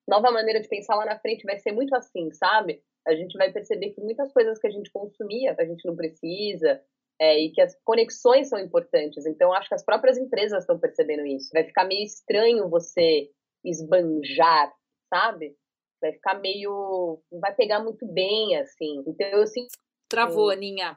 nova 0.08 0.32
maneira 0.32 0.60
de 0.60 0.68
pensar 0.68 0.96
lá 0.96 1.06
na 1.06 1.20
frente 1.20 1.44
vai 1.44 1.56
ser 1.60 1.70
muito 1.70 1.94
assim, 1.94 2.32
sabe? 2.32 2.82
A 3.06 3.14
gente 3.14 3.38
vai 3.38 3.52
perceber 3.52 3.90
que 3.90 4.00
muitas 4.00 4.32
coisas 4.32 4.58
que 4.58 4.66
a 4.66 4.70
gente 4.70 4.90
consumia, 4.90 5.54
a 5.56 5.64
gente 5.64 5.86
não 5.86 5.94
precisa, 5.94 6.82
é, 7.20 7.38
e 7.40 7.50
que 7.50 7.60
as 7.60 7.76
conexões 7.84 8.48
são 8.48 8.58
importantes. 8.58 9.26
Então, 9.26 9.52
acho 9.52 9.68
que 9.68 9.74
as 9.74 9.84
próprias 9.84 10.16
empresas 10.16 10.62
estão 10.62 10.78
percebendo 10.78 11.26
isso. 11.26 11.50
Vai 11.52 11.64
ficar 11.64 11.84
meio 11.84 12.04
estranho 12.04 12.68
você 12.68 13.28
esbanjar, 13.64 14.72
sabe? 15.12 15.56
Vai 16.00 16.12
ficar 16.12 16.38
meio. 16.38 17.20
Não 17.30 17.40
vai 17.40 17.54
pegar 17.54 17.82
muito 17.82 18.06
bem, 18.06 18.56
assim. 18.56 19.02
Então, 19.06 19.26
eu 19.28 19.46
sinto. 19.46 19.76
Travou, 20.08 20.50
Aninha. 20.50 20.96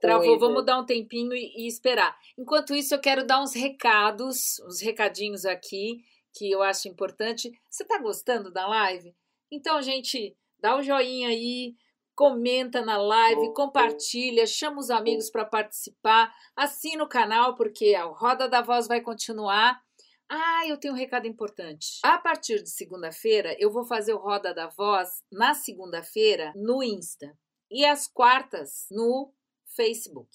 Travou, 0.00 0.38
vamos 0.38 0.66
dar 0.66 0.78
um 0.78 0.84
tempinho 0.84 1.32
e, 1.32 1.52
e, 1.56 1.66
esperar. 1.66 2.14
Enquanto 2.36 2.74
isso, 2.74 2.94
eu 2.94 3.00
quero 3.00 3.26
dar 3.26 3.40
uns 3.40 3.54
recados, 3.54 4.60
uns 4.66 4.82
recadinhos 4.82 5.46
aqui 5.46 6.04
que 6.34 6.50
eu 6.50 6.62
acho 6.62 6.88
importante. 6.88 7.50
Você 7.70 7.82
está 7.82 7.98
gostando 7.98 8.50
da 8.50 8.66
live? 8.66 9.14
Então, 9.50 9.80
gente, 9.80 10.36
dá 10.58 10.74
o 10.76 10.80
um 10.80 10.82
joinha 10.82 11.28
aí, 11.28 11.74
comenta 12.22 12.84
na 12.84 12.98
live, 12.98 13.52
compartilha, 13.52 14.46
chama 14.46 14.78
os 14.78 14.90
amigos 14.90 15.28
para 15.28 15.44
participar, 15.44 16.32
assina 16.54 17.02
o 17.02 17.08
canal 17.08 17.56
porque 17.56 17.96
a 17.96 18.04
Roda 18.04 18.48
da 18.48 18.62
Voz 18.62 18.86
vai 18.86 19.00
continuar. 19.00 19.82
Ah, 20.30 20.64
eu 20.68 20.76
tenho 20.76 20.94
um 20.94 20.96
recado 20.96 21.26
importante. 21.26 21.98
A 22.00 22.16
partir 22.18 22.62
de 22.62 22.70
segunda-feira, 22.70 23.56
eu 23.58 23.72
vou 23.72 23.82
fazer 23.84 24.14
o 24.14 24.18
Roda 24.18 24.54
da 24.54 24.68
Voz 24.68 25.20
na 25.32 25.52
segunda-feira 25.52 26.52
no 26.54 26.80
Insta 26.80 27.36
e 27.68 27.84
às 27.84 28.06
quartas 28.06 28.86
no 28.88 29.34
Facebook 29.74 30.30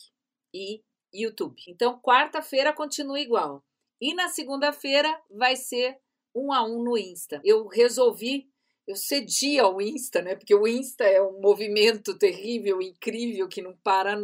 e 0.54 0.84
YouTube. 1.14 1.56
Então, 1.70 1.98
quarta-feira 2.02 2.74
continua 2.74 3.18
igual. 3.18 3.64
E 4.02 4.14
na 4.14 4.28
segunda-feira 4.28 5.18
vai 5.32 5.56
ser 5.56 5.98
um 6.36 6.52
a 6.52 6.66
um 6.66 6.84
no 6.84 6.98
Insta. 6.98 7.40
Eu 7.46 7.66
resolvi 7.66 8.52
eu 8.88 8.96
cedi 8.96 9.60
ao 9.60 9.82
Insta, 9.82 10.22
né? 10.22 10.36
Porque 10.36 10.56
o 10.56 10.66
Insta 10.66 11.04
é 11.04 11.22
um 11.22 11.42
movimento 11.42 12.18
terrível, 12.18 12.82
incrível, 12.82 13.48
que 13.48 13.62
não 13.62 13.76
para 13.84 14.18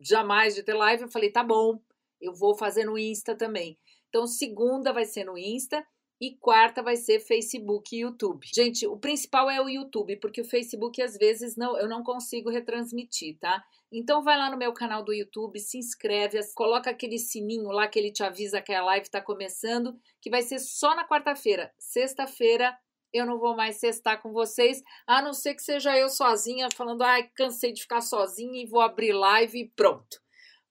jamais 0.00 0.54
de 0.54 0.62
ter 0.62 0.74
live. 0.74 1.04
Eu 1.04 1.08
falei, 1.08 1.30
tá 1.30 1.42
bom, 1.42 1.80
eu 2.20 2.34
vou 2.34 2.54
fazer 2.54 2.84
no 2.84 2.98
Insta 2.98 3.34
também. 3.34 3.78
Então, 4.08 4.26
segunda 4.26 4.92
vai 4.92 5.06
ser 5.06 5.24
no 5.24 5.38
Insta 5.38 5.82
e 6.20 6.36
quarta 6.36 6.82
vai 6.82 6.94
ser 6.94 7.18
Facebook 7.18 7.96
e 7.96 8.02
YouTube. 8.02 8.46
Gente, 8.54 8.86
o 8.86 8.96
principal 8.96 9.50
é 9.50 9.60
o 9.60 9.68
YouTube, 9.68 10.16
porque 10.18 10.40
o 10.40 10.44
Facebook 10.44 11.02
às 11.02 11.16
vezes 11.16 11.56
não, 11.56 11.76
eu 11.76 11.88
não 11.88 12.04
consigo 12.04 12.48
retransmitir, 12.48 13.38
tá? 13.40 13.64
Então 13.90 14.22
vai 14.22 14.38
lá 14.38 14.48
no 14.48 14.56
meu 14.56 14.72
canal 14.72 15.02
do 15.02 15.12
YouTube, 15.12 15.58
se 15.58 15.78
inscreve, 15.78 16.38
coloca 16.54 16.88
aquele 16.88 17.18
sininho 17.18 17.70
lá 17.70 17.88
que 17.88 17.98
ele 17.98 18.12
te 18.12 18.22
avisa 18.22 18.62
que 18.62 18.72
a 18.72 18.84
live 18.84 19.04
está 19.04 19.20
começando, 19.20 19.98
que 20.20 20.30
vai 20.30 20.42
ser 20.42 20.60
só 20.60 20.94
na 20.94 21.06
quarta-feira. 21.06 21.72
Sexta-feira 21.76 22.72
eu 23.12 23.26
não 23.26 23.38
vou 23.38 23.56
mais 23.56 23.76
cestar 23.76 24.20
com 24.22 24.32
vocês, 24.32 24.82
a 25.06 25.20
não 25.20 25.32
ser 25.32 25.54
que 25.54 25.62
seja 25.62 25.96
eu 25.96 26.08
sozinha 26.08 26.68
falando, 26.74 27.02
ai, 27.02 27.28
cansei 27.34 27.72
de 27.72 27.82
ficar 27.82 28.00
sozinha 28.00 28.62
e 28.62 28.66
vou 28.66 28.80
abrir 28.80 29.12
live 29.12 29.60
e 29.60 29.68
pronto. 29.70 30.20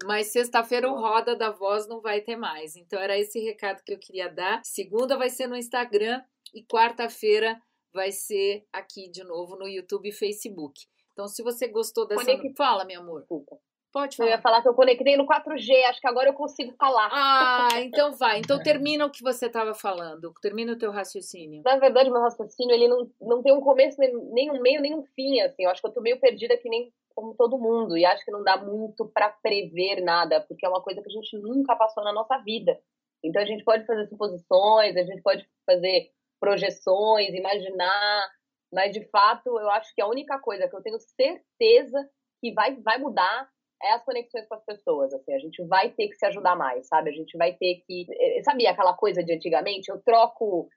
Mas 0.04 0.28
sexta-feira 0.28 0.90
o 0.90 1.00
Roda 1.00 1.36
da 1.36 1.52
Voz 1.52 1.88
não 1.88 2.02
vai 2.02 2.22
ter 2.22 2.36
mais. 2.36 2.76
Então 2.76 3.00
era 3.00 3.18
esse 3.18 3.40
recado 3.40 3.84
que 3.84 3.94
eu 3.94 4.00
queria 4.00 4.28
dar. 4.28 4.62
Segunda 4.64 5.18
vai 5.18 5.30
ser 5.30 5.48
no 5.48 5.56
Instagram 5.56 6.24
e 6.54 6.64
quarta-feira 6.64 7.62
vai 7.94 8.12
ser 8.12 8.66
aqui 8.72 9.10
de 9.10 9.24
novo 9.24 9.56
no 9.56 9.68
YouTube 9.68 10.10
e 10.10 10.14
Facebook. 10.14 10.88
Então, 11.14 11.28
se 11.28 11.44
você 11.44 11.68
gostou 11.68 12.08
dessa. 12.08 12.24
Conect... 12.24 12.56
Fala, 12.56 12.86
meu 12.86 13.02
amor. 13.02 13.20
Desculpa. 13.20 13.58
Pode 13.92 14.16
falar. 14.16 14.30
Eu 14.30 14.32
ia 14.36 14.42
falar 14.42 14.62
que 14.62 14.70
eu 14.70 14.74
conectei 14.74 15.18
no 15.18 15.28
4G, 15.28 15.84
acho 15.90 16.00
que 16.00 16.08
agora 16.08 16.30
eu 16.30 16.34
consigo 16.34 16.74
falar. 16.78 17.10
Ah, 17.12 17.68
então 17.84 18.14
vai. 18.14 18.40
Então 18.40 18.62
termina 18.62 19.06
o 19.06 19.12
que 19.12 19.22
você 19.22 19.48
estava 19.48 19.74
falando. 19.74 20.34
Termina 20.42 20.74
o 20.74 20.78
teu 20.78 20.92
raciocínio. 20.92 21.62
Na 21.66 21.78
verdade, 21.78 22.10
meu 22.10 22.22
raciocínio 22.22 22.74
ele 22.74 22.88
não, 22.88 23.10
não 23.20 23.44
tem 23.44 23.54
um 23.54 23.62
começo, 23.62 24.00
nem 24.00 24.50
um 24.50 24.62
meio, 24.62 24.82
nem 24.82 24.96
um 24.96 25.04
fim, 25.04 25.42
assim. 25.42 25.64
Eu 25.64 25.70
acho 25.70 25.82
que 25.82 25.88
eu 25.88 25.94
tô 25.94 26.02
meio 26.02 26.20
perdida 26.20 26.58
que 26.58 26.70
nem 26.70 26.92
como 27.14 27.36
todo 27.36 27.60
mundo. 27.60 27.98
E 27.98 28.06
acho 28.06 28.24
que 28.24 28.32
não 28.32 28.44
dá 28.44 28.58
muito 28.58 29.06
para 29.08 29.30
prever 29.30 30.02
nada, 30.02 30.42
porque 30.42 30.66
é 30.66 30.70
uma 30.70 30.82
coisa 30.82 31.02
que 31.02 31.10
a 31.10 31.12
gente 31.12 31.38
nunca 31.38 31.76
passou 31.76 32.04
na 32.04 32.14
nossa 32.14 32.38
vida. 32.38 32.80
Então 33.24 33.42
a 33.42 33.46
gente 33.46 33.64
pode 33.64 33.86
fazer 33.86 34.08
suposições, 34.08 34.96
a 34.96 35.04
gente 35.04 35.22
pode 35.22 35.46
fazer 35.66 36.10
projeções, 36.40 37.34
imaginar, 37.34 38.28
mas 38.74 38.92
de 38.92 39.04
fato 39.10 39.60
eu 39.60 39.70
acho 39.70 39.94
que 39.94 40.02
a 40.02 40.08
única 40.08 40.40
coisa 40.40 40.68
que 40.68 40.76
eu 40.76 40.82
tenho 40.82 41.00
certeza 41.00 42.10
que 42.40 42.52
vai, 42.54 42.76
vai 42.78 42.98
mudar 42.98 43.48
é 43.84 43.94
as 43.94 44.04
conexões 44.04 44.48
com 44.48 44.56
as 44.56 44.64
pessoas, 44.64 45.14
assim, 45.14 45.34
a 45.34 45.40
gente 45.40 45.64
vai 45.66 45.90
ter 45.92 46.08
que 46.08 46.16
se 46.16 46.26
ajudar 46.26 46.56
mais, 46.56 46.88
sabe? 46.88 47.10
A 47.10 47.14
gente 47.14 47.38
vai 47.38 47.54
ter 47.54 47.84
que, 47.86 48.06
eh, 48.10 48.44
sabe 48.44 48.68
aquela 48.68 48.94
coisa 48.94 49.24
de 49.24 49.34
antigamente, 49.34 49.90
eu 49.90 50.02
troco 50.02 50.70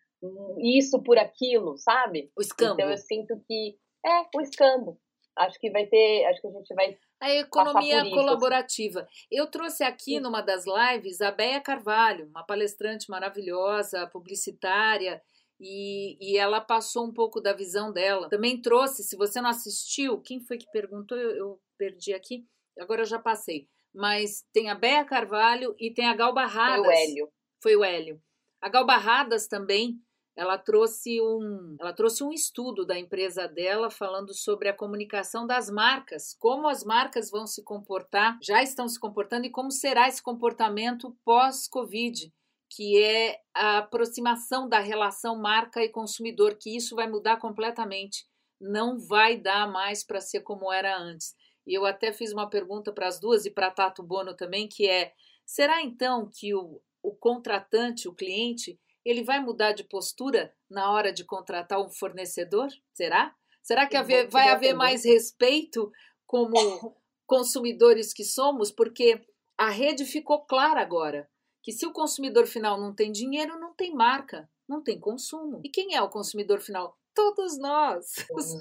isso 0.59 1.03
por 1.03 1.19
aquilo, 1.19 1.77
sabe? 1.77 2.31
O 2.37 2.41
escambo. 2.41 2.75
Então 2.75 2.91
eu 2.91 2.97
sinto 2.97 3.39
que 3.47 3.77
é 4.05 4.37
o 4.37 4.41
escambo. 4.41 4.99
Acho 5.37 5.59
que 5.59 5.71
vai 5.71 5.87
ter, 5.87 6.25
acho 6.27 6.41
que 6.41 6.47
a 6.47 6.53
gente 6.53 6.75
vai 6.75 6.97
a 7.21 7.35
economia 7.37 7.97
isso, 7.97 8.01
assim. 8.03 8.11
colaborativa. 8.11 9.09
Eu 9.31 9.47
trouxe 9.51 9.83
aqui 9.83 10.21
numa 10.21 10.43
das 10.43 10.65
lives 10.67 11.21
a 11.21 11.31
Béia 11.31 11.61
Carvalho, 11.61 12.27
uma 12.29 12.45
palestrante 12.45 13.11
maravilhosa, 13.11 14.07
publicitária, 14.09 15.23
e, 15.59 16.19
e, 16.21 16.37
ela 16.37 16.61
passou 16.61 17.07
um 17.07 17.13
pouco 17.13 17.41
da 17.41 17.53
visão 17.53 17.93
dela. 17.93 18.29
Também 18.29 18.61
trouxe, 18.61 19.03
se 19.03 19.17
você 19.17 19.41
não 19.41 19.49
assistiu, 19.49 20.21
quem 20.21 20.41
foi 20.41 20.59
que 20.59 20.71
perguntou? 20.71 21.17
Eu, 21.17 21.31
eu 21.31 21.61
perdi 21.79 22.13
aqui, 22.13 22.45
agora 22.79 23.03
eu 23.03 23.07
já 23.07 23.19
passei. 23.19 23.69
Mas 23.95 24.45
tem 24.53 24.71
a 24.71 24.75
Béia 24.75 25.05
Carvalho 25.05 25.75
e 25.79 25.93
tem 25.93 26.07
a 26.07 26.15
Gal 26.15 26.35
Barradas. 26.35 26.85
Foi 26.85 26.89
o 26.89 26.91
Hélio. 26.91 27.33
Foi 27.63 27.77
o 27.77 27.85
Hélio. 27.85 28.23
A 28.61 28.69
Gal 28.69 28.85
Barradas 28.85 29.47
também 29.47 30.01
ela 30.37 30.59
trouxe 30.59 31.21
um, 31.21 31.77
ela 31.79 31.93
trouxe 31.93 32.25
um 32.25 32.33
estudo 32.33 32.85
da 32.85 32.99
empresa 32.99 33.47
dela 33.47 33.89
falando 33.89 34.35
sobre 34.35 34.69
a 34.69 34.77
comunicação 34.77 35.47
das 35.47 35.71
marcas, 35.71 36.35
como 36.39 36.67
as 36.67 36.83
marcas 36.83 37.31
vão 37.31 37.47
se 37.47 37.63
comportar, 37.63 38.37
já 38.43 38.63
estão 38.63 38.89
se 38.89 38.99
comportando 38.99 39.47
e 39.47 39.51
como 39.51 39.71
será 39.71 40.09
esse 40.09 40.23
comportamento 40.23 41.17
pós-Covid, 41.25 42.33
que 42.69 43.01
é 43.01 43.39
a 43.55 43.79
aproximação 43.79 44.69
da 44.69 44.81
relação 44.81 45.41
marca 45.41 45.83
e 45.85 45.89
consumidor, 45.89 46.57
que 46.61 46.77
isso 46.77 46.97
vai 46.97 47.09
mudar 47.09 47.37
completamente, 47.37 48.27
não 48.61 48.99
vai 48.99 49.37
dar 49.37 49.71
mais 49.71 50.05
para 50.05 50.21
ser 50.21 50.41
como 50.41 50.73
era 50.73 50.99
antes. 50.99 51.35
E 51.67 51.75
eu 51.75 51.85
até 51.87 52.13
fiz 52.13 52.33
uma 52.33 52.49
pergunta 52.49 52.93
para 52.93 53.09
as 53.09 53.19
duas 53.19 53.47
e 53.47 53.51
para 53.51 53.71
Tato 53.71 54.03
Bono 54.03 54.35
também, 54.35 54.69
que 54.69 54.89
é: 54.89 55.13
será 55.45 55.83
então 55.83 56.31
que 56.33 56.55
o, 56.55 56.81
o 57.03 57.15
contratante, 57.15 58.09
o 58.09 58.15
cliente, 58.15 58.79
ele 59.05 59.23
vai 59.23 59.41
mudar 59.41 59.73
de 59.73 59.85
postura 59.85 60.55
na 60.69 60.91
hora 60.93 61.13
de 61.13 61.25
contratar 61.25 61.81
um 61.81 61.89
fornecedor? 61.89 62.69
Será? 62.93 63.35
Será 63.63 63.87
que 63.87 63.97
haver, 63.97 64.29
vai 64.29 64.51
haver 64.51 64.75
mais 64.75 65.05
respeito 65.05 65.91
como 66.27 66.55
consumidores 67.27 68.13
que 68.13 68.25
somos? 68.25 68.71
Porque 68.71 69.23
a 69.57 69.71
rede 69.71 70.05
ficou 70.05 70.45
clara 70.45 70.81
agora 70.81 71.29
que 71.63 71.73
se 71.73 71.87
o 71.87 71.93
consumidor 71.93 72.47
final 72.47 72.79
não 72.79 72.95
tem 72.95 73.11
dinheiro, 73.11 73.59
não 73.59 73.73
tem 73.73 73.95
marca, 73.95 74.51
não 74.69 74.83
tem 74.83 75.01
consumo. 75.01 75.63
E 75.65 75.71
quem 75.71 75.95
é 75.95 76.03
o 76.03 76.11
consumidor 76.11 76.61
final? 76.61 76.99
Todos 77.15 77.59
nós. 77.59 78.13
Os, 78.31 78.53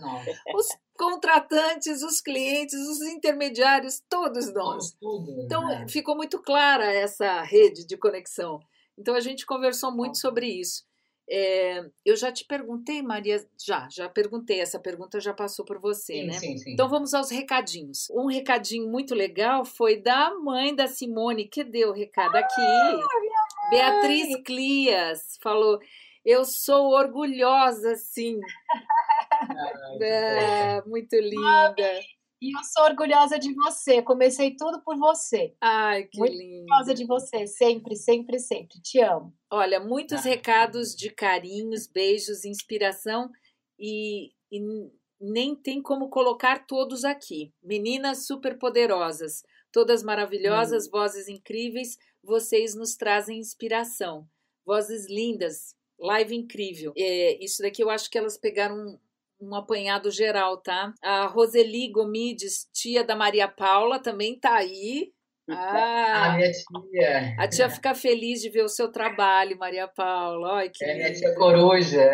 os 0.55 0.67
contratantes, 0.97 2.03
os 2.03 2.21
clientes, 2.21 2.79
os 2.87 3.01
intermediários, 3.01 4.01
todos 4.07 4.53
nós. 4.53 4.95
Então 5.45 5.65
né? 5.67 5.87
ficou 5.87 6.15
muito 6.15 6.39
clara 6.41 6.91
essa 6.91 7.41
rede 7.41 7.85
de 7.85 7.97
conexão. 7.97 8.59
Então 8.97 9.15
a 9.15 9.19
gente 9.19 9.45
conversou 9.45 9.91
muito 9.91 10.17
sobre 10.17 10.47
isso. 10.47 10.83
É, 11.29 11.85
eu 12.05 12.17
já 12.17 12.31
te 12.31 12.43
perguntei, 12.43 13.01
Maria, 13.01 13.43
já, 13.57 13.87
já 13.89 14.09
perguntei, 14.09 14.59
essa 14.59 14.77
pergunta 14.77 15.21
já 15.21 15.33
passou 15.33 15.63
por 15.63 15.79
você, 15.79 16.15
sim, 16.15 16.25
né? 16.25 16.33
Sim, 16.33 16.57
sim. 16.57 16.73
Então 16.73 16.89
vamos 16.89 17.13
aos 17.13 17.31
recadinhos. 17.31 18.09
Um 18.11 18.27
recadinho 18.27 18.89
muito 18.89 19.15
legal 19.15 19.63
foi 19.63 19.97
da 19.97 20.33
mãe 20.35 20.75
da 20.75 20.87
Simone, 20.87 21.47
que 21.47 21.63
deu 21.63 21.89
o 21.89 21.93
recado 21.93 22.35
aqui. 22.35 22.61
Ah, 22.61 23.69
Beatriz 23.69 24.35
Clias 24.43 25.37
falou: 25.41 25.79
Eu 26.25 26.43
sou 26.43 26.91
orgulhosa, 26.91 27.95
sim. 27.95 28.39
É, 30.01 30.81
muito 30.85 31.15
linda. 31.15 32.01
E 32.43 32.51
eu 32.57 32.63
sou 32.65 32.83
orgulhosa 32.83 33.39
de 33.39 33.53
você. 33.53 34.01
Comecei 34.01 34.53
tudo 34.53 34.81
por 34.83 34.97
você. 34.97 35.55
Ai, 35.61 36.03
que 36.03 36.19
Muito 36.19 36.33
lindo. 36.33 36.63
Orgulhosa 36.63 36.93
de 36.93 37.05
você, 37.05 37.47
sempre, 37.47 37.95
sempre, 37.95 38.37
sempre. 38.37 38.81
Te 38.81 38.99
amo. 38.99 39.33
Olha, 39.49 39.79
muitos 39.79 40.25
ah. 40.25 40.29
recados 40.29 40.93
de 40.93 41.09
carinhos, 41.09 41.87
beijos, 41.87 42.43
inspiração 42.43 43.29
e, 43.79 44.31
e 44.51 44.59
nem 45.21 45.55
tem 45.55 45.81
como 45.81 46.09
colocar 46.09 46.67
todos 46.67 47.05
aqui. 47.05 47.53
Meninas 47.63 48.27
super 48.27 48.59
poderosas, 48.59 49.41
todas 49.71 50.03
maravilhosas, 50.03 50.87
hum. 50.87 50.91
vozes 50.91 51.29
incríveis, 51.29 51.97
vocês 52.21 52.75
nos 52.75 52.97
trazem 52.97 53.39
inspiração. 53.39 54.27
Vozes 54.65 55.09
lindas, 55.09 55.75
live 55.97 56.35
incrível. 56.35 56.91
É, 56.97 57.41
isso 57.41 57.61
daqui 57.61 57.81
eu 57.81 57.89
acho 57.89 58.09
que 58.09 58.17
elas 58.17 58.37
pegaram 58.37 58.99
um 59.43 59.55
apanhado 59.55 60.09
geral, 60.09 60.57
tá? 60.57 60.93
A 61.01 61.27
Roseli 61.27 61.91
Gomides, 61.91 62.67
tia 62.73 63.03
da 63.03 63.15
Maria 63.15 63.47
Paula, 63.47 63.99
também 63.99 64.39
tá 64.39 64.55
aí. 64.55 65.11
Ah, 65.49 66.31
a 66.31 66.37
minha 66.37 66.51
tia. 66.51 67.35
A 67.37 67.47
tia 67.47 67.69
fica 67.69 67.93
feliz 67.93 68.41
de 68.41 68.49
ver 68.49 68.63
o 68.63 68.69
seu 68.69 68.89
trabalho, 68.91 69.57
Maria 69.57 69.87
Paula. 69.87 70.59
Ai, 70.59 70.69
que 70.69 70.85
é 70.85 70.95
minha 70.95 71.13
tia 71.13 71.35
coruja. 71.35 72.11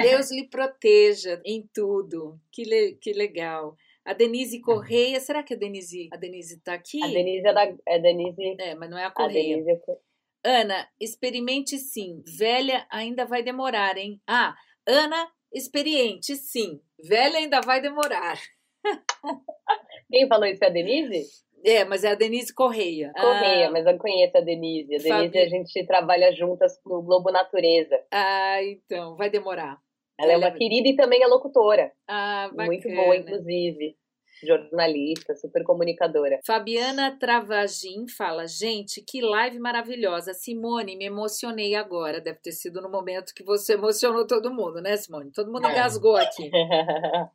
Deus 0.00 0.30
lhe 0.30 0.48
proteja 0.48 1.40
em 1.44 1.68
tudo. 1.74 2.38
Que, 2.52 2.62
le, 2.62 2.92
que 3.00 3.12
legal. 3.12 3.74
A 4.04 4.12
Denise 4.12 4.60
Correia, 4.60 5.20
será 5.20 5.42
que 5.42 5.54
a 5.54 5.56
Denise, 5.56 6.08
a 6.12 6.16
Denise 6.16 6.60
tá 6.60 6.74
aqui? 6.74 7.02
A 7.02 7.08
Denise 7.08 7.46
é 7.46 7.52
da 7.52 7.74
é 7.86 7.98
Denise. 7.98 8.56
É, 8.60 8.74
mas 8.74 8.88
não 8.88 8.96
é 8.96 9.04
a 9.04 9.10
Correia. 9.10 9.56
A 9.56 9.58
Denise 9.58 9.70
é... 9.72 10.60
Ana, 10.60 10.88
experimente 11.00 11.76
sim. 11.78 12.22
Velha 12.38 12.86
ainda 12.90 13.26
vai 13.26 13.42
demorar, 13.42 13.98
hein? 13.98 14.20
Ah, 14.26 14.54
Ana 14.86 15.28
Experiente, 15.52 16.36
sim. 16.36 16.80
Velha 17.02 17.38
ainda 17.38 17.60
vai 17.60 17.80
demorar. 17.80 18.38
Quem 20.10 20.28
falou 20.28 20.46
isso 20.46 20.62
é 20.62 20.66
a 20.66 20.70
Denise? 20.70 21.26
É, 21.64 21.84
mas 21.84 22.04
é 22.04 22.10
a 22.10 22.14
Denise 22.14 22.54
Correia. 22.54 23.12
Correia, 23.14 23.68
ah, 23.68 23.70
mas 23.70 23.86
eu 23.86 23.98
conheço 23.98 24.36
a 24.36 24.40
Denise. 24.40 24.94
A 24.94 24.98
Denise 24.98 25.08
Fabi... 25.08 25.38
a 25.38 25.48
gente 25.48 25.86
trabalha 25.86 26.32
juntas 26.32 26.78
no 26.86 27.02
Globo 27.02 27.30
Natureza. 27.30 28.00
Ah, 28.12 28.62
então, 28.62 29.16
vai 29.16 29.28
demorar. 29.28 29.78
Ela 30.18 30.32
Ela 30.32 30.44
é 30.44 30.48
uma 30.48 30.56
querida 30.56 30.88
e 30.88 30.96
também 30.96 31.22
é 31.22 31.26
locutora. 31.26 31.92
Ah, 32.06 32.48
bacana. 32.50 32.66
Muito 32.66 32.88
boa, 32.88 33.16
inclusive 33.16 33.96
jornalista, 34.42 35.34
super 35.34 35.64
comunicadora. 35.64 36.40
Fabiana 36.44 37.16
Travagin 37.18 38.06
fala: 38.08 38.46
gente, 38.46 39.02
que 39.02 39.20
live 39.20 39.58
maravilhosa. 39.58 40.34
Simone, 40.34 40.96
me 40.96 41.06
emocionei 41.06 41.74
agora. 41.74 42.20
Deve 42.20 42.38
ter 42.40 42.52
sido 42.52 42.80
no 42.80 42.90
momento 42.90 43.34
que 43.34 43.44
você 43.44 43.74
emocionou 43.78 44.26
todo 44.26 44.52
mundo, 44.52 44.80
né, 44.80 44.96
Simone? 44.96 45.30
Todo 45.32 45.52
mundo 45.52 45.66
é. 45.66 45.72
engasgou 45.72 46.16
aqui. 46.16 46.48
uh, 46.48 47.30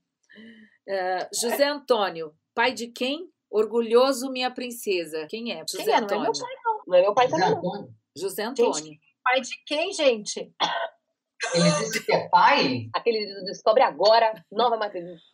José 1.33 1.67
Antônio, 1.67 2.33
pai 2.53 2.73
de 2.73 2.87
quem? 2.87 3.29
Orgulhoso, 3.49 4.31
minha 4.31 4.49
princesa. 4.49 5.27
Quem 5.29 5.51
é? 5.51 5.63
José 5.69 5.83
quem 5.83 5.93
é? 5.93 5.97
Antônio. 5.97 6.23
Não 6.23 6.25
é 6.25 6.31
meu 6.31 6.33
pai, 6.33 6.55
não. 6.63 6.83
Não 6.87 6.95
é 6.95 7.01
meu 7.01 7.13
pai 7.13 7.27
também. 7.27 7.95
José 8.15 8.43
Antônio. 8.43 8.73
Gente, 8.73 8.99
pai 9.23 9.41
de 9.41 9.63
quem, 9.65 9.93
gente? 9.93 10.51
Ele 11.53 11.69
disse 11.79 12.05
que 12.05 12.13
é 12.13 12.27
pai? 12.29 12.87
Aquele 12.93 13.25
descobre 13.45 13.83
agora, 13.83 14.33
nova 14.51 14.77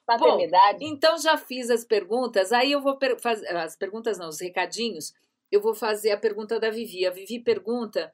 paternidade. 0.06 0.80
Bom, 0.80 0.88
então 0.88 1.18
já 1.18 1.38
fiz 1.38 1.70
as 1.70 1.84
perguntas, 1.84 2.52
aí 2.52 2.72
eu 2.72 2.82
vou 2.82 2.98
fazer 3.22 3.56
as 3.56 3.76
perguntas 3.76 4.18
não, 4.18 4.30
os 4.30 4.40
recadinhos. 4.40 5.14
Eu 5.52 5.62
vou 5.62 5.74
fazer 5.74 6.12
a 6.12 6.18
pergunta 6.18 6.60
da 6.60 6.70
Vivi. 6.70 7.08
A 7.08 7.12
Vivi 7.12 7.40
pergunta 7.40 8.14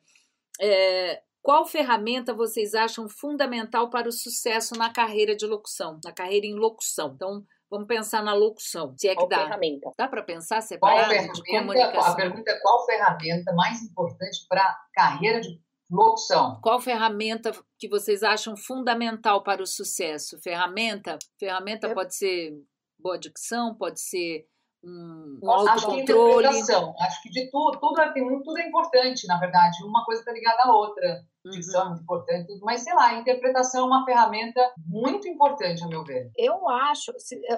é, 0.62 1.22
qual 1.42 1.66
ferramenta 1.66 2.34
vocês 2.34 2.74
acham 2.74 3.08
fundamental 3.08 3.90
para 3.90 4.10
o 4.10 4.12
sucesso 4.12 4.76
na 4.76 4.92
carreira 4.92 5.36
de 5.36 5.46
locução, 5.46 6.00
na 6.04 6.12
carreira 6.12 6.48
em 6.48 6.56
locução? 6.56 7.12
Então, 7.14 7.44
vamos 7.70 7.88
pensar 7.88 8.24
na 8.24 8.34
locução, 8.34 8.96
se 8.98 9.08
é 9.08 9.12
que 9.12 9.18
qual 9.18 9.28
dá. 9.28 9.44
Ferramenta? 9.44 9.92
Dá 9.98 10.08
para 10.08 10.24
pensar 10.24 10.62
separado 10.62 11.14
qual 11.14 11.34
de 11.34 11.44
comunicação? 11.44 12.14
A 12.14 12.16
pergunta 12.16 12.52
é 12.52 12.60
qual 12.60 12.86
ferramenta 12.86 13.54
mais 13.54 13.82
importante 13.84 14.46
para 14.50 14.64
a 14.64 14.88
carreira 14.94 15.42
de 15.42 15.60
Locução. 15.90 16.60
Qual 16.62 16.82
ferramenta 16.82 17.52
que 17.78 17.88
vocês 17.88 18.24
acham 18.24 18.58
fundamental 18.58 19.44
para 19.44 19.62
o 19.62 19.68
sucesso? 19.68 20.40
Ferramenta? 20.42 21.18
Ferramenta 21.40 21.88
é. 21.88 21.94
pode 21.94 22.16
ser 22.16 22.54
boa 22.98 23.18
dicção, 23.18 23.76
pode 23.76 24.02
ser 24.02 24.48
um, 24.86 25.40
um 25.42 25.52
autocontrole. 25.52 26.46
Acho 26.46 26.66
que 26.66 27.04
Acho 27.04 27.24
que 27.24 27.30
de 27.30 27.50
tudo, 27.50 27.80
tudo 27.80 28.02
é, 28.02 28.14
tudo 28.14 28.58
é 28.60 28.68
importante, 28.68 29.28
na 29.28 29.40
verdade. 29.40 29.84
Uma 29.84 30.06
coisa 30.06 30.22
está 30.22 30.32
ligada 30.32 30.64
à 30.64 30.74
outra. 30.74 31.26
Dicção 31.46 31.82
uhum. 31.82 31.86
é 31.86 31.90
muito 31.90 32.04
importante, 32.04 32.48
tudo. 32.48 32.66
Mas, 32.66 32.82
sei 32.82 32.94
lá, 32.94 33.10
a 33.10 33.20
interpretação 33.20 33.84
é 33.84 33.88
uma 33.88 34.06
ferramenta 34.06 34.62
muito 34.88 35.28
importante, 35.28 35.84
a 35.84 35.88
meu 35.88 36.04
ver. 36.04 36.32
Eu 36.36 36.68
acho. 36.70 37.12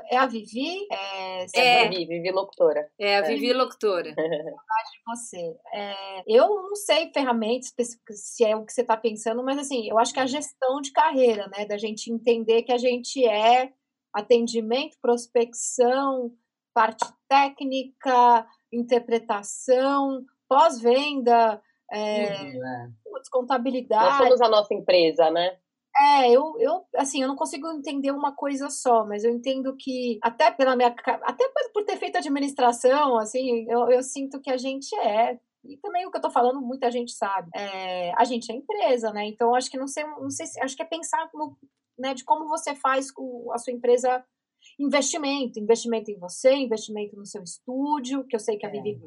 É 0.10 0.18
a 0.18 0.26
Vivi? 0.26 0.88
É, 0.91 1.45
é. 1.56 1.86
a 1.86 1.90
Vivi, 1.90 2.06
Vivi 2.06 2.32
Locutora. 2.32 2.90
É 2.99 3.18
a 3.18 3.22
Vivi 3.22 3.52
é. 3.52 3.54
Locutora. 3.54 4.12
de 4.14 5.02
você. 5.06 5.56
É, 5.74 6.24
eu 6.28 6.48
não 6.48 6.76
sei 6.76 7.12
ferramentas 7.14 7.74
se 8.12 8.44
é 8.44 8.56
o 8.56 8.66
que 8.66 8.74
você 8.74 8.82
está 8.82 8.98
pensando, 8.98 9.44
mas 9.44 9.58
assim, 9.58 9.88
eu 9.90 9.98
acho 9.98 10.14
que 10.14 10.20
a 10.20 10.26
gestão 10.26 10.82
de 10.82 10.91
carreira, 10.91 11.49
né? 11.56 11.66
Da 11.66 11.78
gente 11.78 12.12
entender 12.12 12.64
que 12.64 12.74
a 12.74 12.78
gente 12.78 13.26
é 13.26 13.72
atendimento, 14.14 14.98
prospecção, 15.02 16.32
parte 16.78 17.12
técnica, 17.28 18.45
interpretação, 18.72 20.24
pós-venda, 20.48 21.60
é, 21.91 22.44
uhum, 22.44 22.68
é. 22.68 22.91
contabilidade. 23.32 24.06
Nós 24.06 24.18
somos 24.18 24.41
a 24.41 24.48
nossa 24.48 24.76
empresa, 24.76 25.32
né? 25.32 25.58
É, 25.99 26.30
eu, 26.30 26.56
eu, 26.60 26.86
assim, 26.95 27.24
eu 27.24 27.28
não 27.28 27.36
consigo 27.36 27.68
entender 27.72 28.12
uma 28.12 28.36
coisa 28.36 28.70
só, 28.70 29.04
mas 29.04 29.24
eu 29.24 29.32
entendo 29.32 29.76
que, 29.76 30.20
até 30.22 30.52
pela 30.52 30.76
minha, 30.76 30.94
até 31.24 31.52
por 31.74 31.84
ter 31.84 31.98
feito 31.98 32.20
administração, 32.20 33.18
assim, 33.18 33.66
eu, 33.68 33.90
eu 33.90 34.04
sinto 34.04 34.40
que 34.40 34.52
a 34.52 34.58
gente 34.58 34.95
é, 34.99 35.40
e 35.66 35.78
também 35.78 36.06
o 36.06 36.12
que 36.12 36.18
eu 36.18 36.22
tô 36.22 36.30
falando, 36.30 36.62
muita 36.62 36.91
gente 36.91 37.12
sabe, 37.14 37.49
é, 37.56 38.14
a 38.16 38.24
gente 38.24 38.52
é 38.52 38.56
empresa, 38.56 39.12
né, 39.12 39.26
então 39.26 39.56
acho 39.56 39.72
que 39.72 39.80
não 39.80 39.88
sei, 39.88 40.04
não 40.04 40.30
sei 40.30 40.45
se, 40.45 40.62
acho 40.62 40.76
que 40.76 40.84
é 40.84 40.86
pensar 40.86 41.28
no, 41.34 41.58
né, 41.98 42.14
de 42.14 42.24
como 42.24 42.48
você 42.48 42.76
faz 42.76 43.10
com 43.10 43.52
a 43.52 43.58
sua 43.58 43.74
empresa 43.74 44.24
investimento, 44.80 45.60
investimento 45.60 46.12
em 46.12 46.18
você, 46.18 46.54
investimento 46.54 47.16
no 47.16 47.26
seu 47.26 47.44
estúdio, 47.44 48.26
que 48.26 48.36
eu 48.36 48.40
sei 48.40 48.58
que 48.58 48.66
a 48.66 48.70
Vivi... 48.70 48.99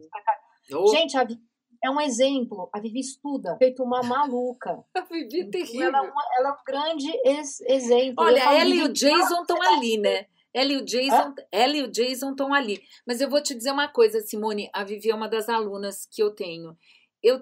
É. 0.71 0.87
Gente, 0.93 1.17
a 1.17 1.25
Vivi 1.25 1.41
é 1.83 1.91
um 1.91 2.01
exemplo. 2.01 2.69
A 2.73 2.81
Vivi 2.81 3.01
estuda, 3.01 3.57
feito 3.59 3.83
uma 3.83 4.03
maluca. 4.03 4.85
A 4.95 5.01
Vivi 5.03 5.41
é 5.41 5.51
terrível. 5.51 5.89
Ela 5.89 6.07
é, 6.07 6.39
ela 6.39 6.49
é 6.49 6.53
um 6.53 6.65
grande 6.67 7.11
ex 7.25 7.61
exemplo. 7.63 8.25
Olha, 8.25 8.41
ela 8.41 8.71
e 8.71 8.83
o 8.83 8.93
Jason 8.93 9.41
estão 9.41 9.61
ali, 9.63 9.97
né? 9.97 10.27
Ela 10.53 10.73
e 10.73 10.77
o 10.77 10.85
Jason, 10.85 11.35
ela 11.51 11.77
e 11.77 11.83
o 11.83 11.91
Jason 11.91 12.33
estão 12.33 12.53
ali. 12.53 12.83
Mas 13.07 13.21
eu 13.21 13.31
vou 13.31 13.43
te 13.43 13.55
dizer 13.55 13.71
uma 13.71 13.89
coisa, 13.89 14.21
Simone, 14.21 14.69
a 14.73 14.83
Vivi 14.83 15.11
é 15.11 15.15
uma 15.15 15.29
das 15.29 15.49
alunas 15.49 16.07
que 16.07 16.23
eu 16.23 16.35
tenho. 16.35 16.77
Eu 17.23 17.41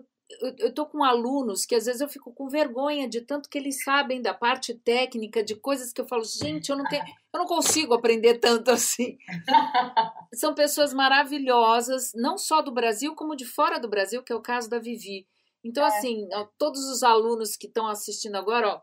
eu 0.59 0.69
estou 0.69 0.87
com 0.87 1.03
alunos 1.03 1.65
que 1.65 1.75
às 1.75 1.87
vezes 1.87 2.01
eu 2.01 2.09
fico 2.09 2.33
com 2.33 2.49
vergonha 2.49 3.09
de 3.09 3.23
tanto 3.23 3.49
que 3.49 3.57
eles 3.57 3.83
sabem 3.83 4.21
da 4.21 4.35
parte 4.35 4.75
técnica, 4.75 5.43
de 5.43 5.57
coisas 5.57 5.93
que 5.93 6.01
eu 6.01 6.07
falo, 6.07 6.23
gente, 6.25 6.69
eu 6.69 6.77
não 6.77 6.85
tenho, 6.85 7.03
eu 7.33 7.39
não 7.39 7.47
consigo 7.47 7.95
aprender 7.95 8.39
tanto 8.39 8.71
assim. 8.71 9.17
São 10.35 10.55
pessoas 10.55 10.93
maravilhosas, 10.93 12.13
não 12.15 12.37
só 12.37 12.61
do 12.61 12.73
Brasil, 12.73 13.15
como 13.15 13.35
de 13.35 13.47
fora 13.47 13.79
do 13.79 13.89
Brasil, 13.89 14.23
que 14.23 14.33
é 14.33 14.37
o 14.37 14.43
caso 14.43 14.69
da 14.69 14.79
Vivi. 14.79 15.27
Então, 15.65 15.85
é. 15.85 15.89
assim, 15.89 16.29
todos 16.59 16.85
os 16.89 17.03
alunos 17.03 17.57
que 17.57 17.67
estão 17.67 17.87
assistindo 17.87 18.37
agora, 18.37 18.69
ó, 18.69 18.81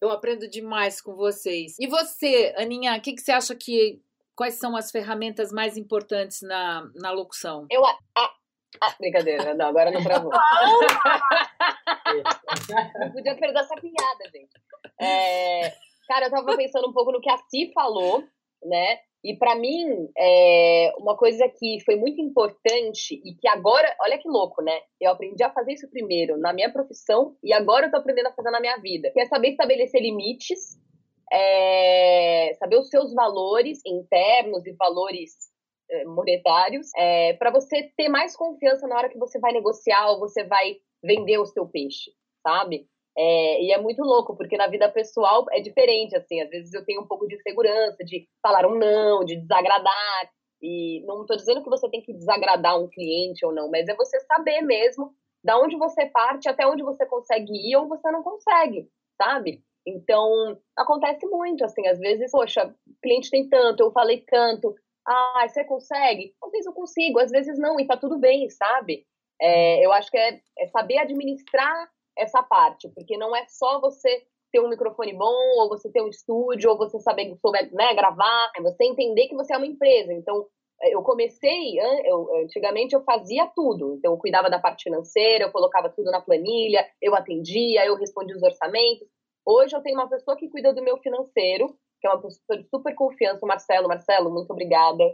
eu 0.00 0.10
aprendo 0.10 0.48
demais 0.48 1.00
com 1.00 1.14
vocês. 1.14 1.76
E 1.78 1.86
você, 1.86 2.54
Aninha, 2.56 2.96
o 2.96 3.00
que, 3.00 3.12
que 3.12 3.22
você 3.22 3.32
acha 3.32 3.54
que. 3.54 4.00
Quais 4.34 4.54
são 4.54 4.74
as 4.74 4.90
ferramentas 4.90 5.52
mais 5.52 5.76
importantes 5.76 6.40
na, 6.40 6.90
na 6.94 7.10
locução? 7.10 7.66
Eu, 7.70 7.84
a, 7.84 7.98
ah, 8.80 8.94
brincadeira, 8.98 9.54
não, 9.54 9.66
agora 9.66 9.90
não 9.90 10.02
travou. 10.02 10.30
não 13.00 13.12
podia 13.12 13.36
perder 13.36 13.60
essa 13.60 13.74
piada, 13.74 14.30
gente. 14.32 14.50
É, 15.00 15.72
cara, 16.06 16.26
eu 16.26 16.30
tava 16.30 16.56
pensando 16.56 16.88
um 16.88 16.92
pouco 16.92 17.12
no 17.12 17.20
que 17.20 17.30
a 17.30 17.38
Si 17.38 17.72
falou, 17.74 18.22
né? 18.64 19.00
E 19.22 19.36
para 19.36 19.54
mim, 19.54 20.08
é, 20.16 20.94
uma 20.98 21.14
coisa 21.14 21.46
que 21.48 21.78
foi 21.84 21.96
muito 21.96 22.22
importante 22.22 23.20
e 23.22 23.34
que 23.34 23.46
agora, 23.48 23.94
olha 24.00 24.16
que 24.16 24.28
louco, 24.28 24.62
né? 24.62 24.80
Eu 24.98 25.10
aprendi 25.10 25.42
a 25.42 25.52
fazer 25.52 25.74
isso 25.74 25.90
primeiro 25.90 26.38
na 26.38 26.54
minha 26.54 26.72
profissão 26.72 27.36
e 27.44 27.52
agora 27.52 27.86
eu 27.86 27.90
tô 27.90 27.98
aprendendo 27.98 28.28
a 28.28 28.32
fazer 28.32 28.50
na 28.50 28.60
minha 28.60 28.78
vida, 28.78 29.10
que 29.10 29.20
é 29.20 29.26
saber 29.26 29.50
estabelecer 29.50 30.00
limites, 30.00 30.78
é, 31.30 32.54
saber 32.58 32.78
os 32.78 32.88
seus 32.88 33.12
valores 33.12 33.80
internos 33.84 34.66
e 34.66 34.72
valores 34.72 35.49
monetários, 36.06 36.88
é, 36.96 37.34
para 37.34 37.50
você 37.50 37.90
ter 37.96 38.08
mais 38.08 38.36
confiança 38.36 38.86
na 38.86 38.96
hora 38.96 39.08
que 39.08 39.18
você 39.18 39.38
vai 39.38 39.52
negociar 39.52 40.10
ou 40.10 40.20
você 40.20 40.44
vai 40.44 40.76
vender 41.02 41.38
o 41.38 41.46
seu 41.46 41.66
peixe, 41.66 42.10
sabe? 42.46 42.86
É, 43.16 43.62
e 43.62 43.72
é 43.72 43.78
muito 43.78 44.02
louco, 44.02 44.36
porque 44.36 44.56
na 44.56 44.68
vida 44.68 44.88
pessoal 44.88 45.44
é 45.50 45.60
diferente, 45.60 46.16
assim, 46.16 46.40
às 46.40 46.48
vezes 46.48 46.72
eu 46.72 46.84
tenho 46.84 47.02
um 47.02 47.06
pouco 47.06 47.26
de 47.26 47.40
segurança, 47.42 48.04
de 48.04 48.26
falar 48.42 48.66
um 48.66 48.78
não, 48.78 49.24
de 49.24 49.36
desagradar, 49.36 50.30
e 50.62 51.02
não 51.06 51.22
estou 51.22 51.36
dizendo 51.36 51.62
que 51.62 51.70
você 51.70 51.88
tem 51.88 52.02
que 52.02 52.12
desagradar 52.12 52.78
um 52.78 52.88
cliente 52.88 53.44
ou 53.44 53.52
não, 53.52 53.70
mas 53.70 53.88
é 53.88 53.94
você 53.94 54.20
saber 54.20 54.60
mesmo 54.60 55.12
da 55.42 55.58
onde 55.58 55.76
você 55.76 56.06
parte, 56.06 56.48
até 56.48 56.66
onde 56.66 56.82
você 56.82 57.06
consegue 57.06 57.52
ir 57.52 57.76
ou 57.76 57.88
você 57.88 58.10
não 58.10 58.22
consegue, 58.22 58.88
sabe? 59.20 59.62
Então, 59.86 60.58
acontece 60.76 61.26
muito, 61.26 61.64
assim, 61.64 61.86
às 61.88 61.98
vezes, 61.98 62.30
poxa, 62.30 62.74
cliente 63.02 63.30
tem 63.30 63.48
tanto, 63.48 63.82
eu 63.82 63.90
falei 63.90 64.22
tanto, 64.26 64.74
ah, 65.06 65.46
você 65.48 65.64
consegue? 65.64 66.34
Às 66.42 66.50
vezes 66.50 66.66
eu 66.66 66.72
consigo, 66.72 67.18
às 67.18 67.30
vezes 67.30 67.58
não, 67.58 67.78
e 67.80 67.86
tá 67.86 67.96
tudo 67.96 68.18
bem, 68.18 68.48
sabe? 68.50 69.06
É, 69.40 69.84
eu 69.84 69.92
acho 69.92 70.10
que 70.10 70.18
é, 70.18 70.40
é 70.58 70.66
saber 70.68 70.98
administrar 70.98 71.90
essa 72.16 72.42
parte, 72.42 72.88
porque 72.90 73.16
não 73.16 73.34
é 73.34 73.46
só 73.48 73.80
você 73.80 74.26
ter 74.52 74.60
um 74.60 74.68
microfone 74.68 75.14
bom, 75.14 75.60
ou 75.60 75.68
você 75.68 75.90
ter 75.90 76.02
um 76.02 76.08
estúdio, 76.08 76.70
ou 76.70 76.76
você 76.76 76.98
saber 77.00 77.36
né, 77.72 77.94
gravar, 77.94 78.52
é 78.56 78.60
você 78.60 78.84
entender 78.84 79.28
que 79.28 79.34
você 79.34 79.54
é 79.54 79.56
uma 79.56 79.66
empresa. 79.66 80.12
Então, 80.12 80.46
é, 80.82 80.94
eu 80.94 81.02
comecei, 81.02 81.78
eu, 82.04 82.42
antigamente 82.42 82.94
eu 82.94 83.02
fazia 83.02 83.46
tudo. 83.54 83.94
Então, 83.96 84.12
eu 84.12 84.18
cuidava 84.18 84.50
da 84.50 84.58
parte 84.58 84.84
financeira, 84.84 85.44
eu 85.44 85.52
colocava 85.52 85.88
tudo 85.88 86.10
na 86.10 86.20
planilha, 86.20 86.86
eu 87.00 87.14
atendia, 87.14 87.86
eu 87.86 87.96
respondia 87.96 88.36
os 88.36 88.42
orçamentos. 88.42 89.06
Hoje 89.46 89.74
eu 89.74 89.82
tenho 89.82 89.98
uma 89.98 90.08
pessoa 90.08 90.36
que 90.36 90.48
cuida 90.48 90.72
do 90.72 90.82
meu 90.82 90.98
financeiro, 90.98 91.74
que 92.00 92.06
é 92.06 92.10
uma 92.10 92.20
pessoa 92.20 92.58
de 92.58 92.68
super 92.68 92.94
confiança, 92.94 93.44
o 93.44 93.48
Marcelo. 93.48 93.88
Marcelo, 93.88 94.30
muito 94.30 94.50
obrigada. 94.50 95.04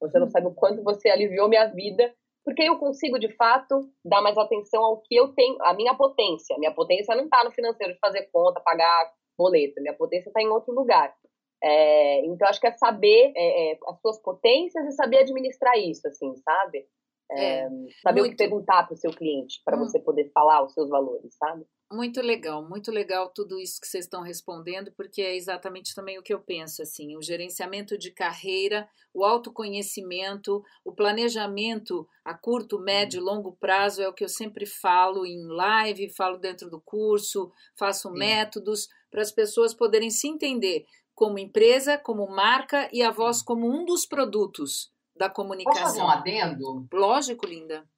Você 0.00 0.18
não 0.18 0.28
sabe 0.28 0.46
o 0.46 0.54
quanto 0.54 0.82
você 0.82 1.08
aliviou 1.08 1.48
minha 1.48 1.66
vida, 1.66 2.14
porque 2.44 2.62
eu 2.62 2.78
consigo, 2.78 3.18
de 3.18 3.34
fato, 3.34 3.88
dar 4.04 4.20
mais 4.20 4.36
atenção 4.36 4.84
ao 4.84 5.00
que 5.00 5.14
eu 5.14 5.28
tenho, 5.34 5.56
a 5.62 5.72
minha 5.72 5.94
potência. 5.94 6.56
Minha 6.58 6.72
potência 6.72 7.14
não 7.14 7.24
está 7.24 7.42
no 7.42 7.52
financeiro 7.52 7.94
de 7.94 7.98
fazer 7.98 8.28
conta, 8.30 8.60
pagar 8.60 9.12
boleto. 9.36 9.80
Minha 9.80 9.94
potência 9.94 10.28
está 10.28 10.42
em 10.42 10.48
outro 10.48 10.74
lugar. 10.74 11.14
É, 11.62 12.26
então, 12.26 12.46
acho 12.46 12.60
que 12.60 12.66
é 12.66 12.72
saber 12.72 13.32
é, 13.34 13.72
é, 13.72 13.78
as 13.88 13.98
suas 14.00 14.20
potências 14.20 14.84
e 14.86 14.92
saber 14.92 15.20
administrar 15.20 15.78
isso, 15.78 16.06
assim, 16.06 16.36
sabe? 16.36 16.86
É, 17.30 17.60
é 17.60 17.68
saber 18.02 18.20
muito... 18.20 18.34
o 18.34 18.36
que 18.36 18.36
perguntar 18.36 18.82
para 18.86 18.92
o 18.92 18.98
seu 18.98 19.10
cliente, 19.10 19.62
para 19.64 19.76
hum. 19.76 19.80
você 19.80 19.98
poder 19.98 20.30
falar 20.34 20.62
os 20.62 20.74
seus 20.74 20.90
valores, 20.90 21.34
sabe? 21.36 21.64
Muito 21.94 22.20
legal, 22.20 22.68
muito 22.68 22.90
legal 22.90 23.30
tudo 23.30 23.60
isso 23.60 23.80
que 23.80 23.86
vocês 23.86 24.04
estão 24.04 24.20
respondendo, 24.20 24.92
porque 24.96 25.22
é 25.22 25.36
exatamente 25.36 25.94
também 25.94 26.18
o 26.18 26.22
que 26.22 26.34
eu 26.34 26.40
penso, 26.40 26.82
assim, 26.82 27.16
o 27.16 27.22
gerenciamento 27.22 27.96
de 27.96 28.10
carreira, 28.10 28.88
o 29.12 29.24
autoconhecimento, 29.24 30.60
o 30.84 30.92
planejamento 30.92 32.04
a 32.24 32.34
curto, 32.34 32.80
médio, 32.80 33.20
uhum. 33.20 33.26
longo 33.26 33.52
prazo 33.52 34.02
é 34.02 34.08
o 34.08 34.12
que 34.12 34.24
eu 34.24 34.28
sempre 34.28 34.66
falo 34.66 35.24
em 35.24 35.46
live, 35.46 36.12
falo 36.16 36.36
dentro 36.36 36.68
do 36.68 36.80
curso, 36.80 37.52
faço 37.78 38.08
Sim. 38.10 38.18
métodos 38.18 38.88
para 39.08 39.22
as 39.22 39.30
pessoas 39.30 39.72
poderem 39.72 40.10
se 40.10 40.26
entender 40.26 40.84
como 41.14 41.38
empresa, 41.38 41.96
como 41.96 42.26
marca 42.26 42.88
e 42.92 43.02
a 43.02 43.12
voz 43.12 43.40
como 43.40 43.68
um 43.68 43.84
dos 43.84 44.04
produtos 44.04 44.92
da 45.16 45.30
comunicação. 45.30 45.80
Posso 45.80 45.94
fazer 45.94 46.02
um 46.02 46.10
adendo? 46.10 46.88
Lógico, 46.92 47.46
linda. 47.46 47.88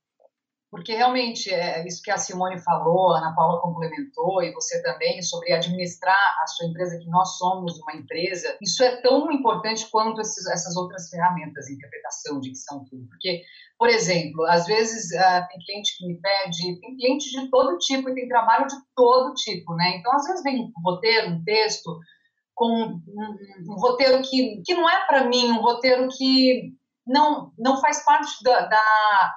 Porque 0.71 0.95
realmente 0.95 1.49
é 1.53 1.87
isso 1.87 2.03
que 2.03 2.11
a 2.11 2.19
Simone 2.19 2.59
falou, 2.59 3.13
a 3.13 3.19
Ana 3.19 3.35
Paula 3.35 3.61
complementou 3.61 4.43
e 4.43 4.53
você 4.53 4.83
também 4.83 5.23
sobre 5.23 5.53
administrar 5.53 6.37
a 6.43 6.47
sua 6.49 6.67
empresa, 6.67 6.99
que 6.99 7.09
nós 7.09 7.39
somos 7.39 7.79
uma 7.79 7.95
empresa. 7.95 8.57
Isso 8.61 8.83
é 8.83 9.01
tão 9.01 9.31
importante 9.31 9.89
quanto 9.91 10.21
esses, 10.21 10.45
essas 10.49 10.77
outras 10.77 11.09
ferramentas, 11.09 11.71
interpretação, 11.71 12.41
dicção, 12.41 12.85
tudo. 12.91 13.07
Porque, 13.09 13.43
por 13.79 13.89
exemplo, 13.89 14.45
às 14.47 14.67
vezes 14.67 15.13
uh, 15.13 15.47
tem 15.49 15.61
cliente 15.65 15.97
que 15.97 16.07
me 16.07 16.21
pede, 16.21 16.81
tem 16.81 16.97
cliente 16.97 17.31
de 17.31 17.49
todo 17.49 17.79
tipo 17.79 18.11
e 18.11 18.15
tem 18.15 18.29
trabalho 18.29 18.67
de 18.67 18.77
todo 18.97 19.35
tipo, 19.35 19.73
né? 19.77 19.99
Então, 19.99 20.13
às 20.15 20.27
vezes 20.27 20.43
vem 20.43 20.63
um 20.63 20.73
roteiro, 20.85 21.31
um 21.31 21.45
texto 21.45 21.97
com 22.57 22.67
um, 22.67 23.03
um, 23.07 23.73
um 23.73 23.77
roteiro 23.77 24.21
que, 24.23 24.63
que 24.65 24.75
não 24.75 24.91
é 24.91 25.07
para 25.07 25.29
mim, 25.29 25.51
um 25.53 25.61
roteiro 25.61 26.09
que 26.09 26.73
não, 27.07 27.53
não 27.57 27.81
faz 27.81 28.05
parte 28.05 28.43
da, 28.43 28.67
da, 28.67 29.35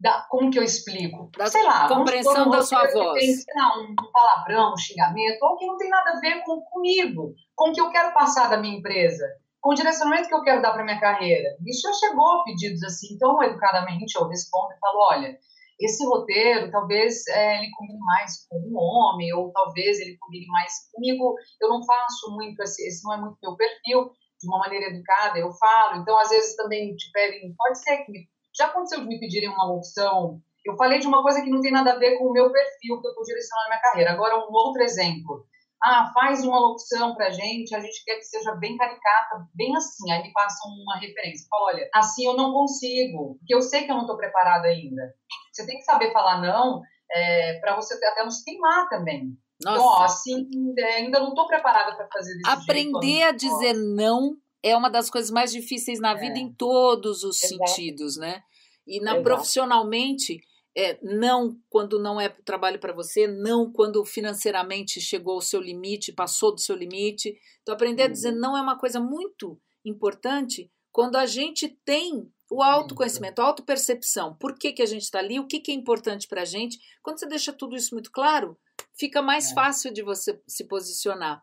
da, 0.00 0.26
como 0.28 0.50
que 0.50 0.58
eu 0.58 0.62
explico? 0.62 1.30
Da 1.36 1.46
sei 1.46 1.62
lá, 1.62 1.88
compreensão 1.88 2.48
da 2.50 2.62
sua 2.62 2.86
voz. 2.90 3.20
Tem, 3.20 3.34
lá, 3.56 3.78
um 3.78 3.94
palavrão, 4.12 4.72
um 4.72 4.76
xingamento, 4.76 5.42
ou 5.42 5.56
que 5.56 5.66
não 5.66 5.76
tem 5.76 5.90
nada 5.90 6.10
a 6.10 6.20
ver 6.20 6.42
com 6.44 6.60
comigo, 6.60 7.34
com 7.56 7.70
o 7.70 7.72
que 7.72 7.80
eu 7.80 7.90
quero 7.90 8.14
passar 8.14 8.48
da 8.48 8.58
minha 8.58 8.78
empresa, 8.78 9.24
com 9.60 9.70
o 9.70 9.74
direcionamento 9.74 10.28
que 10.28 10.34
eu 10.34 10.42
quero 10.42 10.62
dar 10.62 10.72
para 10.72 10.84
minha 10.84 11.00
carreira. 11.00 11.56
Isso 11.66 11.82
já 11.82 11.92
chegou 11.94 12.44
pedidos 12.44 12.82
assim, 12.84 13.14
então 13.14 13.42
educadamente 13.42 14.16
eu 14.16 14.28
respondo 14.28 14.72
e 14.72 14.78
falo, 14.78 14.98
olha, 15.10 15.38
esse 15.80 16.04
roteiro 16.06 16.70
talvez 16.70 17.26
é, 17.28 17.58
ele 17.58 17.70
combine 17.76 17.98
mais 17.98 18.46
com 18.48 18.56
um 18.56 18.76
homem, 18.76 19.32
ou 19.34 19.52
talvez 19.52 19.98
ele 20.00 20.16
combine 20.18 20.46
mais 20.46 20.72
comigo. 20.92 21.34
Eu 21.60 21.68
não 21.68 21.84
faço 21.84 22.34
muito, 22.34 22.62
esse, 22.62 22.86
esse 22.86 23.04
não 23.04 23.14
é 23.14 23.20
muito 23.20 23.38
meu 23.42 23.56
perfil 23.56 24.10
de 24.40 24.46
uma 24.46 24.58
maneira 24.58 24.86
educada, 24.86 25.38
eu 25.38 25.50
falo. 25.52 26.00
Então, 26.00 26.16
às 26.18 26.28
vezes 26.28 26.56
também 26.56 26.94
te 26.94 27.10
pedem, 27.12 27.54
pode 27.56 27.82
ser 27.82 27.98
que 27.98 28.12
me, 28.12 28.28
já 28.58 28.66
aconteceu 28.66 29.00
de 29.00 29.06
me 29.06 29.20
pedirem 29.20 29.48
uma 29.48 29.66
locução. 29.66 30.40
Eu 30.66 30.76
falei 30.76 30.98
de 30.98 31.06
uma 31.06 31.22
coisa 31.22 31.40
que 31.40 31.48
não 31.48 31.60
tem 31.60 31.72
nada 31.72 31.92
a 31.92 31.98
ver 31.98 32.18
com 32.18 32.26
o 32.26 32.32
meu 32.32 32.50
perfil 32.50 33.00
que 33.00 33.06
eu 33.06 33.10
estou 33.10 33.24
direcionando 33.24 33.66
a 33.66 33.68
minha 33.70 33.80
carreira. 33.80 34.10
Agora, 34.12 34.36
um 34.36 34.52
outro 34.52 34.82
exemplo. 34.82 35.46
Ah, 35.82 36.10
faz 36.12 36.44
uma 36.44 36.58
locução 36.58 37.14
pra 37.14 37.30
gente, 37.30 37.72
a 37.72 37.78
gente 37.78 38.04
quer 38.04 38.16
que 38.16 38.24
seja 38.24 38.52
bem 38.56 38.76
caricata, 38.76 39.46
bem 39.54 39.74
assim. 39.76 40.10
Aí 40.10 40.22
me 40.24 40.32
passam 40.32 40.68
uma 40.72 40.98
referência. 40.98 41.46
Fala, 41.48 41.66
olha, 41.66 41.88
assim 41.94 42.26
eu 42.26 42.36
não 42.36 42.52
consigo, 42.52 43.36
porque 43.38 43.54
eu 43.54 43.62
sei 43.62 43.84
que 43.84 43.90
eu 43.92 43.94
não 43.94 44.02
estou 44.02 44.16
preparada 44.16 44.66
ainda. 44.66 45.14
Você 45.52 45.64
tem 45.64 45.76
que 45.76 45.84
saber 45.84 46.12
falar 46.12 46.42
não 46.42 46.82
é, 47.10 47.60
para 47.60 47.76
você 47.76 47.94
até 47.94 48.24
não 48.24 48.30
se 48.30 48.44
queimar 48.44 48.88
também. 48.88 49.38
Nossa. 49.64 49.78
Então, 49.78 49.86
ó, 49.86 50.02
assim, 50.02 50.48
é, 50.78 50.96
ainda 50.96 51.20
não 51.20 51.28
estou 51.28 51.46
preparada 51.46 51.96
para 51.96 52.08
fazer 52.12 52.34
desse 52.34 52.50
Aprender 52.50 53.06
jeito, 53.06 53.28
a 53.28 53.32
dizer 53.32 53.74
não 53.74 54.32
é 54.34 54.48
é 54.70 54.76
uma 54.76 54.90
das 54.90 55.08
coisas 55.08 55.30
mais 55.30 55.52
difíceis 55.52 56.00
na 56.00 56.14
vida 56.14 56.36
É. 56.36 56.42
em 56.42 56.52
todos 56.52 57.22
os 57.22 57.42
Exato. 57.42 57.68
sentidos, 57.68 58.16
né? 58.16 58.42
E 58.88 59.00
na 59.00 59.12
Exato. 59.12 59.22
profissionalmente, 59.24 60.40
é, 60.76 60.98
não 61.02 61.56
quando 61.68 61.98
não 61.98 62.20
é 62.20 62.28
trabalho 62.28 62.78
para 62.78 62.92
você, 62.92 63.26
não 63.26 63.70
quando 63.72 64.04
financeiramente 64.04 65.00
chegou 65.00 65.34
ao 65.34 65.40
seu 65.40 65.60
limite, 65.60 66.12
passou 66.12 66.54
do 66.54 66.60
seu 66.60 66.74
limite. 66.76 67.36
Então, 67.62 67.74
aprender 67.74 68.04
a 68.04 68.08
dizer 68.08 68.32
Uhum. 68.32 68.38
não 68.40 68.56
é 68.56 68.62
uma 68.62 68.78
coisa 68.78 68.98
muito 69.00 69.60
importante 69.84 70.70
quando 70.92 71.16
a 71.16 71.26
gente 71.26 71.68
tem 71.84 72.28
o 72.50 72.62
autoconhecimento, 72.62 73.42
a 73.42 73.44
autopercepção. 73.44 74.34
Por 74.36 74.54
que, 74.58 74.72
que 74.72 74.82
a 74.82 74.86
gente 74.86 75.02
está 75.02 75.18
ali? 75.18 75.38
O 75.38 75.46
que, 75.46 75.60
que 75.60 75.70
é 75.70 75.74
importante 75.74 76.26
para 76.26 76.42
a 76.42 76.46
gente? 76.46 76.78
Quando 77.02 77.18
você 77.18 77.26
deixa 77.26 77.52
tudo 77.52 77.76
isso 77.76 77.94
muito 77.94 78.10
claro, 78.10 78.56
fica 78.98 79.20
mais 79.20 79.50
É. 79.50 79.54
fácil 79.54 79.92
de 79.92 80.02
você 80.02 80.40
se 80.48 80.64
posicionar. 80.64 81.42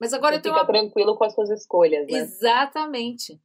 Mas 0.00 0.14
agora 0.14 0.36
eu 0.36 0.38
Você 0.38 0.44
tenho 0.44 0.54
fica 0.54 0.64
uma... 0.64 0.72
tranquilo 0.72 1.16
com 1.16 1.24
as 1.24 1.34
suas 1.34 1.50
escolhas, 1.50 2.06
né? 2.06 2.18
Exatamente. 2.20 3.40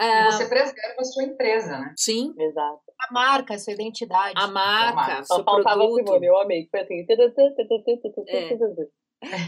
E 0.00 0.04
Ah, 0.04 0.30
você 0.30 0.46
preserva 0.48 0.94
a 0.98 1.04
sua 1.04 1.24
empresa, 1.24 1.78
né? 1.78 1.92
sim, 1.96 2.32
Exato. 2.38 2.80
A 3.08 3.12
marca, 3.12 3.54
a 3.54 3.58
sua 3.58 3.72
identidade. 3.74 4.32
a 4.36 4.46
marca, 4.46 5.22
Só 5.24 5.36
seu 5.36 5.44
faltava 5.44 5.76
a 5.82 5.86
produto. 5.86 6.06
Simone, 6.06 6.26
eu 6.26 6.38
amei. 6.40 6.68
Foi 6.70 6.80
assim. 6.80 7.04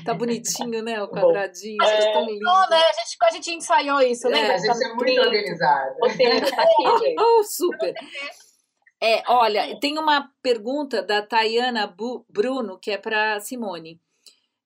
Tá 0.04 0.12
bonitinho, 0.14 0.82
né? 0.82 1.02
O 1.02 1.06
Bom. 1.06 1.14
quadradinho, 1.14 1.82
É. 1.82 2.06
tá 2.06 2.12
tão 2.12 2.26
lindo. 2.26 2.40
Não, 2.44 2.68
né? 2.68 2.76
A 2.76 2.92
gente, 2.92 3.16
a 3.22 3.30
gente 3.30 3.50
ensaiou 3.54 4.00
isso, 4.02 4.26
É, 4.28 4.30
lembra? 4.30 4.48
Mas 4.52 4.64
isso 4.64 4.84
é 4.84 4.88
muito. 4.94 4.98
Roteiro 6.02 6.50
tá 6.50 6.62
aqui, 6.62 7.04
gente. 7.04 7.20
Oh, 7.20 7.42
super! 7.44 7.94
É, 9.02 9.22
olha, 9.28 9.78
tem 9.80 9.98
uma 9.98 10.28
pergunta 10.42 11.02
da 11.02 11.22
Tayana 11.22 11.86
Bu- 11.86 12.24
Bruno, 12.28 12.78
que 12.78 12.90
é 12.90 12.98
para 12.98 13.40
Simone. 13.40 13.98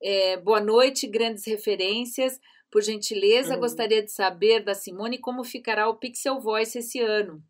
É, 0.03 0.37
boa 0.37 0.61
noite, 0.61 1.07
grandes 1.07 1.47
referências. 1.47 2.39
Por 2.77 2.83
gentileza, 2.83 3.57
Hum. 3.57 3.61
gostaria 3.61 4.03
de 4.03 4.13
saber 4.13 4.63
da 4.63 4.75
Simone 4.75 5.17
como 5.17 5.43
ficará 5.43 5.89
o 5.89 5.97
Pixel 5.97 6.39
Voice 6.39 6.79
esse 6.79 7.01
ano. 7.01 7.43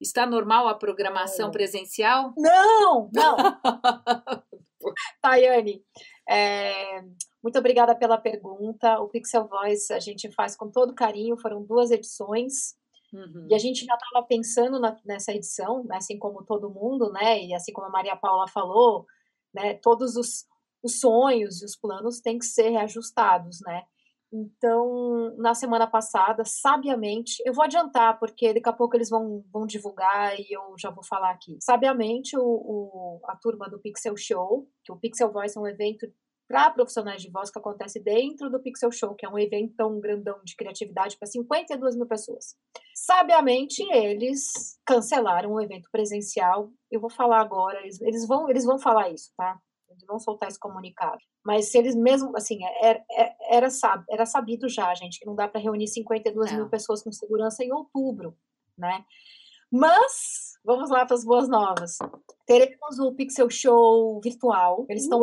Está 0.00 0.24
normal 0.24 0.68
a 0.68 0.74
programação 0.76 1.50
presencial? 1.50 2.32
Não, 2.38 3.10
não. 3.12 3.36
Tayane, 5.20 5.84
é, 6.28 7.02
muito 7.42 7.58
obrigada 7.58 7.92
pela 7.96 8.16
pergunta. 8.16 9.00
O 9.00 9.08
Pixel 9.08 9.48
Voice 9.48 9.92
a 9.92 9.98
gente 9.98 10.30
faz 10.30 10.54
com 10.54 10.70
todo 10.70 10.94
carinho, 10.94 11.36
foram 11.36 11.64
duas 11.64 11.90
edições. 11.90 12.76
Uhum. 13.12 13.48
E 13.50 13.54
a 13.56 13.58
gente 13.58 13.84
já 13.84 13.94
estava 13.94 14.24
pensando 14.24 14.78
na- 14.78 14.96
nessa 15.04 15.32
edição, 15.32 15.84
assim 15.90 16.16
como 16.20 16.44
todo 16.44 16.70
mundo, 16.70 17.10
né? 17.10 17.42
E 17.42 17.52
assim 17.52 17.72
como 17.72 17.88
a 17.88 17.90
Maria 17.90 18.14
Paula 18.14 18.46
falou, 18.46 19.06
né? 19.52 19.74
Todos 19.74 20.14
os, 20.14 20.46
os 20.84 21.00
sonhos 21.00 21.62
e 21.62 21.64
os 21.64 21.74
planos 21.74 22.20
têm 22.20 22.38
que 22.38 22.46
ser 22.46 22.68
reajustados, 22.70 23.58
né? 23.62 23.82
Então, 24.32 25.34
na 25.36 25.54
semana 25.54 25.86
passada, 25.86 26.42
sabiamente, 26.44 27.42
eu 27.44 27.52
vou 27.52 27.64
adiantar, 27.64 28.18
porque 28.18 28.54
daqui 28.54 28.68
a 28.68 28.72
pouco 28.72 28.96
eles 28.96 29.10
vão, 29.10 29.44
vão 29.52 29.66
divulgar 29.66 30.38
e 30.40 30.46
eu 30.50 30.74
já 30.78 30.90
vou 30.90 31.04
falar 31.04 31.30
aqui. 31.30 31.58
Sabiamente, 31.60 32.36
o, 32.36 32.42
o- 32.42 33.20
a 33.26 33.36
turma 33.36 33.68
do 33.68 33.78
Pixel 33.78 34.16
Show, 34.16 34.66
que 34.82 34.90
o 34.90 34.96
Pixel 34.96 35.30
Voice 35.30 35.56
é 35.56 35.60
um 35.60 35.66
evento 35.66 36.06
para 36.48 36.70
profissionais 36.70 37.22
de 37.22 37.30
voz 37.30 37.50
que 37.50 37.58
acontece 37.58 37.98
dentro 38.02 38.50
do 38.50 38.60
Pixel 38.60 38.90
Show, 38.90 39.14
que 39.14 39.24
é 39.24 39.28
um 39.28 39.38
evento 39.38 39.74
tão 39.76 39.98
grandão 40.00 40.38
de 40.44 40.54
criatividade 40.56 41.16
para 41.18 41.26
52 41.28 41.96
mil 41.96 42.06
pessoas. 42.06 42.56
Sabiamente, 42.94 43.82
eles 43.92 44.78
cancelaram 44.86 45.52
o 45.52 45.60
evento 45.60 45.88
presencial. 45.90 46.70
Eu 46.90 47.00
vou 47.00 47.10
falar 47.10 47.40
agora, 47.40 47.80
eles, 47.80 48.00
eles, 48.02 48.26
vão, 48.26 48.48
eles 48.50 48.64
vão 48.64 48.78
falar 48.78 49.10
isso, 49.10 49.30
tá? 49.36 49.58
Eles 49.92 50.04
vão 50.06 50.18
soltar 50.18 50.48
esse 50.48 50.58
comunicado. 50.58 51.18
Mas 51.44 51.70
se 51.70 51.78
eles 51.78 51.94
mesmo, 51.94 52.36
assim, 52.36 52.58
era, 52.80 53.02
era, 53.50 53.70
sab- 53.70 54.04
era 54.10 54.26
sabido 54.26 54.68
já, 54.68 54.94
gente, 54.94 55.18
que 55.20 55.26
não 55.26 55.34
dá 55.34 55.46
para 55.48 55.60
reunir 55.60 55.86
52 55.88 56.50
É. 56.52 56.56
mil 56.56 56.68
pessoas 56.68 57.02
com 57.02 57.12
segurança 57.12 57.62
em 57.64 57.72
outubro, 57.72 58.36
né? 58.76 59.04
Mas, 59.70 60.52
vamos 60.64 60.90
lá 60.90 61.06
para 61.06 61.16
as 61.16 61.24
boas 61.24 61.48
novas. 61.48 61.96
Teremos 62.46 62.98
o 62.98 63.12
Pixel 63.14 63.48
Show 63.48 64.20
virtual. 64.22 64.84
Eles 64.88 65.04
estão. 65.04 65.20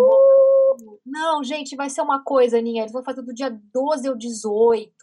Não, 1.06 1.44
gente, 1.44 1.76
vai 1.76 1.90
ser 1.90 2.02
uma 2.02 2.24
coisa, 2.24 2.58
Aninha. 2.58 2.82
Eles 2.84 2.92
vão 2.92 3.04
fazer 3.04 3.22
do 3.22 3.34
dia 3.34 3.50
12 3.74 4.08
ao 4.08 4.16
18. 4.16 4.96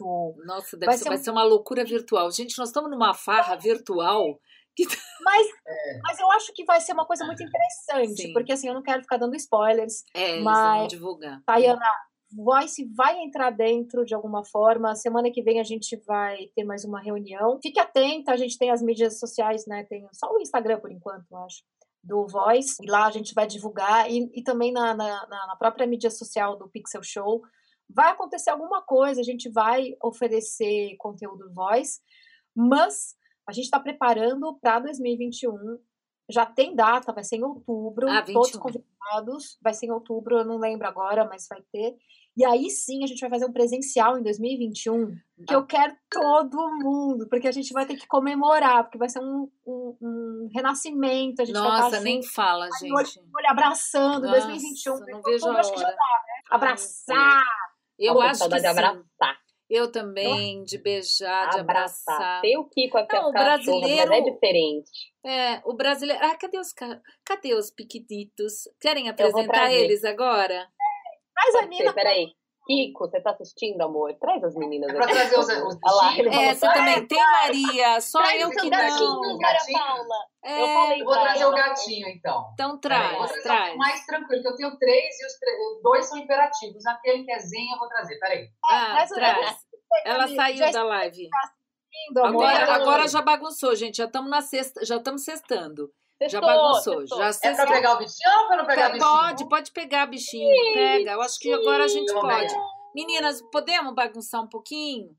Nossa, 0.45 0.75
deve 0.75 0.87
Vai 0.87 0.97
ser 0.97 1.05
vai 1.09 1.17
um- 1.17 1.21
ser 1.23 1.31
uma 1.31 1.43
loucura 1.43 1.85
virtual. 1.85 2.29
Gente, 2.31 2.57
nós 2.57 2.69
estamos 2.69 2.89
numa 2.91 3.13
farra 3.13 3.55
virtual. 3.55 4.37
Mas, 5.23 5.47
mas 6.03 6.19
eu 6.19 6.31
acho 6.31 6.53
que 6.53 6.63
vai 6.63 6.79
ser 6.79 6.93
uma 6.93 7.05
coisa 7.05 7.25
muito 7.25 7.43
interessante, 7.43 8.21
Sim. 8.21 8.33
porque 8.33 8.53
assim, 8.53 8.69
eu 8.69 8.73
não 8.73 8.81
quero 8.83 9.01
ficar 9.01 9.17
dando 9.17 9.35
spoilers. 9.35 10.03
É, 10.13 10.39
Mas- 10.39 10.77
vão 10.79 10.87
divulgar. 10.87 11.43
Tayana, 11.45 11.85
Voice 12.33 12.85
vai 12.95 13.17
entrar 13.19 13.49
dentro 13.49 14.05
de 14.05 14.13
alguma 14.15 14.45
forma. 14.45 14.95
Semana 14.95 15.29
que 15.31 15.41
vem 15.41 15.59
a 15.59 15.63
gente 15.63 15.97
vai 16.05 16.47
ter 16.55 16.63
mais 16.63 16.85
uma 16.85 17.01
reunião. 17.01 17.59
Fique 17.61 17.77
atenta, 17.79 18.31
a 18.31 18.37
gente 18.37 18.57
tem 18.57 18.69
as 18.69 18.81
mídias 18.81 19.19
sociais, 19.19 19.65
né? 19.67 19.83
Tem 19.89 20.07
só 20.13 20.31
o 20.31 20.39
Instagram 20.39 20.79
por 20.79 20.91
enquanto, 20.91 21.25
eu 21.29 21.37
acho. 21.39 21.61
Do 22.01 22.25
Voice, 22.27 22.77
e 22.81 22.89
lá 22.89 23.07
a 23.07 23.11
gente 23.11 23.33
vai 23.33 23.45
divulgar, 23.47 24.09
e, 24.09 24.29
e 24.33 24.41
também 24.43 24.71
na, 24.71 24.93
na- 24.93 25.27
na 25.27 25.55
própria 25.57 25.85
mídia 25.87 26.09
social 26.11 26.55
do 26.55 26.69
Pixel 26.69 27.03
Show. 27.03 27.41
Vai 27.89 28.11
acontecer 28.11 28.49
alguma 28.51 28.81
coisa, 28.81 29.19
a 29.19 29.23
gente 29.25 29.49
vai 29.49 29.93
oferecer 30.01 30.95
conteúdo 30.99 31.51
Voice, 31.53 31.99
mas 32.55 33.16
a 33.47 33.51
gente 33.53 33.65
está 33.65 33.79
preparando 33.79 34.57
para 34.61 34.79
2021. 34.79 35.79
Já 36.29 36.45
tem 36.45 36.75
data, 36.75 37.13
vai 37.13 37.23
ser 37.23 37.37
em 37.37 37.43
outubro. 37.43 38.09
Ah, 38.09 38.21
todos 38.21 38.51
21. 38.51 38.59
convidados. 38.59 39.57
Vai 39.61 39.73
ser 39.73 39.85
em 39.85 39.91
outubro, 39.91 40.39
eu 40.39 40.45
não 40.45 40.57
lembro 40.57 40.85
agora, 40.85 41.23
mas 41.25 41.47
vai 41.49 41.61
ter. 41.71 41.95
E 42.35 42.45
aí 42.45 42.69
sim 42.69 43.03
a 43.03 43.07
gente 43.07 43.21
vai 43.21 43.29
fazer 43.29 43.45
um 43.45 43.51
presencial 43.51 44.15
em 44.15 44.21
2021, 44.21 45.15
que 45.47 45.55
eu 45.55 45.65
quero 45.65 45.95
todo 46.11 46.69
mundo, 46.83 47.27
porque 47.29 47.47
a 47.47 47.51
gente 47.51 47.73
vai 47.73 47.85
ter 47.85 47.95
que 47.95 48.05
comemorar, 48.05 48.83
porque 48.83 48.97
vai 48.97 49.09
ser 49.09 49.21
um, 49.21 49.49
um, 49.65 49.97
um 49.99 50.49
renascimento. 50.53 51.41
A 51.41 51.45
gente 51.45 51.55
vai 51.55 51.63
Nossa, 51.63 51.87
estar 51.87 52.01
nem 52.01 52.21
junto, 52.21 52.33
fala, 52.35 52.65
olho, 52.65 53.05
gente. 53.05 53.19
olho 53.19 53.49
abraçando, 53.49 54.27
Nossa, 54.27 54.41
2021. 54.41 54.99
não 55.07 55.21
vejo 55.23 55.45
a 55.45 55.47
mundo 55.47 55.59
acho 55.59 55.73
que 55.73 55.79
já 55.79 55.87
hora. 55.87 55.95
dá, 55.95 56.01
né? 56.27 56.41
Abraçar. 56.51 57.43
Eu 57.97 58.13
Nossa, 58.13 58.27
acho 58.45 58.49
que 58.49 58.59
sim. 58.59 58.67
abraçar. 58.67 59.46
Eu 59.69 59.91
também, 59.91 60.63
de 60.63 60.77
beijar, 60.77 61.49
de 61.49 61.59
Abraçar. 61.59 62.15
abraçar. 62.15 62.41
Tem 62.41 62.57
o 62.57 62.63
Kiko 62.69 62.97
aqui, 62.97 63.13
Não, 63.15 63.29
o 63.29 63.33
cachorras, 63.33 63.63
brasileiro- 63.81 64.13
é 64.13 64.21
diferente. 64.21 64.91
É, 65.25 65.61
o 65.65 65.73
brasileiro. 65.73 66.23
Ah, 66.23 66.35
cadê 66.37 66.57
os, 66.57 66.71
ca- 66.71 67.01
cadê 67.25 67.53
os 67.53 67.69
piquititos? 67.69 68.63
Querem 68.79 69.09
apresentar 69.09 69.73
eles 69.73 70.05
agora? 70.05 70.67
Mas 71.35 71.55
a 71.55 71.59
Pode 71.63 71.75
ser, 71.75 71.83
Nina, 71.83 71.93
peraí. 71.93 72.27
Kiko, 72.67 73.07
você 73.07 73.21
tá 73.21 73.31
assistindo, 73.31 73.81
amor? 73.81 74.13
Traz 74.19 74.43
as 74.43 74.53
meninas 74.55 74.89
É 74.89 74.93
pra 74.93 75.05
aqui. 75.05 75.13
trazer 75.13 75.39
os, 75.39 75.47
os 75.47 75.77
lá, 75.81 76.11
É, 76.17 76.53
você 76.53 76.59
"Traz, 76.59 76.75
também 76.75 77.07
tem, 77.07 77.17
Maria. 77.17 78.01
Só 78.01 78.19
traz 78.19 78.41
eu 78.41 78.49
que 78.49 78.69
não. 78.69 78.79
Paula. 79.79 80.15
É, 80.43 80.61
Eu 80.61 80.67
falei 80.67 81.01
Eu 81.01 81.05
vou 81.05 81.13
trazer 81.13 81.39
ela. 81.43 81.51
o 81.51 81.55
gatinho, 81.55 82.07
então. 82.09 82.49
Então 82.53 82.69
vou 82.71 82.79
traz, 82.79 83.43
traz. 83.43 83.75
mais 83.77 84.05
tranquilo, 84.05 84.41
que 84.43 84.47
eu 84.49 84.55
tenho 84.55 84.77
três 84.77 85.15
e 85.19 85.25
os 85.25 85.81
dois 85.81 86.05
são 86.05 86.17
imperativos. 86.17 86.85
Aquele 86.85 87.23
que 87.23 87.31
é 87.31 87.39
zen 87.39 87.71
eu 87.71 87.79
vou 87.79 87.87
trazer. 87.87 88.19
Peraí. 88.19 88.47
Ah, 88.69 89.05
o- 89.09 89.13
traz. 89.15 89.57
Ela 90.05 90.27
saiu 90.27 90.57
já 90.57 90.71
da 90.71 90.83
live. 90.83 91.29
Agora, 92.17 92.73
agora 92.75 93.07
já 93.07 93.21
bagunçou, 93.21 93.75
gente. 93.75 93.97
Já 93.97 94.05
estamos 94.05 94.29
na 94.29 94.41
sexta, 94.41 94.85
já 94.85 94.97
estamos 94.97 95.23
sextando. 95.23 95.89
Já 96.27 96.41
bagunçou. 96.41 97.05
Já 97.05 97.29
É 97.43 97.53
pra 97.55 97.67
pegar 97.67 97.93
o 97.93 97.97
bichinho 97.99 98.39
ou 98.41 98.47
pra 98.47 98.57
não 98.57 98.65
pegar 98.65 98.89
o 98.89 98.93
bichinho? 98.93 99.11
Pode, 99.11 99.49
pode 99.49 99.71
pegar 99.71 100.05
bichinho, 100.07 100.73
pega. 100.73 101.11
Eu 101.11 101.21
acho 101.21 101.39
que 101.39 101.53
agora 101.53 101.83
a 101.83 101.87
gente 101.87 102.11
pode. 102.11 102.53
Meninas, 102.95 103.41
podemos 103.51 103.93
bagunçar 103.93 104.41
um 104.41 104.47
pouquinho? 104.47 105.09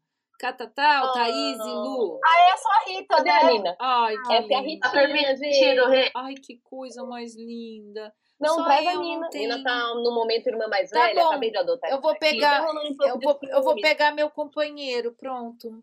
Catatal, 0.41 1.12
Thaís 1.12 1.59
e 1.59 1.69
Lu. 1.70 2.19
É 2.25 2.57
só 2.57 2.69
a 2.69 2.85
Rita, 2.89 3.16
a 3.16 3.23
né? 3.25 3.45
Nina? 3.53 3.77
Ai, 3.81 4.16
que 4.16 4.33
Essa 4.35 4.53
é 4.53 4.57
a. 4.57 4.61
Tá 4.61 4.65
gente. 4.65 4.91
permitido. 4.91 5.83
Ai, 6.15 6.35
que 6.35 6.59
coisa 6.62 7.05
mais 7.05 7.35
linda. 7.37 8.12
Não, 8.41 8.55
Só 8.55 8.65
traz 8.65 8.87
a 8.87 8.95
Nina. 8.95 9.29
tenho. 9.31 9.49
Nina 9.57 9.65
tá 9.65 9.95
no 9.95 10.12
momento 10.15 10.47
irmã 10.47 10.69
mais 10.69 10.91
Tá 10.91 11.01
velha, 11.07 11.23
bom. 11.23 11.29
acabei 11.29 11.51
de 11.51 11.59
adotar. 11.59 11.91
Eu 11.91 12.01
vou 12.01 12.16
pegar- 12.16 12.65
Tá 12.65 12.70
um 12.73 12.97
Eu 13.09 13.19
vou, 13.19 13.39
eu 13.43 13.62
vou 13.62 13.75
pegar 13.81 14.12
meu 14.12 14.31
companheiro, 14.31 15.12
pronto. 15.19 15.83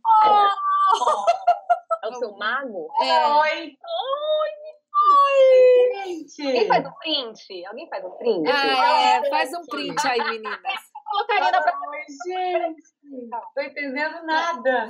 É 2.04 2.08
o 2.08 2.14
seu 2.14 2.32
mago? 2.38 2.88
É. 3.02 3.28
Oi. 3.28 3.78
Alguém 5.26 6.28
Gente. 6.28 6.68
faz 6.68 6.86
um 6.86 6.92
print? 6.94 7.66
Alguém 7.66 7.90
faz 7.90 8.06
um 8.06 8.12
print? 8.12 8.52
Ah, 8.52 9.02
é. 9.02 9.30
Faz 9.30 9.54
um 9.54 9.66
print 9.66 10.08
aí, 10.08 10.24
meninas. 10.24 10.60
Colocaria 11.06 11.52
na 11.52 11.60
Oi, 11.60 12.06
gente. 12.28 12.82
Tô 13.54 13.62
entendendo 13.62 14.26
nada. 14.26 14.88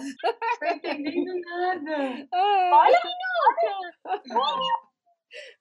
Tô 0.60 0.66
entendendo 0.66 1.42
nada. 1.42 2.28
Olha, 2.32 3.02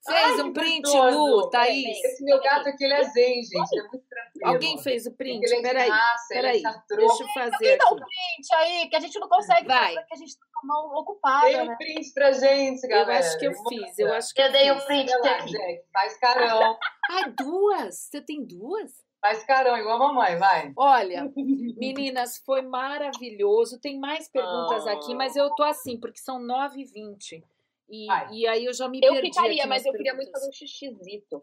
Fez 0.06 0.18
Ai, 0.22 0.40
um 0.42 0.52
que 0.52 0.60
print. 0.60 0.88
Lu, 0.96 1.50
Thaís. 1.50 2.04
Esse 2.04 2.24
meu 2.24 2.40
gato 2.40 2.68
aqui, 2.68 2.84
ele 2.84 2.92
é 2.94 3.04
zen, 3.04 3.42
gente. 3.42 3.78
É 3.78 3.82
muito 3.82 4.04
tranquilo. 4.08 4.46
Alguém 4.52 4.78
fez 4.78 5.06
o 5.06 5.12
print? 5.16 5.42
Ele 5.44 5.54
é 5.56 5.62
Peraí, 5.62 5.88
raça, 5.88 6.34
ele 6.34 6.38
é 6.38 6.52
peraí. 6.60 6.62
Deixa 6.90 7.22
eu 7.22 7.28
fazer 7.28 7.54
Alguém 7.54 7.78
dá 7.78 7.86
um 7.86 7.96
print 7.96 8.54
aí, 8.54 8.88
que 8.88 8.96
a 8.96 9.00
gente 9.00 9.18
não 9.18 9.28
consegue 9.28 9.66
Vai. 9.66 9.78
fazer, 9.86 10.00
porque 10.00 10.14
a 10.14 10.16
gente 10.18 10.38
tá 10.38 10.44
com 10.52 10.60
a 10.60 10.74
mão 10.74 10.94
ocupada, 11.00 11.46
Tem 11.46 11.60
um 11.62 11.66
né? 11.66 11.76
print 11.78 12.12
pra 12.12 12.32
gente, 12.32 12.84
Eu 12.84 12.88
galera. 12.90 13.18
acho 13.18 13.38
que 13.38 13.46
eu 13.46 13.52
fiz, 13.68 13.98
eu 13.98 14.12
acho 14.12 14.34
que 14.34 14.42
eu 14.42 14.46
Eu 14.46 14.52
dei 14.52 14.70
o 14.70 14.74
fiz. 14.76 14.84
print 14.84 15.10
lá, 15.18 15.30
aqui. 15.36 15.50
Jack, 15.52 15.82
faz 15.92 16.18
carão. 16.18 16.78
Ai, 17.10 17.30
duas? 17.30 17.94
Você 18.10 18.20
tem 18.20 18.44
duas? 18.44 18.92
Faz 19.20 19.42
carão, 19.44 19.78
igual 19.78 19.96
a 19.96 20.08
mamãe, 20.08 20.36
vai. 20.36 20.72
Olha, 20.76 21.32
meninas, 21.78 22.36
foi 22.44 22.60
maravilhoso. 22.60 23.80
Tem 23.80 23.98
mais 23.98 24.28
perguntas 24.28 24.86
aqui, 24.86 25.14
mas 25.14 25.34
eu 25.34 25.48
tô 25.54 25.62
assim, 25.62 25.98
porque 25.98 26.18
são 26.18 26.38
9h20. 26.38 27.42
E, 27.88 28.06
e 28.32 28.46
aí 28.46 28.64
eu 28.64 28.72
já 28.72 28.88
me 28.88 28.98
eu 29.02 29.12
perdi. 29.12 29.28
Eu 29.28 29.34
ficaria, 29.34 29.66
mas 29.66 29.84
eu 29.84 29.92
perguntas. 29.92 29.96
queria 29.96 30.14
muito 30.14 30.30
fazer 30.30 30.48
um 30.48 30.52
xixizito. 30.52 31.40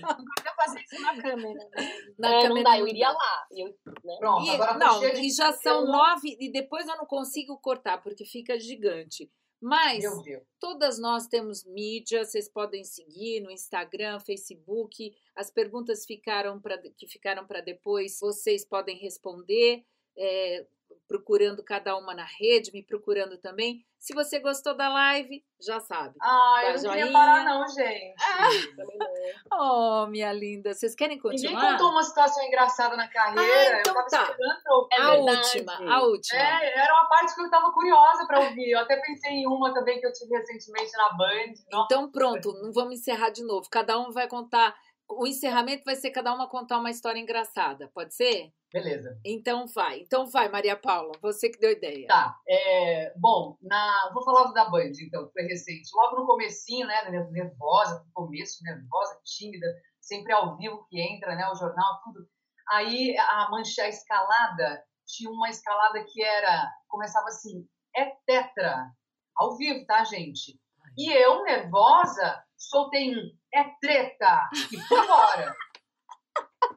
Não 0.00 0.54
fazer 0.56 0.80
isso 0.80 1.00
na 1.00 1.22
câmera. 1.22 1.70
Na 2.18 2.34
é, 2.34 2.42
câmera 2.42 2.54
não 2.54 2.62
dá, 2.62 2.78
eu 2.78 2.88
iria 2.88 3.10
lá. 3.10 3.46
Eu, 3.50 3.66
né? 4.04 4.16
Pronto, 4.18 4.44
E, 4.44 4.50
agora 4.50 4.78
não, 4.78 5.00
de 5.00 5.20
e 5.20 5.30
já 5.30 5.52
são 5.52 5.86
nove, 5.86 6.36
e 6.38 6.50
depois 6.50 6.86
eu 6.86 6.96
não 6.96 7.06
consigo 7.06 7.58
cortar, 7.58 8.02
porque 8.02 8.24
fica 8.24 8.58
gigante. 8.58 9.30
Mas 9.60 10.04
todas 10.60 11.00
nós 11.00 11.26
temos 11.26 11.64
mídia, 11.64 12.24
vocês 12.24 12.48
podem 12.48 12.84
seguir 12.84 13.40
no 13.40 13.50
Instagram, 13.50 14.20
Facebook. 14.20 15.12
As 15.34 15.50
perguntas 15.50 16.06
ficaram 16.06 16.60
pra, 16.60 16.78
que 16.78 17.08
ficaram 17.08 17.44
para 17.44 17.60
depois, 17.60 18.18
vocês 18.20 18.64
podem 18.64 18.96
responder, 18.98 19.84
é, 20.16 20.66
procurando 21.08 21.64
cada 21.64 21.96
uma 21.96 22.14
na 22.14 22.24
rede, 22.38 22.70
me 22.72 22.82
procurando 22.84 23.38
também. 23.38 23.82
Se 23.98 24.14
você 24.14 24.38
gostou 24.38 24.76
da 24.76 24.88
live, 24.88 25.42
já 25.60 25.80
sabe. 25.80 26.14
Ah, 26.22 26.60
eu 26.64 26.74
não 26.74 26.78
joinha. 26.78 26.96
queria 26.98 27.12
parar, 27.12 27.44
não, 27.44 27.66
gente. 27.66 28.14
Não. 29.50 30.04
Oh, 30.04 30.06
minha 30.06 30.32
linda, 30.32 30.72
vocês 30.72 30.94
querem 30.94 31.16
Ninguém 31.16 31.32
continuar? 31.32 31.72
contou 31.72 31.90
uma 31.90 32.02
situação 32.02 32.44
engraçada 32.44 32.96
na 32.96 33.08
carreira. 33.08 33.42
Ah, 33.76 33.80
então 33.80 33.94
eu 33.96 34.06
tava 34.06 34.08
tá. 34.08 34.22
esperando. 34.30 34.88
É 34.92 35.00
a 35.00 35.10
verdade. 35.10 35.36
última, 35.38 35.72
a 35.94 36.02
última. 36.02 36.40
É, 36.40 36.78
era 36.78 36.92
uma 36.92 37.08
parte 37.08 37.34
que 37.34 37.40
eu 37.40 37.50
tava 37.50 37.72
curiosa 37.72 38.26
pra 38.26 38.40
ouvir. 38.40 38.70
Eu 38.70 38.78
até 38.78 38.96
pensei 39.00 39.32
em 39.32 39.46
uma 39.48 39.74
também 39.74 39.98
que 39.98 40.06
eu 40.06 40.12
tive 40.12 40.36
recentemente 40.36 40.92
na 40.96 41.08
Band. 41.16 41.52
Nossa, 41.72 41.86
Então, 41.86 42.10
pronto, 42.10 42.52
não 42.62 42.72
vamos 42.72 43.00
encerrar 43.00 43.30
de 43.30 43.42
novo. 43.42 43.68
Cada 43.70 43.98
um 43.98 44.12
vai 44.12 44.28
contar. 44.28 44.76
O 45.08 45.26
encerramento 45.26 45.84
vai 45.84 45.96
ser 45.96 46.10
cada 46.10 46.32
uma 46.34 46.48
contar 46.48 46.78
uma 46.78 46.90
história 46.90 47.18
engraçada, 47.18 47.88
pode 47.94 48.14
ser? 48.14 48.52
beleza. 48.72 49.18
Então 49.24 49.66
vai. 49.66 50.00
Então 50.00 50.26
vai, 50.26 50.48
Maria 50.48 50.76
Paula, 50.76 51.12
você 51.20 51.48
que 51.48 51.58
deu 51.58 51.72
ideia. 51.72 52.06
Tá, 52.06 52.36
é, 52.46 53.12
bom, 53.16 53.56
na, 53.62 54.10
vou 54.12 54.22
falar 54.22 54.52
da 54.52 54.68
Band, 54.68 54.92
então, 55.00 55.26
que 55.26 55.32
foi 55.32 55.42
recente. 55.44 55.90
Logo 55.94 56.16
no 56.20 56.26
comecinho, 56.26 56.86
né, 56.86 57.10
nervosa, 57.30 58.04
no 58.04 58.12
começo, 58.12 58.62
nervosa, 58.62 59.18
tímida, 59.24 59.66
sempre 60.00 60.32
ao 60.32 60.56
vivo 60.56 60.86
que 60.88 61.00
entra, 61.00 61.34
né, 61.34 61.48
o 61.48 61.54
jornal, 61.54 62.00
tudo. 62.04 62.26
Aí 62.70 63.16
a 63.18 63.48
mancha 63.50 63.82
a 63.82 63.88
escalada, 63.88 64.84
tinha 65.06 65.30
uma 65.30 65.48
escalada 65.48 66.04
que 66.04 66.22
era, 66.22 66.70
começava 66.86 67.28
assim, 67.28 67.66
é 67.96 68.12
tetra, 68.26 68.90
ao 69.36 69.56
vivo, 69.56 69.86
tá, 69.86 70.04
gente? 70.04 70.60
E 70.96 71.10
eu, 71.10 71.42
nervosa, 71.44 72.44
soltei 72.56 73.16
um, 73.16 73.37
é 73.54 73.64
treta, 73.80 74.48
e 74.72 74.78
fui 74.80 74.98
embora. 74.98 75.54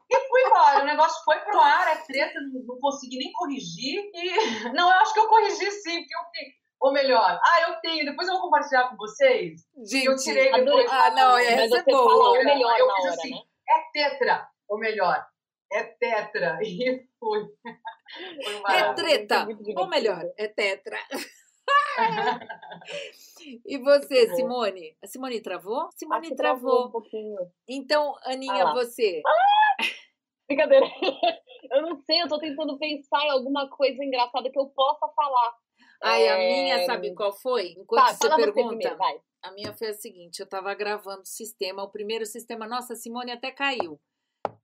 E 0.09 0.19
fui 0.27 0.41
embora, 0.45 0.81
o 0.81 0.85
negócio 0.85 1.23
foi 1.23 1.37
pro 1.39 1.59
ar, 1.59 1.87
é 1.87 1.95
treta, 2.05 2.39
não, 2.41 2.61
não 2.65 2.79
consegui 2.79 3.17
nem 3.17 3.31
corrigir. 3.33 4.01
E 4.13 4.33
não, 4.73 4.89
eu 4.89 4.95
acho 4.99 5.13
que 5.13 5.19
eu 5.19 5.27
corrigi 5.27 5.71
sim, 5.71 5.99
porque 5.99 6.15
eu 6.15 6.23
fiquei. 6.25 6.61
Ou 6.81 6.91
melhor, 6.91 7.39
ah, 7.43 7.61
eu 7.69 7.75
tenho, 7.79 8.05
depois 8.05 8.27
eu 8.27 8.33
vou 8.33 8.43
compartilhar 8.43 8.89
com 8.89 8.97
vocês. 8.97 9.61
Gente, 9.85 10.05
eu 10.05 10.15
tirei 10.15 10.51
depois. 10.51 10.91
Ah, 10.91 11.11
não, 11.11 11.33
Mas 11.33 11.47
essa 11.47 11.63
é 11.63 11.67
você 11.83 11.91
boa. 11.91 12.43
melhor 12.43 12.79
eu 12.79 12.87
na 12.87 12.95
fiz 12.95 13.05
hora, 13.05 13.13
assim, 13.13 13.29
né? 13.29 13.41
é 13.69 13.79
tetra, 13.93 14.49
ou 14.67 14.79
melhor, 14.79 15.25
é 15.71 15.83
tetra. 15.83 16.59
E 16.65 17.07
fui. 17.19 17.45
Foi 18.43 18.75
É 18.75 18.93
treta, 18.93 19.47
ou 19.77 19.87
melhor, 19.87 20.23
é 20.37 20.47
tetra. 20.47 20.97
e 23.65 23.77
você. 23.77 24.35
Simone? 24.35 24.95
A 25.01 25.07
Simone 25.07 25.41
travou? 25.41 25.89
Simone 25.95 26.27
Acho 26.27 26.35
travou. 26.35 26.87
um 26.87 26.91
pouquinho. 26.91 27.37
Então, 27.67 28.15
Aninha, 28.25 28.65
Ah 28.67 28.73
você. 28.73 29.21
Brincadeira. 30.47 30.85
Eu 31.71 31.83
não 31.83 32.01
sei, 32.01 32.21
eu 32.21 32.27
tô 32.27 32.37
tentando 32.39 32.77
pensar 32.77 33.23
em 33.23 33.29
alguma 33.29 33.69
coisa 33.69 34.03
engraçada 34.03 34.49
que 34.49 34.59
eu 34.59 34.65
possa 34.71 35.07
falar. 35.15 35.55
Ai, 36.03 36.27
a 36.27 36.37
É, 36.37 36.47
minha, 36.47 36.85
sabe 36.85 37.13
qual 37.13 37.31
foi? 37.31 37.75
Enquanto 37.77 38.03
Tá, 38.07 38.13
você 38.13 38.27
fala 38.27 38.35
você 38.35 38.41
pergunta. 38.51 38.67
primeiro, 38.67 38.97
vai. 38.97 39.21
A 39.43 39.51
minha 39.51 39.73
foi 39.73 39.87
a 39.89 39.93
seguinte: 39.93 40.39
eu 40.39 40.49
tava 40.49 40.73
gravando 40.73 41.21
o 41.21 41.25
sistema, 41.25 41.83
o 41.83 41.89
primeiro 41.89 42.25
sistema. 42.25 42.67
Nossa, 42.67 42.93
a 42.93 42.95
Simone 42.95 43.31
até 43.31 43.51
caiu. 43.51 44.01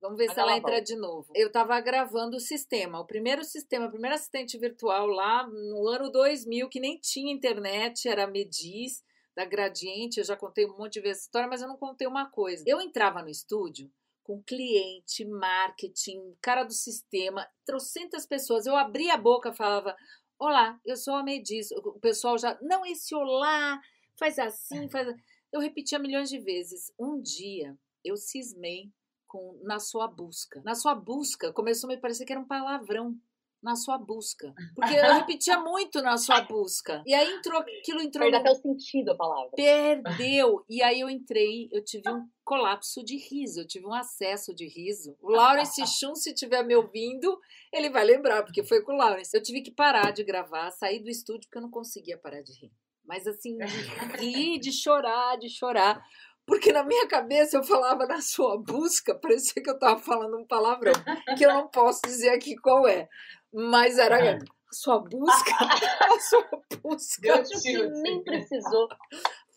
Vamos 0.01 0.17
ver 0.17 0.27
Mas 0.27 0.35
se 0.35 0.39
ela 0.39 0.51
ela 0.51 0.57
entra 0.59 0.71
volta. 0.71 0.85
de 0.85 0.95
novo. 0.95 1.31
Eu 1.33 1.51
tava 1.51 1.79
gravando 1.81 2.37
o 2.37 2.39
sistema, 2.39 2.99
o 2.99 3.05
primeiro 3.05 3.43
sistema, 3.43 3.87
o 3.87 3.91
primeiro 3.91 4.15
assistente 4.15 4.57
virtual 4.57 5.07
lá 5.07 5.47
no 5.47 5.87
ano 5.87 6.11
2000, 6.11 6.69
que 6.69 6.79
nem 6.79 6.99
tinha 6.99 7.33
internet, 7.33 8.07
era 8.07 8.25
a 8.25 8.27
Medis, 8.27 9.03
da 9.35 9.43
Gradiente. 9.43 10.19
Eu 10.19 10.23
já 10.23 10.35
contei 10.35 10.65
um 10.65 10.77
monte 10.77 10.93
de 10.93 11.01
vezes 11.01 11.17
essa 11.19 11.27
história, 11.27 11.47
mas 11.47 11.61
eu 11.61 11.67
não 11.67 11.77
contei 11.77 12.07
uma 12.07 12.29
coisa. 12.29 12.63
Eu 12.67 12.79
entrava 12.79 13.21
no 13.21 13.29
estúdio 13.29 13.91
com 14.23 14.43
cliente, 14.43 15.23
marketing, 15.25 16.35
cara 16.41 16.63
do 16.63 16.73
sistema, 16.73 17.47
trocentas 17.65 18.25
pessoas. 18.25 18.65
Eu 18.65 18.75
abria 18.75 19.13
a 19.13 19.17
boca, 19.17 19.53
falava: 19.53 19.95
Olá, 20.37 20.79
eu 20.85 20.95
sou 20.95 21.15
a 21.15 21.23
Medis. 21.23 21.71
O 21.71 21.99
pessoal 21.99 22.37
já. 22.37 22.57
Não, 22.61 22.85
esse 22.85 23.15
olá, 23.15 23.81
faz 24.15 24.37
assim, 24.37 24.89
faz. 24.89 25.07
Eu 25.51 25.59
repetia 25.59 25.97
milhões 25.97 26.29
de 26.29 26.39
vezes. 26.39 26.91
Um 26.99 27.21
dia 27.21 27.77
eu 28.03 28.15
cismei 28.15 28.91
com 29.27 29.59
na 29.63 29.79
sua 29.79 30.07
busca. 30.07 30.61
Na 30.63 30.75
sua 30.75 30.95
busca 30.95 31.51
começou 31.53 31.89
a 31.89 31.93
me 31.95 31.99
parecer 32.01 32.25
que 32.25 32.31
era 32.33 32.41
um 32.41 32.47
palavrão. 32.47 33.15
Na 33.59 33.75
sua 33.75 33.97
busca. 33.97 34.53
Porque 34.75 34.93
eu 34.93 35.13
repetia 35.15 35.57
muito 35.59 35.99
na 36.03 36.15
sua 36.15 36.41
busca. 36.41 37.01
E 37.07 37.13
aí 37.13 37.27
entrou, 37.33 37.59
aquilo 37.59 38.01
entrou. 38.01 38.29
Perde 38.29 38.37
no- 38.37 38.37
até 38.37 38.51
o 38.51 38.61
sentido 38.61 39.11
a 39.11 39.15
palavra. 39.15 39.49
Perdeu! 39.55 40.63
E 40.69 40.83
aí 40.83 40.99
eu 40.99 41.09
entrei, 41.09 41.67
eu 41.71 41.83
tive 41.83 42.07
um 42.09 42.27
colapso 42.43 43.03
de 43.03 43.17
riso, 43.17 43.61
eu 43.61 43.67
tive 43.67 43.85
um 43.87 43.93
acesso 43.93 44.53
de 44.53 44.67
riso. 44.67 45.17
O 45.19 45.31
Lawrence 45.31 45.81
Chum, 45.99 46.13
se 46.13 46.29
estiver 46.33 46.63
me 46.63 46.75
ouvindo, 46.75 47.37
ele 47.73 47.89
vai 47.89 48.05
lembrar, 48.05 48.43
porque 48.43 48.63
foi 48.63 48.81
com 48.83 48.93
o 48.93 48.97
Lawrence. 48.97 49.35
Eu 49.35 49.41
tive 49.41 49.61
que 49.61 49.71
parar 49.71 50.11
de 50.11 50.23
gravar, 50.23 50.69
sair 50.69 50.99
do 50.99 51.09
estúdio, 51.09 51.47
porque 51.49 51.57
eu 51.57 51.63
não 51.63 51.71
conseguia 51.71 52.17
parar 52.17 52.41
de 52.41 52.53
rir. 52.53 52.71
Mas 53.05 53.25
assim, 53.25 53.57
de 53.57 54.17
rir, 54.19 54.59
de 54.59 54.71
chorar, 54.71 55.37
de 55.37 55.49
chorar. 55.49 55.99
Porque 56.47 56.71
na 56.71 56.81
minha 56.83 57.05
cabeça 57.07 57.57
eu 57.57 57.63
falava 57.63 58.05
na 58.07 58.21
sua 58.21 58.57
busca, 58.57 59.13
parecia 59.13 59.61
que 59.61 59.69
eu 59.69 59.73
estava 59.73 59.99
falando 59.99 60.37
um 60.37 60.47
palavrão, 60.47 60.93
que 61.37 61.45
eu 61.45 61.53
não 61.53 61.67
posso 61.67 61.99
dizer 62.05 62.29
aqui 62.29 62.55
qual 62.55 62.87
é. 62.87 63.07
Mas 63.53 63.97
era 63.97 64.37
a 64.37 64.39
sua 64.71 64.99
busca, 64.99 65.51
a 66.15 66.19
sua 66.21 66.47
busca. 66.81 67.21
Meu 67.21 67.35
Acho 67.35 67.61
que 67.61 67.87
nem 68.01 68.23
precisou. 68.23 68.87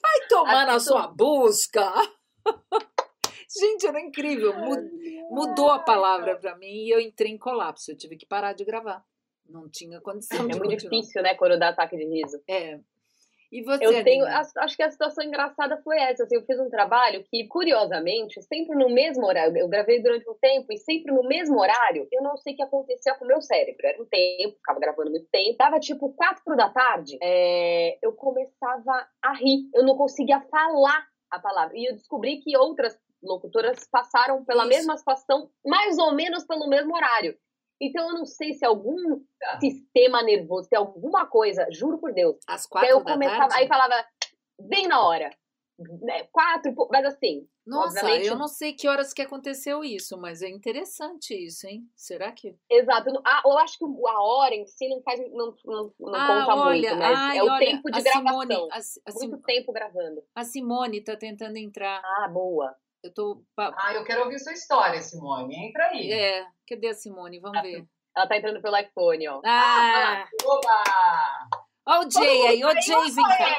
Vai 0.03 0.27
tomar 0.29 0.67
na 0.67 0.81
sua 0.81 1.07
busca. 1.07 1.93
Gente, 3.59 3.87
era 3.87 4.01
incrível. 4.01 4.53
Mu- 4.55 5.01
Mudou 5.31 5.71
a 5.71 5.79
palavra 5.79 6.37
pra 6.37 6.57
mim 6.57 6.67
e 6.87 6.91
eu 6.93 6.99
entrei 7.01 7.31
em 7.31 7.39
colapso. 7.39 7.91
Eu 7.93 7.97
tive 7.97 8.17
que 8.17 8.27
parar 8.27 8.53
de 8.53 8.65
gravar. 8.65 9.05
Não 9.49 9.69
tinha 9.69 10.01
condição 10.01 10.45
É 10.45 10.49
de 10.49 10.59
muito 10.59 10.73
continuar. 10.73 10.91
difícil, 11.01 11.23
né, 11.23 11.35
quando 11.35 11.59
dá 11.59 11.69
ataque 11.69 11.97
de 11.97 12.05
riso. 12.05 12.41
É. 12.49 12.81
E 13.53 13.63
você, 13.63 13.85
Eu 13.85 14.05
tenho, 14.05 14.25
acho 14.25 14.77
que 14.77 14.83
a 14.83 14.91
situação 14.91 15.25
engraçada 15.25 15.81
foi 15.83 15.99
essa. 15.99 16.23
Assim, 16.23 16.37
eu 16.37 16.45
fiz 16.45 16.59
um 16.61 16.71
trabalho 16.71 17.25
que, 17.25 17.49
curiosamente, 17.49 18.41
sempre 18.43 18.77
no 18.77 18.89
mesmo 18.89 19.27
horário, 19.27 19.57
eu 19.57 19.69
gravei 19.69 20.01
durante 20.01 20.29
um 20.31 20.35
tempo 20.35 20.73
e 20.73 20.79
sempre 20.79 21.13
no 21.13 21.25
mesmo 21.25 21.59
horário, 21.59 22.07
eu 22.13 22.23
não 22.23 22.37
sei 22.37 22.53
o 22.53 22.57
que 22.57 22.63
acontecia 22.63 23.15
com 23.15 23.25
o 23.25 23.29
meu 23.29 23.41
cérebro. 23.41 23.85
Era 23.85 24.01
um 24.01 24.07
tempo, 24.07 24.57
ficava 24.57 24.79
gravando 24.79 25.11
muito 25.11 25.27
tempo. 25.33 25.57
Tava 25.57 25.81
tipo 25.81 26.13
quatro 26.13 26.57
da 26.57 26.69
tarde, 26.71 27.19
é, 27.21 27.99
eu 28.01 28.13
começava 28.13 29.09
a 29.23 29.33
rir. 29.35 29.69
Eu 29.75 29.85
não 29.85 29.97
conseguia 29.97 30.41
falar 30.43 31.05
a 31.31 31.39
palavra. 31.41 31.77
E 31.77 31.91
eu 31.91 31.95
descobri 31.95 32.39
que 32.39 32.57
outras 32.57 32.97
locutoras 33.23 33.87
passaram 33.91 34.45
pela 34.45 34.63
Isso. 34.63 34.69
mesma 34.69 34.97
situação, 34.97 35.51
mais 35.67 35.99
ou 35.99 36.15
menos 36.15 36.45
pelo 36.45 36.69
mesmo 36.69 36.95
horário. 36.95 37.37
Então 37.81 38.09
eu 38.09 38.15
não 38.15 38.27
sei 38.27 38.53
se 38.53 38.65
algum 38.65 39.21
Tá. 39.41 39.59
sistema 39.59 40.23
nervoso, 40.23 40.69
se 40.69 40.77
alguma 40.77 41.27
coisa, 41.27 41.67
juro 41.71 41.99
por 41.99 42.13
Deus, 42.13 42.37
Às 42.47 42.67
quatro 42.67 42.91
eu 42.91 43.03
começava, 43.03 43.49
tarde? 43.49 43.55
aí 43.55 43.67
falava 43.69 43.95
bem 44.61 44.87
na 44.87 45.03
hora. 45.03 45.31
Né, 46.03 46.25
Quatro, 46.25 46.75
mas 46.91 47.07
assim, 47.07 47.49
Nossa, 47.67 48.07
eu 48.19 48.37
não 48.37 48.49
sei 48.49 48.75
que 48.75 48.87
horas 48.87 49.15
que 49.15 49.23
aconteceu 49.23 49.83
isso, 49.83 50.19
mas 50.19 50.43
é 50.43 50.49
interessante 50.51 51.33
isso, 51.33 51.67
hein? 51.67 51.89
Será 51.97 52.31
que... 52.33 52.55
exato. 52.69 53.11
ah, 53.25 53.41
eu 53.47 53.57
acho 53.57 53.79
que 53.79 53.85
a 53.87 54.23
hora 54.23 54.55
em 54.55 54.67
si 54.67 54.87
não 54.91 55.01
faz, 55.01 55.19
não, 55.33 55.55
não, 55.65 55.95
não 55.99 56.15
ah, 56.15 56.27
conta 56.27 56.55
olha, 56.55 56.91
muito, 56.91 56.97
mas 56.99 57.19
ai, 57.19 57.39
é 57.39 57.43
o 57.43 57.47
olha, 57.47 57.59
tempo 57.59 57.91
de 57.91 58.03
gravação. 58.03 58.41
Simone, 58.41 58.69
a, 58.73 58.77
a 58.77 59.13
Muito 59.15 59.37
Sim- 59.37 59.43
tempo 59.43 59.73
gravando. 59.73 60.23
a 60.35 60.45
Simone 60.45 61.01
tá 61.01 61.17
tentando 61.17 61.57
entrar. 61.57 62.03
Ah, 62.05 62.29
boa. 62.29 62.77
Eu 63.03 63.15
tô... 63.15 63.43
Ah, 63.57 63.95
eu 63.95 64.05
quero 64.05 64.23
ouvir 64.25 64.39
sua 64.39 64.53
história, 64.53 65.01
Simone. 65.01 65.69
Entra 65.69 65.87
aí. 65.87 66.13
É, 66.13 66.47
cadê 66.69 66.89
a 66.89 66.95
Simone? 66.95 67.41
Vamos 67.41 67.63
ver. 67.63 67.87
Ela 68.17 68.27
tá 68.27 68.37
entrando 68.37 68.61
pelo 68.61 68.77
iPhone, 68.77 69.29
ó. 69.29 69.41
Ah! 69.45 70.27
Oba! 70.45 70.83
Ó 71.87 72.01
o 72.05 72.11
Jay 72.11 72.47
aí, 72.47 72.65
ô 72.65 72.69
Jay, 72.81 73.11
vem 73.11 73.25
cá. 73.25 73.59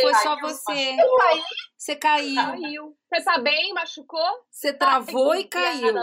Foi 0.00 0.14
só 0.14 0.36
caiu, 0.36 0.40
você. 0.40 0.92
machucou. 0.96 1.22
Aí, 1.22 1.42
Você 1.76 1.96
caiu. 1.96 2.34
Caiu. 2.34 2.96
Você 3.12 3.24
tá 3.24 3.38
bem? 3.38 3.74
Machucou? 3.74 4.30
Você 4.50 4.72
travou 4.72 5.32
Ai, 5.32 5.40
e 5.40 5.44
caiu. 5.48 5.94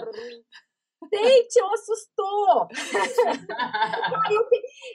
Gente, 1.13 1.57
eu 1.57 1.73
assustou! 1.73 2.67
eu, 4.31 4.49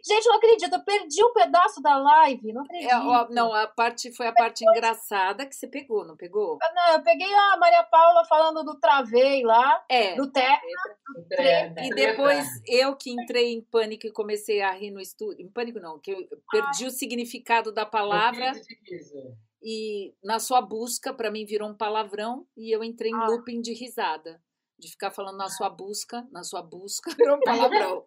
gente, 0.05 0.27
não 0.27 0.37
acredito, 0.37 0.73
eu 0.73 0.85
perdi 0.85 1.25
um 1.25 1.33
pedaço 1.33 1.81
da 1.83 1.97
live, 1.99 2.53
não 2.53 2.63
acredito. 2.63 2.91
É, 2.91 2.99
ó, 2.99 3.29
não, 3.31 3.53
a 3.53 3.67
parte 3.67 4.13
foi 4.13 4.27
a 4.27 4.33
parte 4.33 4.61
Depois... 4.61 4.77
engraçada 4.77 5.47
que 5.47 5.55
você 5.55 5.67
pegou, 5.67 6.05
não 6.05 6.17
pegou? 6.17 6.59
Ah, 6.63 6.73
não, 6.75 6.95
eu 6.95 7.03
peguei 7.03 7.33
a 7.33 7.57
Maria 7.57 7.83
Paula 7.85 8.25
falando 8.25 8.65
do 8.65 8.79
travei 8.79 9.43
lá, 9.43 9.85
é, 9.89 10.15
do 10.15 10.31
teto. 10.31 10.67
E 11.83 11.91
depois 11.95 12.47
eu 12.67 12.97
que 12.97 13.11
entrei 13.11 13.53
em 13.53 13.61
pânico 13.61 14.07
e 14.07 14.13
comecei 14.13 14.61
a 14.61 14.73
rir 14.73 14.91
no 14.91 15.01
estúdio. 15.01 15.45
Em 15.45 15.49
pânico 15.49 15.81
não, 15.81 15.99
que 15.99 16.13
eu 16.13 16.27
perdi 16.51 16.85
Ai. 16.85 16.89
o 16.89 16.91
significado 16.91 17.73
da 17.73 17.87
palavra. 17.87 18.53
E 19.63 20.15
na 20.25 20.39
sua 20.39 20.63
busca, 20.63 21.13
para 21.13 21.31
mim, 21.31 21.45
virou 21.45 21.69
um 21.69 21.75
palavrão 21.75 22.47
e 22.57 22.75
eu 22.75 22.83
entrei 22.83 23.11
em 23.11 23.15
ah. 23.15 23.27
looping 23.27 23.61
de 23.61 23.75
risada 23.75 24.41
de 24.81 24.91
ficar 24.91 25.11
falando 25.11 25.37
na 25.37 25.49
sua 25.49 25.69
busca, 25.69 26.27
na 26.33 26.43
sua 26.43 26.63
busca, 26.63 27.11
virou 27.17 27.37
um 27.37 27.41
palavrão. 27.45 28.05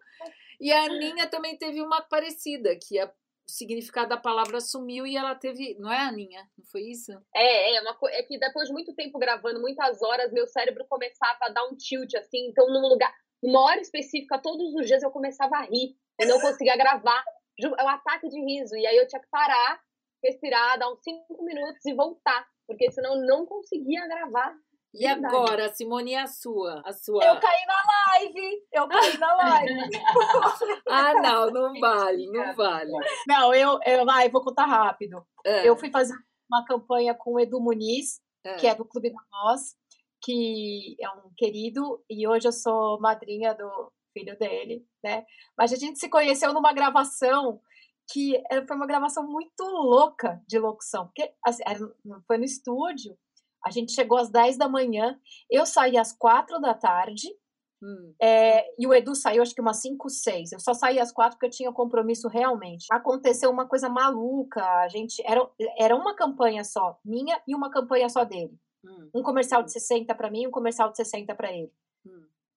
e 0.60 0.72
a 0.72 0.84
Aninha 0.84 1.26
também 1.28 1.56
teve 1.56 1.80
uma 1.80 2.02
parecida, 2.02 2.76
que 2.76 2.98
a, 2.98 3.06
o 3.06 3.50
significado 3.50 4.08
da 4.08 4.16
palavra 4.16 4.60
sumiu 4.60 5.06
e 5.06 5.16
ela 5.16 5.34
teve. 5.34 5.76
Não 5.78 5.92
é, 5.92 6.00
Aninha? 6.00 6.48
Não 6.58 6.64
foi 6.66 6.82
isso? 6.82 7.12
É, 7.34 7.76
é, 7.76 7.80
uma, 7.80 7.96
é 8.10 8.22
que 8.22 8.38
depois 8.38 8.68
de 8.68 8.72
muito 8.72 8.94
tempo 8.94 9.18
gravando, 9.18 9.60
muitas 9.60 10.02
horas, 10.02 10.32
meu 10.32 10.46
cérebro 10.46 10.84
começava 10.88 11.38
a 11.42 11.48
dar 11.50 11.64
um 11.66 11.76
tilt, 11.76 12.14
assim, 12.14 12.48
então 12.48 12.66
num 12.68 12.88
lugar, 12.88 13.14
numa 13.42 13.60
hora 13.60 13.80
específica, 13.80 14.38
todos 14.38 14.74
os 14.74 14.86
dias 14.86 15.02
eu 15.02 15.10
começava 15.10 15.56
a 15.56 15.62
rir 15.62 15.94
e 16.18 16.26
não 16.26 16.40
conseguia 16.40 16.76
gravar. 16.76 17.22
É 17.60 17.84
um 17.84 17.88
ataque 17.88 18.28
de 18.28 18.40
riso. 18.40 18.74
E 18.76 18.86
aí 18.86 18.96
eu 18.96 19.06
tinha 19.06 19.20
que 19.20 19.28
parar, 19.30 19.80
respirar, 20.22 20.78
dar 20.78 20.90
uns 20.90 21.02
cinco 21.02 21.44
minutos 21.44 21.84
e 21.84 21.94
voltar, 21.94 22.46
porque 22.66 22.90
senão 22.90 23.14
eu 23.14 23.26
não 23.26 23.46
conseguia 23.46 24.06
gravar. 24.08 24.56
E 24.94 25.06
Verdade. 25.06 25.34
agora, 25.34 25.74
Simone, 25.74 26.14
a 26.14 26.26
sua? 26.26 26.80
A 26.84 26.92
sua... 26.92 27.24
Eu 27.24 27.40
caí 27.40 27.66
na 27.66 27.82
live! 28.12 28.62
Eu 28.72 28.88
caí 28.88 29.18
na 29.18 29.34
live! 29.34 29.90
ah, 30.88 31.14
não, 31.14 31.50
não 31.50 31.80
vale, 31.80 32.30
não 32.30 32.54
vale. 32.54 32.92
Não, 33.26 33.52
eu, 33.52 33.80
eu, 33.84 34.04
vai, 34.04 34.28
vou 34.28 34.42
contar 34.42 34.66
rápido. 34.66 35.26
É. 35.44 35.68
Eu 35.68 35.76
fui 35.76 35.90
fazer 35.90 36.14
uma 36.48 36.64
campanha 36.64 37.12
com 37.12 37.32
o 37.32 37.40
Edu 37.40 37.60
Muniz, 37.60 38.20
é. 38.44 38.54
que 38.54 38.68
é 38.68 38.74
do 38.74 38.84
Clube 38.84 39.10
da 39.10 39.20
Voz, 39.32 39.74
que 40.22 40.96
é 41.00 41.10
um 41.10 41.30
querido, 41.36 42.04
e 42.08 42.28
hoje 42.28 42.46
eu 42.46 42.52
sou 42.52 43.00
madrinha 43.00 43.52
do 43.52 43.92
filho 44.16 44.38
dele, 44.38 44.86
né? 45.02 45.24
Mas 45.58 45.72
a 45.72 45.76
gente 45.76 45.98
se 45.98 46.08
conheceu 46.08 46.52
numa 46.52 46.72
gravação 46.72 47.60
que 48.12 48.40
foi 48.68 48.76
uma 48.76 48.86
gravação 48.86 49.26
muito 49.26 49.64
louca 49.64 50.40
de 50.46 50.58
locução, 50.58 51.06
porque 51.06 51.32
assim, 51.44 51.62
foi 52.26 52.38
no 52.38 52.44
estúdio, 52.44 53.16
a 53.64 53.70
gente 53.70 53.92
chegou 53.92 54.18
às 54.18 54.28
10 54.28 54.58
da 54.58 54.68
manhã, 54.68 55.18
eu 55.50 55.64
saí 55.64 55.96
às 55.96 56.12
4 56.12 56.60
da 56.60 56.74
tarde, 56.74 57.28
hum. 57.82 58.14
é, 58.20 58.64
e 58.78 58.86
o 58.86 58.92
Edu 58.92 59.14
saiu 59.14 59.42
acho 59.42 59.54
que 59.54 59.60
umas 59.60 59.78
5, 59.78 60.08
6. 60.10 60.52
Eu 60.52 60.60
só 60.60 60.74
saí 60.74 61.00
às 61.00 61.10
4 61.10 61.36
porque 61.36 61.46
eu 61.46 61.50
tinha 61.50 61.72
compromisso 61.72 62.28
realmente. 62.28 62.86
Aconteceu 62.90 63.50
uma 63.50 63.66
coisa 63.66 63.88
maluca, 63.88 64.62
a 64.62 64.88
gente. 64.88 65.22
Era, 65.26 65.48
era 65.78 65.96
uma 65.96 66.14
campanha 66.14 66.62
só, 66.62 66.98
minha, 67.04 67.40
e 67.48 67.54
uma 67.54 67.70
campanha 67.70 68.08
só 68.08 68.24
dele. 68.24 68.54
Hum. 68.84 69.10
Um 69.14 69.22
comercial 69.22 69.62
de 69.62 69.72
60 69.72 70.14
para 70.14 70.30
mim 70.30 70.42
e 70.42 70.46
um 70.46 70.50
comercial 70.50 70.90
de 70.90 70.96
60 70.98 71.34
para 71.34 71.50
ele. 71.50 71.72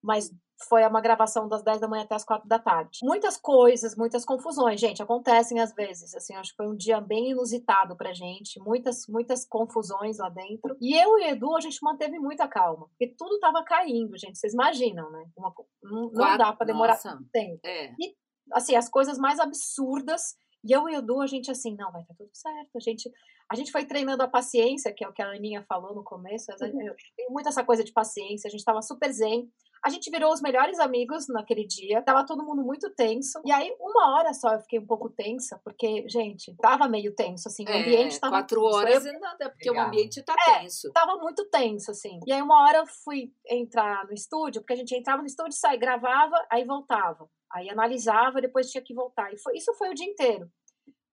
Mas 0.02 0.30
foi 0.66 0.84
uma 0.84 1.00
gravação 1.00 1.48
das 1.48 1.62
10 1.62 1.80
da 1.80 1.88
manhã 1.88 2.02
até 2.02 2.16
as 2.16 2.24
4 2.24 2.48
da 2.48 2.58
tarde. 2.58 2.98
Muitas 3.02 3.36
coisas, 3.36 3.94
muitas 3.96 4.24
confusões, 4.24 4.80
gente, 4.80 5.02
acontecem 5.02 5.60
às 5.60 5.72
vezes. 5.72 6.14
Assim, 6.14 6.34
acho 6.34 6.50
que 6.50 6.56
foi 6.56 6.68
um 6.68 6.76
dia 6.76 7.00
bem 7.00 7.30
inusitado 7.30 7.96
pra 7.96 8.12
gente, 8.12 8.60
muitas, 8.60 9.06
muitas 9.08 9.46
confusões 9.46 10.18
lá 10.18 10.28
dentro. 10.28 10.76
E 10.80 10.96
eu 10.96 11.18
e 11.18 11.28
Edu, 11.30 11.54
a 11.56 11.60
gente 11.60 11.78
manteve 11.82 12.18
muita 12.18 12.48
calma, 12.48 12.88
porque 12.88 13.14
tudo 13.16 13.38
tava 13.38 13.62
caindo, 13.62 14.18
gente. 14.18 14.38
Vocês 14.38 14.52
imaginam, 14.52 15.10
né? 15.10 15.26
Uma, 15.36 15.54
não, 15.82 16.10
não 16.10 16.36
dá 16.36 16.52
para 16.52 16.66
demorar 16.66 16.94
Nossa. 16.94 17.18
tempo. 17.32 17.60
É. 17.64 17.92
E, 17.92 18.16
assim, 18.52 18.74
as 18.74 18.88
coisas 18.88 19.18
mais 19.18 19.38
absurdas. 19.38 20.36
E 20.64 20.72
eu 20.72 20.88
e 20.88 20.96
Edu, 20.96 21.20
a 21.20 21.26
gente 21.28 21.52
assim, 21.52 21.76
não, 21.76 21.92
vai 21.92 22.02
estar 22.02 22.14
tudo 22.14 22.30
certo. 22.32 22.70
A 22.74 22.80
gente, 22.80 23.08
a 23.48 23.54
gente 23.54 23.70
foi 23.70 23.84
treinando 23.84 24.24
a 24.24 24.28
paciência, 24.28 24.92
que 24.92 25.04
é 25.04 25.08
o 25.08 25.12
que 25.12 25.22
a 25.22 25.30
Aninha 25.30 25.64
falou 25.68 25.94
no 25.94 26.02
começo. 26.02 26.50
Eu 26.50 26.56
tenho 26.56 27.30
muito 27.30 27.48
essa 27.48 27.62
coisa 27.62 27.84
de 27.84 27.92
paciência, 27.92 28.48
a 28.48 28.50
gente 28.50 28.58
estava 28.58 28.82
super 28.82 29.12
zen. 29.12 29.48
A 29.84 29.90
gente 29.90 30.10
virou 30.10 30.32
os 30.32 30.40
melhores 30.40 30.78
amigos 30.78 31.28
naquele 31.28 31.66
dia. 31.66 32.02
Tava 32.02 32.26
todo 32.26 32.44
mundo 32.44 32.62
muito 32.62 32.90
tenso. 32.90 33.40
E 33.44 33.52
aí, 33.52 33.74
uma 33.80 34.16
hora 34.16 34.32
só 34.34 34.54
eu 34.54 34.60
fiquei 34.60 34.78
um 34.78 34.86
pouco 34.86 35.08
tensa, 35.10 35.60
porque, 35.64 36.08
gente, 36.08 36.54
tava 36.56 36.88
meio 36.88 37.14
tenso, 37.14 37.48
assim. 37.48 37.64
O 37.64 37.70
é, 37.70 37.80
ambiente 37.80 38.20
tava. 38.20 38.38
Quatro 38.38 38.60
tenso. 38.60 38.76
horas 38.76 39.06
eu... 39.06 39.20
nada, 39.20 39.50
porque 39.50 39.70
Legal. 39.70 39.84
o 39.84 39.88
ambiente 39.88 40.22
tá 40.22 40.34
é, 40.48 40.60
tenso. 40.60 40.92
Tava 40.92 41.16
muito 41.16 41.44
tenso, 41.50 41.90
assim. 41.90 42.20
E 42.26 42.32
aí, 42.32 42.42
uma 42.42 42.64
hora 42.64 42.78
eu 42.78 42.86
fui 42.86 43.32
entrar 43.48 44.06
no 44.06 44.12
estúdio, 44.12 44.60
porque 44.62 44.74
a 44.74 44.76
gente 44.76 44.94
entrava 44.94 45.22
no 45.22 45.26
estúdio, 45.26 45.52
saía, 45.52 45.78
gravava, 45.78 46.36
aí 46.50 46.64
voltava. 46.64 47.28
Aí 47.52 47.70
analisava, 47.70 48.40
depois 48.40 48.70
tinha 48.70 48.82
que 48.82 48.94
voltar. 48.94 49.32
E 49.32 49.38
foi, 49.38 49.56
isso 49.56 49.72
foi 49.74 49.90
o 49.90 49.94
dia 49.94 50.06
inteiro. 50.06 50.50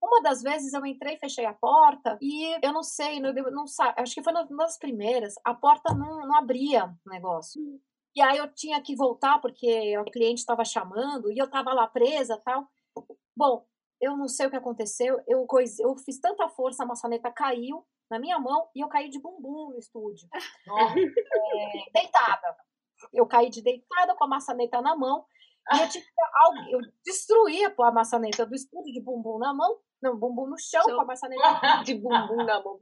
Uma 0.02 0.22
das 0.22 0.42
vezes 0.42 0.72
eu 0.72 0.84
entrei, 0.84 1.16
fechei 1.16 1.46
a 1.46 1.54
porta 1.54 2.18
e 2.20 2.54
eu 2.64 2.72
não 2.72 2.82
sei, 2.82 3.18
não, 3.18 3.32
não 3.32 3.64
acho 3.96 4.14
que 4.14 4.22
foi 4.22 4.32
uma 4.32 4.44
das 4.44 4.78
primeiras, 4.78 5.34
a 5.42 5.54
porta 5.54 5.94
não, 5.94 6.26
não 6.26 6.36
abria 6.36 6.84
o 6.84 7.10
negócio. 7.10 7.60
E 8.16 8.22
aí 8.22 8.38
eu 8.38 8.48
tinha 8.48 8.80
que 8.80 8.96
voltar 8.96 9.38
porque 9.40 9.96
o 9.98 10.04
cliente 10.04 10.40
estava 10.40 10.64
chamando 10.64 11.30
e 11.30 11.36
eu 11.36 11.44
estava 11.44 11.74
lá 11.74 11.86
presa 11.86 12.40
tal. 12.42 12.66
Bom, 13.36 13.66
eu 14.00 14.16
não 14.16 14.26
sei 14.26 14.46
o 14.46 14.50
que 14.50 14.56
aconteceu. 14.56 15.22
Eu, 15.28 15.46
eu 15.80 15.96
fiz 15.98 16.18
tanta 16.18 16.48
força, 16.48 16.82
a 16.82 16.86
maçaneta 16.86 17.30
caiu 17.30 17.86
na 18.10 18.18
minha 18.18 18.38
mão 18.38 18.70
e 18.74 18.80
eu 18.80 18.88
caí 18.88 19.10
de 19.10 19.20
bumbum 19.20 19.70
no 19.70 19.78
estúdio. 19.78 20.26
é, 20.32 22.00
deitada. 22.00 22.56
Eu 23.12 23.26
caí 23.26 23.50
de 23.50 23.60
deitada 23.60 24.14
com 24.16 24.24
a 24.24 24.28
maçaneta 24.28 24.80
na 24.80 24.96
mão. 24.96 25.26
E 25.74 25.82
eu, 25.82 25.88
tive, 25.90 26.06
eu 26.70 26.80
destruí 27.04 27.66
a 27.66 27.92
maçaneta 27.92 28.46
do 28.46 28.54
estúdio 28.54 28.94
de 28.94 29.00
bumbum 29.02 29.38
na 29.38 29.52
mão, 29.52 29.78
não, 30.00 30.16
bumbum 30.16 30.46
no 30.46 30.58
chão, 30.58 30.82
com 30.84 31.00
a 31.00 31.04
maçaneta 31.04 31.42
de 31.84 31.94
bumbum 31.94 32.44
na 32.44 32.62
mão 32.62 32.78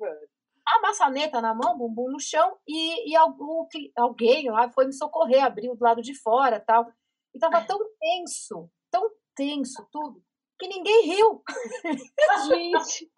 a 0.67 0.81
maçaneta 0.81 1.41
na 1.41 1.55
mão, 1.55 1.77
bumbum 1.77 2.11
no 2.11 2.21
chão, 2.21 2.57
e, 2.67 3.11
e 3.11 3.17
algum, 3.17 3.67
alguém 3.97 4.51
lá 4.51 4.71
foi 4.71 4.87
me 4.87 4.93
socorrer, 4.93 5.45
abriu 5.45 5.77
do 5.77 5.85
lado 5.85 6.01
de 6.01 6.15
fora 6.15 6.61
tal. 6.61 6.87
E 7.35 7.39
tava 7.39 7.63
tão 7.63 7.79
tenso, 8.01 8.71
tão 8.91 9.11
tenso 9.35 9.87
tudo, 9.91 10.23
que 10.59 10.69
ninguém 10.69 11.07
riu. 11.07 11.43
Gente! 12.49 13.11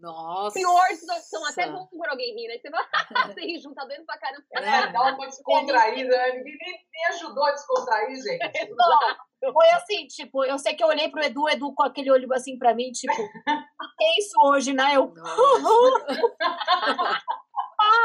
Nossa! 0.00 0.54
Pior 0.54 0.88
situação, 0.90 1.44
até 1.46 1.70
bom 1.70 1.86
quando 1.86 2.10
alguém 2.10 2.34
ri, 2.34 2.48
né? 2.48 2.58
Você 2.58 2.70
vai 2.70 2.84
você 3.34 3.40
ri 3.40 3.58
junto, 3.58 3.74
tá 3.74 3.84
doendo 3.84 4.04
pra 4.04 4.18
caramba. 4.18 4.44
É, 4.52 4.92
dá 4.92 5.02
uma 5.02 5.26
descontraída, 5.26 6.16
né? 6.16 6.32
Ninguém 6.32 6.56
nem, 6.60 6.86
nem 6.92 7.06
ajudou 7.10 7.44
a 7.44 7.52
descontrair, 7.52 8.16
gente. 8.16 8.40
Não, 9.42 9.52
foi 9.52 9.68
assim, 9.70 10.06
tipo, 10.06 10.44
eu 10.44 10.58
sei 10.58 10.74
que 10.74 10.82
eu 10.82 10.88
olhei 10.88 11.10
pro 11.10 11.22
Edu, 11.22 11.48
Edu 11.48 11.74
com 11.74 11.82
aquele 11.82 12.10
olho 12.10 12.32
assim 12.32 12.58
pra 12.58 12.74
mim, 12.74 12.90
tipo, 12.92 13.12
é 13.12 14.18
isso 14.18 14.40
hoje, 14.42 14.72
né? 14.72 14.94
Eu. 14.94 15.12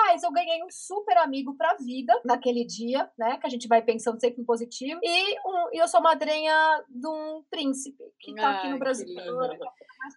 Mas 0.05 0.23
eu 0.23 0.31
ganhei 0.31 0.63
um 0.63 0.69
super 0.69 1.17
amigo 1.17 1.55
pra 1.55 1.75
vida 1.75 2.13
naquele 2.23 2.65
dia, 2.65 3.09
né? 3.17 3.37
Que 3.37 3.47
a 3.47 3.49
gente 3.49 3.67
vai 3.67 3.81
pensando 3.81 4.19
sempre 4.19 4.41
em 4.41 4.45
positivo. 4.45 4.99
E 5.03 5.39
um, 5.45 5.69
eu 5.73 5.87
sou 5.87 6.01
madrinha 6.01 6.83
de 6.89 7.07
um 7.07 7.43
príncipe 7.49 8.03
que 8.19 8.33
tá 8.35 8.49
Ai, 8.49 8.57
aqui 8.57 8.67
no 8.69 8.79
Brasil. 8.79 9.07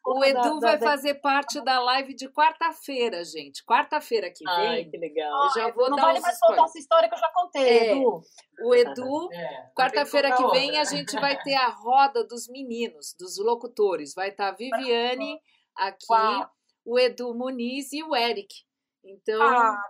O 0.06 0.24
Edu 0.24 0.60
da, 0.60 0.68
vai 0.68 0.78
da... 0.78 0.86
fazer 0.86 1.14
parte 1.14 1.60
da 1.60 1.80
live 1.80 2.14
de 2.14 2.28
quarta-feira, 2.28 3.24
gente. 3.24 3.64
Quarta-feira 3.64 4.30
que 4.30 4.44
vem. 4.44 4.68
Ai, 4.68 4.84
que 4.84 4.96
legal. 4.96 5.44
Eu 5.44 5.50
já 5.50 5.72
vou 5.72 5.90
não 5.90 5.96
dar 5.96 6.02
vale 6.02 6.20
mais 6.20 6.38
contar 6.38 6.64
essa 6.64 6.78
história 6.78 7.08
que 7.08 7.14
eu 7.14 7.18
já 7.18 7.30
contei, 7.34 7.62
é, 7.62 7.92
Edu. 7.92 8.22
O 8.64 8.74
Edu, 8.74 9.28
é, 9.34 9.70
quarta-feira 9.76 10.36
que 10.36 10.46
vem, 10.48 10.78
a 10.78 10.84
gente 10.84 11.12
vai 11.18 11.40
ter 11.42 11.54
a 11.54 11.68
roda 11.68 12.24
dos 12.24 12.48
meninos, 12.48 13.14
dos 13.18 13.38
locutores. 13.38 14.14
Vai 14.14 14.28
estar 14.28 14.46
tá 14.46 14.50
a 14.50 14.56
Viviane 14.56 15.40
aqui, 15.76 16.06
Uau. 16.10 16.50
o 16.84 16.98
Edu 16.98 17.34
Muniz 17.34 17.92
e 17.92 18.02
o 18.02 18.14
Eric. 18.14 18.54
Então, 19.04 19.42
ah, 19.42 19.82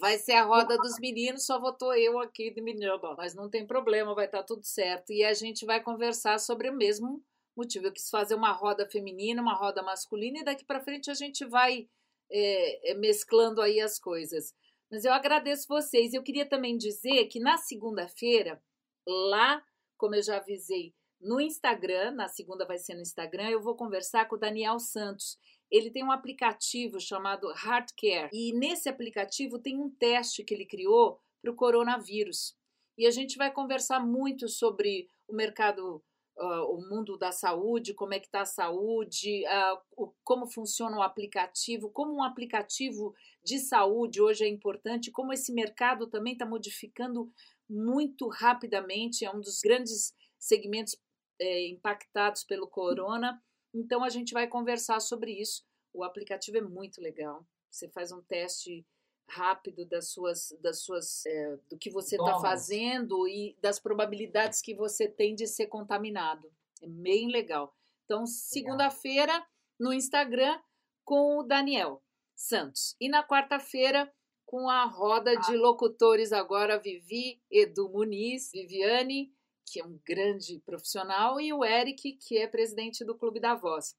vai 0.00 0.18
ser 0.18 0.32
a 0.32 0.44
roda 0.44 0.76
dos 0.76 0.98
meninos, 0.98 1.46
só 1.46 1.60
votou 1.60 1.94
eu 1.94 2.18
aqui 2.18 2.50
de 2.50 2.60
menino. 2.60 2.98
Mas 3.16 3.34
não 3.34 3.48
tem 3.48 3.66
problema, 3.66 4.14
vai 4.14 4.26
estar 4.26 4.38
tá 4.38 4.44
tudo 4.44 4.64
certo. 4.64 5.12
E 5.12 5.22
a 5.24 5.32
gente 5.32 5.64
vai 5.64 5.80
conversar 5.80 6.38
sobre 6.40 6.68
o 6.68 6.76
mesmo 6.76 7.22
motivo. 7.56 7.86
Eu 7.86 7.92
quis 7.92 8.10
fazer 8.10 8.34
uma 8.34 8.52
roda 8.52 8.88
feminina, 8.88 9.40
uma 9.40 9.54
roda 9.54 9.82
masculina, 9.82 10.40
e 10.40 10.44
daqui 10.44 10.64
para 10.64 10.82
frente 10.82 11.10
a 11.10 11.14
gente 11.14 11.44
vai 11.44 11.88
é, 12.30 12.94
mesclando 12.94 13.62
aí 13.62 13.80
as 13.80 13.98
coisas. 13.98 14.52
Mas 14.90 15.04
eu 15.04 15.12
agradeço 15.12 15.68
vocês. 15.68 16.12
Eu 16.12 16.22
queria 16.22 16.48
também 16.48 16.76
dizer 16.76 17.26
que 17.26 17.38
na 17.38 17.56
segunda-feira, 17.56 18.60
lá, 19.06 19.62
como 19.96 20.14
eu 20.14 20.22
já 20.22 20.38
avisei, 20.38 20.92
no 21.20 21.40
Instagram, 21.40 22.12
na 22.12 22.28
segunda 22.28 22.66
vai 22.66 22.78
ser 22.78 22.94
no 22.94 23.00
Instagram, 23.00 23.48
eu 23.48 23.62
vou 23.62 23.74
conversar 23.74 24.28
com 24.28 24.36
o 24.36 24.38
Daniel 24.38 24.78
Santos. 24.78 25.38
Ele 25.70 25.90
tem 25.90 26.04
um 26.04 26.12
aplicativo 26.12 27.00
chamado 27.00 27.50
Heartcare 27.50 28.30
e 28.32 28.52
nesse 28.52 28.88
aplicativo 28.88 29.58
tem 29.58 29.78
um 29.78 29.90
teste 29.90 30.44
que 30.44 30.54
ele 30.54 30.66
criou 30.66 31.18
para 31.42 31.50
o 31.50 31.56
coronavírus. 31.56 32.56
E 32.96 33.06
a 33.06 33.10
gente 33.10 33.36
vai 33.36 33.52
conversar 33.52 34.00
muito 34.00 34.48
sobre 34.48 35.08
o 35.28 35.34
mercado 35.34 36.02
uh, 36.38 36.74
o 36.74 36.88
mundo 36.88 37.16
da 37.16 37.32
saúde, 37.32 37.94
como 37.94 38.14
é 38.14 38.20
que 38.20 38.26
está 38.26 38.42
a 38.42 38.46
saúde, 38.46 39.44
uh, 39.46 39.80
o, 39.96 40.12
como 40.22 40.46
funciona 40.46 40.96
o 40.96 41.02
aplicativo, 41.02 41.90
como 41.90 42.14
um 42.14 42.22
aplicativo 42.22 43.14
de 43.42 43.58
saúde 43.58 44.20
hoje 44.20 44.44
é 44.44 44.48
importante, 44.48 45.10
como 45.10 45.32
esse 45.32 45.52
mercado 45.52 46.06
também 46.06 46.34
está 46.34 46.46
modificando 46.46 47.30
muito 47.68 48.28
rapidamente, 48.28 49.24
é 49.24 49.30
um 49.30 49.40
dos 49.40 49.60
grandes 49.60 50.14
segmentos 50.38 50.96
é, 51.40 51.68
impactados 51.68 52.44
pelo 52.44 52.68
corona. 52.68 53.42
Então 53.74 54.04
a 54.04 54.08
gente 54.08 54.32
vai 54.32 54.46
conversar 54.46 55.00
sobre 55.00 55.32
isso. 55.32 55.66
O 55.92 56.04
aplicativo 56.04 56.58
é 56.58 56.60
muito 56.60 57.00
legal. 57.00 57.44
Você 57.70 57.88
faz 57.88 58.12
um 58.12 58.22
teste 58.22 58.86
rápido 59.28 59.84
das 59.84 60.10
suas, 60.10 60.56
das 60.60 60.80
suas, 60.80 61.26
é, 61.26 61.58
do 61.68 61.76
que 61.76 61.90
você 61.90 62.16
está 62.16 62.38
fazendo 62.40 63.26
e 63.26 63.56
das 63.60 63.80
probabilidades 63.80 64.60
que 64.60 64.74
você 64.74 65.08
tem 65.08 65.34
de 65.34 65.46
ser 65.46 65.66
contaminado. 65.66 66.52
É 66.80 66.86
bem 66.86 67.30
legal. 67.30 67.74
Então, 68.04 68.26
segunda-feira 68.26 69.44
no 69.80 69.92
Instagram 69.92 70.60
com 71.04 71.38
o 71.38 71.42
Daniel 71.42 72.02
Santos 72.34 72.94
e 73.00 73.08
na 73.08 73.26
quarta-feira 73.26 74.12
com 74.44 74.68
a 74.68 74.84
roda 74.84 75.36
de 75.36 75.54
ah. 75.54 75.58
locutores 75.58 76.32
agora 76.32 76.78
Vivi, 76.78 77.42
Edu 77.50 77.88
Muniz, 77.88 78.50
Viviane, 78.52 79.32
que 79.66 79.80
é 79.80 79.84
um 79.84 79.98
grande 80.06 80.60
profissional, 80.60 81.40
e 81.40 81.52
o 81.52 81.64
Eric, 81.64 82.12
que 82.14 82.38
é 82.38 82.46
presidente 82.46 83.04
do 83.04 83.16
Clube 83.16 83.40
da 83.40 83.54
Voz. 83.54 83.96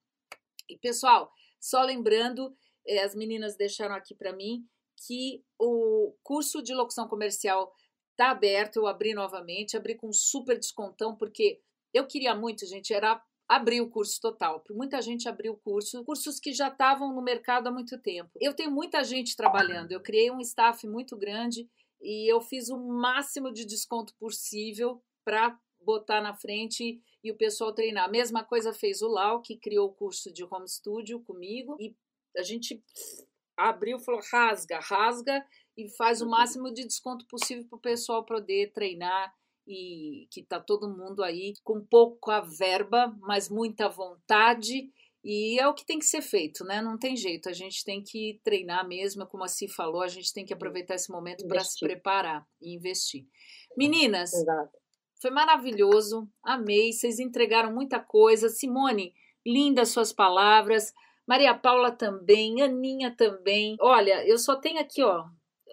E 0.70 0.78
pessoal, 0.78 1.32
só 1.60 1.82
lembrando, 1.82 2.56
eh, 2.88 3.04
as 3.04 3.16
meninas 3.16 3.56
deixaram 3.56 3.96
aqui 3.96 4.16
para 4.16 4.34
mim 4.34 4.66
que 5.06 5.44
o 5.60 6.16
curso 6.24 6.62
de 6.62 6.74
locução 6.74 7.08
comercial 7.08 7.74
está 8.12 8.32
aberto, 8.32 8.78
eu 8.78 8.88
abri 8.88 9.14
novamente, 9.14 9.76
abri 9.76 9.96
com 9.96 10.12
super 10.12 10.58
descontão, 10.58 11.16
porque 11.16 11.60
eu 11.94 12.08
queria 12.08 12.34
muito, 12.34 12.66
gente, 12.66 12.94
era 12.94 13.22
abrir 13.48 13.82
o 13.82 13.90
curso 13.90 14.20
total. 14.20 14.64
Muita 14.72 15.02
gente 15.02 15.30
abriu 15.30 15.54
o 15.54 15.58
curso, 15.58 16.04
cursos 16.04 16.40
que 16.40 16.52
já 16.52 16.70
estavam 16.70 17.14
no 17.14 17.22
mercado 17.22 17.68
há 17.68 17.72
muito 17.72 17.98
tempo. 18.00 18.32
Eu 18.40 18.54
tenho 18.54 18.72
muita 18.72 19.04
gente 19.04 19.36
trabalhando, 19.36 19.92
eu 19.92 20.02
criei 20.02 20.32
um 20.32 20.40
staff 20.40 20.88
muito 20.88 21.16
grande 21.16 21.70
e 22.02 22.32
eu 22.32 22.42
fiz 22.42 22.70
o 22.70 22.78
máximo 22.78 23.52
de 23.52 23.66
desconto 23.66 24.16
possível 24.16 25.02
para 25.26 25.60
botar 25.82 26.22
na 26.22 26.34
frente 26.34 27.02
e 27.24 27.32
o 27.32 27.38
pessoal 27.38 27.74
treinar. 27.74 28.06
A 28.06 28.12
mesma 28.12 28.44
coisa 28.44 28.72
fez 28.72 29.02
o 29.02 29.08
Lau, 29.08 29.42
que 29.42 29.58
criou 29.58 29.90
o 29.90 29.94
curso 29.94 30.32
de 30.32 30.44
home 30.44 30.70
studio 30.70 31.20
comigo 31.22 31.76
e 31.80 31.96
a 32.38 32.44
gente 32.44 32.82
abriu, 33.58 34.00
falou 34.00 34.22
rasga, 34.32 34.80
rasga 34.80 35.46
e 35.78 35.90
faz 35.90 36.22
o 36.22 36.30
máximo 36.30 36.72
de 36.72 36.86
desconto 36.86 37.26
possível 37.28 37.66
para 37.68 37.78
o 37.78 37.82
pessoal 37.82 38.24
poder 38.26 38.72
treinar 38.74 39.34
e 39.68 40.28
que 40.32 40.42
está 40.42 40.60
todo 40.60 40.90
mundo 40.90 41.24
aí 41.24 41.54
com 41.64 41.84
pouca 41.84 42.42
verba, 42.42 43.16
mas 43.22 43.50
muita 43.50 43.90
vontade. 43.90 44.92
E 45.24 45.60
é 45.60 45.68
o 45.68 45.74
que 45.74 45.86
tem 45.86 45.98
que 45.98 46.06
ser 46.06 46.22
feito, 46.22 46.64
né? 46.64 46.84
Não 46.84 47.00
tem 47.00 47.18
jeito. 47.18 47.50
A 47.50 47.54
gente 47.54 47.84
tem 47.84 48.04
que 48.04 48.40
treinar 48.44 48.88
mesmo, 48.88 49.26
como 49.26 49.44
a 49.44 49.48
Si 49.48 49.68
falou, 49.68 50.04
a 50.04 50.08
gente 50.08 50.32
tem 50.32 50.46
que 50.46 50.54
aproveitar 50.54 50.94
esse 50.94 51.12
momento 51.12 51.48
para 51.48 51.64
se 51.64 51.80
preparar 51.80 52.48
e 52.62 52.76
investir. 52.76 53.26
Meninas, 53.76 54.32
Exato. 54.34 54.85
Foi 55.22 55.32
maravilhoso, 55.32 56.28
amei. 56.44 56.92
Vocês 56.92 57.20
entregaram 57.20 57.74
muita 57.74 58.00
coisa. 58.00 58.50
Simone, 58.50 59.14
lindas 59.46 59.90
suas 59.90 60.12
palavras. 60.12 60.94
Maria 61.28 61.56
Paula 61.56 61.92
também, 61.92 62.62
Aninha 62.62 63.16
também. 63.16 63.76
Olha, 63.80 64.26
eu 64.28 64.38
só 64.38 64.56
tenho 64.56 64.80
aqui, 64.80 65.04
ó, 65.04 65.24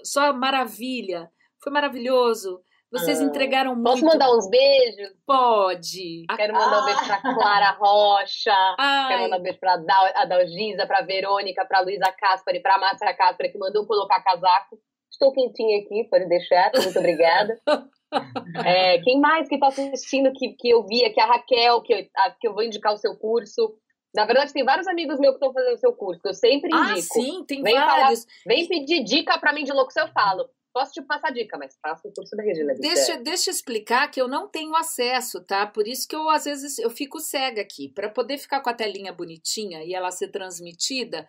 só 0.02 0.32
maravilha. 0.32 1.30
Foi 1.62 1.72
maravilhoso. 1.72 2.62
Vocês 2.90 3.20
ah, 3.20 3.24
entregaram 3.24 3.74
muito. 3.74 3.84
Posso 3.84 4.04
mandar 4.04 4.30
uns 4.36 4.48
beijos? 4.50 5.14
Pode. 5.26 6.26
Quero 6.36 6.52
mandar 6.52 6.76
ah. 6.76 6.82
um 6.82 6.84
beijo 6.84 7.06
pra 7.06 7.22
Clara 7.22 7.70
Rocha. 7.70 8.74
Ai. 8.78 9.08
Quero 9.08 9.22
mandar 9.22 9.38
um 9.38 9.42
beijo 9.42 9.58
pra 9.58 9.76
Dal, 9.78 10.10
a 10.14 10.24
Dalgisa, 10.26 10.86
pra 10.86 11.00
Verônica, 11.00 11.64
pra 11.64 11.80
Luísa 11.80 12.12
Caspari, 12.12 12.60
pra 12.60 12.78
Márcia 12.78 13.14
Caspari, 13.14 13.50
que 13.50 13.58
mandou 13.58 13.86
colocar 13.86 14.22
casaco. 14.22 14.78
Estou 15.10 15.32
quentinha 15.32 15.78
aqui, 15.78 16.04
pode 16.10 16.28
deixar. 16.28 16.70
Muito 16.74 16.98
obrigada. 16.98 17.58
é, 18.66 18.98
quem 19.02 19.20
mais 19.20 19.48
que 19.48 19.54
está 19.54 19.68
assistindo 19.68 20.32
que, 20.32 20.54
que 20.54 20.68
eu 20.68 20.86
vi 20.86 21.04
aqui? 21.04 21.20
A 21.20 21.26
Raquel, 21.26 21.82
que 21.82 21.92
eu, 21.92 22.06
a, 22.16 22.30
que 22.30 22.48
eu 22.48 22.54
vou 22.54 22.62
indicar 22.62 22.92
o 22.92 22.98
seu 22.98 23.16
curso. 23.16 23.74
Na 24.14 24.26
verdade, 24.26 24.52
tem 24.52 24.64
vários 24.64 24.86
amigos 24.86 25.18
meus 25.18 25.32
que 25.32 25.36
estão 25.36 25.52
fazendo 25.52 25.74
o 25.74 25.78
seu 25.78 25.92
curso, 25.94 26.20
que 26.20 26.28
eu 26.28 26.34
sempre 26.34 26.70
ah, 26.72 26.90
indico. 26.90 26.98
Ah, 26.98 27.22
sim, 27.22 27.44
tem 27.46 27.62
vem 27.62 27.74
vários. 27.74 28.24
Falar, 28.24 28.34
vem 28.46 28.68
pedir 28.68 29.04
dica 29.04 29.38
para 29.38 29.52
mim 29.52 29.64
de 29.64 29.72
locução, 29.72 30.06
eu 30.06 30.12
falo. 30.12 30.48
Posso 30.72 30.92
te 30.92 31.02
passar 31.02 31.30
dica, 31.30 31.58
mas 31.58 31.76
faça 31.82 32.08
o 32.08 32.12
curso 32.12 32.34
da 32.34 32.42
Regina. 32.42 32.74
Deixa, 32.74 33.18
deixa 33.18 33.50
eu 33.50 33.54
explicar 33.54 34.10
que 34.10 34.20
eu 34.20 34.26
não 34.26 34.48
tenho 34.48 34.74
acesso, 34.74 35.44
tá? 35.44 35.66
Por 35.66 35.86
isso 35.86 36.08
que 36.08 36.16
eu, 36.16 36.30
às 36.30 36.44
vezes, 36.44 36.78
eu 36.78 36.88
fico 36.88 37.20
cega 37.20 37.60
aqui. 37.60 37.90
Para 37.90 38.08
poder 38.08 38.38
ficar 38.38 38.62
com 38.62 38.70
a 38.70 38.74
telinha 38.74 39.12
bonitinha 39.12 39.84
e 39.84 39.94
ela 39.94 40.10
ser 40.10 40.28
transmitida, 40.28 41.28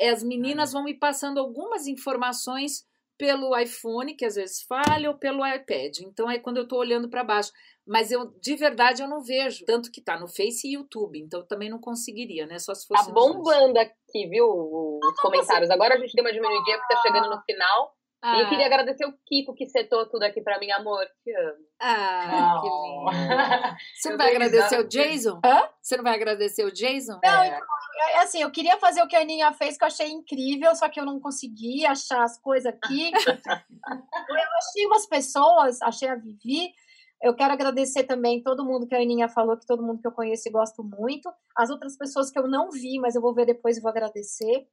as 0.00 0.22
meninas 0.22 0.72
vão 0.72 0.84
me 0.84 0.94
passando 0.94 1.38
algumas 1.38 1.88
informações 1.88 2.84
pelo 3.16 3.56
iPhone, 3.56 4.14
que 4.14 4.24
às 4.24 4.34
vezes 4.34 4.62
falha, 4.62 5.10
ou 5.10 5.16
pelo 5.16 5.46
iPad. 5.46 5.98
Então, 6.00 6.30
é 6.30 6.38
quando 6.38 6.58
eu 6.58 6.64
estou 6.64 6.78
olhando 6.78 7.08
para 7.08 7.24
baixo. 7.24 7.52
Mas 7.86 8.10
eu, 8.10 8.32
de 8.40 8.56
verdade, 8.56 9.02
eu 9.02 9.08
não 9.08 9.22
vejo. 9.22 9.64
Tanto 9.64 9.90
que 9.90 10.00
tá 10.00 10.18
no 10.18 10.28
Face 10.28 10.66
e 10.66 10.74
YouTube. 10.74 11.20
Então, 11.20 11.40
eu 11.40 11.46
também 11.46 11.68
não 11.68 11.78
conseguiria, 11.80 12.46
né? 12.46 12.58
Só 12.58 12.74
se 12.74 12.86
fosse. 12.86 13.06
Tá 13.06 13.12
bombando 13.12 13.78
aqui, 13.78 14.26
viu? 14.28 14.46
Os 14.46 15.20
comentários. 15.20 15.70
Agora 15.70 15.94
a 15.94 15.98
gente 15.98 16.14
deu 16.14 16.24
uma 16.24 16.32
diminuidinha 16.32 16.78
porque 16.78 16.94
tá 16.94 17.02
chegando 17.02 17.30
no 17.30 17.42
final. 17.42 17.94
Ah. 18.26 18.38
E 18.38 18.40
eu 18.40 18.48
queria 18.48 18.64
agradecer 18.64 19.04
o 19.04 19.12
Kiko 19.26 19.54
que 19.54 19.66
setou 19.66 20.08
tudo 20.08 20.22
aqui 20.22 20.40
pra 20.40 20.58
mim, 20.58 20.70
amor. 20.70 21.04
Te 21.22 21.30
amo. 21.36 21.66
Ah, 21.78 22.58
que 22.62 22.68
lindo. 22.68 23.76
Você 23.94 24.08
não 24.08 24.16
vai 24.16 24.30
agradecer 24.30 24.80
o 24.80 24.88
Jason? 24.88 25.40
Hã? 25.44 25.68
Você 25.82 25.96
não 25.98 26.04
vai 26.04 26.14
agradecer 26.14 26.64
o 26.64 26.72
Jason? 26.72 27.20
Não, 27.22 27.42
é. 27.42 27.48
então, 27.48 27.60
é 28.12 28.18
assim, 28.20 28.40
eu 28.40 28.50
queria 28.50 28.78
fazer 28.78 29.02
o 29.02 29.06
que 29.06 29.14
a 29.14 29.20
Aninha 29.20 29.52
fez, 29.52 29.76
que 29.76 29.84
eu 29.84 29.88
achei 29.88 30.08
incrível, 30.10 30.74
só 30.74 30.88
que 30.88 30.98
eu 30.98 31.04
não 31.04 31.20
consegui 31.20 31.84
achar 31.84 32.22
as 32.22 32.40
coisas 32.40 32.72
aqui. 32.72 33.10
eu 33.12 34.56
achei 34.58 34.86
umas 34.86 35.06
pessoas, 35.06 35.82
achei 35.82 36.08
a 36.08 36.14
Vivi. 36.14 36.72
Eu 37.22 37.34
quero 37.34 37.52
agradecer 37.52 38.04
também 38.04 38.42
todo 38.42 38.64
mundo 38.64 38.86
que 38.86 38.94
a 38.94 38.98
Aninha 39.00 39.28
falou, 39.28 39.58
que 39.58 39.66
todo 39.66 39.82
mundo 39.82 40.00
que 40.00 40.06
eu 40.06 40.12
conheço 40.12 40.48
e 40.48 40.52
gosto 40.52 40.82
muito. 40.82 41.30
As 41.54 41.68
outras 41.68 41.94
pessoas 41.98 42.30
que 42.30 42.38
eu 42.38 42.48
não 42.48 42.70
vi, 42.70 42.98
mas 42.98 43.14
eu 43.14 43.20
vou 43.20 43.34
ver 43.34 43.44
depois 43.44 43.76
e 43.76 43.82
vou 43.82 43.90
agradecer. 43.90 44.66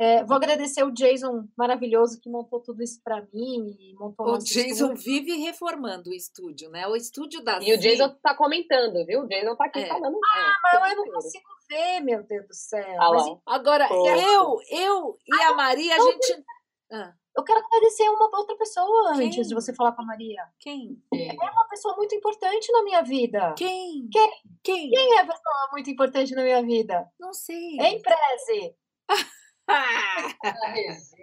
É, 0.00 0.24
vou 0.24 0.36
agradecer 0.36 0.82
o 0.82 0.90
Jason 0.90 1.46
maravilhoso 1.56 2.18
que 2.20 2.28
montou 2.28 2.60
tudo 2.60 2.82
isso 2.82 3.00
para 3.04 3.26
mim 3.32 3.76
e 3.78 3.94
montou 3.94 4.26
O 4.26 4.38
Jason 4.38 4.92
estúdio. 4.92 4.96
vive 4.96 5.36
reformando 5.36 6.10
o 6.10 6.14
estúdio, 6.14 6.70
né? 6.70 6.86
O 6.88 6.96
estúdio 6.96 7.42
da 7.44 7.60
E 7.62 7.74
o 7.74 7.78
Jason 7.78 8.08
tá 8.22 8.34
comentando, 8.34 9.04
viu? 9.04 9.22
O 9.22 9.28
Jason 9.28 9.54
tá 9.54 9.66
aqui 9.66 9.80
é. 9.80 9.86
falando. 9.86 10.18
Ah, 10.34 10.56
é, 10.74 10.80
mas 10.80 10.92
eu 10.92 11.04
não 11.04 11.12
consigo 11.12 11.44
ver, 11.68 12.00
meu 12.00 12.22
Deus 12.22 12.46
do 12.46 12.54
céu. 12.54 13.02
Ah, 13.02 13.10
mas, 13.10 13.38
Agora, 13.46 13.86
eu, 13.90 14.58
eu 14.70 15.18
e 15.26 15.42
ah, 15.42 15.48
a 15.50 15.54
Maria, 15.54 15.94
a 15.94 16.00
gente. 16.00 16.44
Ah. 16.90 17.12
Eu 17.36 17.44
quero 17.44 17.64
agradecer 17.64 18.08
uma 18.10 18.28
outra 18.36 18.56
pessoa 18.56 19.14
Quem? 19.16 19.26
antes 19.26 19.48
de 19.48 19.54
você 19.54 19.74
falar 19.74 19.92
com 19.92 20.02
a 20.02 20.06
Maria. 20.06 20.42
Quem? 20.58 21.02
É 21.14 21.50
uma 21.50 21.66
pessoa 21.68 21.96
muito 21.96 22.14
importante 22.14 22.70
na 22.70 22.82
minha 22.82 23.02
vida. 23.02 23.54
Quem? 23.56 24.06
Quem? 24.10 24.30
Quem? 24.62 24.90
Quem 24.90 25.14
é 25.14 25.20
a 25.20 25.26
pessoa 25.26 25.68
muito 25.72 25.88
importante 25.88 26.34
na 26.34 26.42
minha 26.42 26.62
vida? 26.62 27.08
Não 27.18 27.32
sei. 27.32 27.76
Emprese. 27.76 28.76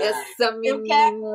Essa 0.00 0.52
menina. 0.52 0.68
Eu 0.68 0.82
quero, 0.82 1.34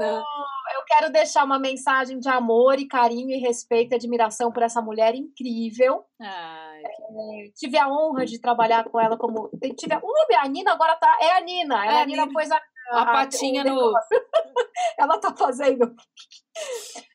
eu 0.75 0.83
quero 0.85 1.11
deixar 1.11 1.43
uma 1.43 1.59
mensagem 1.59 2.19
de 2.19 2.29
amor 2.29 2.79
e 2.79 2.87
carinho 2.87 3.31
e 3.31 3.39
respeito 3.39 3.93
e 3.93 3.95
admiração 3.95 4.51
por 4.51 4.63
essa 4.63 4.81
mulher 4.81 5.15
incrível. 5.15 6.05
Ai, 6.19 6.83
é, 6.83 7.51
tive 7.55 7.77
a 7.77 7.87
honra 7.87 8.25
de 8.25 8.39
trabalhar 8.39 8.83
com 8.85 8.99
ela 8.99 9.17
como. 9.17 9.49
Tive 9.77 9.93
a, 9.93 9.99
uh, 9.99 10.03
a 10.41 10.47
Nina 10.47 10.71
agora 10.73 10.95
tá. 10.95 11.17
É 11.21 11.37
a 11.37 11.41
Nina. 11.41 11.85
É, 11.85 11.87
é 11.87 12.01
a 12.01 12.05
Nina, 12.05 12.25
Nina 12.25 12.33
pôs 12.33 12.51
a, 12.51 12.61
a, 12.91 13.01
a 13.01 13.05
patinha 13.05 13.63
no. 13.63 13.93
ela 14.97 15.19
tá 15.19 15.35
fazendo. 15.35 15.95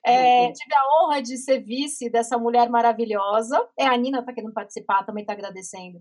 É, 0.05 0.53
tive 0.53 0.75
a 0.75 1.05
honra 1.05 1.23
de 1.23 1.37
ser 1.37 1.61
vice 1.61 2.11
dessa 2.11 2.39
mulher 2.39 2.69
maravilhosa. 2.69 3.69
É, 3.79 3.87
a 3.87 3.97
Nina 3.97 4.25
tá 4.25 4.33
querendo 4.33 4.53
participar, 4.53 5.05
também 5.05 5.25
tá 5.25 5.33
agradecendo. 5.33 6.01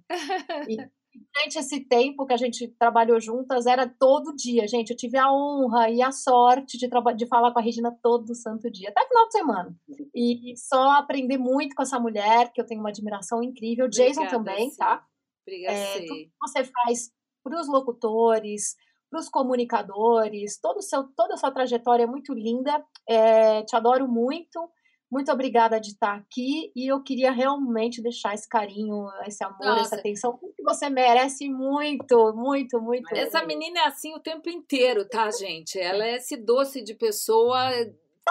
E, 0.67 0.77
durante 1.33 1.59
esse 1.59 1.81
tempo 1.81 2.25
que 2.25 2.33
a 2.33 2.37
gente 2.37 2.67
trabalhou 2.79 3.19
juntas, 3.19 3.65
era 3.65 3.87
todo 3.87 4.35
dia, 4.35 4.67
gente. 4.67 4.91
Eu 4.91 4.97
tive 4.97 5.17
a 5.17 5.31
honra 5.31 5.89
e 5.89 6.01
a 6.01 6.11
sorte 6.11 6.77
de, 6.77 6.87
de 7.15 7.27
falar 7.27 7.51
com 7.51 7.59
a 7.59 7.61
Regina 7.61 7.95
todo 8.01 8.35
santo 8.35 8.69
dia, 8.71 8.89
até 8.89 9.05
final 9.07 9.25
de 9.27 9.31
semana. 9.31 9.75
E 10.15 10.53
só 10.57 10.91
aprender 10.91 11.37
muito 11.37 11.75
com 11.75 11.83
essa 11.83 11.99
mulher, 11.99 12.51
que 12.51 12.61
eu 12.61 12.65
tenho 12.65 12.79
uma 12.79 12.89
admiração 12.89 13.43
incrível. 13.43 13.85
Obrigada, 13.85 14.09
Jason 14.09 14.27
também, 14.27 14.69
sim. 14.69 14.77
tá? 14.77 15.05
Obrigada. 15.45 15.77
É, 15.77 15.99
tudo 16.01 16.15
que 16.15 16.31
você 16.39 16.63
faz 16.63 17.11
para 17.43 17.59
os 17.59 17.67
locutores, 17.67 18.75
para 19.11 19.19
os 19.19 19.27
comunicadores, 19.27 20.57
todo 20.57 20.81
seu, 20.81 21.03
toda 21.15 21.33
a 21.33 21.37
sua 21.37 21.51
trajetória 21.51 22.03
é 22.03 22.07
muito 22.07 22.33
linda. 22.33 22.81
É, 23.07 23.61
te 23.63 23.75
adoro 23.75 24.07
muito. 24.07 24.71
Muito 25.11 25.29
obrigada 25.29 25.77
de 25.77 25.89
estar 25.89 26.15
aqui 26.15 26.71
e 26.73 26.89
eu 26.89 27.03
queria 27.03 27.33
realmente 27.33 28.01
deixar 28.01 28.33
esse 28.33 28.47
carinho, 28.47 29.09
esse 29.27 29.43
amor, 29.43 29.59
Nossa. 29.59 29.81
essa 29.81 29.95
atenção 29.97 30.39
que 30.55 30.63
você 30.63 30.89
merece 30.89 31.49
muito, 31.49 32.33
muito, 32.33 32.79
muito. 32.79 33.13
Essa 33.13 33.45
menina 33.45 33.81
é 33.81 33.87
assim 33.87 34.15
o 34.15 34.21
tempo 34.21 34.49
inteiro, 34.49 35.03
tá, 35.05 35.29
gente? 35.29 35.77
Ela 35.77 36.05
é 36.05 36.15
esse 36.15 36.37
doce 36.37 36.81
de 36.81 36.93
pessoa. 36.93 37.59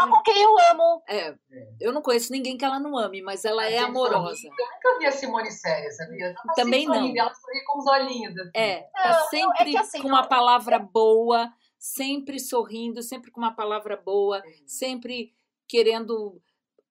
Só 0.00 0.10
com 0.10 0.22
quem 0.22 0.42
eu 0.42 0.56
amo. 0.70 1.02
É, 1.06 1.34
eu 1.78 1.92
não 1.92 2.00
conheço 2.00 2.32
ninguém 2.32 2.56
que 2.56 2.64
ela 2.64 2.80
não 2.80 2.96
ame, 2.96 3.20
mas 3.20 3.44
ela 3.44 3.66
é 3.66 3.78
amorosa. 3.78 4.46
Eu 4.46 4.66
nunca 4.66 4.98
vi 4.98 5.06
a 5.06 5.12
Simone 5.12 5.50
séria, 5.50 5.90
sabia? 5.90 6.34
Também 6.56 6.86
não. 6.86 7.14
Ela 7.14 7.34
sorri 7.34 7.64
com 7.66 7.78
os 7.78 7.86
olhinhos. 7.86 8.38
Assim. 8.38 8.50
É, 8.54 8.80
tá 8.94 9.14
sempre 9.24 9.68
é 9.68 9.70
que, 9.72 9.76
assim, 9.76 10.00
com 10.00 10.08
uma 10.08 10.26
palavra 10.26 10.78
boa, 10.78 11.52
sempre 11.78 12.40
sorrindo, 12.40 13.02
sempre 13.02 13.30
com 13.30 13.40
uma 13.40 13.54
palavra 13.54 13.96
boa, 13.96 14.42
sempre 14.66 15.34
querendo. 15.68 16.40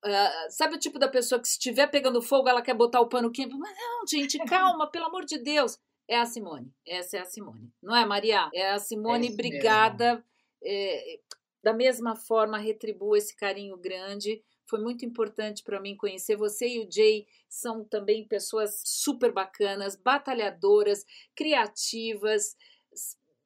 Uh, 0.05 0.49
sabe 0.49 0.75
o 0.75 0.79
tipo 0.79 0.97
da 0.97 1.09
pessoa 1.09 1.41
que 1.41 1.47
se 1.47 1.55
estiver 1.55 1.87
pegando 1.87 2.21
fogo, 2.21 2.47
ela 2.47 2.61
quer 2.61 2.73
botar 2.73 3.01
o 3.01 3.09
pano 3.09 3.31
quente? 3.31 3.53
Mas 3.55 3.75
não, 3.75 4.07
gente, 4.07 4.37
calma, 4.45 4.89
pelo 4.89 5.05
amor 5.05 5.25
de 5.25 5.37
Deus. 5.37 5.77
É 6.07 6.19
a 6.19 6.25
Simone. 6.25 6.73
Essa 6.87 7.17
é 7.17 7.19
a 7.19 7.25
Simone. 7.25 7.71
Não 7.83 7.95
é, 7.95 8.03
Maria? 8.03 8.49
É 8.53 8.71
a 8.71 8.79
Simone, 8.79 9.27
é 9.27 9.35
brigada. 9.35 10.23
É, 10.63 11.19
da 11.63 11.73
mesma 11.73 12.15
forma, 12.15 12.57
retribua 12.57 13.17
esse 13.17 13.35
carinho 13.35 13.77
grande. 13.77 14.43
Foi 14.65 14.79
muito 14.79 15.03
importante 15.03 15.63
para 15.63 15.79
mim 15.79 15.97
conhecer 15.97 16.35
você 16.35 16.67
e 16.67 16.79
o 16.79 16.91
Jay. 16.91 17.25
São 17.49 17.83
também 17.83 18.27
pessoas 18.27 18.81
super 18.85 19.31
bacanas, 19.31 19.95
batalhadoras, 19.95 21.05
criativas. 21.35 22.55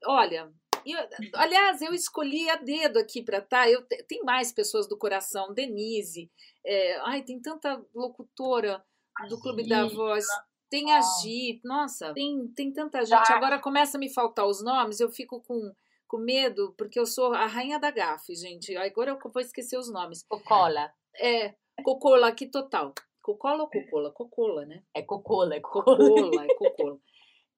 Olha, 0.05 0.51
eu, 0.85 0.99
aliás, 1.35 1.81
eu 1.81 1.93
escolhi 1.93 2.49
a 2.49 2.57
dedo 2.57 2.99
aqui 2.99 3.23
para 3.23 3.37
estar. 3.37 3.63
Tá, 3.63 3.69
eu, 3.69 3.85
tem 4.07 4.21
mais 4.23 4.51
pessoas 4.51 4.87
do 4.87 4.97
coração, 4.97 5.53
Denise. 5.53 6.29
É, 6.65 6.97
ai, 6.99 7.23
tem 7.23 7.41
tanta 7.41 7.83
locutora 7.95 8.83
do 9.29 9.39
Clube 9.39 9.67
da 9.67 9.87
Voz. 9.87 10.25
Tem 10.69 10.91
a 10.91 10.99
Gi, 11.01 11.61
nossa, 11.63 12.13
tem, 12.13 12.47
tem 12.55 12.73
tanta 12.73 13.05
gente. 13.05 13.31
Agora 13.31 13.59
começa 13.59 13.95
a 13.95 13.99
me 13.99 14.11
faltar 14.11 14.47
os 14.47 14.63
nomes, 14.63 14.99
eu 14.99 15.09
fico 15.09 15.39
com 15.41 15.71
com 16.13 16.19
medo, 16.19 16.75
porque 16.77 16.99
eu 16.99 17.07
sou 17.07 17.33
a 17.33 17.47
rainha 17.47 17.79
da 17.79 17.89
gafe, 17.89 18.35
gente. 18.35 18.77
Agora 18.77 19.09
eu 19.09 19.31
vou 19.31 19.41
esquecer 19.41 19.79
os 19.79 19.91
nomes. 19.91 20.21
Cocola. 20.21 20.93
É, 21.19 21.55
Cocola 21.83 22.27
aqui 22.27 22.45
total. 22.45 22.93
Cocola 23.19 23.63
ou 23.63 23.67
Cocola? 23.67 24.11
Cocola, 24.11 24.65
né? 24.67 24.83
É 24.93 25.01
Cocola, 25.01 25.55
é 25.55 25.59
Cocola. 25.59 25.97
Cocola, 25.97 26.45
é 26.45 26.53
Cocola. 26.53 26.99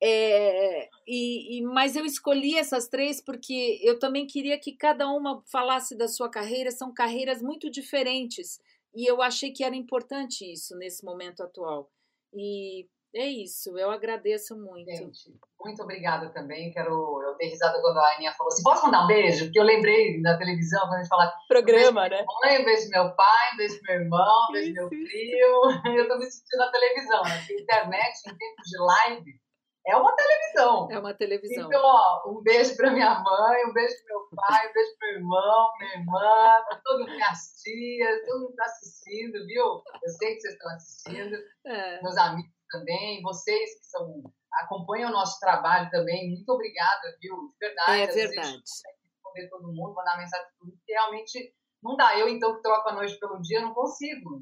É, 0.01 0.89
e, 1.05 1.57
e, 1.57 1.61
mas 1.63 1.97
eu 1.97 2.05
escolhi 2.05 2.57
essas 2.57 2.87
três 2.87 3.21
porque 3.21 3.77
eu 3.83 3.99
também 3.99 4.25
queria 4.25 4.57
que 4.57 4.71
cada 4.71 5.09
uma 5.09 5.43
falasse 5.51 5.93
da 5.97 6.07
sua 6.07 6.29
carreira, 6.29 6.71
são 6.71 6.93
carreiras 6.93 7.41
muito 7.41 7.69
diferentes. 7.69 8.61
E 8.95 9.05
eu 9.05 9.21
achei 9.21 9.51
que 9.51 9.65
era 9.65 9.75
importante 9.75 10.49
isso 10.49 10.77
nesse 10.77 11.03
momento 11.03 11.43
atual. 11.43 11.91
E 12.33 12.87
é 13.15 13.27
isso, 13.27 13.77
eu 13.77 13.89
agradeço 13.89 14.57
muito. 14.57 14.91
Gente, 14.91 15.33
muito 15.63 15.81
obrigada 15.81 16.29
também. 16.31 16.69
Quero. 16.73 17.21
Eu 17.23 17.37
dei 17.37 17.47
risada 17.47 17.79
quando 17.79 17.97
a 17.97 18.13
Aninha 18.13 18.33
falou 18.33 18.51
assim: 18.51 18.61
posso 18.61 18.83
mandar 18.83 19.05
um 19.05 19.07
beijo? 19.07 19.45
Porque 19.45 19.59
eu 19.59 19.63
lembrei 19.63 20.19
na 20.19 20.37
televisão, 20.37 20.81
quando 20.81 20.95
a 20.95 20.97
gente 20.97 21.07
fala. 21.07 21.33
Programa, 21.47 22.05
um 22.05 22.09
né? 22.09 22.25
Mãe, 22.43 22.61
um 22.61 22.65
beijo 22.65 22.89
meu 22.89 23.15
pai, 23.15 23.53
um 23.53 23.57
beijo 23.57 23.79
meu 23.83 23.95
irmão, 23.95 24.47
um 24.49 24.51
beijo 24.51 24.73
meu 24.73 24.89
filho. 24.89 25.61
Eu 25.97 26.07
tô 26.09 26.17
me 26.17 26.25
sentindo 26.29 26.59
na 26.59 26.71
televisão, 26.71 27.23
né? 27.23 27.37
Porque 27.37 27.61
internet, 27.61 28.17
em 28.27 28.37
tempos 28.37 28.69
de 28.69 28.77
live, 28.79 29.39
é 29.87 29.95
uma 29.95 30.13
televisão. 30.13 30.87
É 30.91 30.99
uma 30.99 31.13
televisão. 31.13 31.67
Então, 31.67 31.81
ó, 31.81 32.31
um 32.31 32.41
beijo 32.43 32.75
para 32.75 32.91
minha 32.91 33.19
mãe, 33.19 33.65
um 33.65 33.71
beijo 33.71 33.95
pro 34.03 34.19
meu 34.19 34.27
pai, 34.35 34.69
um 34.69 34.73
beijo 34.73 34.89
pro 34.97 35.07
meu 35.07 35.17
irmão, 35.19 35.69
minha 35.79 35.93
irmã, 35.93 36.63
pra 36.67 36.81
todas 36.83 37.05
minhas 37.05 37.61
tias, 37.63 38.25
todo 38.25 38.41
mundo 38.41 38.55
tá 38.55 38.65
assistindo, 38.65 39.45
viu? 39.45 39.65
Eu 40.03 40.09
sei 40.17 40.35
que 40.35 40.41
vocês 40.41 40.53
estão 40.53 40.71
assistindo. 40.71 41.37
É. 41.65 42.01
Meus 42.01 42.17
amigos 42.17 42.55
também, 42.69 43.21
vocês 43.21 43.79
que 43.79 43.85
são, 43.85 44.23
acompanham 44.53 45.09
o 45.09 45.13
nosso 45.13 45.39
trabalho 45.39 45.89
também, 45.89 46.29
muito 46.31 46.49
obrigada, 46.49 47.17
viu? 47.21 47.35
De 47.35 47.67
verdade. 47.67 48.01
É 48.01 48.07
verdade. 48.07 48.63
responder 48.63 49.49
todo 49.49 49.73
mundo, 49.73 49.93
mandar 49.93 50.17
mensagem 50.17 50.47
para 50.47 50.65
mundo, 50.65 50.77
porque 50.77 50.93
realmente 50.93 51.53
não 51.83 51.95
dá. 51.95 52.17
Eu, 52.17 52.27
então, 52.27 52.55
que 52.55 52.61
troco 52.61 52.89
a 52.89 52.93
noite 52.93 53.19
pelo 53.19 53.39
dia, 53.41 53.61
não 53.61 53.73
consigo. 53.73 54.41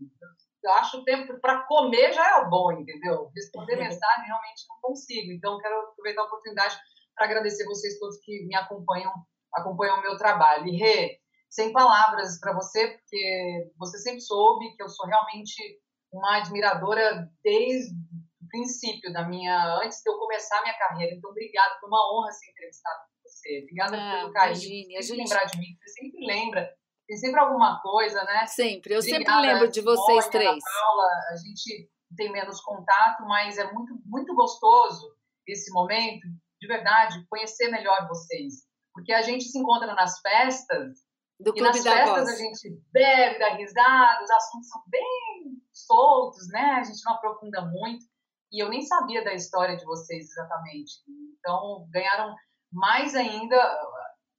Eu 0.63 0.71
acho 0.73 0.97
o 0.97 1.03
tempo 1.03 1.39
para 1.41 1.63
comer 1.65 2.13
já 2.13 2.39
é 2.39 2.49
bom, 2.49 2.71
entendeu? 2.71 3.29
Responder 3.35 3.75
mensagem 3.77 4.25
realmente 4.25 4.65
não 4.69 4.77
consigo. 4.81 5.31
Então, 5.31 5.59
quero 5.59 5.75
aproveitar 5.89 6.21
a 6.21 6.25
oportunidade 6.25 6.77
para 7.15 7.25
agradecer 7.25 7.65
vocês 7.65 7.99
todos 7.99 8.17
que 8.23 8.45
me 8.45 8.55
acompanham, 8.55 9.11
acompanham 9.53 9.99
o 9.99 10.01
meu 10.01 10.17
trabalho. 10.17 10.67
E, 10.67 10.77
Rê, 10.77 11.19
sem 11.49 11.71
palavras 11.71 12.39
para 12.39 12.53
você, 12.53 12.87
porque 12.87 13.71
você 13.77 13.97
sempre 13.99 14.21
soube 14.21 14.75
que 14.75 14.81
eu 14.81 14.89
sou 14.89 15.05
realmente 15.05 15.82
uma 16.13 16.37
admiradora 16.37 17.27
desde 17.43 17.91
o 17.91 18.47
princípio 18.47 19.11
da 19.11 19.27
minha, 19.27 19.79
antes 19.83 19.99
de 20.01 20.09
eu 20.09 20.17
começar 20.17 20.59
a 20.59 20.61
minha 20.61 20.77
carreira. 20.77 21.15
Então, 21.15 21.31
obrigada, 21.31 21.75
foi 21.79 21.89
uma 21.89 22.13
honra 22.13 22.31
ser 22.31 22.51
entrevistada 22.51 22.99
com 22.99 23.29
você. 23.29 23.59
Obrigada 23.63 23.97
ah, 23.97 24.17
pelo 24.19 24.31
carinho. 24.31 24.55
Imagine, 24.55 24.97
a 24.97 25.01
gente... 25.01 25.17
lembrar 25.17 25.45
de 25.45 25.57
mim, 25.57 25.77
você 25.81 26.01
sempre 26.01 26.25
lembra. 26.25 26.69
Tem 27.07 27.17
sempre 27.17 27.39
alguma 27.39 27.81
coisa, 27.81 28.23
né? 28.23 28.45
Sempre, 28.45 28.93
eu 28.93 28.99
obrigada, 28.99 29.25
sempre 29.25 29.41
lembro 29.41 29.69
de 29.69 29.81
vocês 29.81 30.27
três. 30.29 30.63
Paula, 30.63 31.09
a 31.31 31.35
gente 31.35 31.89
tem 32.15 32.31
menos 32.31 32.61
contato, 32.61 33.23
mas 33.25 33.57
é 33.57 33.71
muito, 33.73 33.99
muito 34.05 34.33
gostoso 34.35 35.13
esse 35.47 35.73
momento, 35.73 36.25
de 36.61 36.67
verdade, 36.67 37.25
conhecer 37.27 37.69
melhor 37.69 38.07
vocês. 38.07 38.53
Porque 38.93 39.11
a 39.11 39.21
gente 39.21 39.43
se 39.45 39.57
encontra 39.57 39.93
nas 39.95 40.19
festas 40.21 40.99
do 41.39 41.51
e 41.55 41.61
nas 41.61 41.81
festas 41.81 42.25
voz. 42.25 42.29
a 42.29 42.35
gente 42.35 42.81
bebe, 42.91 43.39
dá 43.39 43.55
risada, 43.55 44.23
os 44.23 44.29
assuntos 44.29 44.69
são 44.69 44.81
bem 44.87 45.62
soltos, 45.85 46.47
né? 46.49 46.77
A 46.79 46.83
gente 46.83 47.03
não 47.05 47.13
aprofunda 47.13 47.61
muito. 47.61 48.05
E 48.51 48.63
eu 48.63 48.69
nem 48.69 48.81
sabia 48.81 49.23
da 49.23 49.33
história 49.33 49.75
de 49.75 49.85
vocês 49.85 50.29
exatamente. 50.29 51.01
Então, 51.39 51.87
ganharam 51.91 52.35
mais 52.71 53.15
ainda. 53.15 53.55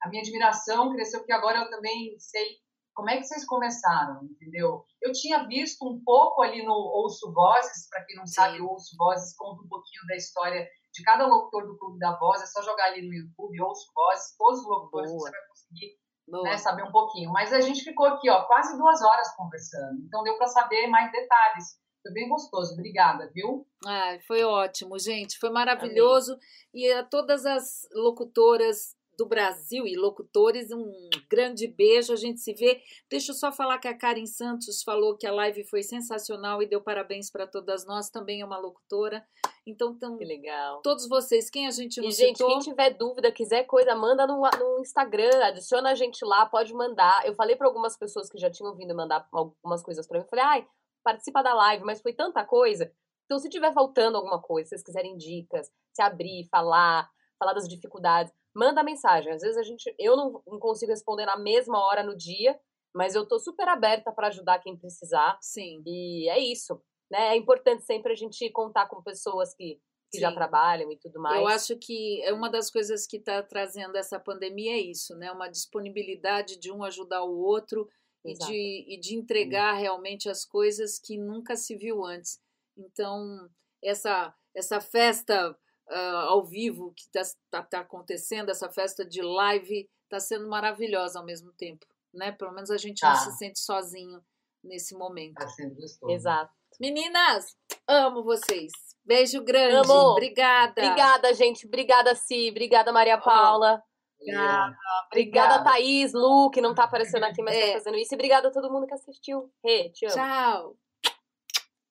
A 0.03 0.09
minha 0.09 0.23
admiração 0.23 0.93
cresceu, 0.93 1.21
porque 1.21 1.33
agora 1.33 1.59
eu 1.59 1.71
também 1.71 2.15
sei 2.19 2.59
como 2.95 3.11
é 3.11 3.17
que 3.17 3.25
vocês 3.25 3.45
começaram, 3.45 4.23
entendeu? 4.25 4.85
Eu 5.03 5.13
tinha 5.13 5.47
visto 5.49 5.85
um 5.85 6.01
pouco 6.05 6.43
ali 6.43 6.65
no 6.65 6.73
Ouço 6.73 7.33
Vozes, 7.33 7.89
para 7.89 8.05
quem 8.05 8.17
não 8.17 8.27
Sim. 8.27 8.35
sabe, 8.35 8.61
o 8.61 8.69
Ouço 8.69 8.97
Vozes 8.97 9.35
conta 9.37 9.63
um 9.63 9.69
pouquinho 9.69 10.07
da 10.07 10.15
história 10.15 10.69
de 10.93 11.03
cada 11.03 11.27
locutor 11.27 11.67
do 11.67 11.77
Clube 11.77 11.99
da 11.99 12.17
Voz. 12.17 12.41
É 12.41 12.47
só 12.47 12.63
jogar 12.63 12.85
ali 12.85 13.03
no 13.03 13.13
YouTube, 13.13 13.63
Ouço 13.63 13.91
Vozes, 13.93 14.37
todos 14.39 14.61
os 14.61 14.67
locutores 14.67 15.11
Boa. 15.11 15.23
você 15.23 15.31
vai 15.31 15.49
conseguir 15.49 15.99
né, 16.27 16.57
saber 16.59 16.83
um 16.83 16.93
pouquinho. 16.93 17.31
Mas 17.33 17.53
a 17.53 17.61
gente 17.61 17.83
ficou 17.83 18.07
aqui, 18.07 18.31
ó, 18.31 18.43
quase 18.45 18.77
duas 18.77 19.03
horas 19.03 19.35
conversando. 19.37 20.01
Então 20.07 20.23
deu 20.23 20.37
para 20.37 20.47
saber 20.49 20.87
mais 20.89 21.11
detalhes. 21.13 21.79
Foi 22.03 22.13
bem 22.13 22.29
gostoso. 22.29 22.75
Obrigada, 22.75 23.31
viu? 23.35 23.67
Ah, 23.87 24.19
foi 24.27 24.45
ótimo, 24.45 24.99
gente. 24.99 25.39
Foi 25.39 25.51
maravilhoso. 25.51 26.33
Amém. 26.33 26.45
E 26.75 26.93
a 26.93 27.03
todas 27.03 27.47
as 27.47 27.89
locutoras 27.95 28.95
do 29.17 29.27
Brasil 29.27 29.87
e 29.87 29.97
locutores, 29.97 30.71
um 30.71 30.93
grande 31.31 31.67
beijo. 31.67 32.13
A 32.13 32.17
gente 32.17 32.41
se 32.41 32.53
vê. 32.55 32.81
Deixa 33.11 33.33
eu 33.33 33.37
só 33.37 33.53
falar 33.53 33.79
que 33.79 33.89
a 33.89 33.97
Karen 33.97 34.27
Santos 34.27 34.83
falou 34.83 35.17
que 35.17 35.27
a 35.27 35.33
live 35.33 35.65
foi 35.65 35.83
sensacional 35.83 36.63
e 36.63 36.67
deu 36.67 36.81
parabéns 36.81 37.31
para 37.31 37.47
todas 37.47 37.87
nós. 37.87 38.11
Também 38.11 38.41
é 38.41 38.45
uma 38.45 38.59
locutora. 38.59 39.25
Então, 39.67 39.99
tão, 39.99 40.19
que 40.19 40.25
legal. 40.25 40.83
Todos 40.83 41.09
vocês, 41.09 41.49
quem 41.49 41.67
a 41.67 41.71
gente 41.71 41.99
não 42.01 42.09
e, 42.09 42.13
gente, 42.13 42.45
quem 42.45 42.59
tiver 42.59 42.91
dúvida, 42.91 43.33
quiser 43.33 43.65
coisa, 43.65 43.95
manda 43.95 44.27
no, 44.27 44.43
no 44.43 44.81
Instagram, 44.81 45.43
adiciona 45.43 45.91
a 45.91 45.95
gente 45.95 46.23
lá, 46.25 46.45
pode 46.45 46.75
mandar. 46.75 47.27
Eu 47.27 47.35
falei 47.35 47.57
para 47.57 47.67
algumas 47.67 47.97
pessoas 47.97 48.29
que 48.29 48.37
já 48.37 48.51
tinham 48.51 48.77
vindo 48.77 48.95
mandar 48.95 49.27
algumas 49.33 49.83
coisas 49.83 50.07
para 50.07 50.19
mim, 50.19 50.25
eu 50.25 50.29
falei, 50.29 50.45
ai, 50.45 50.69
participa 51.03 51.43
da 51.43 51.55
live, 51.55 51.83
mas 51.83 52.03
foi 52.03 52.13
tanta 52.13 52.45
coisa. 52.45 52.93
Então, 53.25 53.39
se 53.39 53.49
tiver 53.49 53.73
faltando 53.73 54.19
alguma 54.19 54.41
coisa, 54.41 54.69
se 54.69 54.71
vocês 54.71 54.83
quiserem 54.83 55.17
dicas, 55.17 55.71
se 55.95 56.03
abrir, 56.03 56.47
falar, 56.51 57.09
falar 57.39 57.55
das 57.55 57.67
dificuldades, 57.67 58.33
manda 58.55 58.83
mensagem. 58.83 59.33
Às 59.33 59.43
vezes 59.43 59.57
a 59.57 59.63
gente, 59.63 59.95
eu 59.99 60.17
não, 60.17 60.43
não 60.47 60.59
consigo 60.59 60.93
responder 60.93 61.27
na 61.27 61.37
mesma 61.37 61.79
hora 61.79 62.03
no 62.03 62.17
dia, 62.17 62.59
mas 62.95 63.15
eu 63.15 63.27
tô 63.27 63.39
super 63.39 63.69
aberta 63.69 64.13
para 64.13 64.29
ajudar 64.29 64.61
quem 64.61 64.77
precisar. 64.77 65.37
Sim. 65.41 65.83
E 65.87 66.29
é 66.29 66.39
isso 66.39 66.81
né? 67.11 67.35
É 67.35 67.37
importante 67.37 67.85
sempre 67.85 68.13
a 68.13 68.17
gente 68.17 68.51
contar 68.51 68.87
com 68.87 69.03
pessoas 69.03 69.55
que, 69.55 69.81
que 70.11 70.19
já 70.19 70.33
trabalham 70.33 70.91
e 70.91 70.99
tudo 70.99 71.21
mais. 71.21 71.41
Eu 71.41 71.47
acho 71.47 71.77
que 71.79 72.23
é 72.23 72.33
uma 72.33 72.51
das 72.51 72.71
coisas 72.71 73.07
que 73.07 73.19
está 73.19 73.43
trazendo 73.43 73.97
essa 73.97 74.19
pandemia 74.19 74.73
é 74.73 74.81
isso, 74.81 75.15
né? 75.17 75.31
Uma 75.31 75.49
disponibilidade 75.49 76.59
de 76.59 76.73
um 76.73 76.83
ajudar 76.83 77.23
o 77.23 77.39
outro 77.39 77.89
e 78.25 78.35
de, 78.35 78.87
e 78.89 78.99
de 78.99 79.15
entregar 79.15 79.75
realmente 79.75 80.29
as 80.29 80.45
coisas 80.45 80.99
que 80.99 81.19
nunca 81.19 81.57
se 81.57 81.77
viu 81.77 82.05
antes. 82.05 82.41
Então, 82.77 83.49
essa, 83.83 84.35
essa 84.55 84.81
festa 84.81 85.57
uh, 85.91 86.29
ao 86.29 86.45
vivo 86.45 86.93
que 86.95 87.03
está 87.03 87.23
tá, 87.51 87.63
tá 87.63 87.81
acontecendo, 87.81 88.51
essa 88.51 88.71
festa 88.71 89.05
de 89.05 89.23
live, 89.23 89.89
está 90.05 90.21
sendo 90.21 90.49
maravilhosa 90.49 91.19
ao 91.19 91.25
mesmo 91.25 91.53
tempo. 91.53 91.87
Né? 92.13 92.33
Pelo 92.33 92.53
menos 92.53 92.71
a 92.71 92.77
gente 92.77 93.03
não 93.03 93.17
se 93.17 93.37
sente 93.37 93.59
sozinho 93.59 94.21
nesse 94.63 94.95
momento. 94.95 95.35
Tá 95.35 95.49
sendo 95.49 95.75
gostoso. 95.75 96.13
Exato. 96.13 96.53
Meninas, 96.81 97.57
amo 97.87 98.23
vocês. 98.23 98.73
Beijo 99.05 99.43
grande. 99.45 99.77
Amo. 99.77 100.13
Obrigada. 100.13 100.83
Obrigada, 100.83 101.35
gente. 101.35 101.67
Obrigada, 101.67 102.15
Si. 102.15 102.51
Obrigada, 102.51 102.93
Maria 102.93 103.19
Paula. 103.19 103.83
Obrigada. 104.19 104.77
Obrigada, 105.07 105.65
Thaís, 105.65 106.13
Lu, 106.13 106.51
que 106.51 106.61
não 106.61 106.75
tá 106.75 106.85
aparecendo 106.85 107.25
aqui, 107.25 107.43
mas 107.43 107.55
tá 107.55 107.61
é. 107.61 107.67
tá 107.67 107.79
fazendo 107.79 107.99
isso. 107.99 108.15
E 108.15 108.17
obrigada 108.17 108.49
a 108.49 108.51
todo 108.51 108.73
mundo 108.73 108.87
que 108.87 108.95
assistiu. 108.95 109.53
Amo. 109.65 109.93
Tchau. 109.93 110.77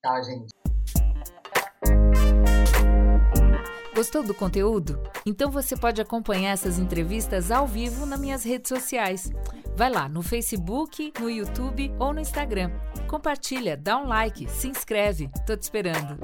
Tchau, 0.01 0.23
gente. 0.23 0.62
Gostou 3.95 4.23
do 4.23 4.33
conteúdo? 4.33 4.99
Então 5.23 5.51
você 5.51 5.77
pode 5.77 6.01
acompanhar 6.01 6.51
essas 6.51 6.79
entrevistas 6.79 7.51
ao 7.51 7.67
vivo 7.67 8.07
nas 8.07 8.19
minhas 8.19 8.43
redes 8.43 8.69
sociais. 8.69 9.31
Vai 9.75 9.91
lá 9.91 10.09
no 10.09 10.23
Facebook, 10.23 11.13
no 11.19 11.29
YouTube 11.29 11.93
ou 11.99 12.11
no 12.11 12.19
Instagram. 12.19 12.71
Compartilha, 13.07 13.77
dá 13.77 13.97
um 13.97 14.07
like, 14.07 14.49
se 14.49 14.67
inscreve. 14.67 15.29
Tô 15.45 15.55
te 15.55 15.61
esperando. 15.61 16.17